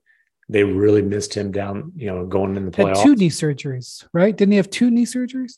they 0.50 0.64
really 0.64 1.02
missed 1.02 1.34
him 1.34 1.52
down. 1.52 1.92
You 1.96 2.08
know, 2.08 2.26
going 2.26 2.56
in 2.56 2.66
the 2.66 2.72
playoffs. 2.72 2.88
Had 2.88 2.98
playoffs. 2.98 3.04
two 3.04 3.16
knee 3.16 3.30
surgeries, 3.30 4.08
right? 4.14 4.36
Didn't 4.36 4.52
he 4.52 4.58
have 4.58 4.70
two 4.70 4.90
knee 4.90 5.06
surgeries? 5.06 5.58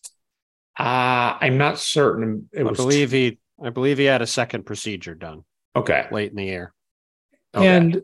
Uh, 0.78 1.38
I'm 1.42 1.58
not 1.58 1.80
certain. 1.80 2.50
It 2.54 2.62
I 2.62 2.70
was 2.70 2.78
believe 2.78 3.12
he 3.12 3.40
I 3.64 3.70
believe 3.70 3.98
he 3.98 4.06
had 4.06 4.22
a 4.22 4.28
second 4.28 4.66
procedure 4.66 5.16
done 5.16 5.44
okay. 5.76 6.08
late 6.12 6.32
in 6.32 6.38
the 6.38 6.46
year. 6.46 6.74
okay. 7.54 7.68
And 7.68 8.02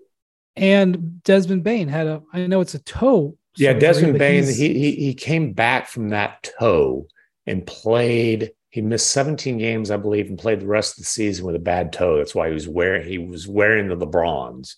and 0.56 1.24
Desmond 1.24 1.64
Bane 1.64 1.88
had 1.88 2.08
a. 2.08 2.22
I 2.34 2.48
know 2.48 2.62
it's 2.62 2.76
a 2.76 2.80
toe. 2.80 3.38
Yeah, 3.58 3.70
surgery, 3.70 3.80
Desmond 3.80 4.20
Bane, 4.20 4.44
he, 4.44 4.74
he 4.74 4.92
he 4.92 5.14
came 5.14 5.54
back 5.54 5.88
from 5.88 6.10
that 6.10 6.50
toe 6.60 7.08
and 7.46 7.66
played. 7.66 8.52
He 8.70 8.82
missed 8.82 9.08
17 9.14 9.58
games, 9.58 9.90
I 9.90 9.96
believe, 9.96 10.28
and 10.28 10.38
played 10.38 10.60
the 10.60 10.68
rest 10.68 10.94
of 10.94 10.98
the 10.98 11.06
season 11.06 11.46
with 11.46 11.56
a 11.56 11.60
bad 11.60 11.94
toe. 11.94 12.18
That's 12.18 12.36
why 12.36 12.50
he 12.50 12.54
was 12.54 12.68
wearing 12.68 13.08
he 13.08 13.18
was 13.18 13.48
wearing 13.48 13.88
the 13.88 13.98
LeBrons 13.98 14.76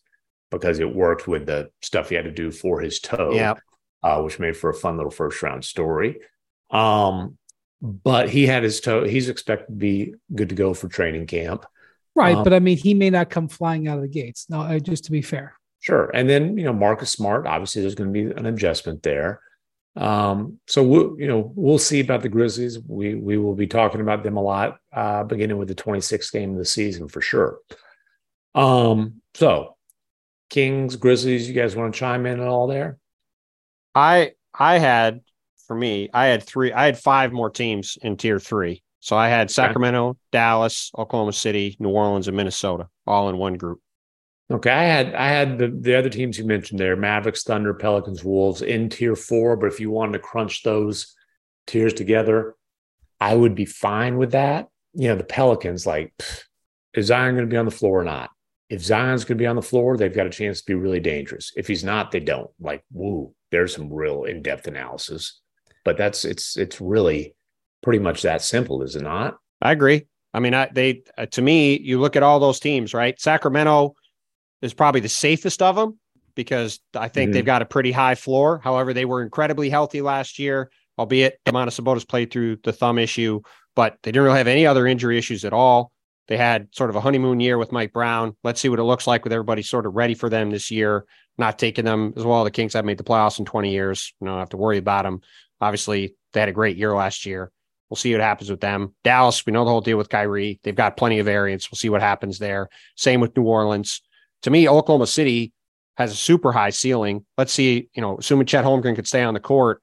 because 0.52 0.80
it 0.80 0.96
worked 0.96 1.28
with 1.28 1.46
the 1.46 1.70
stuff 1.82 2.10
he 2.10 2.16
had 2.16 2.26
to 2.26 2.32
do 2.32 2.52
for 2.52 2.80
his 2.80 3.00
toe. 3.00 3.32
Yeah. 3.34 3.56
uh, 4.04 4.22
which 4.22 4.40
made 4.40 4.56
for 4.56 4.70
a 4.70 4.74
fun 4.74 4.98
little 4.98 5.12
first 5.12 5.42
round 5.42 5.66
story. 5.66 6.20
Um, 6.70 7.38
but 7.82 8.30
he 8.30 8.46
had 8.48 8.64
his 8.64 8.82
toe. 8.82 9.04
He's 9.06 9.30
expected 9.30 9.68
to 9.68 9.74
be 9.74 10.16
good 10.34 10.50
to 10.50 10.56
go 10.56 10.74
for 10.74 10.88
training 10.88 11.28
camp. 11.28 11.66
right, 12.16 12.36
um, 12.36 12.44
but 12.44 12.54
I 12.54 12.60
mean, 12.60 12.78
he 12.78 12.94
may 12.94 13.10
not 13.10 13.30
come 13.30 13.48
flying 13.48 13.88
out 13.88 13.98
of 13.98 14.02
the 14.02 14.08
gates. 14.08 14.48
No, 14.50 14.62
uh, 14.62 14.80
just 14.80 15.06
to 15.06 15.12
be 15.12 15.22
fair. 15.22 15.54
Sure. 15.80 16.10
And 16.14 16.30
then, 16.30 16.58
you 16.58 16.64
know, 16.64 16.74
Marcus 16.74 17.12
Smart, 17.12 17.46
obviously 17.46 17.82
there's 17.82 17.96
going 17.96 18.12
to 18.12 18.14
be 18.14 18.32
an 18.32 18.46
adjustment 18.46 19.04
there. 19.04 19.42
Um, 19.96 20.60
so 20.68 20.84
we'll, 20.84 21.20
you 21.20 21.28
know, 21.28 21.52
we'll 21.56 21.80
see 21.80 22.00
about 22.00 22.22
the 22.22 22.30
Grizzlies. 22.30 22.80
We 22.80 23.16
we 23.16 23.38
will 23.38 23.56
be 23.56 23.68
talking 23.68 24.02
about 24.02 24.24
them 24.24 24.38
a 24.38 24.42
lot, 24.42 24.78
uh, 24.94 25.24
beginning 25.24 25.58
with 25.58 25.70
the 25.70 25.76
26th 25.76 26.32
game 26.32 26.52
of 26.52 26.58
the 26.58 26.66
season 26.66 27.08
for 27.08 27.22
sure. 27.22 27.60
Um, 28.54 29.22
so 29.34 29.77
Kings, 30.50 30.96
Grizzlies, 30.96 31.48
you 31.48 31.54
guys 31.54 31.76
want 31.76 31.94
to 31.94 32.00
chime 32.00 32.26
in 32.26 32.40
at 32.40 32.48
all 32.48 32.68
there? 32.68 32.98
I 33.94 34.32
I 34.54 34.80
had 34.80 35.22
for 35.68 35.76
me, 35.76 36.10
I 36.14 36.28
had 36.28 36.44
three, 36.44 36.72
I 36.72 36.86
had 36.86 36.98
five 36.98 37.32
more 37.32 37.50
teams 37.50 37.98
in 38.02 38.18
tier 38.18 38.40
three. 38.40 38.84
So 39.00 39.16
I 39.16 39.30
had 39.30 39.52
Sacramento, 39.52 40.18
Dallas, 40.32 40.92
Oklahoma 40.98 41.34
City, 41.34 41.78
New 41.80 41.90
Orleans, 41.90 42.28
and 42.28 42.36
Minnesota 42.36 42.88
all 43.06 43.30
in 43.30 43.38
one 43.38 43.54
group. 43.54 43.80
Okay, 44.50 44.72
I 44.72 44.84
had 44.84 45.14
I 45.14 45.28
had 45.28 45.58
the, 45.58 45.68
the 45.68 45.96
other 45.96 46.10
teams 46.10 46.38
you 46.38 46.46
mentioned 46.46 46.80
there: 46.80 46.96
Mavericks, 46.96 47.44
Thunder, 47.44 47.74
Pelicans, 47.74 48.24
Wolves 48.24 48.62
in 48.62 48.90
tier 48.90 49.16
four. 49.16 49.58
But 49.58 49.68
if 49.68 49.80
you 49.80 49.92
wanted 49.92 50.14
to 50.14 50.20
crunch 50.20 50.64
those 50.64 51.16
tiers 51.68 51.94
together, 51.94 52.56
I 53.20 53.36
would 53.36 53.56
be 53.56 53.66
fine 53.66 54.18
with 54.18 54.32
that. 54.32 54.70
You 54.94 55.10
know, 55.10 55.16
the 55.16 55.24
Pelicans, 55.24 55.86
like, 55.86 56.14
pff, 56.18 56.44
is 56.94 57.08
Zion 57.08 57.36
going 57.36 57.46
to 57.46 57.52
be 57.52 57.58
on 57.58 57.66
the 57.66 57.72
floor 57.72 58.02
or 58.02 58.06
not? 58.06 58.30
If 58.70 58.84
Zion's 58.84 59.24
going 59.24 59.38
to 59.38 59.42
be 59.42 59.48
on 59.48 59.56
the 59.56 59.62
floor, 59.62 59.96
they've 59.96 60.14
got 60.14 60.28
a 60.28 60.32
chance 60.32 60.60
to 60.60 60.66
be 60.66 60.74
really 60.74 61.00
dangerous. 61.00 61.52
If 61.56 61.68
he's 61.68 61.84
not, 61.84 62.12
they 62.12 62.20
don't. 62.20 62.50
Like, 62.60 62.84
woo, 62.92 63.34
there's 63.52 63.74
some 63.76 63.92
real 63.92 64.26
in 64.26 64.42
depth 64.42 64.68
analysis. 64.68 65.40
But 65.86 65.98
that's 65.98 66.26
it's 66.26 66.58
it's 66.58 66.82
really 66.82 67.34
pretty 67.82 68.00
much 68.00 68.24
that 68.24 68.42
simple, 68.42 68.84
is 68.84 68.96
it 68.98 69.04
not? 69.04 69.38
I 69.62 69.72
agree. 69.72 70.06
I 70.34 70.40
mean, 70.42 70.54
I 70.54 70.70
they 70.72 71.04
uh, 71.18 71.28
to 71.28 71.42
me, 71.42 71.80
you 71.80 72.00
look 72.02 72.18
at 72.18 72.24
all 72.24 72.40
those 72.42 72.60
teams, 72.60 72.94
right? 72.94 73.20
Sacramento 73.20 73.94
is 74.62 74.74
probably 74.74 75.00
the 75.02 75.08
safest 75.10 75.62
of 75.62 75.76
them 75.78 75.98
because 76.36 76.80
I 76.94 77.08
think 77.08 77.30
Mhm. 77.30 77.34
they've 77.34 77.46
got 77.46 77.62
a 77.62 77.66
pretty 77.66 77.92
high 77.94 78.16
floor. 78.16 78.60
However, 78.62 78.94
they 78.94 79.06
were 79.06 79.22
incredibly 79.24 79.70
healthy 79.70 80.02
last 80.02 80.40
year, 80.40 80.70
albeit 81.00 81.40
Domantas 81.46 81.80
Sabonis 81.80 82.08
played 82.08 82.32
through 82.32 82.58
the 82.64 82.74
thumb 82.74 83.00
issue, 83.00 83.40
but 83.76 83.96
they 84.04 84.12
didn't 84.12 84.26
really 84.26 84.38
have 84.40 84.48
any 84.48 84.66
other 84.68 84.86
injury 84.88 85.18
issues 85.18 85.46
at 85.46 85.54
all. 85.54 85.92
They 86.28 86.38
had 86.38 86.68
sort 86.72 86.90
of 86.90 86.96
a 86.96 87.02
honeymoon 87.02 87.40
year 87.40 87.58
with 87.58 87.72
Mike 87.72 87.94
Brown. 87.94 88.36
Let's 88.44 88.60
see 88.60 88.70
what 88.70 88.80
it 88.80 88.84
looks 88.84 89.08
like 89.08 89.24
with 89.24 89.34
everybody 89.34 89.62
sort 89.62 89.86
of 89.86 89.96
ready 89.96 90.14
for 90.14 90.30
them 90.30 90.50
this 90.52 90.72
year, 90.72 91.06
not 91.38 91.58
taking 91.58 91.86
them 91.86 92.14
as 92.18 92.24
well. 92.24 92.44
The 92.44 92.52
Kings 92.52 92.74
have 92.74 92.86
made 92.86 92.98
the 92.98 93.04
playoffs 93.04 93.40
in 93.40 93.46
20 93.46 93.72
years. 93.72 94.14
You 94.20 94.28
don't 94.28 94.40
have 94.40 94.50
to 94.50 94.58
worry 94.58 94.78
about 94.78 95.04
them. 95.04 95.22
Obviously, 95.62 96.16
they 96.34 96.40
had 96.42 96.50
a 96.50 96.54
great 96.54 96.78
year 96.78 96.94
last 96.94 97.26
year. 97.26 97.52
We'll 97.90 97.96
see 97.96 98.12
what 98.12 98.22
happens 98.22 98.50
with 98.50 98.60
them. 98.60 98.94
Dallas, 99.04 99.46
we 99.46 99.54
know 99.54 99.64
the 99.64 99.72
whole 99.72 99.82
deal 99.82 99.98
with 99.98 100.10
Kyrie. 100.10 100.60
They've 100.64 100.76
got 100.76 100.98
plenty 100.98 101.20
of 101.20 101.26
variance. 101.26 101.72
We'll 101.72 101.78
see 101.78 101.90
what 101.90 102.02
happens 102.02 102.38
there. 102.38 102.68
Same 102.96 103.22
with 103.22 103.36
New 103.38 103.44
Orleans. 103.44 104.02
To 104.42 104.50
me, 104.50 104.68
Oklahoma 104.68 105.08
City 105.08 105.54
has 105.96 106.12
a 106.12 106.16
super 106.16 106.52
high 106.52 106.70
ceiling. 106.70 107.26
Let's 107.38 107.54
see, 107.54 107.90
you 107.94 108.02
know, 108.02 108.18
assuming 108.18 108.46
Chet 108.46 108.66
Holmgren 108.66 108.96
could 108.96 109.08
stay 109.08 109.24
on 109.24 109.34
the 109.34 109.40
court. 109.40 109.82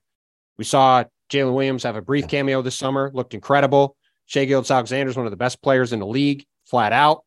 We 0.58 0.64
saw 0.64 1.04
Jalen 1.30 1.54
Williams 1.54 1.82
have 1.82 1.96
a 1.96 2.02
brief 2.02 2.28
cameo 2.28 2.62
this 2.62 2.78
summer, 2.78 3.10
looked 3.14 3.34
incredible. 3.34 3.96
Shai 4.26 4.44
Gilgeous-Alexander 4.46 5.10
is 5.10 5.16
one 5.16 5.26
of 5.26 5.30
the 5.32 5.36
best 5.36 5.62
players 5.62 5.92
in 5.92 6.00
the 6.00 6.06
league, 6.06 6.44
flat 6.66 6.92
out. 6.92 7.24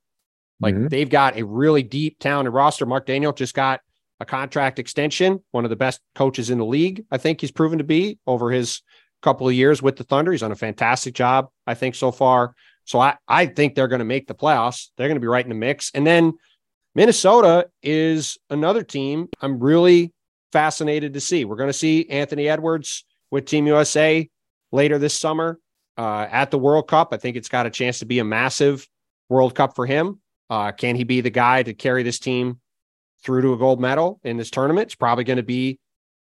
Like 0.60 0.76
Mhm. 0.76 0.89
they've 0.89 1.10
got 1.10 1.38
a 1.38 1.45
really 1.45 1.84
deep, 1.84 2.18
talented 2.20 2.54
roster. 2.54 2.86
Mark 2.86 3.06
Daigneault 3.06 3.36
just 3.36 3.54
got 3.54 3.82
a 4.20 4.26
contract 4.26 4.80
extension. 4.80 5.43
One 5.52 5.64
of 5.64 5.70
the 5.70 5.76
best 5.76 6.02
coaches 6.16 6.50
in 6.50 6.58
the 6.58 6.66
league, 6.66 7.06
I 7.12 7.18
think 7.18 7.39
he's 7.41 7.52
proven 7.52 7.78
to 7.78 7.84
be 7.84 8.18
over 8.26 8.50
his 8.52 8.82
couple 9.22 9.48
of 9.48 9.54
years 9.54 9.82
with 9.82 9.95
the 9.95 10.04
Thunder. 10.04 10.32
He's 10.32 10.41
done 10.41 10.52
a 10.52 10.56
fantastic 10.56 11.14
job, 11.14 11.50
I 11.68 11.74
think, 11.76 11.93
so 11.95 12.12
far. 12.12 12.56
So 12.86 13.00
I, 13.00 13.16
I 13.28 13.45
think 13.48 13.76
they're 13.76 13.88
going 13.88 14.00
to 14.00 14.06
make 14.06 14.28
the 14.28 14.34
playoffs. 14.36 14.89
They're 14.98 15.08
going 15.08 15.18
to 15.18 15.22
be 15.22 15.28
right 15.28 15.45
in 15.45 15.50
the 15.50 15.56
mix. 15.56 15.91
And 15.93 16.06
then 16.08 16.34
Minnesota 16.95 17.68
is 17.84 18.38
another 18.50 18.84
team 18.84 19.28
I'm 19.41 19.60
really 19.60 20.14
fascinated 20.52 21.14
to 21.14 21.20
see. 21.20 21.45
We're 21.45 21.56
going 21.58 21.70
to 21.70 21.74
see 21.74 22.10
Anthony 22.10 22.48
Edwards 22.48 23.06
with 23.30 23.45
Team 23.45 23.68
USA 23.68 24.28
later 24.72 24.98
this 24.98 25.14
summer 25.14 25.60
uh, 25.98 26.28
at 26.30 26.52
the 26.52 26.60
World 26.60 26.88
Cup. 26.88 27.10
I 27.12 27.18
think 27.18 27.36
it's 27.36 27.50
got 27.50 27.66
a 27.66 27.70
chance 27.70 28.00
to 28.00 28.06
be 28.06 28.20
a 28.20 28.24
massive 28.24 28.88
World 29.30 29.56
Cup 29.56 29.76
for 29.76 29.86
him. 29.86 30.20
Uh, 30.50 30.72
can 30.72 30.95
he 30.95 31.04
be 31.04 31.22
the 31.22 31.30
guy 31.30 31.64
to 31.64 31.74
carry 31.74 32.04
this 32.04 32.20
team 32.20 32.60
through 33.24 33.41
to 33.41 33.54
a 33.54 33.58
gold 33.58 33.82
medal 33.82 34.20
in 34.24 34.38
this 34.38 34.50
tournament? 34.50 34.86
It's 34.86 34.95
probably 34.95 35.24
going 35.24 35.38
to 35.38 35.43
be 35.43 35.80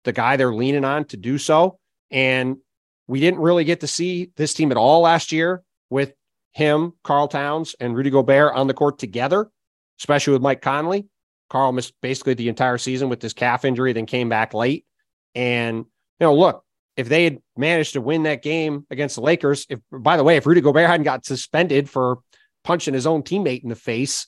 the 0.05 0.13
guy 0.13 0.37
they're 0.37 0.55
leaning 0.55 0.85
on 0.85 1.05
to 1.07 1.17
do 1.17 1.39
so. 1.39 1.79
And 2.11 2.59
we 3.07 3.21
didn't 3.21 3.41
really 3.41 3.65
get 3.65 3.81
to 3.81 3.87
see 3.87 4.31
this 4.37 4.55
team 4.55 4.71
at 4.71 4.77
all 4.77 5.01
last 5.01 5.33
year 5.33 5.63
with 5.91 6.13
him, 6.53 6.93
Karl 7.03 7.29
Towns, 7.29 7.75
and 7.81 7.97
Rudy 7.97 8.11
Gobert 8.11 8.55
on 8.55 8.67
the 8.67 8.75
court 8.75 8.99
together, 8.99 9.51
especially 9.99 10.35
with 10.35 10.43
Mike 10.43 10.63
Conley. 10.63 11.07
Karl 11.51 11.73
missed 11.73 11.95
basically 12.01 12.35
the 12.35 12.49
entire 12.49 12.79
season 12.79 13.09
with 13.09 13.21
this 13.21 13.33
calf 13.33 13.65
injury, 13.65 13.93
then 13.93 14.07
came 14.07 14.29
back 14.29 14.55
late. 14.55 14.87
And, 15.35 15.79
you 15.79 15.85
know, 16.21 16.35
look, 16.35 16.65
if 16.97 17.09
they 17.09 17.25
had 17.25 17.39
managed 17.57 17.95
to 17.95 18.01
win 18.01 18.25
that 18.25 18.43
game 18.43 18.87
against 18.91 19.17
the 19.17 19.23
Lakers, 19.23 19.67
if 19.69 19.81
by 19.91 20.17
the 20.17 20.25
way, 20.25 20.37
if 20.37 20.47
Rudy 20.47 20.61
Gobert 20.61 20.89
hadn't 20.89 21.05
got 21.05 21.25
suspended 21.25 21.89
for 21.89 22.19
punching 22.65 22.95
his 22.95 23.07
own 23.07 23.23
teammate 23.23 23.63
in 23.63 23.69
the 23.69 23.75
face 23.75 24.27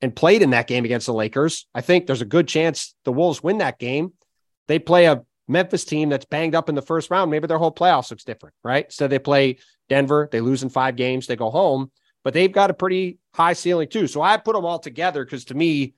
and 0.00 0.14
played 0.14 0.42
in 0.42 0.50
that 0.50 0.66
game 0.66 0.84
against 0.84 1.06
the 1.06 1.14
Lakers, 1.14 1.66
I 1.74 1.82
think 1.82 2.06
there's 2.06 2.22
a 2.22 2.26
good 2.26 2.48
chance 2.48 2.94
the 3.04 3.12
Wolves 3.12 3.42
win 3.42 3.58
that 3.58 3.78
game. 3.78 4.14
They 4.66 4.78
play 4.78 5.06
a 5.06 5.22
Memphis 5.46 5.84
team 5.84 6.08
that's 6.08 6.24
banged 6.24 6.54
up 6.54 6.68
in 6.68 6.74
the 6.74 6.82
first 6.82 7.10
round. 7.10 7.30
Maybe 7.30 7.46
their 7.46 7.58
whole 7.58 7.72
playoffs 7.72 8.10
looks 8.10 8.24
different, 8.24 8.54
right? 8.62 8.90
So 8.90 9.08
they 9.08 9.18
play 9.18 9.58
Denver, 9.88 10.28
they 10.30 10.40
lose 10.40 10.62
in 10.62 10.68
five 10.70 10.96
games, 10.96 11.26
they 11.26 11.36
go 11.36 11.50
home, 11.50 11.90
but 12.24 12.32
they've 12.32 12.52
got 12.52 12.70
a 12.70 12.74
pretty 12.74 13.18
high 13.34 13.52
ceiling 13.52 13.88
too. 13.88 14.06
So 14.06 14.22
I 14.22 14.36
put 14.36 14.54
them 14.54 14.64
all 14.64 14.78
together 14.78 15.24
because 15.24 15.46
to 15.46 15.54
me, 15.54 15.94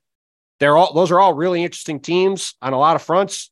they're 0.58 0.76
all 0.76 0.92
those 0.94 1.10
are 1.10 1.20
all 1.20 1.34
really 1.34 1.62
interesting 1.62 2.00
teams 2.00 2.54
on 2.62 2.72
a 2.72 2.78
lot 2.78 2.96
of 2.96 3.02
fronts, 3.02 3.50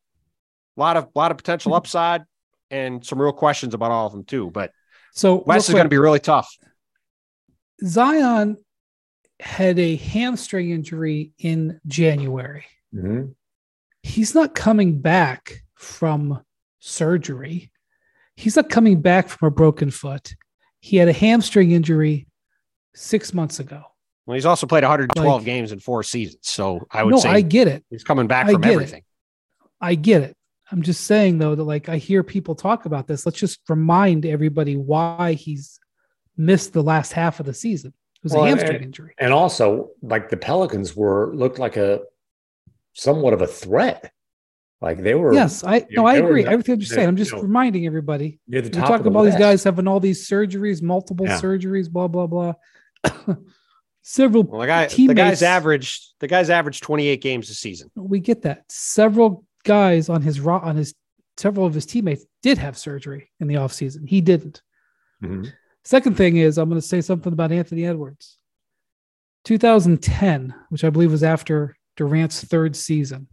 a 0.76 0.80
lot 0.80 0.96
of 0.96 1.04
a 1.04 1.18
lot 1.18 1.30
of 1.30 1.36
potential 1.36 1.70
mm-hmm. 1.70 1.78
upside, 1.78 2.22
and 2.70 3.04
some 3.04 3.20
real 3.20 3.32
questions 3.32 3.74
about 3.74 3.90
all 3.90 4.06
of 4.06 4.12
them 4.12 4.24
too. 4.24 4.50
But 4.50 4.72
so 5.12 5.42
West 5.46 5.68
is 5.68 5.74
going 5.74 5.84
to 5.84 5.90
be 5.90 5.98
really 5.98 6.20
tough. 6.20 6.48
Zion 7.84 8.56
had 9.38 9.78
a 9.78 9.96
hamstring 9.96 10.70
injury 10.70 11.32
in 11.38 11.80
January. 11.86 12.64
Mm-hmm. 12.94 13.30
He's 14.02 14.34
not 14.34 14.54
coming 14.54 15.00
back 15.00 15.62
from 15.74 16.42
surgery. 16.78 17.70
He's 18.36 18.56
not 18.56 18.68
coming 18.70 19.00
back 19.00 19.28
from 19.28 19.48
a 19.48 19.50
broken 19.50 19.90
foot. 19.90 20.34
He 20.80 20.96
had 20.96 21.08
a 21.08 21.12
hamstring 21.12 21.72
injury 21.72 22.26
six 22.94 23.34
months 23.34 23.60
ago. 23.60 23.82
Well, 24.26 24.34
he's 24.34 24.46
also 24.46 24.66
played 24.66 24.84
112 24.84 25.26
Like- 25.40 25.44
games 25.44 25.72
in 25.72 25.80
four 25.80 26.02
seasons. 26.02 26.40
So 26.42 26.86
I 26.90 27.02
would 27.02 27.12
no, 27.12 27.18
say 27.20 27.30
I 27.30 27.40
get 27.40 27.68
it. 27.68 27.84
he's 27.90 28.04
coming 28.04 28.26
back 28.26 28.46
I 28.46 28.52
from 28.52 28.60
get 28.62 28.70
it. 28.70 28.74
everything. 28.74 29.02
I 29.80 29.94
get 29.94 30.22
it. 30.22 30.36
I'm 30.72 30.82
just 30.82 31.02
saying 31.04 31.38
though 31.38 31.54
that 31.54 31.64
like 31.64 31.88
I 31.88 31.96
hear 31.96 32.22
people 32.22 32.54
talk 32.54 32.84
about 32.86 33.06
this. 33.08 33.26
Let's 33.26 33.38
just 33.38 33.60
remind 33.68 34.24
everybody 34.24 34.76
why 34.76 35.32
he's 35.34 35.78
missed 36.36 36.72
the 36.72 36.82
last 36.82 37.12
half 37.12 37.40
of 37.40 37.46
the 37.46 37.54
season. 37.54 37.92
It 38.16 38.22
was 38.24 38.32
Well, 38.32 38.44
a 38.44 38.48
and- 38.48 38.58
hamstring 38.60 38.82
injury. 38.84 39.14
And 39.18 39.32
also, 39.32 39.90
like 40.02 40.28
the 40.28 40.36
Pelicans 40.36 40.94
were 40.94 41.34
looked 41.34 41.58
like 41.58 41.76
a 41.76 42.00
somewhat 42.92 43.32
of 43.32 43.42
a 43.42 43.46
threat. 43.46 44.12
Like 44.80 45.02
they 45.02 45.14
were 45.14 45.34
Yes, 45.34 45.62
I 45.64 45.76
you 45.78 45.86
no, 45.96 46.02
know, 46.02 46.08
I 46.08 46.14
they 46.14 46.20
were 46.22 46.28
agree. 46.28 46.42
the- 46.44 46.50
Everything 46.50 46.72
you're 46.80 46.88
the- 46.88 46.94
saying. 46.94 47.08
I'm 47.08 47.16
you 47.18 47.24
just 47.24 47.32
know, 47.34 47.42
reminding 47.42 47.86
everybody. 47.86 48.40
near 48.46 48.62
the 48.62 48.68
We're 48.68 48.74
top. 48.80 48.88
talking 48.88 48.94
of 48.98 49.04
the 49.04 49.10
about 49.18 49.24
these 49.24 49.36
guys 49.36 49.64
having 49.64 49.86
all 49.88 50.00
these 50.00 50.26
surgeries, 50.28 50.80
multiple 50.82 51.26
Yeah. 51.26 51.38
surgeries, 51.40 51.90
blah 51.90 52.08
blah 52.08 52.26
blah. 52.26 52.54
Several 54.02 54.44
Well, 54.44 54.60
the 54.62 54.66
guy, 54.66 54.86
the 54.86 55.14
guy's 55.14 55.42
averaged, 55.42 56.14
the 56.20 56.26
guy's 56.26 56.48
averaged 56.48 56.82
28 56.82 57.20
games 57.20 57.50
a 57.50 57.54
season. 57.54 57.90
We 57.94 58.18
get 58.20 58.42
that. 58.42 58.64
Several 58.70 59.44
guys 59.64 60.08
on 60.08 60.22
his 60.22 60.40
ro- 60.40 60.60
on 60.60 60.76
his 60.76 60.94
several 61.36 61.66
of 61.66 61.74
his 61.74 61.86
teammates 61.86 62.24
did 62.42 62.58
have 62.58 62.76
surgery 62.76 63.30
in 63.40 63.46
the 63.48 63.54
offseason. 63.54 64.06
He 64.08 64.20
didn't. 64.20 64.62
Mhm. 65.22 65.50
Second 65.84 66.16
thing 66.16 66.36
is 66.36 66.58
I'm 66.58 66.68
going 66.68 66.80
to 66.80 66.86
say 66.86 67.00
something 67.00 67.32
about 67.32 67.52
Anthony 67.52 67.86
Edwards. 67.86 68.36
2010, 69.44 70.54
which 70.68 70.84
I 70.84 70.90
believe 70.90 71.10
was 71.10 71.22
after 71.22 71.76
Durant's 71.96 72.44
third 72.44 72.76
season. 72.76 73.28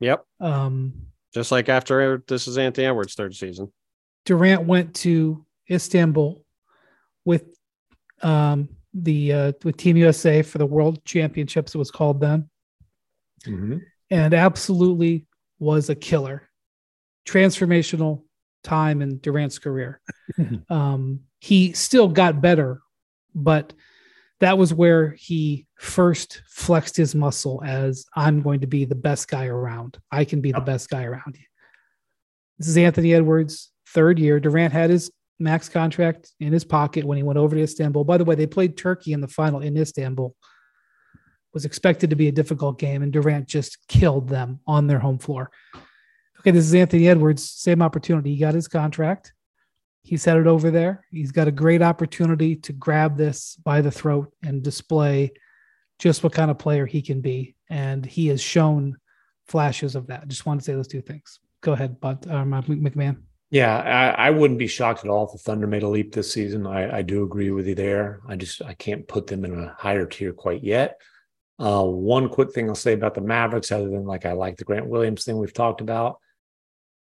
Yep. 0.00 0.24
Um, 0.40 1.06
Just 1.34 1.52
like 1.52 1.68
after 1.68 2.22
this 2.26 2.48
is 2.48 2.56
Anthony 2.58 2.86
Edwards' 2.86 3.14
third 3.14 3.34
season. 3.34 3.72
Durant 4.24 4.64
went 4.66 4.94
to 4.96 5.44
Istanbul 5.70 6.44
with 7.24 7.54
um, 8.22 8.68
the 8.94 9.32
uh, 9.32 9.52
with 9.64 9.76
Team 9.76 9.96
USA 9.98 10.40
for 10.42 10.58
the 10.58 10.66
World 10.66 11.04
Championships. 11.04 11.74
It 11.74 11.78
was 11.78 11.90
called 11.90 12.20
then, 12.20 12.48
Mhm. 13.44 13.82
And 14.14 14.32
absolutely 14.32 15.26
was 15.58 15.90
a 15.90 15.94
killer, 15.96 16.48
transformational 17.26 18.22
time 18.62 19.02
in 19.02 19.18
Durant's 19.18 19.58
career. 19.58 20.00
um, 20.70 21.20
he 21.40 21.72
still 21.72 22.06
got 22.06 22.40
better, 22.40 22.80
but 23.34 23.72
that 24.38 24.56
was 24.56 24.72
where 24.72 25.10
he 25.18 25.66
first 25.74 26.42
flexed 26.48 26.96
his 26.96 27.14
muscle 27.14 27.60
as 27.66 28.06
I'm 28.14 28.40
going 28.40 28.60
to 28.60 28.68
be 28.68 28.84
the 28.84 28.94
best 28.94 29.26
guy 29.26 29.46
around. 29.46 29.98
I 30.12 30.24
can 30.24 30.40
be 30.40 30.52
the 30.52 30.60
best 30.60 30.90
guy 30.90 31.02
around. 31.02 31.36
This 32.58 32.68
is 32.68 32.76
Anthony 32.76 33.14
Edwards' 33.14 33.72
third 33.88 34.20
year. 34.20 34.38
Durant 34.38 34.72
had 34.72 34.90
his 34.90 35.10
max 35.40 35.68
contract 35.68 36.30
in 36.38 36.52
his 36.52 36.64
pocket 36.64 37.04
when 37.04 37.16
he 37.16 37.24
went 37.24 37.38
over 37.38 37.56
to 37.56 37.62
Istanbul. 37.62 38.04
By 38.04 38.18
the 38.18 38.24
way, 38.24 38.36
they 38.36 38.46
played 38.46 38.76
Turkey 38.76 39.12
in 39.12 39.20
the 39.20 39.26
final 39.26 39.58
in 39.58 39.76
Istanbul. 39.76 40.36
Was 41.54 41.64
expected 41.64 42.10
to 42.10 42.16
be 42.16 42.28
a 42.28 42.32
difficult 42.32 42.78
game, 42.78 43.02
and 43.02 43.12
Durant 43.12 43.46
just 43.46 43.86
killed 43.88 44.28
them 44.28 44.60
on 44.66 44.88
their 44.88 44.98
home 44.98 45.18
floor. 45.18 45.50
Okay, 46.40 46.50
this 46.50 46.64
is 46.64 46.74
Anthony 46.74 47.08
Edwards. 47.08 47.48
Same 47.48 47.80
opportunity. 47.80 48.34
He 48.34 48.40
got 48.40 48.54
his 48.54 48.68
contract. 48.68 49.32
He's 50.02 50.24
headed 50.24 50.46
over 50.46 50.70
there. 50.70 51.06
He's 51.10 51.32
got 51.32 51.48
a 51.48 51.52
great 51.52 51.80
opportunity 51.80 52.56
to 52.56 52.72
grab 52.72 53.16
this 53.16 53.56
by 53.64 53.80
the 53.80 53.90
throat 53.90 54.30
and 54.42 54.62
display 54.62 55.32
just 55.98 56.22
what 56.22 56.34
kind 56.34 56.50
of 56.50 56.58
player 56.58 56.84
he 56.84 57.00
can 57.00 57.20
be. 57.20 57.54
And 57.70 58.04
he 58.04 58.26
has 58.26 58.42
shown 58.42 58.96
flashes 59.46 59.94
of 59.94 60.08
that. 60.08 60.28
Just 60.28 60.44
want 60.44 60.60
to 60.60 60.64
say 60.64 60.74
those 60.74 60.88
two 60.88 61.00
things. 61.00 61.38
Go 61.62 61.72
ahead, 61.72 61.96
um, 62.02 62.52
uh, 62.52 62.62
MacMahon. 62.62 63.22
Yeah, 63.50 63.76
I, 64.18 64.26
I 64.26 64.30
wouldn't 64.30 64.58
be 64.58 64.66
shocked 64.66 65.04
at 65.04 65.10
all 65.10 65.26
if 65.26 65.32
the 65.32 65.38
Thunder 65.38 65.66
made 65.66 65.84
a 65.84 65.88
leap 65.88 66.12
this 66.12 66.32
season. 66.32 66.66
I, 66.66 66.98
I 66.98 67.02
do 67.02 67.22
agree 67.22 67.52
with 67.52 67.68
you 67.68 67.76
there. 67.76 68.20
I 68.28 68.36
just 68.36 68.60
I 68.60 68.74
can't 68.74 69.06
put 69.06 69.28
them 69.28 69.44
in 69.44 69.56
a 69.56 69.74
higher 69.78 70.06
tier 70.06 70.32
quite 70.32 70.64
yet. 70.64 71.00
Uh, 71.58 71.84
one 71.84 72.28
quick 72.28 72.52
thing 72.52 72.68
I'll 72.68 72.74
say 72.74 72.94
about 72.94 73.14
the 73.14 73.20
Mavericks, 73.20 73.70
other 73.70 73.88
than 73.88 74.04
like 74.04 74.26
I 74.26 74.32
like 74.32 74.56
the 74.56 74.64
Grant 74.64 74.86
Williams 74.86 75.24
thing 75.24 75.38
we've 75.38 75.52
talked 75.52 75.80
about. 75.80 76.18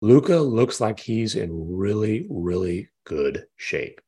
Luka 0.01 0.37
looks 0.37 0.79
like 0.79 0.99
he's 0.99 1.35
in 1.35 1.49
really, 1.75 2.27
really 2.29 2.89
good 3.05 3.45
shape. 3.55 4.01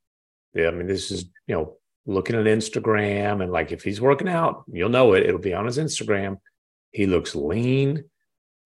Yeah, 0.53 0.67
I 0.67 0.71
mean, 0.71 0.87
this 0.87 1.11
is 1.11 1.25
you 1.47 1.55
know 1.55 1.77
looking 2.05 2.35
at 2.35 2.45
Instagram 2.45 3.43
and 3.43 3.51
like 3.51 3.71
if 3.71 3.83
he's 3.83 3.99
working 3.99 4.29
out, 4.29 4.63
you'll 4.71 4.89
know 4.89 5.13
it. 5.13 5.25
It'll 5.25 5.39
be 5.39 5.53
on 5.53 5.65
his 5.65 5.77
Instagram. 5.77 6.37
He 6.91 7.05
looks 7.05 7.35
lean. 7.35 8.05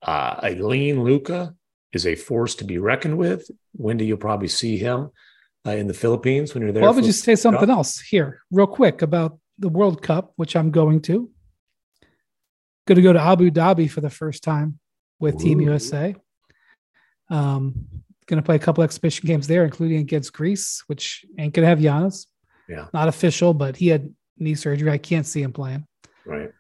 Uh, 0.02 0.40
a 0.44 0.56
lean 0.56 1.04
Luka 1.04 1.56
is 1.94 2.06
a 2.06 2.16
force 2.16 2.56
to 2.56 2.64
be 2.64 2.78
reckoned 2.78 3.18
with. 3.18 3.50
Windy, 3.78 4.06
you'll 4.06 4.18
probably 4.18 4.48
see 4.48 4.78
him 4.78 5.10
uh, 5.66 5.72
in 5.72 5.88
the 5.88 5.94
Philippines 5.94 6.54
when 6.54 6.64
you're 6.64 6.72
there. 6.72 6.84
Well, 6.84 6.94
I 6.94 6.96
would 6.96 7.04
just 7.06 7.24
say 7.24 7.36
something 7.36 7.70
else 7.70 8.00
here, 8.00 8.42
real 8.52 8.68
quick, 8.68 9.02
about 9.02 9.40
the 9.60 9.70
World 9.70 10.02
Cup, 10.02 10.34
which 10.36 10.56
I'm 10.56 10.72
going 10.72 11.02
to. 11.04 11.30
Going 12.88 12.96
to 12.98 13.02
go 13.02 13.14
to 13.14 13.22
Abu 13.22 13.52
Dhabi 13.52 13.90
for 13.90 14.02
the 14.02 14.10
first 14.10 14.44
time 14.44 14.80
with 15.20 15.38
Team 15.40 15.60
Ooh. 15.62 15.66
USA. 15.66 16.16
Um, 17.30 17.88
going 18.28 18.42
to 18.42 18.46
play 18.46 18.56
a 18.56 18.60
couple 18.60 18.84
exhibition 18.84 19.28
games 19.28 19.48
there, 19.48 19.64
including 19.66 20.00
against 20.00 20.34
Greece, 20.34 20.84
which 20.88 21.26
ain't 21.38 21.54
going 21.54 21.64
to 21.64 21.68
have 21.70 21.80
Giannis. 21.80 22.26
Yeah. 22.68 22.88
Not 22.94 23.08
official, 23.08 23.54
but 23.54 23.76
he 23.76 23.88
had 23.90 24.14
knee 24.38 24.56
surgery. 24.56 24.90
I 24.90 24.98
can't 24.98 25.26
see 25.26 25.42
him 25.42 25.54
playing. 25.54 25.86
right. 26.26 26.52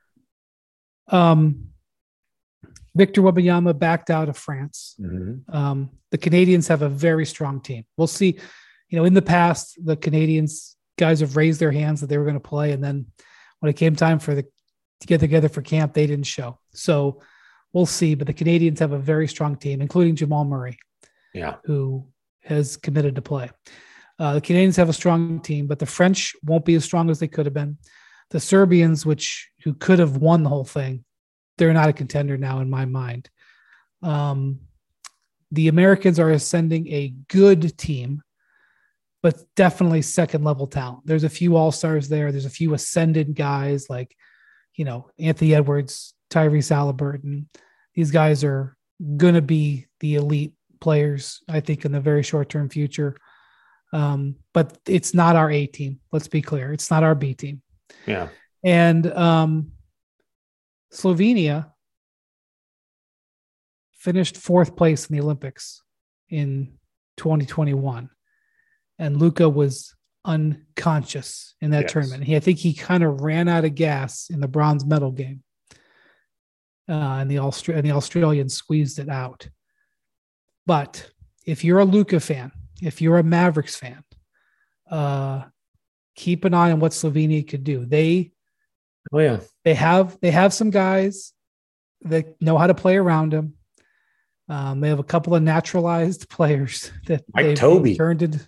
Um, 1.08 1.68
Victor 2.96 3.22
Wembanyama 3.22 3.78
backed 3.78 4.10
out 4.10 4.28
of 4.30 4.38
France. 4.38 4.96
Mhm. 5.00 5.44
Um, 5.54 5.90
the 6.12 6.18
Canadians 6.18 6.68
have 6.68 6.82
a 6.82 6.90
very 6.90 7.26
strong 7.26 7.62
team. 7.62 7.86
We'll 7.98 8.08
see. 8.08 8.38
You 8.90 8.98
know, 8.98 9.06
in 9.06 9.14
the 9.14 9.22
past, 9.22 9.78
the 9.84 9.96
Canadians 9.96 10.76
guys 10.98 11.22
have 11.22 11.38
raised 11.38 11.60
their 11.62 11.72
hands 11.72 12.02
that 12.02 12.08
they 12.08 12.18
were 12.18 12.26
going 12.26 12.36
to 12.36 12.40
play, 12.42 12.72
and 12.74 12.84
then 12.84 13.06
when 13.60 13.70
it 13.70 13.78
came 13.78 13.96
time 13.96 14.20
for 14.20 14.36
the 14.36 14.46
to 15.02 15.08
get 15.08 15.20
together 15.20 15.50
for 15.50 15.62
camp, 15.62 15.94
they 15.94 16.08
didn't 16.08 16.26
show. 16.28 16.58
So 16.74 17.22
we'll 17.74 17.86
see. 17.86 18.16
But 18.16 18.28
the 18.28 18.34
Canadians 18.34 18.80
have 18.80 18.94
a 18.94 19.00
very 19.00 19.28
strong 19.28 19.56
team, 19.58 19.82
including 19.82 20.16
Jamal 20.16 20.46
Murray, 20.46 20.78
Yeah. 21.34 21.56
who 21.66 22.08
has 22.44 22.78
committed 22.78 23.16
to 23.16 23.22
play. 23.22 23.50
Uh, 24.18 24.36
the 24.36 24.42
Canadians 24.42 24.76
have 24.76 24.90
a 24.90 24.94
strong 24.94 25.40
team, 25.42 25.68
but 25.68 25.80
the 25.80 25.86
French 25.86 26.36
won't 26.44 26.66
be 26.66 26.76
as 26.76 26.86
strong 26.86 27.10
as 27.10 27.20
they 27.20 27.28
could 27.28 27.46
have 27.46 27.54
been. 27.54 27.78
The 28.30 28.40
Serbians, 28.40 29.06
which 29.06 29.50
who 29.64 29.74
could 29.74 30.00
have 30.00 30.18
won 30.18 30.44
the 30.44 30.50
whole 30.50 30.64
thing, 30.64 31.04
they're 31.58 31.74
not 31.74 31.90
a 31.90 31.94
contender 31.94 32.38
now 32.38 32.60
in 32.60 32.70
my 32.70 32.86
mind. 32.86 33.30
Um, 34.04 34.62
the 35.52 35.68
Americans 35.68 36.20
are 36.20 36.30
ascending 36.30 36.88
a 36.88 37.14
good 37.28 37.78
team, 37.78 38.22
but 39.22 39.44
definitely 39.56 40.02
second 40.02 40.44
level 40.44 40.68
talent. 40.68 41.06
There's 41.06 41.24
a 41.24 41.30
few 41.30 41.56
all 41.58 41.72
stars 41.72 42.08
there. 42.08 42.32
There's 42.32 42.46
a 42.46 42.50
few 42.50 42.74
ascended 42.74 43.36
guys 43.36 43.90
like, 43.90 44.16
you 44.76 44.86
know, 44.86 45.10
Anthony 45.20 45.56
Edwards, 45.56 46.14
Tyrese 46.30 46.72
Haliburton. 46.72 47.46
These 47.94 48.12
guys 48.12 48.44
are 48.44 48.76
going 49.18 49.36
to 49.36 49.42
be 49.42 49.88
the 50.00 50.16
elite 50.16 50.54
players, 50.80 51.42
I 51.50 51.60
think, 51.60 51.86
in 51.86 51.92
the 51.92 52.00
very 52.00 52.24
short 52.24 52.50
term 52.50 52.70
future. 52.70 53.18
Um, 53.94 54.36
but 54.54 54.78
it's 54.88 55.14
not 55.14 55.36
our 55.36 55.52
A 55.52 55.66
team. 55.66 56.00
Let's 56.12 56.28
be 56.28 56.42
clear. 56.42 56.72
It's 56.72 56.90
not 56.90 57.04
our 57.04 57.16
B 57.16 57.34
team. 57.34 57.62
Yeah. 58.06 58.30
And 58.64 59.06
um, 59.12 59.72
Slovenia 60.94 61.72
finished 63.94 64.38
fourth 64.38 64.76
place 64.76 65.08
in 65.08 65.16
the 65.16 65.22
Olympics 65.22 65.84
in 66.30 66.78
2021. 67.18 68.10
And 68.98 69.18
Luka 69.18 69.50
was 69.50 69.96
unconscious 70.26 71.56
in 71.62 71.72
that 71.72 71.84
Yes. 71.84 71.92
tournament. 71.94 72.24
He, 72.24 72.36
I 72.36 72.40
think 72.40 72.60
he 72.60 72.74
kind 72.74 73.04
of 73.04 73.22
ran 73.22 73.48
out 73.48 73.66
of 73.66 73.76
gas 73.76 74.30
in 74.30 74.40
the 74.40 74.48
bronze 74.48 74.86
medal 74.86 75.12
game. 75.12 75.44
Uh, 76.90 77.20
and 77.20 77.32
the 77.32 77.36
Austra- 77.38 77.76
and 77.76 77.86
the 77.88 77.92
Australians 77.92 78.54
squeezed 78.54 79.00
it 79.00 79.10
out. 79.10 79.48
But 80.66 81.10
if 81.46 81.64
you're 81.64 81.80
a 81.80 81.86
Luka 81.86 82.20
fan, 82.20 82.52
if 82.82 83.02
you're 83.02 83.18
a 83.18 83.24
Mavericks 83.24 83.76
fan, 83.76 84.04
uh, 84.90 85.44
keep 86.16 86.44
an 86.46 86.54
eye 86.54 86.72
on 86.72 86.80
what 86.80 86.92
Slovenia 86.92 87.48
could 87.48 87.64
do. 87.64 87.86
They 87.86 88.32
Oh 89.14 89.20
yeah. 89.20 89.40
they 89.64 89.74
have 89.74 90.18
they 90.22 90.32
have 90.32 90.54
some 90.54 90.70
guys 90.70 91.34
that 92.02 92.40
know 92.42 92.58
how 92.58 92.68
to 92.68 92.74
play 92.76 92.98
around 92.98 93.34
him. 93.34 93.54
Um, 94.50 94.82
they 94.82 94.90
have 94.90 95.00
a 95.00 95.04
couple 95.04 95.34
of 95.34 95.42
naturalized 95.44 96.30
players 96.36 96.92
that 97.08 97.24
Mike 97.34 97.46
they've, 97.46 97.58
Tobey. 97.58 97.96
turned 97.96 98.22
into. 98.22 98.48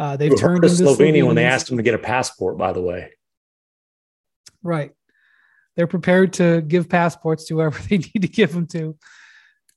Uh, 0.00 0.16
they've 0.16 0.30
Who 0.30 0.36
turned 0.38 0.62
heard 0.62 0.72
of 0.72 0.80
into 0.80 0.84
Slovenia 0.84 1.26
when 1.26 1.36
they 1.36 1.44
asked 1.44 1.66
them 1.66 1.76
to 1.76 1.82
get 1.82 1.92
a 1.92 1.98
passport. 1.98 2.56
By 2.56 2.72
the 2.72 2.80
way, 2.80 3.10
Right. 4.62 4.92
They're 5.76 5.86
prepared 5.86 6.32
to 6.34 6.62
give 6.62 6.88
passports 6.88 7.44
to 7.46 7.54
whoever 7.54 7.78
they 7.88 7.98
need 7.98 8.22
to 8.22 8.28
give 8.28 8.52
them 8.52 8.66
to. 8.68 8.96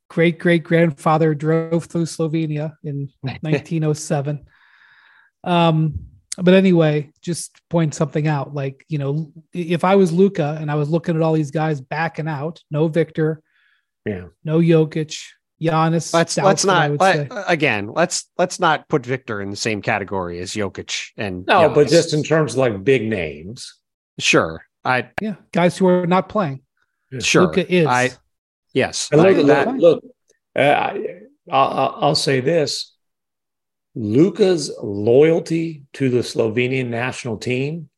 Great 0.10 0.40
great 0.40 0.64
grandfather 0.64 1.36
drove 1.36 1.86
through 1.86 2.06
Slovenia 2.06 2.74
in 2.84 3.10
1907. 3.22 4.46
Um, 5.44 6.06
but 6.38 6.54
anyway, 6.54 7.12
just 7.22 7.60
point 7.70 7.94
something 7.94 8.26
out. 8.26 8.54
Like, 8.54 8.86
you 8.88 9.00
know, 9.00 9.34
if 9.54 9.84
I 9.84 9.96
was 9.96 10.14
Luka 10.14 10.58
and 10.60 10.72
I 10.72 10.76
was 10.76 10.90
looking 10.90 11.18
at 11.18 11.22
all 11.22 11.34
these 11.34 11.52
guys 11.52 11.82
backing 11.82 12.30
out, 12.30 12.62
no 12.72 12.88
Victor, 12.88 13.42
yeah. 14.06 14.28
no 14.44 14.60
Jokic, 14.60 15.20
Giannis. 15.64 16.14
Let's 16.14 16.36
doubts 16.36 16.45
let's 16.45 16.66
not 16.66 16.99
let, 16.99 17.32
again. 17.47 17.88
Let's 17.88 18.30
let's 18.38 18.59
not 18.59 18.88
put 18.89 19.05
Victor 19.05 19.41
in 19.41 19.49
the 19.49 19.55
same 19.55 19.82
category 19.82 20.39
as 20.39 20.53
Jokic 20.53 21.11
and 21.18 21.45
No, 21.45 21.70
but 21.70 21.88
just 21.88 22.14
in 22.14 22.24
terms 22.24 22.53
of 22.53 22.59
like 22.59 22.84
big 22.84 23.03
names. 23.07 23.74
sure. 24.20 24.64
I 24.86 25.09
yeah, 25.22 25.36
guys 25.53 25.78
who 25.78 25.88
are 25.88 26.05
not 26.05 26.28
playing. 26.28 26.61
sure. 27.20 27.43
Luka 27.43 27.72
is. 27.74 27.88
I 27.88 28.11
yes. 28.74 29.09
And 29.11 29.22
I- 29.22 29.30
look, 29.32 29.47
that- 29.47 29.68
look, 29.78 30.03
look 30.03 30.03
uh, 30.55 30.59
I, 30.59 31.20
I'll, 31.51 31.97
I'll 32.01 32.16
say 32.16 32.41
this: 32.41 32.93
Luka's 33.95 34.72
loyalty 34.82 35.84
to 35.93 36.09
the 36.09 36.20
Slovenian 36.20 36.88
national 36.88 37.38
team 37.38 37.89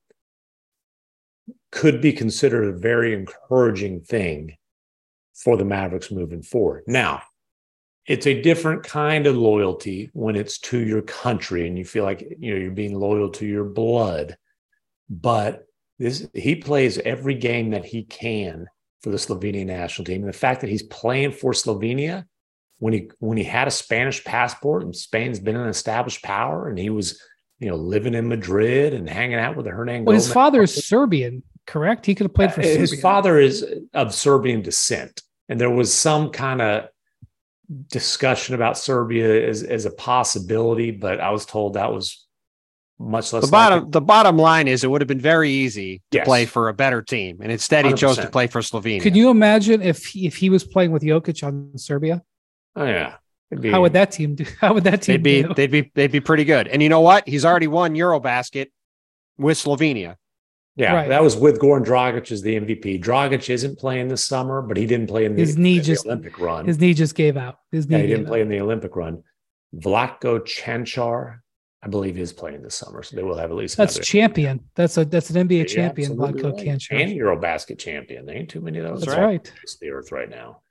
could 1.72 2.02
be 2.02 2.14
considered 2.14 2.64
a 2.74 2.78
very 2.78 3.14
encouraging 3.14 4.02
thing 4.02 4.56
for 5.34 5.58
the 5.58 5.66
Mavericks 5.66 6.12
moving 6.12 6.42
forward. 6.42 6.84
Now, 6.88 7.22
it's 8.08 8.28
a 8.28 8.42
different 8.42 8.84
kind 8.84 9.26
of 9.26 9.36
loyalty 9.36 10.12
when 10.14 10.36
it's 10.36 10.60
to 10.60 10.80
your 10.80 11.02
country 11.02 11.68
and 11.68 11.78
you 11.78 11.86
feel 11.86 12.04
like 12.04 12.22
you 12.40 12.54
know 12.54 12.60
you're 12.60 12.72
being 12.72 12.98
loyal 12.98 13.30
to 13.30 13.46
your 13.46 13.64
blood. 13.64 14.38
But 15.10 15.66
this 15.98 16.28
he 16.34 16.56
plays 16.56 16.98
every 17.00 17.36
game 17.36 17.72
that 17.72 17.86
he 17.86 18.04
can 18.04 18.68
for 19.02 19.10
the 19.10 19.18
Slovenian 19.18 19.68
national 19.68 20.06
team. 20.06 20.22
And 20.22 20.30
the 20.30 20.38
fact 20.38 20.62
that 20.62 20.70
he's 20.70 20.84
playing 20.84 21.32
for 21.32 21.52
Slovenia 21.54 22.26
when 22.80 22.94
he 22.94 23.10
when 23.20 23.38
he 23.38 23.44
had 23.44 23.68
a 23.68 23.72
Spanish 23.72 24.24
passport 24.24 24.84
and 24.84 24.96
Spain's 24.96 25.40
been 25.40 25.56
an 25.56 25.68
established 25.68 26.24
power 26.24 26.70
and 26.70 26.78
he 26.78 26.90
was 26.90 27.20
you 27.60 27.70
know 27.70 27.76
living 27.76 28.14
in 28.14 28.28
Madrid 28.28 28.94
and 28.94 29.10
hanging 29.10 29.40
out 29.40 29.56
with 29.56 29.66
the 29.66 29.72
Hernan. 29.72 30.06
well, 30.06 30.14
his 30.14 30.32
father 30.32 30.62
is 30.64 30.86
Serbian, 30.86 31.42
correct? 31.66 32.06
He 32.06 32.14
could 32.14 32.26
have 32.26 32.34
played 32.36 32.54
for 32.54 32.62
uh, 32.62 32.66
his 32.66 32.92
Serbia. 32.92 33.02
father 33.02 33.40
is 33.40 33.66
of 33.94 34.14
Serbian 34.14 34.62
descent, 34.62 35.24
and 35.50 35.60
there 35.60 35.72
was 35.72 35.92
some 35.92 36.30
kind 36.30 36.62
of 36.62 36.90
discussion 37.90 38.56
about 38.56 38.78
Serbia 38.78 39.48
as, 39.48 39.64
as 39.64 39.86
a 39.86 39.92
possibility, 39.92 40.92
but 40.92 41.20
I 41.20 41.32
was 41.32 41.46
told 41.46 41.74
that 41.74 41.92
was 41.92 42.26
much 42.98 43.34
less 43.34 43.44
the 43.44 43.52
bottom 43.52 43.92
the 43.92 44.00
bottom 44.00 44.38
line 44.38 44.70
is 44.70 44.84
it 44.86 44.90
would 44.90 45.02
have 45.02 45.08
been 45.08 45.20
very 45.20 45.50
easy 45.52 45.98
to 46.12 46.20
Yes. 46.20 46.26
play 46.26 46.46
for 46.46 46.70
a 46.70 46.74
better 46.74 47.02
team, 47.02 47.40
and 47.42 47.52
instead 47.52 47.86
he 47.86 47.94
chose 47.94 48.16
to 48.18 48.30
play 48.30 48.48
for 48.48 48.62
Slovenia. 48.62 49.02
Can 49.02 49.16
you 49.16 49.30
imagine 49.30 49.82
if 49.82 50.06
he, 50.06 50.26
if 50.26 50.38
he 50.38 50.50
was 50.50 50.64
playing 50.64 50.92
with 50.92 51.04
Jokic 51.04 51.46
on 51.46 51.78
Serbia? 51.78 52.24
Oh 52.78 52.86
yeah, 52.86 53.16
be- 53.60 53.70
How 53.70 53.82
would 53.82 53.94
that 53.94 54.12
team 54.12 54.36
do? 54.36 54.46
How 54.62 54.74
would 54.74 54.86
that 54.86 55.02
team 55.02 55.14
They'd 55.16 55.24
be 55.24 55.44
do? 55.44 55.54
they'd 55.54 55.72
be 55.72 55.92
they'd 55.94 56.12
be 56.12 56.22
pretty 56.22 56.46
good. 56.46 56.68
And 56.70 56.82
you 56.82 56.88
know 56.90 57.02
what? 57.02 57.28
He's 57.28 57.44
already 57.44 57.68
won 57.68 57.96
EuroBasket 57.96 58.68
with 59.38 59.58
Slovenia. 59.58 60.16
Yeah, 60.78 60.94
Right. 60.94 61.08
that 61.10 61.24
was 61.24 61.38
with 61.38 61.60
Goran 61.60 61.86
Dragic 61.86 62.32
as 62.32 62.42
the 62.42 62.56
MVP. 62.60 63.02
Dragic 63.02 63.50
isn't 63.50 63.80
playing 63.80 64.10
this 64.10 64.26
summer, 64.26 64.62
but 64.62 64.76
he 64.76 64.86
didn't 64.86 65.08
play 65.08 65.24
in 65.24 65.34
the, 65.36 65.42
His 65.42 65.58
knee 65.58 65.74
in 65.74 65.78
the 65.78 65.84
just- 65.84 66.06
Olympic 66.06 66.38
run. 66.40 66.66
His 66.66 66.80
knee 66.80 66.94
just 66.94 67.16
gave 67.16 67.38
out. 67.38 67.60
His 67.72 67.88
knee 67.88 67.96
yeah, 67.98 68.02
he 68.02 68.08
didn't 68.08 68.26
out. 68.26 68.30
play 68.30 68.42
in 68.42 68.50
the 68.50 68.60
Olympic 68.60 68.96
run. 68.96 69.24
Vlatko 69.74 70.42
Cancar, 70.46 71.40
I 71.82 71.88
believe, 71.88 72.18
is 72.18 72.34
playing 72.34 72.62
this 72.62 72.76
summer, 72.76 73.04
so 73.04 73.16
they 73.16 73.24
will 73.24 73.38
have 73.38 73.52
at 73.52 73.56
least 73.56 73.78
That's 73.78 73.96
another- 73.96 74.06
champion. 74.06 74.60
That's 74.76 74.98
a 74.98 75.06
that's 75.06 75.30
an 75.30 75.48
NBA 75.48 75.60
Yeah, 75.60 75.64
champion, 75.66 76.12
absolutely 76.12 76.42
Vlatko 76.42 76.54
right. 76.58 76.66
Cancar. 76.66 77.02
and 77.02 77.12
EuroBasket 77.14 77.80
champion. 77.80 78.26
There 78.26 78.36
ain't 78.36 78.50
too 78.50 78.62
many 78.62 78.80
of 78.80 78.86
those. 78.86 79.04
That's 79.06 79.18
right. 79.18 79.44
the 79.44 79.52
the 79.82 79.90
earth 79.92 80.12
right 80.12 80.30
now. 80.30 80.62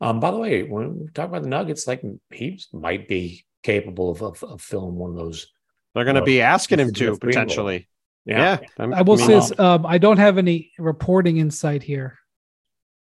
Um, 0.00 0.18
by 0.20 0.30
the 0.30 0.38
way, 0.38 0.62
when 0.64 0.98
we 0.98 1.06
talk 1.14 1.28
about 1.28 1.42
the 1.42 1.48
Nuggets, 1.48 1.86
like 1.86 2.02
he 2.32 2.60
might 2.72 3.06
be 3.06 3.44
capable 3.62 4.10
of, 4.10 4.22
of, 4.22 4.42
of 4.44 4.60
filling 4.60 4.96
one 4.96 5.10
of 5.10 5.16
those. 5.16 5.46
They're 5.94 6.04
going 6.04 6.16
to 6.16 6.22
be 6.22 6.40
asking 6.40 6.80
him 6.80 6.88
to 6.88 6.92
Jeff 6.92 7.14
Greenwald. 7.14 7.20
potentially. 7.20 7.88
Yeah, 8.24 8.58
I'm- 8.78 8.94
I 8.94 9.02
will 9.02 9.16
mean, 9.16 9.26
say 9.26 9.34
this: 9.34 9.58
um, 9.58 9.84
I 9.84 9.98
don't 9.98 10.18
have 10.18 10.38
any 10.38 10.72
reporting 10.78 11.38
insight 11.38 11.82
here, 11.82 12.18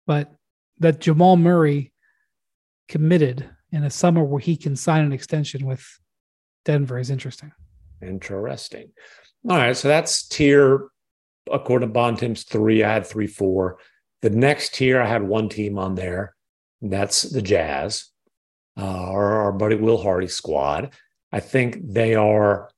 but 0.07 0.32
that 0.78 1.00
Jamal 1.00 1.36
Murray 1.36 1.92
committed 2.88 3.48
in 3.72 3.84
a 3.84 3.90
summer 3.90 4.22
where 4.24 4.40
he 4.40 4.57
can 4.57 4.76
sign 4.76 5.04
an 5.04 5.12
extension 5.12 5.66
with 5.66 5.84
Denver 6.64 6.98
is 6.98 7.11
interesting. 7.11 7.52
Interesting. 8.02 8.90
All 9.48 9.57
right, 9.57 9.76
so 9.76 9.88
that's 9.88 10.26
tier 10.26 10.88
according 11.50 11.88
to 11.88 11.92
Bontemps 11.92 12.42
three. 12.44 12.82
I 12.82 12.92
had 12.92 13.07
three, 13.07 13.26
four. 13.28 13.78
The 14.22 14.30
next 14.30 14.74
tier, 14.74 15.00
I 15.00 15.07
had 15.07 15.22
one 15.22 15.48
team 15.48 15.78
on 15.78 15.94
there. 15.94 16.34
And 16.82 16.92
that's 16.92 17.22
the 17.22 17.42
Jazz, 17.42 18.07
uh, 18.76 18.82
our, 18.84 19.42
our 19.42 19.52
buddy 19.52 19.76
Will 19.76 20.02
Hardy 20.02 20.26
squad. 20.26 20.92
I 21.32 21.40
think 21.40 21.78
they 21.82 22.14
are 22.14 22.70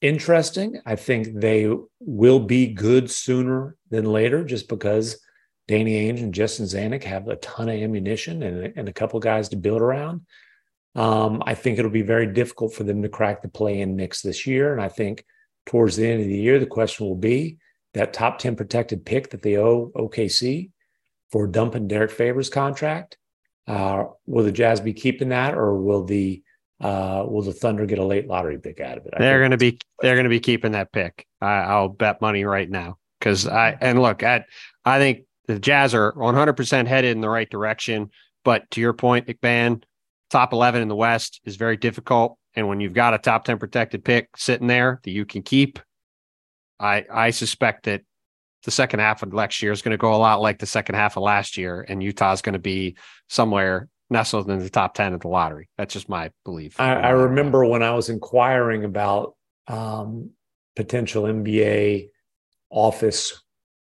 interesting. 0.00 0.80
I 0.86 0.96
think 0.96 1.28
they 1.34 1.70
will 2.00 2.40
be 2.40 2.68
good 2.68 3.10
sooner 3.10 3.76
than 3.90 4.04
later, 4.04 4.44
just 4.44 4.68
because 4.68 5.20
Danny 5.66 6.10
Ainge 6.10 6.22
and 6.22 6.34
Justin 6.34 6.66
Zanik 6.66 7.04
have 7.04 7.28
a 7.28 7.36
ton 7.36 7.68
of 7.68 7.74
ammunition 7.74 8.42
and, 8.42 8.72
and 8.76 8.88
a 8.88 8.92
couple 8.92 9.20
guys 9.20 9.48
to 9.50 9.56
build 9.56 9.82
around. 9.82 10.22
Um, 10.94 11.42
I 11.46 11.54
think 11.54 11.78
it'll 11.78 11.90
be 11.90 12.02
very 12.02 12.26
difficult 12.26 12.74
for 12.74 12.84
them 12.84 13.02
to 13.02 13.08
crack 13.08 13.42
the 13.42 13.48
play-in 13.48 13.94
mix 13.94 14.22
this 14.22 14.46
year, 14.46 14.72
and 14.72 14.82
I 14.82 14.88
think 14.88 15.24
towards 15.66 15.96
the 15.96 16.06
end 16.06 16.22
of 16.22 16.26
the 16.26 16.34
year, 16.34 16.58
the 16.58 16.66
question 16.66 17.06
will 17.06 17.14
be 17.16 17.58
that 17.94 18.12
top 18.12 18.38
ten 18.38 18.56
protected 18.56 19.04
pick 19.04 19.30
that 19.30 19.42
they 19.42 19.58
owe 19.58 19.92
OKC 19.94 20.70
for 21.30 21.46
dumping 21.46 21.88
Derrick 21.88 22.10
Favors' 22.10 22.48
contract. 22.48 23.18
Uh, 23.66 24.04
will 24.26 24.44
the 24.44 24.52
Jazz 24.52 24.80
be 24.80 24.94
keeping 24.94 25.28
that, 25.28 25.54
or 25.54 25.76
will 25.76 26.04
the 26.04 26.42
uh, 26.80 27.24
will 27.26 27.42
the 27.42 27.52
Thunder 27.52 27.86
get 27.86 27.98
a 27.98 28.04
late 28.04 28.28
lottery 28.28 28.58
pick 28.58 28.80
out 28.80 28.98
of 28.98 29.06
it? 29.06 29.14
I 29.16 29.18
they're 29.18 29.40
going 29.40 29.50
to 29.50 29.56
be 29.56 29.78
they're 30.00 30.14
going 30.14 30.24
to 30.24 30.30
be 30.30 30.40
keeping 30.40 30.72
that 30.72 30.92
pick. 30.92 31.26
I, 31.40 31.60
I'll 31.60 31.88
bet 31.88 32.20
money 32.20 32.44
right 32.44 32.68
now 32.68 32.98
because 33.18 33.46
I 33.46 33.76
and 33.80 34.00
look 34.00 34.22
at 34.22 34.46
I 34.84 34.98
think 34.98 35.22
the 35.46 35.58
Jazz 35.58 35.94
are 35.94 36.12
100 36.12 36.52
percent 36.54 36.88
headed 36.88 37.12
in 37.12 37.20
the 37.20 37.28
right 37.28 37.48
direction. 37.48 38.10
But 38.44 38.70
to 38.72 38.80
your 38.80 38.92
point, 38.92 39.26
MacMahon, 39.26 39.82
top 40.30 40.52
11 40.52 40.80
in 40.80 40.88
the 40.88 40.94
West 40.94 41.40
is 41.44 41.56
very 41.56 41.76
difficult, 41.76 42.38
and 42.54 42.68
when 42.68 42.80
you've 42.80 42.94
got 42.94 43.12
a 43.12 43.18
top 43.18 43.44
10 43.44 43.58
protected 43.58 44.04
pick 44.04 44.28
sitting 44.36 44.68
there 44.68 45.00
that 45.02 45.10
you 45.10 45.24
can 45.24 45.42
keep, 45.42 45.80
I 46.78 47.04
I 47.12 47.30
suspect 47.30 47.84
that 47.84 48.02
the 48.64 48.70
second 48.70 49.00
half 49.00 49.22
of 49.22 49.32
next 49.32 49.62
year 49.62 49.72
is 49.72 49.82
going 49.82 49.92
to 49.92 49.98
go 49.98 50.14
a 50.14 50.16
lot 50.16 50.40
like 50.40 50.58
the 50.58 50.66
second 50.66 50.94
half 50.94 51.16
of 51.16 51.24
last 51.24 51.56
year, 51.56 51.84
and 51.88 52.02
Utah's 52.02 52.42
going 52.42 52.52
to 52.52 52.58
be 52.60 52.96
somewhere 53.28 53.88
nestled 54.10 54.50
in 54.50 54.58
the 54.58 54.70
top 54.70 54.94
10 54.94 55.14
of 55.14 55.20
the 55.20 55.28
lottery. 55.28 55.68
That's 55.76 55.92
just 55.92 56.08
my 56.08 56.30
belief. 56.44 56.80
I, 56.80 56.94
I 56.94 57.10
remember 57.10 57.64
when 57.64 57.82
I 57.82 57.92
was 57.92 58.08
inquiring 58.08 58.84
about 58.84 59.34
um, 59.66 60.30
potential 60.76 61.24
NBA 61.24 62.10
office 62.70 63.42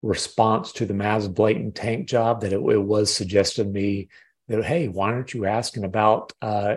response 0.02 0.72
to 0.72 0.86
the 0.86 0.94
Mavs 0.94 1.32
blatant 1.32 1.74
tank 1.74 2.08
job 2.08 2.42
that 2.42 2.52
it, 2.52 2.60
it 2.60 2.82
was 2.82 3.12
suggested 3.12 3.64
to 3.64 3.68
me 3.68 4.08
that, 4.48 4.64
hey, 4.64 4.88
why 4.88 5.12
aren't 5.12 5.34
you 5.34 5.44
asking 5.44 5.84
about 5.84 6.32
uh, 6.40 6.76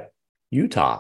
Utah? 0.50 1.00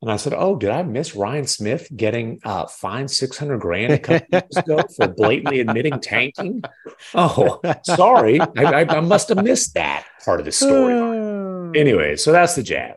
And 0.00 0.10
I 0.10 0.16
said, 0.16 0.34
oh, 0.36 0.56
did 0.56 0.70
I 0.70 0.82
miss 0.82 1.16
Ryan 1.16 1.46
Smith 1.46 1.88
getting 1.94 2.40
uh, 2.44 2.66
fined 2.66 3.10
600 3.10 3.58
grand 3.58 3.92
a 3.94 3.98
couple 3.98 4.26
years 4.32 4.56
ago 4.56 4.84
for 4.94 5.08
blatantly 5.08 5.60
admitting 5.60 5.98
tanking? 6.00 6.62
Oh, 7.14 7.60
sorry. 7.84 8.40
I, 8.40 8.46
I, 8.56 8.80
I 8.96 9.00
must 9.00 9.28
have 9.30 9.42
missed 9.42 9.74
that 9.74 10.06
part 10.24 10.40
of 10.40 10.46
the 10.46 10.52
story. 10.52 11.31
Anyway, 11.76 12.16
so 12.16 12.32
that's 12.32 12.54
the 12.54 12.62
Jazz. 12.62 12.96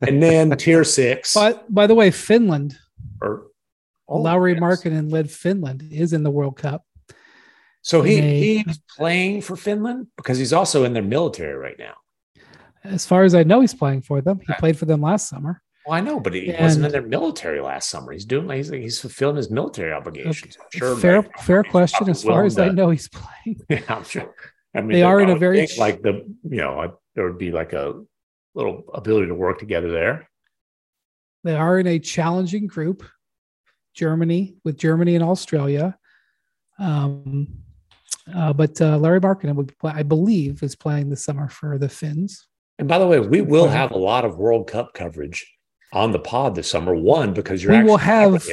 and 0.00 0.22
then 0.22 0.50
tier 0.56 0.84
six. 0.84 1.34
But 1.34 1.72
by 1.72 1.86
the 1.86 1.94
way, 1.94 2.10
Finland, 2.10 2.76
or, 3.20 3.46
oh, 4.08 4.18
Lauri 4.20 4.52
yes. 4.52 4.60
Markkanen 4.62 5.10
led 5.12 5.30
Finland, 5.30 5.82
is 5.90 6.12
in 6.12 6.22
the 6.22 6.30
World 6.30 6.56
Cup. 6.56 6.84
So 7.82 8.02
he, 8.02 8.20
They- 8.20 8.56
he's 8.66 8.78
playing 8.96 9.42
for 9.42 9.56
Finland 9.56 10.06
because 10.16 10.38
he's 10.38 10.52
also 10.52 10.84
in 10.84 10.92
their 10.94 11.02
military 11.02 11.54
right 11.54 11.78
now. 11.78 11.94
As 12.82 13.06
far 13.06 13.24
as 13.24 13.34
I 13.34 13.42
know, 13.44 13.60
he's 13.60 13.74
playing 13.74 14.02
for 14.02 14.20
them. 14.20 14.38
He 14.40 14.52
Okay. 14.52 14.58
played 14.58 14.78
for 14.78 14.84
them 14.86 15.00
last 15.00 15.28
summer. 15.28 15.62
Well, 15.86 15.96
I 15.96 16.00
know, 16.00 16.18
but 16.18 16.32
he 16.32 16.54
wasn't 16.58 16.86
in 16.86 16.92
their 16.92 17.02
military 17.02 17.60
last 17.60 17.90
summer. 17.90 18.12
He's 18.12 18.24
doing 18.24 18.48
he's, 18.48 18.70
he's 18.70 19.00
fulfilling 19.00 19.36
his 19.36 19.50
military 19.50 19.92
obligations. 19.92 20.56
I'm 20.58 20.66
sure. 20.78 20.96
fair, 20.96 21.22
fair 21.40 21.62
question. 21.62 22.08
As 22.08 22.24
far 22.24 22.44
as 22.46 22.58
I 22.58 22.68
know, 22.70 22.88
he's 22.88 23.08
playing. 23.08 23.60
Yeah, 23.68 23.82
I'm 23.90 24.04
sure. 24.04 24.34
I 24.74 24.80
mean, 24.80 24.92
They 24.92 25.02
are 25.02 25.20
in 25.20 25.30
a 25.30 25.36
very 25.36 25.68
like 25.78 26.02
the 26.02 26.24
you 26.42 26.58
know 26.58 26.98
there 27.14 27.24
would 27.24 27.38
be 27.38 27.52
like 27.52 27.72
a 27.72 28.02
little 28.54 28.84
ability 28.92 29.28
to 29.28 29.34
work 29.34 29.58
together 29.58 29.90
there. 29.90 30.28
They 31.44 31.54
are 31.54 31.78
in 31.78 31.86
a 31.86 31.98
challenging 31.98 32.66
group. 32.66 33.04
Germany 33.94 34.56
with 34.64 34.76
Germany 34.76 35.14
and 35.14 35.24
Australia. 35.24 35.96
Um, 36.78 37.48
uh, 38.34 38.52
but 38.52 38.80
uh, 38.80 38.98
Lauri 38.98 39.20
Markkanen 39.20 39.54
would 39.54 39.76
play, 39.78 39.92
I 39.94 40.02
believe, 40.02 40.62
is 40.62 40.74
playing 40.74 41.10
this 41.10 41.24
summer 41.24 41.48
for 41.48 41.78
the 41.78 41.88
Finns. 41.88 42.46
And 42.78 42.88
by 42.88 42.98
the 42.98 43.06
way, 43.06 43.20
we 43.20 43.40
will 43.40 43.68
have 43.68 43.92
a 43.92 43.96
lot 43.96 44.24
of 44.24 44.36
World 44.36 44.66
Cup 44.66 44.94
coverage 44.94 45.46
on 45.92 46.10
the 46.10 46.18
pod 46.18 46.54
this 46.54 46.68
summer. 46.68 46.94
One 46.94 47.32
because 47.32 47.62
you're 47.62 47.72
We 47.72 47.78
actually 47.78 47.90
will 47.90 47.98
have-. 47.98 48.48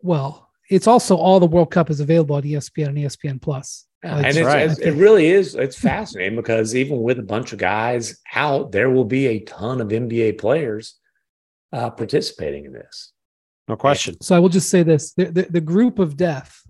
Well, 0.00 0.48
it's 0.70 0.86
also 0.86 1.16
all 1.16 1.40
the 1.40 1.46
World 1.46 1.70
Cup 1.70 1.90
is 1.90 2.00
available 2.00 2.38
E 2.44 2.52
ESPN 2.52 2.88
and 2.88 2.98
ESPN 2.98 3.42
Plus. 3.42 3.86
Yeah, 4.02 4.16
and 4.16 4.26
it's, 4.26 4.40
right. 4.40 4.62
it's- 4.62 4.78
it 4.78 4.94
really 4.94 5.28
is. 5.28 5.54
It's 5.54 5.78
fascinating 5.78 6.36
because 6.36 6.74
even 6.74 7.02
with 7.02 7.18
a 7.18 7.22
bunch 7.22 7.52
of 7.52 7.58
guys 7.58 8.18
out, 8.34 8.72
there 8.72 8.90
will 8.90 9.04
be 9.04 9.26
a 9.28 9.40
ton 9.40 9.80
of 9.80 9.88
NBA 9.88 10.38
players 10.38 10.98
uh, 11.72 11.90
participating 11.90 12.64
in 12.64 12.72
this. 12.72 13.12
No 13.68 13.76
question. 13.76 14.20
So 14.20 14.34
I 14.34 14.38
will 14.38 14.48
just 14.48 14.70
say 14.70 14.82
this: 14.82 15.12
the, 15.14 15.26
the, 15.26 15.42
the 15.42 15.60
group 15.60 15.98
of 15.98 16.16
death, 16.16 16.60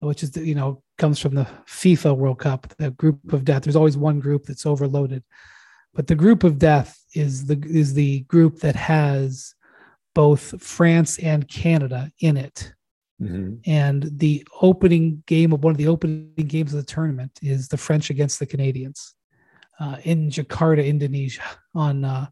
which 0.00 0.22
is 0.22 0.30
the, 0.30 0.44
you 0.44 0.54
know 0.54 0.82
comes 0.96 1.18
from 1.18 1.34
the 1.34 1.46
FIFA 1.66 2.16
World 2.16 2.38
Cup, 2.38 2.68
the 2.78 2.90
group 2.92 3.32
of 3.32 3.44
death. 3.44 3.64
There's 3.64 3.76
always 3.76 3.96
one 3.96 4.20
group 4.20 4.44
that's 4.46 4.64
overloaded, 4.64 5.22
but 5.92 6.06
the 6.06 6.14
group 6.14 6.42
of 6.42 6.58
death 6.58 6.98
is 7.14 7.46
the 7.46 7.62
is 7.68 7.92
the 7.94 8.20
group 8.20 8.60
that 8.60 8.76
has 8.76 9.54
both 10.14 10.60
France 10.62 11.18
and 11.18 11.46
Canada 11.48 12.10
in 12.20 12.36
it. 12.36 12.72
Mhm. 13.22 13.60
And 13.66 14.10
the 14.18 14.46
opening 14.60 15.22
game 15.26 15.52
of 15.52 15.62
one 15.62 15.70
of 15.70 15.78
the 15.78 15.88
opening 15.88 16.34
games 16.34 16.74
of 16.74 16.80
the 16.80 16.92
tournament 16.92 17.38
is 17.42 17.68
the 17.68 17.76
French 17.76 18.10
against 18.10 18.38
the 18.38 18.46
Canadians 18.46 19.14
uh, 19.80 19.96
in 20.04 20.30
Jakarta, 20.30 20.84
Indonesia, 20.84 21.42
on 21.74 22.04
uh, 22.04 22.26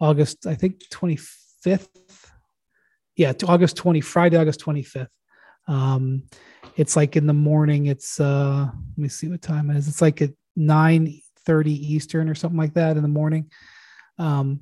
August, 0.00 0.46
I 0.46 0.54
think, 0.54 0.88
25th. 0.90 2.30
Yeah, 3.16 3.32
August 3.46 3.76
20, 3.76 4.00
Friday, 4.02 4.36
August 4.36 4.60
25th. 4.60 5.08
Um, 5.68 6.24
it's 6.76 6.96
like 6.96 7.16
in 7.16 7.26
the 7.26 7.32
morning. 7.32 7.86
It's 7.86 8.20
uh, 8.20 8.68
let 8.70 8.98
me 8.98 9.08
see 9.08 9.28
what 9.28 9.42
time 9.42 9.70
it 9.70 9.76
is. 9.76 9.88
It's 9.88 10.02
like 10.02 10.20
at 10.20 10.30
9 10.54 11.20
30 11.46 11.94
Eastern 11.94 12.28
or 12.28 12.34
something 12.34 12.58
like 12.58 12.74
that 12.74 12.96
in 12.96 13.02
the 13.02 13.08
morning. 13.08 13.50
Um, 14.18 14.60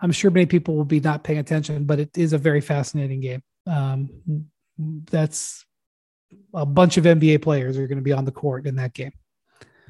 I'm 0.00 0.12
sure 0.12 0.30
many 0.30 0.46
people 0.46 0.76
will 0.76 0.84
be 0.84 1.00
not 1.00 1.24
paying 1.24 1.38
attention, 1.38 1.84
but 1.84 2.00
it 2.00 2.16
is 2.16 2.32
a 2.32 2.38
very 2.38 2.60
fascinating 2.60 3.20
game. 3.20 3.42
Um, 3.66 4.10
that's 4.78 5.64
a 6.54 6.66
bunch 6.66 6.96
of 6.96 7.04
NBA 7.04 7.42
players 7.42 7.76
are 7.78 7.86
going 7.86 7.98
to 7.98 8.04
be 8.04 8.12
on 8.12 8.24
the 8.24 8.32
court 8.32 8.66
in 8.66 8.76
that 8.76 8.94
game. 8.94 9.12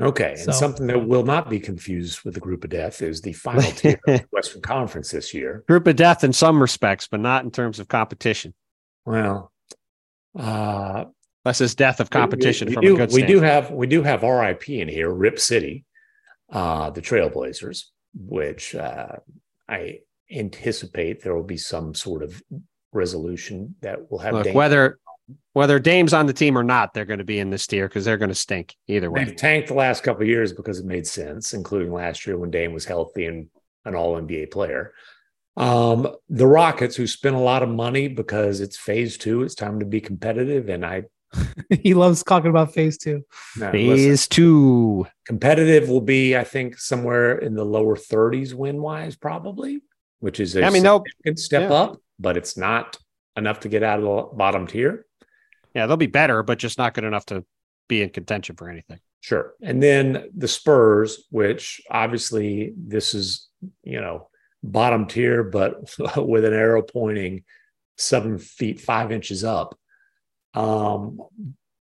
Okay. 0.00 0.34
So- 0.36 0.44
and 0.46 0.54
something 0.54 0.86
that 0.88 1.06
will 1.06 1.24
not 1.24 1.50
be 1.50 1.60
confused 1.60 2.20
with 2.24 2.34
the 2.34 2.40
group 2.40 2.64
of 2.64 2.70
death 2.70 3.02
is 3.02 3.20
the 3.20 3.32
final 3.32 3.62
tier 3.72 4.00
of 4.08 4.20
the 4.20 4.26
Western 4.30 4.62
Conference 4.62 5.10
this 5.10 5.32
year. 5.32 5.64
Group 5.68 5.86
of 5.86 5.96
death 5.96 6.24
in 6.24 6.32
some 6.32 6.60
respects, 6.60 7.08
but 7.08 7.20
not 7.20 7.44
in 7.44 7.50
terms 7.50 7.78
of 7.78 7.88
competition. 7.88 8.54
Well, 9.04 9.52
uh, 10.38 11.04
Unless 11.44 11.60
it's 11.60 11.74
death 11.74 11.98
of 11.98 12.08
competition 12.08 12.68
we, 12.68 12.74
from 12.74 12.82
we 12.82 12.88
do, 12.88 12.94
a 12.94 12.98
good 12.98 13.12
we 13.12 13.22
do 13.22 13.40
have 13.40 13.70
we 13.72 13.86
do 13.88 14.02
have 14.02 14.22
RIP 14.22 14.68
in 14.68 14.86
here, 14.86 15.10
Rip 15.10 15.40
City, 15.40 15.84
uh, 16.52 16.90
the 16.90 17.02
Trailblazers, 17.02 17.86
which 18.14 18.76
uh, 18.76 19.16
I 19.68 20.00
anticipate 20.30 21.22
there 21.22 21.34
will 21.34 21.42
be 21.42 21.56
some 21.56 21.94
sort 21.94 22.22
of 22.22 22.40
resolution 22.92 23.74
that 23.80 24.10
will 24.10 24.18
have 24.18 24.34
Look, 24.34 24.44
Dame- 24.44 24.54
whether 24.54 24.98
whether 25.52 25.78
Dame's 25.78 26.12
on 26.12 26.26
the 26.26 26.32
team 26.32 26.56
or 26.58 26.64
not, 26.64 26.94
they're 26.94 27.04
going 27.04 27.18
to 27.18 27.24
be 27.24 27.38
in 27.38 27.50
this 27.50 27.66
tier 27.66 27.88
because 27.88 28.04
they're 28.04 28.18
going 28.18 28.28
to 28.30 28.34
stink 28.34 28.74
either 28.88 29.10
way. 29.10 29.24
They've 29.24 29.36
tanked 29.36 29.68
the 29.68 29.74
last 29.74 30.02
couple 30.02 30.22
of 30.22 30.28
years 30.28 30.52
because 30.52 30.78
it 30.78 30.86
made 30.86 31.06
sense, 31.06 31.54
including 31.54 31.92
last 31.92 32.26
year 32.26 32.36
when 32.36 32.50
Dame 32.50 32.72
was 32.72 32.84
healthy 32.84 33.26
and 33.26 33.48
an 33.84 33.94
all 33.94 34.20
NBA 34.20 34.50
player. 34.50 34.92
Um, 35.56 36.08
the 36.28 36.46
Rockets, 36.46 36.96
who 36.96 37.06
spent 37.06 37.36
a 37.36 37.40
lot 37.40 37.62
of 37.62 37.68
money 37.68 38.08
because 38.08 38.60
it's 38.60 38.78
phase 38.78 39.18
two, 39.18 39.42
it's 39.42 39.54
time 39.54 39.80
to 39.80 39.86
be 39.86 40.00
competitive. 40.00 40.68
And 40.68 40.84
I, 40.84 41.04
he 41.70 41.94
loves 41.94 42.22
talking 42.22 42.50
about 42.50 42.72
phase 42.72 42.96
two. 42.96 43.24
no, 43.56 43.66
listen, 43.66 43.96
Phase 43.96 44.28
two. 44.28 45.06
competitive 45.26 45.88
will 45.88 46.00
be, 46.00 46.36
I 46.36 46.44
think, 46.44 46.78
somewhere 46.78 47.38
in 47.38 47.54
the 47.54 47.64
lower 47.64 47.96
30s 47.96 48.54
win 48.54 48.80
wise, 48.80 49.16
probably, 49.16 49.80
which 50.20 50.40
is 50.40 50.56
a 50.56 50.64
I 50.64 50.70
mean, 50.70 50.82
they'll 50.82 51.04
significant 51.04 51.38
step 51.38 51.70
yeah. 51.70 51.76
up, 51.76 52.01
but 52.22 52.36
it's 52.36 52.56
not 52.56 52.96
enough 53.36 53.60
to 53.60 53.68
get 53.68 53.82
out 53.82 53.98
of 53.98 54.04
the 54.04 54.36
bottom 54.36 54.66
tier. 54.66 55.06
yeah, 55.74 55.86
they'll 55.86 55.96
be 55.96 56.06
better, 56.06 56.42
but 56.42 56.58
just 56.58 56.78
not 56.78 56.94
good 56.94 57.04
enough 57.04 57.26
to 57.26 57.44
be 57.88 58.02
in 58.02 58.10
contention 58.10 58.56
for 58.56 58.68
anything. 58.68 59.00
Sure. 59.20 59.54
And 59.62 59.82
then 59.82 60.30
the 60.36 60.48
Spurs, 60.48 61.26
which 61.30 61.80
obviously 61.90 62.72
this 62.76 63.14
is, 63.14 63.48
you 63.84 64.00
know, 64.00 64.28
bottom 64.62 65.06
tier, 65.06 65.44
but 65.44 65.94
with 66.16 66.44
an 66.44 66.52
arrow 66.52 66.82
pointing 66.82 67.44
seven 67.98 68.38
feet, 68.38 68.80
five 68.80 69.12
inches 69.12 69.44
up. 69.44 69.78
Um, 70.54 71.20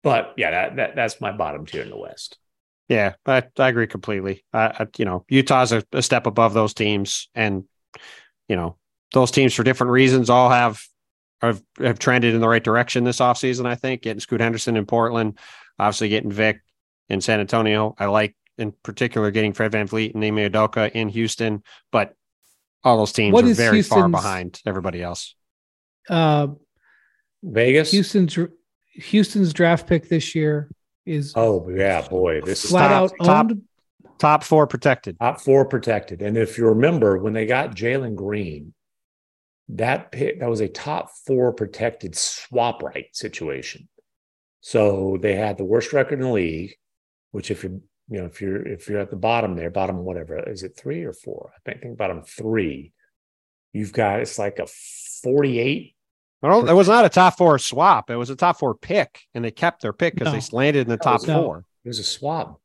but 0.04 0.34
yeah, 0.38 0.52
that, 0.52 0.76
that 0.76 0.96
that's 0.96 1.22
my 1.22 1.32
bottom 1.32 1.66
tier 1.66 1.82
in 1.82 1.90
the 1.90 1.98
West. 1.98 2.38
Yeah, 2.90 3.14
I, 3.26 3.44
I 3.58 3.70
agree 3.70 3.88
completely. 3.88 4.44
I, 4.54 4.66
I, 4.80 4.88
you 4.98 5.06
know, 5.06 5.26
Utah's 5.30 5.72
a, 5.72 5.84
a 5.92 6.02
step 6.02 6.28
above 6.28 6.54
those 6.54 6.74
teams, 6.74 7.30
and 7.34 7.64
you 8.48 8.56
know, 8.56 8.78
those 9.14 9.32
teams 9.32 9.54
for 9.54 9.64
different 9.64 9.92
reasons 9.92 10.30
all 10.30 10.50
have 10.50 10.82
have, 11.42 11.62
have 11.80 12.00
trended 12.00 12.34
in 12.36 12.42
the 12.42 12.48
right 12.48 12.64
direction 12.64 13.04
this 13.04 13.20
offseason, 13.20 13.66
I 13.66 13.76
think. 13.76 14.02
Getting 14.02 14.20
Scoot 14.20 14.40
Henderson 14.42 14.78
in 14.78 14.86
Portland, 14.86 15.38
obviously 15.80 16.10
getting 16.10 16.32
Vic 16.32 16.62
in 17.10 17.22
San 17.22 17.40
Antonio. 17.40 17.96
I 18.00 18.06
like 18.06 18.36
in 18.58 18.72
particular 18.84 19.30
getting 19.32 19.54
Fred 19.54 19.72
VanVleet 19.72 20.14
and 20.14 20.24
Ime 20.24 20.38
Udoka 20.52 20.92
in 20.92 21.10
Houston, 21.10 21.64
but 21.92 22.16
all 22.84 22.98
those 22.98 23.12
teams 23.12 23.34
What 23.34 23.46
are 23.46 23.50
is 23.50 23.58
very 23.58 23.82
far 23.82 24.08
behind 24.10 24.62
everybody 24.66 25.02
else. 25.02 25.36
Uh, 26.10 26.48
Vegas. 27.44 27.92
Houston's 27.92 28.38
Houston's 28.94 29.54
draft 29.54 29.88
pick 29.88 30.08
this 30.10 30.36
year 30.36 30.70
is 31.06 31.34
Oh 31.36 31.70
yeah, 31.70 32.08
boy, 32.08 32.42
this 32.42 32.64
is 32.64 32.70
flat 32.72 32.90
top- 32.90 33.12
out 33.20 33.26
top- 33.26 33.58
Top 34.20 34.44
four 34.44 34.68
protected. 34.68 35.20
top 35.20 35.42
four 35.42 35.66
protected. 35.66 36.22
And 36.22 36.38
if 36.38 36.58
you 36.58 36.68
remember 36.68 37.18
when 37.18 37.34
they 37.34 37.46
got 37.46 37.76
Jalen 37.76 38.16
Green, 38.16 38.74
that 39.70 40.12
pick 40.12 40.40
that 40.40 40.50
was 40.50 40.62
a 40.62 40.68
top 40.68 41.10
four 41.26 41.54
protected 41.54 42.16
swap 42.16 42.84
right 42.84 43.06
situation. 43.14 43.88
So 44.62 45.18
they 45.22 45.36
had 45.36 45.58
the 45.58 45.66
worst 45.66 45.94
record 45.94 46.20
in 46.20 46.26
the 46.26 46.32
league, 46.32 46.76
which 47.32 47.52
if 47.52 47.64
you're 47.64 47.80
you 48.10 48.20
know 48.20 48.26
if 48.26 48.42
you're 48.42 48.66
if 48.68 48.88
you're 48.90 49.00
at 49.00 49.10
the 49.10 49.16
bottom 49.16 49.56
there, 49.56 49.70
bottom 49.70 49.98
whatever 49.98 50.38
is 50.50 50.64
it 50.64 50.78
three 50.78 51.04
or 51.04 51.14
four? 51.14 51.52
I 51.56 51.60
think, 51.70 51.82
think 51.82 51.98
bottom 51.98 52.24
three. 52.24 52.94
You've 53.72 53.94
got 53.94 54.20
it's 54.20 54.38
like 54.38 54.60
a 54.60 54.68
48. 55.24 55.96
Well, 56.42 56.68
it 56.70 56.74
was 56.74 56.90
not 56.90 57.06
a 57.06 57.10
top 57.10 57.38
four 57.38 57.58
swap. 57.58 58.10
It 58.10 58.18
was 58.18 58.30
a 58.30 58.36
top 58.36 58.60
four 58.60 58.76
pick, 58.76 59.22
and 59.34 59.44
they 59.46 59.52
kept 59.52 59.82
their 59.82 59.94
pick 59.94 60.14
because 60.14 60.34
No. 60.34 60.40
they 60.40 60.46
landed 60.58 60.82
in 60.82 60.90
the 60.90 60.98
top 60.98 61.26
No. 61.26 61.42
four. 61.44 61.66
It 61.86 61.88
was 61.88 62.00
a 62.00 62.04
swap. 62.04 62.60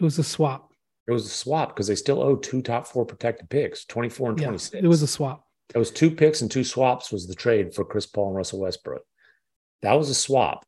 It 0.00 0.02
was 0.02 0.18
a 0.18 0.24
swap. 0.24 0.72
It 1.06 1.12
was 1.12 1.26
a 1.26 1.30
swap 1.30 1.68
because 1.74 1.86
they 1.88 1.94
still 1.94 2.22
owe 2.22 2.36
two 2.36 2.62
top 2.62 2.86
four 2.86 3.04
protected 3.04 3.50
picks, 3.50 3.84
24 3.84 4.30
and 4.30 4.38
Yeah, 4.40 4.46
26. 4.46 4.82
it 4.84 4.88
was 4.88 5.02
a 5.02 5.06
swap. 5.06 5.46
That 5.72 5.78
was 5.78 5.90
two 5.90 6.10
picks 6.10 6.40
and 6.42 6.50
two 6.50 6.64
swaps 6.64 7.12
was 7.12 7.26
the 7.26 7.34
trade 7.34 7.74
for 7.74 7.84
Chris 7.84 8.06
Paul 8.06 8.28
and 8.28 8.36
Russell 8.36 8.60
Westbrook. 8.60 9.02
That 9.82 9.94
was 9.94 10.10
a 10.10 10.14
swap 10.14 10.64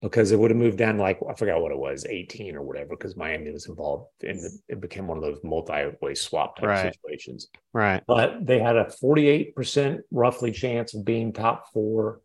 because 0.00 0.32
it 0.32 0.38
would 0.38 0.50
have 0.50 0.58
moved 0.58 0.78
down 0.78 0.98
like 0.98 1.18
I 1.28 1.34
forgot 1.34 1.60
what 1.60 1.72
it 1.72 1.78
was, 1.78 2.04
18 2.04 2.54
or 2.56 2.62
whatever, 2.62 2.90
because 2.90 3.16
Miami 3.16 3.50
was 3.50 3.66
involved 3.68 4.08
and 4.22 4.38
it, 4.38 4.52
it 4.68 4.80
became 4.80 5.06
one 5.08 5.16
of 5.16 5.22
those 5.24 5.40
multi-way 5.42 6.14
swap 6.14 6.56
type 6.56 6.68
Right. 6.68 6.94
situations. 6.94 7.48
Right. 7.72 8.02
But 8.06 8.46
they 8.46 8.58
had 8.60 8.76
a 8.76 8.84
48% 9.02 10.00
roughly 10.10 10.52
chance 10.52 10.94
of 10.94 11.04
being 11.04 11.32
top 11.32 11.72
four 11.72 12.20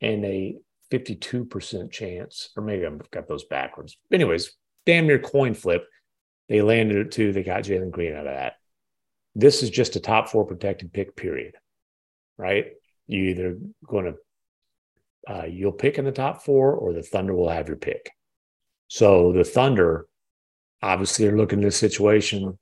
and 0.00 0.24
a 0.24 0.56
52% 0.90 1.90
chance, 1.90 2.50
or 2.56 2.62
maybe 2.62 2.84
I've 2.84 3.10
got 3.10 3.26
those 3.26 3.44
backwards. 3.44 3.96
Anyways, 4.12 4.52
damn 4.84 5.06
near 5.06 5.18
coin 5.18 5.54
flip. 5.54 5.86
They 6.48 6.60
landed 6.62 6.98
it 7.06 7.10
too. 7.12 7.32
They 7.32 7.42
got 7.42 7.62
Jalen 7.62 7.90
Green 7.90 8.12
out 8.12 8.26
of 8.26 8.34
that. 8.34 8.54
This 9.34 9.62
is 9.62 9.70
just 9.70 9.96
a 9.96 10.00
top 10.00 10.28
four 10.28 10.44
protected 10.44 10.92
pick, 10.92 11.16
period. 11.16 11.54
Right? 12.36 12.72
You 13.06 13.24
either 13.24 13.58
going 13.86 14.06
to 14.06 14.14
uh, 15.26 15.44
you'll 15.44 15.72
pick 15.72 15.98
in 15.98 16.04
the 16.04 16.12
top 16.12 16.42
four, 16.42 16.72
or 16.72 16.92
the 16.92 17.02
Thunder 17.02 17.34
will 17.34 17.48
have 17.48 17.68
your 17.68 17.76
pick. 17.76 18.10
So 18.88 19.32
the 19.32 19.44
Thunder, 19.44 20.06
obviously, 20.82 21.26
are 21.26 21.36
looking 21.36 21.60
at 21.60 21.64
this 21.64 21.76
situation, 21.76 22.58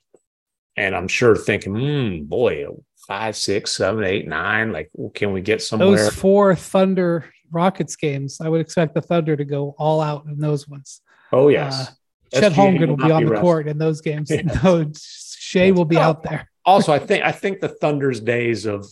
and 0.77 0.95
I'm 0.95 1.09
sure 1.09 1.35
thinking, 1.35 1.75
hmm, 1.75 2.25
boy, 2.25 2.67
five, 3.07 3.37
six, 3.37 3.73
seven, 3.73 4.05
eight, 4.05 4.29
nine. 4.29 4.73
Like, 4.73 4.91
can 5.15 5.33
we 5.33 5.41
get 5.41 5.63
somewhere? 5.63 5.97
Those 5.97 6.15
four 6.15 6.55
Thunder 6.55 7.33
Rockets 7.51 7.97
games, 7.97 8.41
I 8.41 8.49
would 8.49 8.61
expect 8.61 8.95
the 8.95 9.03
Thunder 9.03 9.37
to 9.37 9.45
go 9.45 9.75
all 9.79 10.01
out 10.01 10.25
in 10.27 10.39
those 10.39 10.69
ones. 10.69 11.01
Oh 11.33 11.49
yes, 11.49 11.89
uh, 12.35 12.41
Chet 12.41 12.53
Holmgren 12.53 12.89
will 12.89 12.97
be 12.97 13.11
on 13.11 13.25
the 13.25 13.41
court 13.41 13.67
in 13.67 13.79
those 13.79 14.01
games. 14.01 14.31
Yeah. 14.31 14.43
No, 14.63 14.91
Shai 14.95 15.71
will 15.71 15.85
be 15.85 15.99
out 15.99 16.23
there. 16.23 16.49
Also, 16.65 16.93
I 16.93 16.99
think 16.99 17.25
I 17.25 17.33
think 17.33 17.61
the 17.61 17.69
Thunder's 17.69 18.21
days 18.21 18.67
of 18.67 18.87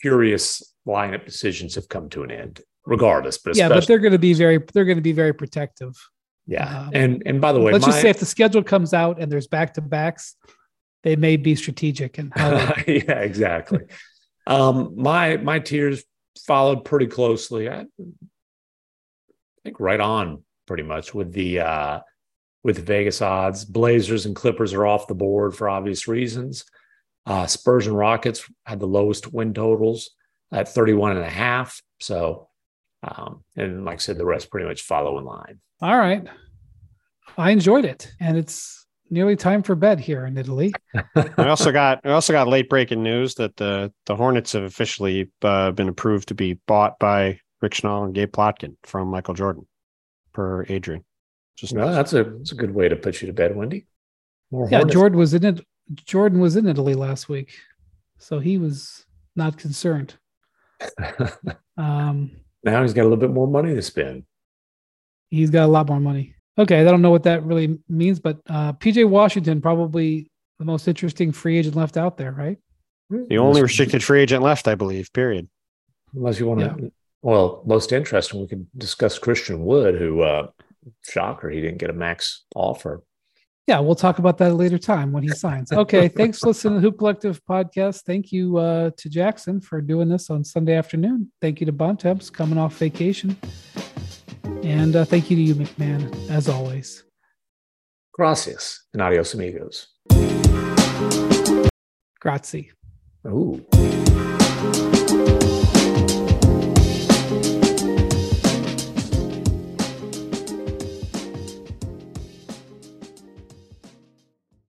furious 0.00 0.62
lineup 0.86 1.24
decisions 1.24 1.74
have 1.74 1.88
come 1.88 2.08
to 2.10 2.22
an 2.22 2.30
end, 2.30 2.60
regardless. 2.86 3.38
But 3.38 3.56
yeah, 3.56 3.68
but 3.68 3.86
they're 3.86 3.98
going 3.98 4.12
to 4.12 4.18
be 4.18 4.32
very 4.34 4.58
they're 4.72 4.84
going 4.84 4.98
to 4.98 5.02
be 5.02 5.12
very 5.12 5.34
protective. 5.34 5.94
Yeah, 6.46 6.82
um, 6.82 6.90
and 6.94 7.22
and 7.26 7.40
by 7.40 7.52
the 7.52 7.60
way, 7.60 7.72
let's 7.72 7.86
my, 7.86 7.92
just 7.92 8.02
say 8.02 8.10
if 8.10 8.18
the 8.18 8.26
schedule 8.26 8.62
comes 8.62 8.94
out 8.94 9.20
and 9.20 9.30
there's 9.30 9.46
back 9.46 9.74
to 9.74 9.82
backs, 9.82 10.34
they 11.02 11.16
may 11.16 11.36
be 11.36 11.54
strategic 11.54 12.18
and 12.18 12.32
yeah, 12.36 13.20
exactly. 13.20 13.80
um, 14.46 14.94
my 14.96 15.36
my 15.36 15.58
tiers 15.58 16.04
followed 16.46 16.84
pretty 16.84 17.06
closely. 17.06 17.68
I 17.68 17.84
think 19.62 19.78
right 19.78 20.00
on 20.00 20.42
pretty 20.66 20.84
much 20.84 21.14
with 21.14 21.32
the 21.32 21.60
uh, 21.60 22.00
with 22.62 22.84
Vegas 22.86 23.20
odds. 23.22 23.64
Blazers 23.64 24.26
and 24.26 24.36
Clippers 24.36 24.72
are 24.72 24.86
off 24.86 25.06
the 25.06 25.14
board 25.14 25.54
for 25.54 25.68
obvious 25.68 26.08
reasons. 26.08 26.64
Uh, 27.28 27.46
Spurs 27.46 27.86
and 27.86 27.96
Rockets 27.96 28.50
had 28.64 28.80
the 28.80 28.86
lowest 28.86 29.32
win 29.32 29.52
totals 29.52 30.10
at 30.50 30.68
31 30.68 31.16
and 31.16 31.26
a 31.26 31.30
half. 31.30 31.82
So, 32.00 32.48
um, 33.02 33.44
and 33.54 33.84
like 33.84 33.96
I 33.96 33.98
said, 33.98 34.16
the 34.16 34.24
rest 34.24 34.50
pretty 34.50 34.66
much 34.66 34.82
follow 34.82 35.18
in 35.18 35.24
line. 35.24 35.60
All 35.82 35.96
right. 35.96 36.26
I 37.36 37.50
enjoyed 37.50 37.84
it. 37.84 38.10
And 38.18 38.38
it's 38.38 38.86
nearly 39.10 39.36
time 39.36 39.62
for 39.62 39.74
bed 39.74 40.00
here 40.00 40.24
in 40.24 40.38
Italy. 40.38 40.72
we 41.14 41.44
also 41.44 41.70
got 41.70 42.02
we 42.02 42.10
also 42.10 42.32
got 42.32 42.48
late 42.48 42.70
breaking 42.70 43.02
news 43.02 43.34
that 43.34 43.56
the 43.56 43.92
the 44.06 44.16
Hornets 44.16 44.52
have 44.52 44.62
officially 44.62 45.30
uh, 45.42 45.70
been 45.72 45.88
approved 45.88 46.28
to 46.28 46.34
be 46.34 46.54
bought 46.66 46.98
by 46.98 47.40
Rick 47.60 47.72
Schnall 47.74 48.04
and 48.04 48.14
Gabe 48.14 48.32
Plotkin 48.32 48.76
from 48.84 49.08
Michael 49.08 49.34
Jordan, 49.34 49.66
per 50.32 50.64
Adrian. 50.68 51.04
Just 51.56 51.74
well, 51.74 51.92
that's 51.92 52.12
a 52.12 52.24
that's 52.24 52.52
a 52.52 52.56
good 52.56 52.74
way 52.74 52.88
to 52.88 52.96
put 52.96 53.20
you 53.20 53.26
to 53.26 53.32
bed, 53.32 53.54
Windy. 53.54 53.86
More 54.50 54.68
yeah, 54.70 54.78
Hornets. 54.78 54.94
Jordan 54.94 55.18
was 55.18 55.34
in 55.34 55.44
it. 55.44 55.66
Jordan 55.94 56.40
was 56.40 56.56
in 56.56 56.66
Italy 56.66 56.94
last 56.94 57.28
week, 57.28 57.52
so 58.18 58.38
he 58.38 58.58
was 58.58 59.06
not 59.36 59.56
concerned. 59.56 60.14
um, 61.76 62.30
now 62.62 62.82
he's 62.82 62.92
got 62.92 63.02
a 63.02 63.08
little 63.08 63.16
bit 63.16 63.30
more 63.30 63.48
money 63.48 63.74
to 63.74 63.82
spend. 63.82 64.24
He's 65.30 65.50
got 65.50 65.64
a 65.64 65.72
lot 65.72 65.88
more 65.88 66.00
money. 66.00 66.34
Okay, 66.58 66.80
I 66.80 66.84
don't 66.84 67.02
know 67.02 67.10
what 67.10 67.22
that 67.24 67.44
really 67.44 67.78
means, 67.88 68.18
but 68.18 68.40
uh, 68.48 68.72
PJ 68.74 69.08
Washington 69.08 69.60
probably 69.60 70.30
the 70.58 70.64
most 70.64 70.88
interesting 70.88 71.32
free 71.32 71.58
agent 71.58 71.76
left 71.76 71.96
out 71.96 72.16
there, 72.16 72.32
right? 72.32 72.58
The 73.10 73.38
only 73.38 73.62
restricted 73.62 74.02
free 74.02 74.20
agent 74.20 74.42
left, 74.42 74.68
I 74.68 74.74
believe. 74.74 75.12
Period. 75.12 75.48
Unless 76.14 76.40
you 76.40 76.46
want 76.46 76.60
to, 76.60 76.82
yeah. 76.82 76.88
well, 77.22 77.62
most 77.64 77.92
interesting, 77.92 78.40
we 78.40 78.48
could 78.48 78.66
discuss 78.76 79.18
Christian 79.18 79.64
Wood, 79.64 79.94
who 79.94 80.22
uh, 80.22 80.48
shocker, 81.02 81.48
he 81.48 81.60
didn't 81.60 81.78
get 81.78 81.90
a 81.90 81.94
max 81.94 82.44
offer. 82.54 83.02
Yeah, 83.68 83.80
we'll 83.80 83.94
talk 83.94 84.18
about 84.18 84.38
that 84.38 84.52
a 84.52 84.54
later 84.54 84.78
time 84.78 85.12
when 85.12 85.22
he 85.22 85.28
signs. 85.28 85.70
Okay, 85.70 86.08
thanks 86.20 86.38
for 86.38 86.46
listening 86.46 86.76
to 86.76 86.80
the 86.80 86.86
Hoop 86.86 86.96
Collective 86.96 87.44
podcast. 87.44 88.04
Thank 88.04 88.32
you 88.32 88.56
uh, 88.56 88.92
to 88.96 89.10
Jackson 89.10 89.60
for 89.60 89.82
doing 89.82 90.08
this 90.08 90.30
on 90.30 90.42
Sunday 90.42 90.74
afternoon. 90.74 91.30
Thank 91.42 91.60
you 91.60 91.66
to 91.66 91.72
Bontemps 91.72 92.30
coming 92.30 92.56
off 92.56 92.78
vacation. 92.78 93.36
And 94.62 94.96
uh, 94.96 95.04
thank 95.04 95.30
you 95.30 95.36
to 95.36 95.42
you, 95.42 95.54
MacMahon, 95.54 96.30
as 96.30 96.48
always. 96.48 97.04
Gracias 98.14 98.86
and 98.94 99.02
adios, 99.02 99.34
amigos. 99.34 99.88
Grazie. 102.20 102.72
Ooh. 103.26 103.66